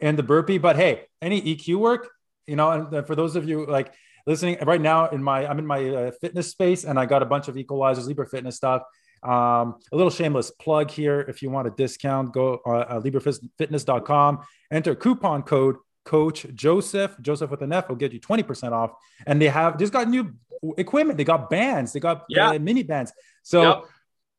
and 0.00 0.18
the 0.18 0.22
burpee. 0.22 0.58
But 0.58 0.76
hey, 0.76 1.06
any 1.20 1.40
EQ 1.40 1.76
work, 1.78 2.08
you 2.46 2.56
know. 2.56 2.70
And 2.70 3.06
for 3.06 3.14
those 3.14 3.36
of 3.36 3.48
you 3.48 3.66
like 3.66 3.92
listening 4.26 4.58
right 4.62 4.80
now, 4.80 5.08
in 5.08 5.22
my 5.22 5.46
I'm 5.46 5.58
in 5.58 5.66
my 5.66 5.88
uh, 5.88 6.10
fitness 6.20 6.48
space, 6.48 6.84
and 6.84 6.98
I 6.98 7.06
got 7.06 7.22
a 7.22 7.26
bunch 7.26 7.48
of 7.48 7.54
equalizers, 7.56 8.06
Lebert 8.06 8.30
Fitness 8.30 8.56
stuff. 8.56 8.82
Um, 9.22 9.76
a 9.92 9.96
little 9.96 10.10
shameless 10.10 10.50
plug 10.50 10.90
here. 10.90 11.20
If 11.20 11.42
you 11.42 11.50
want 11.50 11.68
a 11.68 11.70
discount, 11.70 12.34
go 12.34 12.60
uh, 12.66 12.70
uh, 12.70 13.00
lebertfitness.com, 13.00 14.40
enter 14.70 14.94
coupon 14.94 15.42
code 15.42 15.76
coach 16.04 16.46
Josef, 16.54 17.16
Josef 17.20 17.50
with 17.50 17.62
an 17.62 17.72
F 17.72 17.88
will 17.88 17.96
get 17.96 18.12
you 18.12 18.20
20% 18.20 18.72
off. 18.72 18.92
And 19.26 19.40
they 19.40 19.48
have 19.48 19.78
just 19.78 19.92
got 19.92 20.08
new 20.08 20.34
equipment. 20.78 21.16
They 21.16 21.24
got 21.24 21.48
bands, 21.50 21.92
they 21.92 22.00
got 22.00 22.24
Yeah. 22.28 22.50
uh, 22.50 22.58
mini 22.58 22.82
bands. 22.82 23.12
So, 23.42 23.62
Yep. 23.62 23.84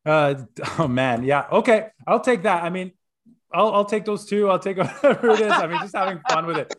uh, 0.05 0.35
oh 0.79 0.87
man, 0.87 1.23
yeah. 1.23 1.45
Okay. 1.51 1.87
I'll 2.07 2.19
take 2.19 2.43
that. 2.43 2.63
I 2.63 2.69
mean, 2.69 2.91
I'll, 3.53 3.71
I'll 3.73 3.85
take 3.85 4.05
those 4.05 4.25
two. 4.25 4.49
I'll 4.49 4.59
take 4.59 4.77
whatever 5.01 5.29
it 5.31 5.39
is. 5.41 5.51
I 5.51 5.67
mean, 5.67 5.79
just 5.81 5.95
having 5.95 6.19
fun 6.29 6.45
with 6.47 6.57
it. 6.57 6.73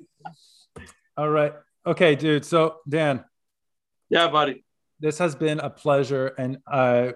All 1.16 1.28
right. 1.28 1.52
Okay, 1.86 2.14
dude. 2.16 2.44
So 2.44 2.76
Dan, 2.88 3.24
yeah, 4.10 4.28
buddy. 4.28 4.64
this 5.00 5.18
has 5.18 5.34
been 5.34 5.60
a 5.60 5.68
pleasure 5.70 6.28
and 6.38 6.58
uh 6.70 7.12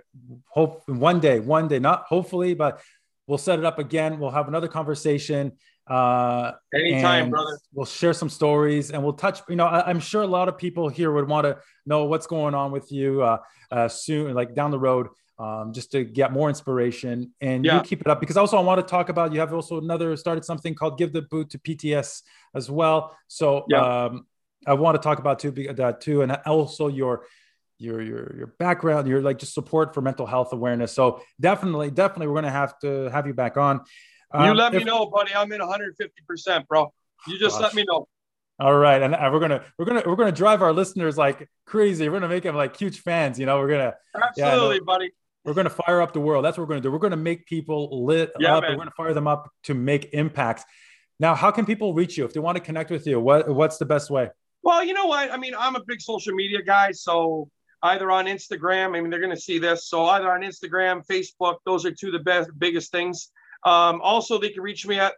hope 0.47 0.83
one 0.89 1.21
day 1.21 1.39
one 1.41 1.69
day 1.69 1.79
not 1.79 2.05
hopefully 2.09 2.53
but 2.55 2.81
we'll 3.27 3.39
set 3.39 3.59
it 3.59 3.65
up 3.65 3.79
again 3.79 4.19
we'll 4.19 4.31
have 4.33 4.49
another 4.49 4.69
conversation 4.69 5.53
uh 5.89 6.53
Anytime, 6.75 7.31
brother. 7.31 7.59
we'll 7.73 7.87
share 7.87 8.13
some 8.13 8.29
stories 8.29 8.91
and 8.91 9.03
we'll 9.03 9.15
touch 9.15 9.41
you 9.49 9.57
know 9.57 9.67
I, 9.67 9.89
i'm 9.89 10.01
sure 10.01 10.23
a 10.23 10.27
lot 10.27 10.49
of 10.49 10.59
people 10.59 10.89
here 10.89 11.11
would 11.13 11.29
want 11.29 11.45
to 11.47 11.59
know 11.87 12.05
what's 12.05 12.27
going 12.27 12.55
on 12.55 12.73
with 12.73 12.93
you 12.93 13.23
uh, 13.23 13.39
uh 13.71 13.89
soon 13.89 14.35
like 14.35 14.55
down 14.55 14.71
the 14.71 14.79
road 14.79 15.09
um, 15.39 15.73
just 15.73 15.93
to 15.93 16.05
get 16.05 16.33
more 16.33 16.49
inspiration 16.49 17.33
and 17.41 17.65
Yeah. 17.65 17.77
you 17.77 17.81
keep 17.83 18.01
it 18.01 18.07
up 18.09 18.21
because 18.21 18.37
also 18.37 18.59
i 18.59 18.61
want 18.61 18.81
to 18.81 18.91
talk 18.91 19.09
about 19.09 19.33
you 19.33 19.41
have 19.41 19.55
also 19.55 19.79
another 19.79 20.17
started 20.17 20.45
something 20.45 20.75
called 20.75 20.99
give 20.99 21.13
the 21.13 21.23
boot 21.23 21.51
to 21.51 21.59
pts 21.59 22.23
as 22.55 22.71
well 22.71 23.17
so 23.29 23.65
Yeah. 23.69 24.07
um 24.07 24.27
i 24.67 24.75
want 24.75 24.95
to 24.97 25.01
talk 25.03 25.19
about 25.21 25.39
too 25.39 25.51
that 25.53 26.01
too 26.01 26.23
and 26.23 26.33
also 26.45 26.89
your 26.89 27.25
your 27.79 28.03
your 28.03 28.37
your 28.37 28.47
background, 28.59 29.07
your 29.07 29.23
like 29.23 29.39
just 29.39 29.55
support 29.55 29.95
for 29.95 30.01
mental 30.01 30.27
health 30.27 30.53
awareness. 30.53 30.93
So 30.93 31.23
definitely, 31.41 31.91
definitely, 31.93 32.27
we're 32.27 32.35
gonna 32.35 32.51
have 32.51 32.77
to 32.81 33.09
have 33.11 33.27
you 33.27 33.35
back 33.35 33.57
on. 33.57 33.83
You 34.35 34.41
Um, 34.41 34.57
let 34.57 34.75
me 34.75 34.85
know, 34.85 35.07
buddy. 35.07 35.35
I'm 35.35 35.51
in 35.53 35.61
150, 35.61 36.23
percent 36.27 36.69
bro. 36.69 36.93
You 37.27 37.39
just 37.39 37.57
Gosh. 37.57 37.63
let 37.63 37.75
me 37.75 37.85
know. 37.89 38.09
All 38.61 38.77
right, 38.77 39.01
and, 39.01 39.13
we're 39.33 39.39
gonna 39.41 39.65
we're 39.79 39.85
gonna 39.85 40.03
we're 40.05 40.17
gonna 40.17 40.33
drive 40.33 40.63
our 40.63 40.73
listeners 40.73 41.17
like 41.17 41.49
crazy. 41.65 42.09
We're 42.09 42.17
gonna 42.21 42.29
make 42.29 42.43
them 42.43 42.57
like 42.57 42.77
huge 42.77 43.01
fans. 43.01 43.39
You 43.39 43.47
know, 43.47 43.59
we're 43.59 43.69
gonna 43.69 43.95
Yeah, 44.37 44.51
Absolutely, 44.51 44.81
buddy. 44.81 45.13
we're 45.45 45.55
gonna 45.55 45.71
fire 45.71 46.01
up 46.03 46.13
the 46.13 46.21
world. 46.21 46.45
That's 46.45 46.59
what 46.59 46.65
we're 46.65 46.75
gonna 46.75 46.81
do. 46.81 46.91
We're 46.91 46.99
gonna 46.99 47.17
make 47.17 47.47
people 47.47 48.05
lit 48.05 48.33
Yeah, 48.39 48.57
up. 48.57 48.63
man. 48.65 48.73
We're 48.73 48.79
gonna 48.79 48.91
fire 48.97 49.15
them 49.15 49.29
up 49.29 49.49
to 49.65 49.75
make 49.75 50.11
impacts. 50.13 50.65
Now, 51.21 51.35
how 51.35 51.51
can 51.53 51.67
people 51.67 51.95
reach 51.95 52.19
you 52.19 52.25
if 52.25 52.33
they 52.33 52.41
want 52.41 52.57
to 52.57 52.63
connect 52.63 52.91
with 52.91 53.07
you? 53.07 53.21
What 53.21 53.49
what's 53.49 53.79
the 53.79 53.87
best 53.87 54.11
way? 54.11 54.31
Well, 54.63 54.85
you 54.85 54.93
know 54.93 55.07
what? 55.07 55.31
I 55.31 55.37
mean, 55.37 55.55
I'm 55.57 55.77
a 55.77 55.83
big 55.85 56.01
social 56.01 56.35
media 56.35 56.61
guy, 56.63 56.91
so 56.93 57.49
either 57.85 58.11
on 58.11 58.27
Instagram, 58.27 58.97
I 58.97 59.01
mean, 59.01 59.09
they're 59.09 59.21
going 59.21 59.35
to 59.35 59.41
see 59.41 59.61
this. 59.61 59.87
So 59.89 60.05
either 60.07 60.31
on 60.33 60.43
Instagram, 60.43 61.07
Facebook, 61.07 61.59
those 61.65 61.87
are 61.87 61.93
two 61.93 62.09
of 62.09 62.13
the 62.15 62.19
best, 62.19 62.51
biggest 62.59 62.91
things. 62.91 63.31
Um, 63.65 64.01
also, 64.03 64.39
they 64.39 64.51
can 64.51 64.63
reach 64.63 64.87
me 64.87 64.99
at 64.99 65.15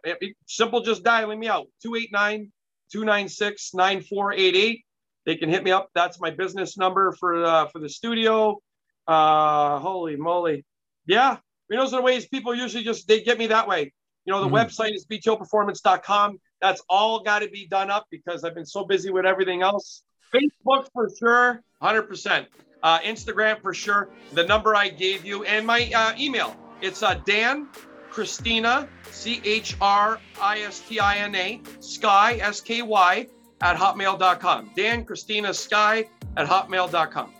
simple, 0.47 0.81
just 0.81 1.03
dialing 1.03 1.39
me 1.39 1.47
out 1.47 1.67
289 1.83 2.51
296 2.91 3.73
9488. 3.73 4.85
They 5.25 5.35
can 5.35 5.49
hit 5.49 5.63
me 5.63 5.71
up. 5.71 5.89
That's 5.93 6.19
my 6.19 6.31
business 6.31 6.77
number 6.77 7.11
for 7.13 7.45
uh, 7.45 7.67
for 7.67 7.79
the 7.79 7.89
studio. 7.89 8.59
Uh, 9.07 9.79
holy 9.79 10.15
moly. 10.15 10.65
Yeah. 11.05 11.31
I 11.31 11.39
mean, 11.69 11.79
those 11.79 11.93
are 11.93 11.97
the 11.97 12.01
ways 12.01 12.27
people 12.27 12.53
usually 12.55 12.83
just 12.83 13.07
they 13.07 13.21
get 13.21 13.37
me 13.37 13.47
that 13.47 13.67
way. 13.67 13.93
You 14.25 14.33
know, 14.33 14.41
the 14.41 14.49
Mhm. 14.49 14.65
website 14.67 14.93
is 14.93 15.05
btoperformance.com. 15.05 16.39
That's 16.59 16.81
all 16.89 17.21
got 17.23 17.39
to 17.39 17.49
be 17.49 17.67
done 17.67 17.89
up 17.89 18.05
because 18.11 18.43
I've 18.43 18.53
been 18.55 18.65
so 18.65 18.83
busy 18.85 19.09
with 19.11 19.25
everything 19.25 19.61
else. 19.61 20.03
Facebook 20.33 20.87
for 20.93 21.09
sure, 21.17 21.63
100%. 21.81 22.47
Uh, 22.83 22.99
Instagram 22.99 23.61
for 23.61 23.73
sure. 23.73 24.09
The 24.33 24.43
number 24.45 24.75
I 24.75 24.89
gave 24.89 25.23
you 25.25 25.43
and 25.43 25.65
my 25.67 25.91
uh, 25.93 26.13
email. 26.17 26.55
It's 26.81 27.03
uh, 27.03 27.15
Dan 27.25 27.67
Christina, 28.11 28.87
C 29.09 29.41
H 29.43 29.75
R 29.81 30.19
I 30.39 30.59
S 30.59 30.81
T 30.81 30.99
I 30.99 31.17
N 31.17 31.33
A, 31.35 31.61
Sky, 31.79 32.35
S 32.41 32.61
K 32.61 32.81
Y, 32.81 33.27
at 33.61 33.77
hotmail.com. 33.77 34.71
Dan 34.75 35.05
Christina 35.05 35.53
Sky 35.53 36.05
at 36.37 36.47
hotmail.com. 36.47 37.33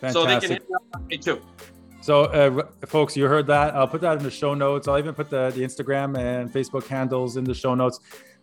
Fantastic. 0.00 0.12
So 0.12 0.26
they 0.26 0.40
can 0.40 0.50
hit 0.50 0.68
me 0.68 0.76
up 0.94 1.06
me 1.08 1.18
too. 1.18 1.40
So, 2.00 2.24
uh, 2.24 2.66
folks, 2.86 3.16
you 3.16 3.26
heard 3.26 3.46
that. 3.46 3.74
I'll 3.76 3.86
put 3.86 4.00
that 4.00 4.18
in 4.18 4.24
the 4.24 4.30
show 4.30 4.54
notes. 4.54 4.88
I'll 4.88 4.98
even 4.98 5.14
put 5.14 5.30
the, 5.30 5.50
the 5.54 5.62
Instagram 5.62 6.18
and 6.18 6.52
Facebook 6.52 6.86
handles 6.88 7.36
in 7.36 7.44
the 7.44 7.54
show 7.54 7.76
notes. 7.76 8.00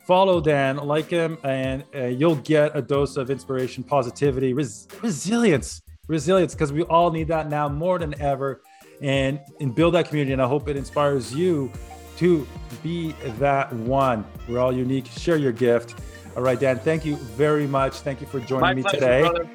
Follow 0.07 0.39
Dan, 0.39 0.77
like 0.77 1.09
him, 1.09 1.37
and 1.43 1.83
uh, 1.93 2.05
you'll 2.05 2.37
get 2.37 2.75
a 2.75 2.81
dose 2.81 3.17
of 3.17 3.29
inspiration, 3.29 3.83
positivity, 3.83 4.53
res- 4.53 4.87
resilience, 5.01 5.81
resilience, 6.07 6.53
because 6.55 6.71
we 6.71 6.83
all 6.83 7.11
need 7.11 7.27
that 7.27 7.49
now 7.49 7.67
more 7.67 7.99
than 7.99 8.19
ever. 8.21 8.61
And, 9.01 9.39
and 9.59 9.73
build 9.73 9.93
that 9.93 10.07
community. 10.07 10.33
And 10.33 10.41
I 10.41 10.47
hope 10.47 10.67
it 10.67 10.75
inspires 10.75 11.33
you 11.33 11.71
to 12.17 12.45
be 12.83 13.13
that 13.37 13.71
one. 13.73 14.25
We're 14.47 14.59
all 14.59 14.73
unique. 14.73 15.05
Share 15.07 15.37
your 15.37 15.53
gift. 15.53 15.95
All 16.35 16.43
right, 16.43 16.59
Dan, 16.59 16.79
thank 16.79 17.05
you 17.05 17.15
very 17.15 17.65
much. 17.65 18.01
Thank 18.01 18.21
you 18.21 18.27
for 18.27 18.39
joining 18.39 18.61
My 18.61 18.73
me 18.73 18.81
pleasure, 18.81 18.99
today. 18.99 19.21
brother. 19.21 19.49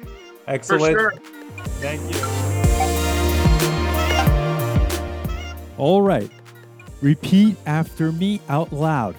Excellent. 0.47 0.93
For 0.93 0.99
sure. 0.99 1.13
Thank 1.79 2.01
you. 2.13 2.19
All 5.77 6.01
right. 6.01 6.31
Repeat 7.01 7.57
after 7.65 8.11
me 8.11 8.41
out 8.49 8.71
loud. 8.73 9.15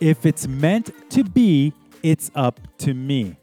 If 0.00 0.26
it's 0.26 0.46
meant 0.46 0.90
to 1.10 1.24
be, 1.24 1.72
it's 2.02 2.30
up 2.34 2.60
to 2.78 2.94
me. 2.94 3.36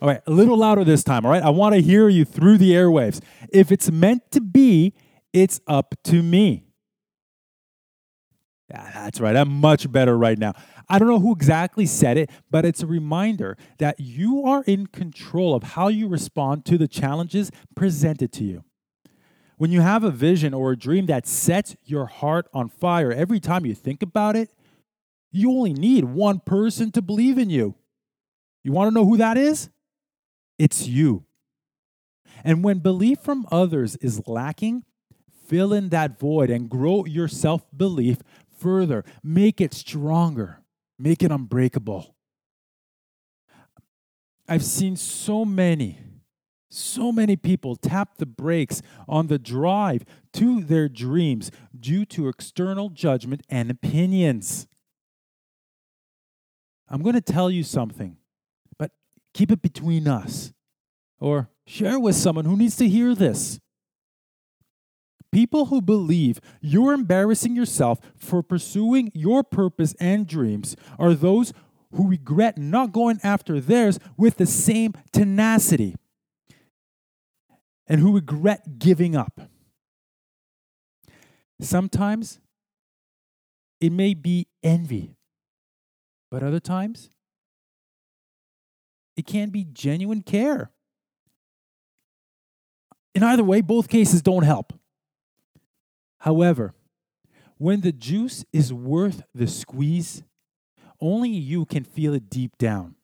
All 0.00 0.08
right, 0.08 0.20
a 0.26 0.30
little 0.30 0.58
louder 0.58 0.84
this 0.84 1.02
time, 1.02 1.24
all 1.24 1.32
right? 1.32 1.42
I 1.42 1.50
want 1.50 1.74
to 1.74 1.80
hear 1.80 2.08
you 2.08 2.24
through 2.24 2.58
the 2.58 2.72
airwaves. 2.72 3.22
If 3.50 3.72
it's 3.72 3.90
meant 3.90 4.30
to 4.32 4.40
be, 4.42 4.92
it's 5.32 5.60
up 5.66 5.94
to 6.04 6.22
me. 6.22 6.66
Yeah, 8.68 8.90
that's 8.92 9.20
right. 9.20 9.36
I'm 9.36 9.48
much 9.48 9.90
better 9.90 10.18
right 10.18 10.38
now. 10.38 10.52
I 10.88 10.98
don't 10.98 11.08
know 11.08 11.20
who 11.20 11.32
exactly 11.32 11.86
said 11.86 12.18
it, 12.18 12.30
but 12.50 12.64
it's 12.64 12.82
a 12.82 12.86
reminder 12.86 13.56
that 13.78 13.98
you 13.98 14.44
are 14.44 14.64
in 14.66 14.88
control 14.88 15.54
of 15.54 15.62
how 15.62 15.88
you 15.88 16.08
respond 16.08 16.64
to 16.66 16.76
the 16.76 16.88
challenges 16.88 17.50
presented 17.74 18.32
to 18.34 18.44
you. 18.44 18.64
When 19.56 19.72
you 19.72 19.80
have 19.80 20.04
a 20.04 20.10
vision 20.10 20.52
or 20.52 20.72
a 20.72 20.76
dream 20.76 21.06
that 21.06 21.26
sets 21.26 21.76
your 21.84 22.06
heart 22.06 22.48
on 22.52 22.68
fire 22.68 23.12
every 23.12 23.40
time 23.40 23.64
you 23.64 23.74
think 23.74 24.02
about 24.02 24.36
it, 24.36 24.50
you 25.32 25.50
only 25.50 25.72
need 25.72 26.04
one 26.04 26.40
person 26.40 26.92
to 26.92 27.02
believe 27.02 27.38
in 27.38 27.48
you. 27.48 27.76
You 28.62 28.72
want 28.72 28.88
to 28.88 28.94
know 28.94 29.06
who 29.06 29.16
that 29.16 29.38
is? 29.38 29.70
It's 30.58 30.86
you. 30.86 31.24
And 32.44 32.62
when 32.62 32.78
belief 32.78 33.20
from 33.20 33.46
others 33.50 33.96
is 33.96 34.26
lacking, 34.26 34.84
fill 35.46 35.72
in 35.72 35.88
that 35.90 36.18
void 36.18 36.50
and 36.50 36.68
grow 36.68 37.04
your 37.04 37.28
self 37.28 37.64
belief 37.76 38.18
further. 38.58 39.04
Make 39.22 39.60
it 39.60 39.74
stronger, 39.74 40.62
make 40.98 41.22
it 41.22 41.30
unbreakable. 41.30 42.14
I've 44.48 44.64
seen 44.64 44.96
so 44.96 45.44
many, 45.44 45.98
so 46.70 47.10
many 47.10 47.36
people 47.36 47.74
tap 47.74 48.18
the 48.18 48.26
brakes 48.26 48.80
on 49.08 49.26
the 49.26 49.38
drive 49.38 50.04
to 50.34 50.62
their 50.62 50.88
dreams 50.88 51.50
due 51.78 52.04
to 52.06 52.28
external 52.28 52.90
judgment 52.90 53.42
and 53.48 53.70
opinions. 53.70 54.68
I'm 56.88 57.02
going 57.02 57.14
to 57.14 57.20
tell 57.20 57.50
you 57.50 57.64
something, 57.64 58.16
keep 59.36 59.52
it 59.52 59.60
between 59.60 60.08
us 60.08 60.54
or 61.20 61.50
share 61.66 62.00
with 62.00 62.16
someone 62.16 62.46
who 62.46 62.56
needs 62.56 62.74
to 62.76 62.88
hear 62.88 63.14
this. 63.14 63.60
People 65.30 65.66
who 65.66 65.82
believe 65.82 66.40
you're 66.62 66.94
embarrassing 66.94 67.54
yourself 67.54 68.00
for 68.16 68.42
pursuing 68.42 69.12
your 69.14 69.44
purpose 69.44 69.94
and 70.00 70.26
dreams 70.26 70.74
are 70.98 71.12
those 71.12 71.52
who 71.92 72.08
regret 72.08 72.56
not 72.56 72.92
going 72.92 73.20
after 73.22 73.60
theirs 73.60 73.98
with 74.16 74.38
the 74.38 74.46
same 74.46 74.94
tenacity 75.12 75.94
and 77.86 78.00
who 78.00 78.14
regret 78.14 78.78
giving 78.78 79.14
up. 79.14 79.38
Sometimes 81.60 82.40
it 83.82 83.92
may 83.92 84.14
be 84.14 84.46
envy, 84.62 85.14
but 86.30 86.42
other 86.42 86.60
times 86.60 87.10
it 89.16 89.26
can 89.26 89.50
be 89.50 89.64
genuine 89.64 90.22
care. 90.22 90.70
In 93.14 93.22
either 93.22 93.44
way, 93.44 93.62
both 93.62 93.88
cases 93.88 94.20
don't 94.20 94.42
help. 94.42 94.74
However, 96.18 96.74
when 97.56 97.80
the 97.80 97.92
juice 97.92 98.44
is 98.52 98.72
worth 98.72 99.22
the 99.34 99.46
squeeze, 99.46 100.22
only 101.00 101.30
you 101.30 101.64
can 101.64 101.84
feel 101.84 102.12
it 102.14 102.28
deep 102.28 102.58
down. 102.58 102.96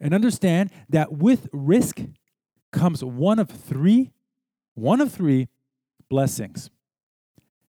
And 0.00 0.12
understand 0.12 0.70
that 0.90 1.12
with 1.12 1.48
risk 1.52 2.00
comes 2.72 3.02
one 3.02 3.38
of 3.38 3.48
three, 3.48 4.10
one 4.74 5.00
of 5.00 5.12
three 5.12 5.48
blessings 6.10 6.70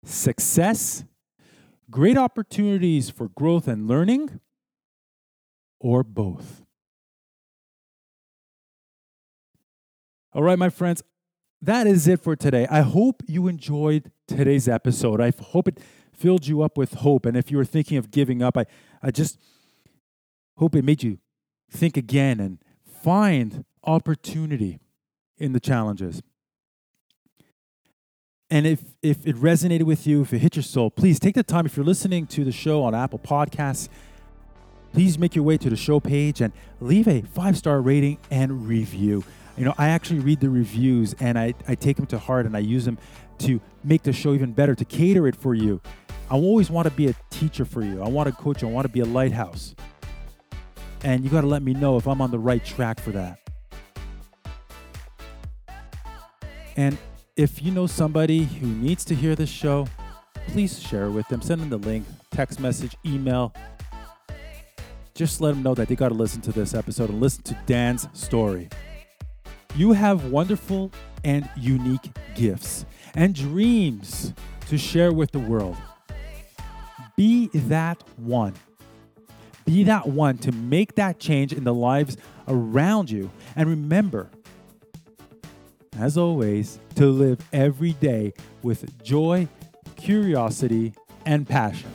success, 0.04 1.04
great 1.90 2.18
opportunities 2.18 3.10
for 3.10 3.30
growth 3.30 3.68
and 3.68 3.88
learning, 3.88 4.40
or 5.80 6.04
both. 6.04 6.64
All 10.34 10.44
right, 10.44 10.58
my 10.58 10.70
friends, 10.70 11.04
that 11.62 11.88
is 11.88 12.08
it 12.08 12.22
for 12.22 12.36
today. 12.36 12.66
I 12.70 12.82
hope 12.82 13.22
you 13.28 13.48
enjoyed 13.48 14.12
today's 14.28 14.68
episode. 14.68 15.20
I 15.20 15.34
hope 15.38 15.68
it 15.68 15.80
filled 16.14 16.48
you 16.48 16.62
up 16.62 16.78
with 16.78 16.94
hope. 16.96 17.26
And 17.26 17.36
if 17.36 17.52
you 17.52 17.58
were 17.58 17.66
thinking 17.66 17.98
of 17.98 18.12
giving 18.12 18.42
up, 18.42 18.58
I, 18.58 18.66
I 19.04 19.12
just 19.12 19.38
hope 20.58 20.76
it 20.76 20.86
made 20.86 21.04
you 21.04 21.18
think 21.70 21.98
again 21.98 22.40
and 22.40 22.60
find 22.86 23.66
opportunity 23.84 24.80
in 25.38 25.52
the 25.52 25.60
challenges. 25.60 26.22
And 28.50 28.66
if, 28.66 28.82
if 29.02 29.26
it 29.26 29.36
resonated 29.36 29.84
with 29.84 30.08
you, 30.08 30.22
if 30.22 30.34
it 30.34 30.40
hit 30.40 30.56
your 30.56 30.64
soul, 30.64 30.92
please 30.92 31.20
take 31.20 31.36
the 31.36 31.44
time. 31.44 31.66
If 31.66 31.76
you're 31.76 31.86
listening 31.86 32.28
to 32.28 32.44
the 32.44 32.52
show 32.52 32.84
on 32.84 32.94
Apple 32.94 33.20
Podcasts, 33.20 33.90
please 34.94 35.18
make 35.18 35.36
your 35.36 35.44
way 35.44 35.58
to 35.58 35.70
the 35.70 35.76
show 35.76 36.00
page 36.00 36.42
and 36.42 36.54
leave 36.80 37.08
a 37.08 37.22
five 37.22 37.58
star 37.58 37.82
rating 37.82 38.18
and 38.30 38.68
review. 38.68 39.24
You 39.58 39.66
know, 39.66 39.74
I 39.78 39.90
actually 39.90 40.20
read 40.20 40.40
the 40.40 40.50
reviews 40.50 41.14
and 41.20 41.38
I, 41.38 41.54
I 41.68 41.76
take 41.76 41.98
them 41.98 42.06
to 42.08 42.20
heart 42.20 42.46
and 42.46 42.56
I 42.56 42.60
use 42.60 42.86
them 42.86 42.98
to 43.40 43.60
make 43.84 44.04
the 44.04 44.14
show 44.14 44.34
even 44.34 44.54
better, 44.54 44.76
to 44.76 44.86
cater 44.86 45.28
it 45.28 45.36
for 45.36 45.54
you. 45.54 45.82
I 46.30 46.36
always 46.36 46.70
want 46.70 46.88
to 46.88 46.94
be 46.94 47.08
a 47.08 47.16
teacher 47.30 47.66
for 47.66 47.84
you. 47.84 48.02
I 48.02 48.08
want 48.08 48.30
to 48.30 48.36
coach. 48.36 48.64
I 48.64 48.68
want 48.68 48.86
to 48.88 48.94
be 48.94 49.02
a 49.02 49.06
lighthouse. 49.06 49.76
And 51.04 51.24
you 51.24 51.30
got 51.30 51.42
to 51.42 51.48
let 51.48 51.62
me 51.62 51.74
know 51.74 51.98
if 51.98 52.08
I'm 52.08 52.22
on 52.22 52.32
the 52.32 52.40
right 52.40 52.64
track 52.64 53.00
for 53.00 53.12
that. 53.12 53.40
And 56.78 56.98
if 57.36 57.62
you 57.62 57.72
know 57.72 57.88
somebody 57.88 58.44
who 58.44 58.68
needs 58.68 59.04
to 59.06 59.16
hear 59.16 59.36
this 59.36 59.50
show, 59.50 59.88
please 60.48 60.82
share 60.82 61.06
it 61.06 61.12
with 61.12 61.28
them. 61.28 61.42
Send 61.42 61.62
them 61.62 61.70
the 61.70 61.78
link, 61.78 62.06
text 62.30 62.60
message, 62.60 62.96
email. 63.06 63.54
Just 65.14 65.42
let 65.42 65.52
them 65.54 65.64
know 65.64 65.76
that 65.76 65.88
they 65.88 65.96
got 65.96 66.10
to 66.10 66.16
listen 66.16 66.42
to 66.42 66.52
this 66.52 66.74
episode 66.74 67.10
and 67.10 67.20
listen 67.20 67.44
to 67.44 67.58
Dan's 67.66 68.08
story. 68.14 68.70
You 69.76 69.94
have 69.94 70.26
wonderful 70.26 70.92
and 71.24 71.50
unique 71.56 72.12
gifts 72.36 72.86
and 73.16 73.34
dreams 73.34 74.34
to 74.68 74.78
share 74.78 75.14
with 75.14 75.32
the 75.32 75.40
world. 75.40 75.78
Be 77.16 77.48
that 77.54 78.04
one. 78.18 78.54
Be 79.66 79.84
that 79.84 80.08
one 80.08 80.38
to 80.40 80.52
make 80.52 80.96
that 80.96 81.20
change 81.20 81.54
in 81.54 81.64
the 81.64 81.74
lives 81.74 82.18
around 82.48 83.10
you. 83.10 83.32
And 83.56 83.70
remember, 83.70 84.30
as 85.98 86.18
always, 86.18 86.80
to 86.96 87.06
live 87.06 87.40
every 87.54 87.94
day 87.94 88.34
with 88.64 89.02
joy, 89.04 89.48
curiosity, 89.96 90.94
and 91.26 91.48
passion. 91.48 91.92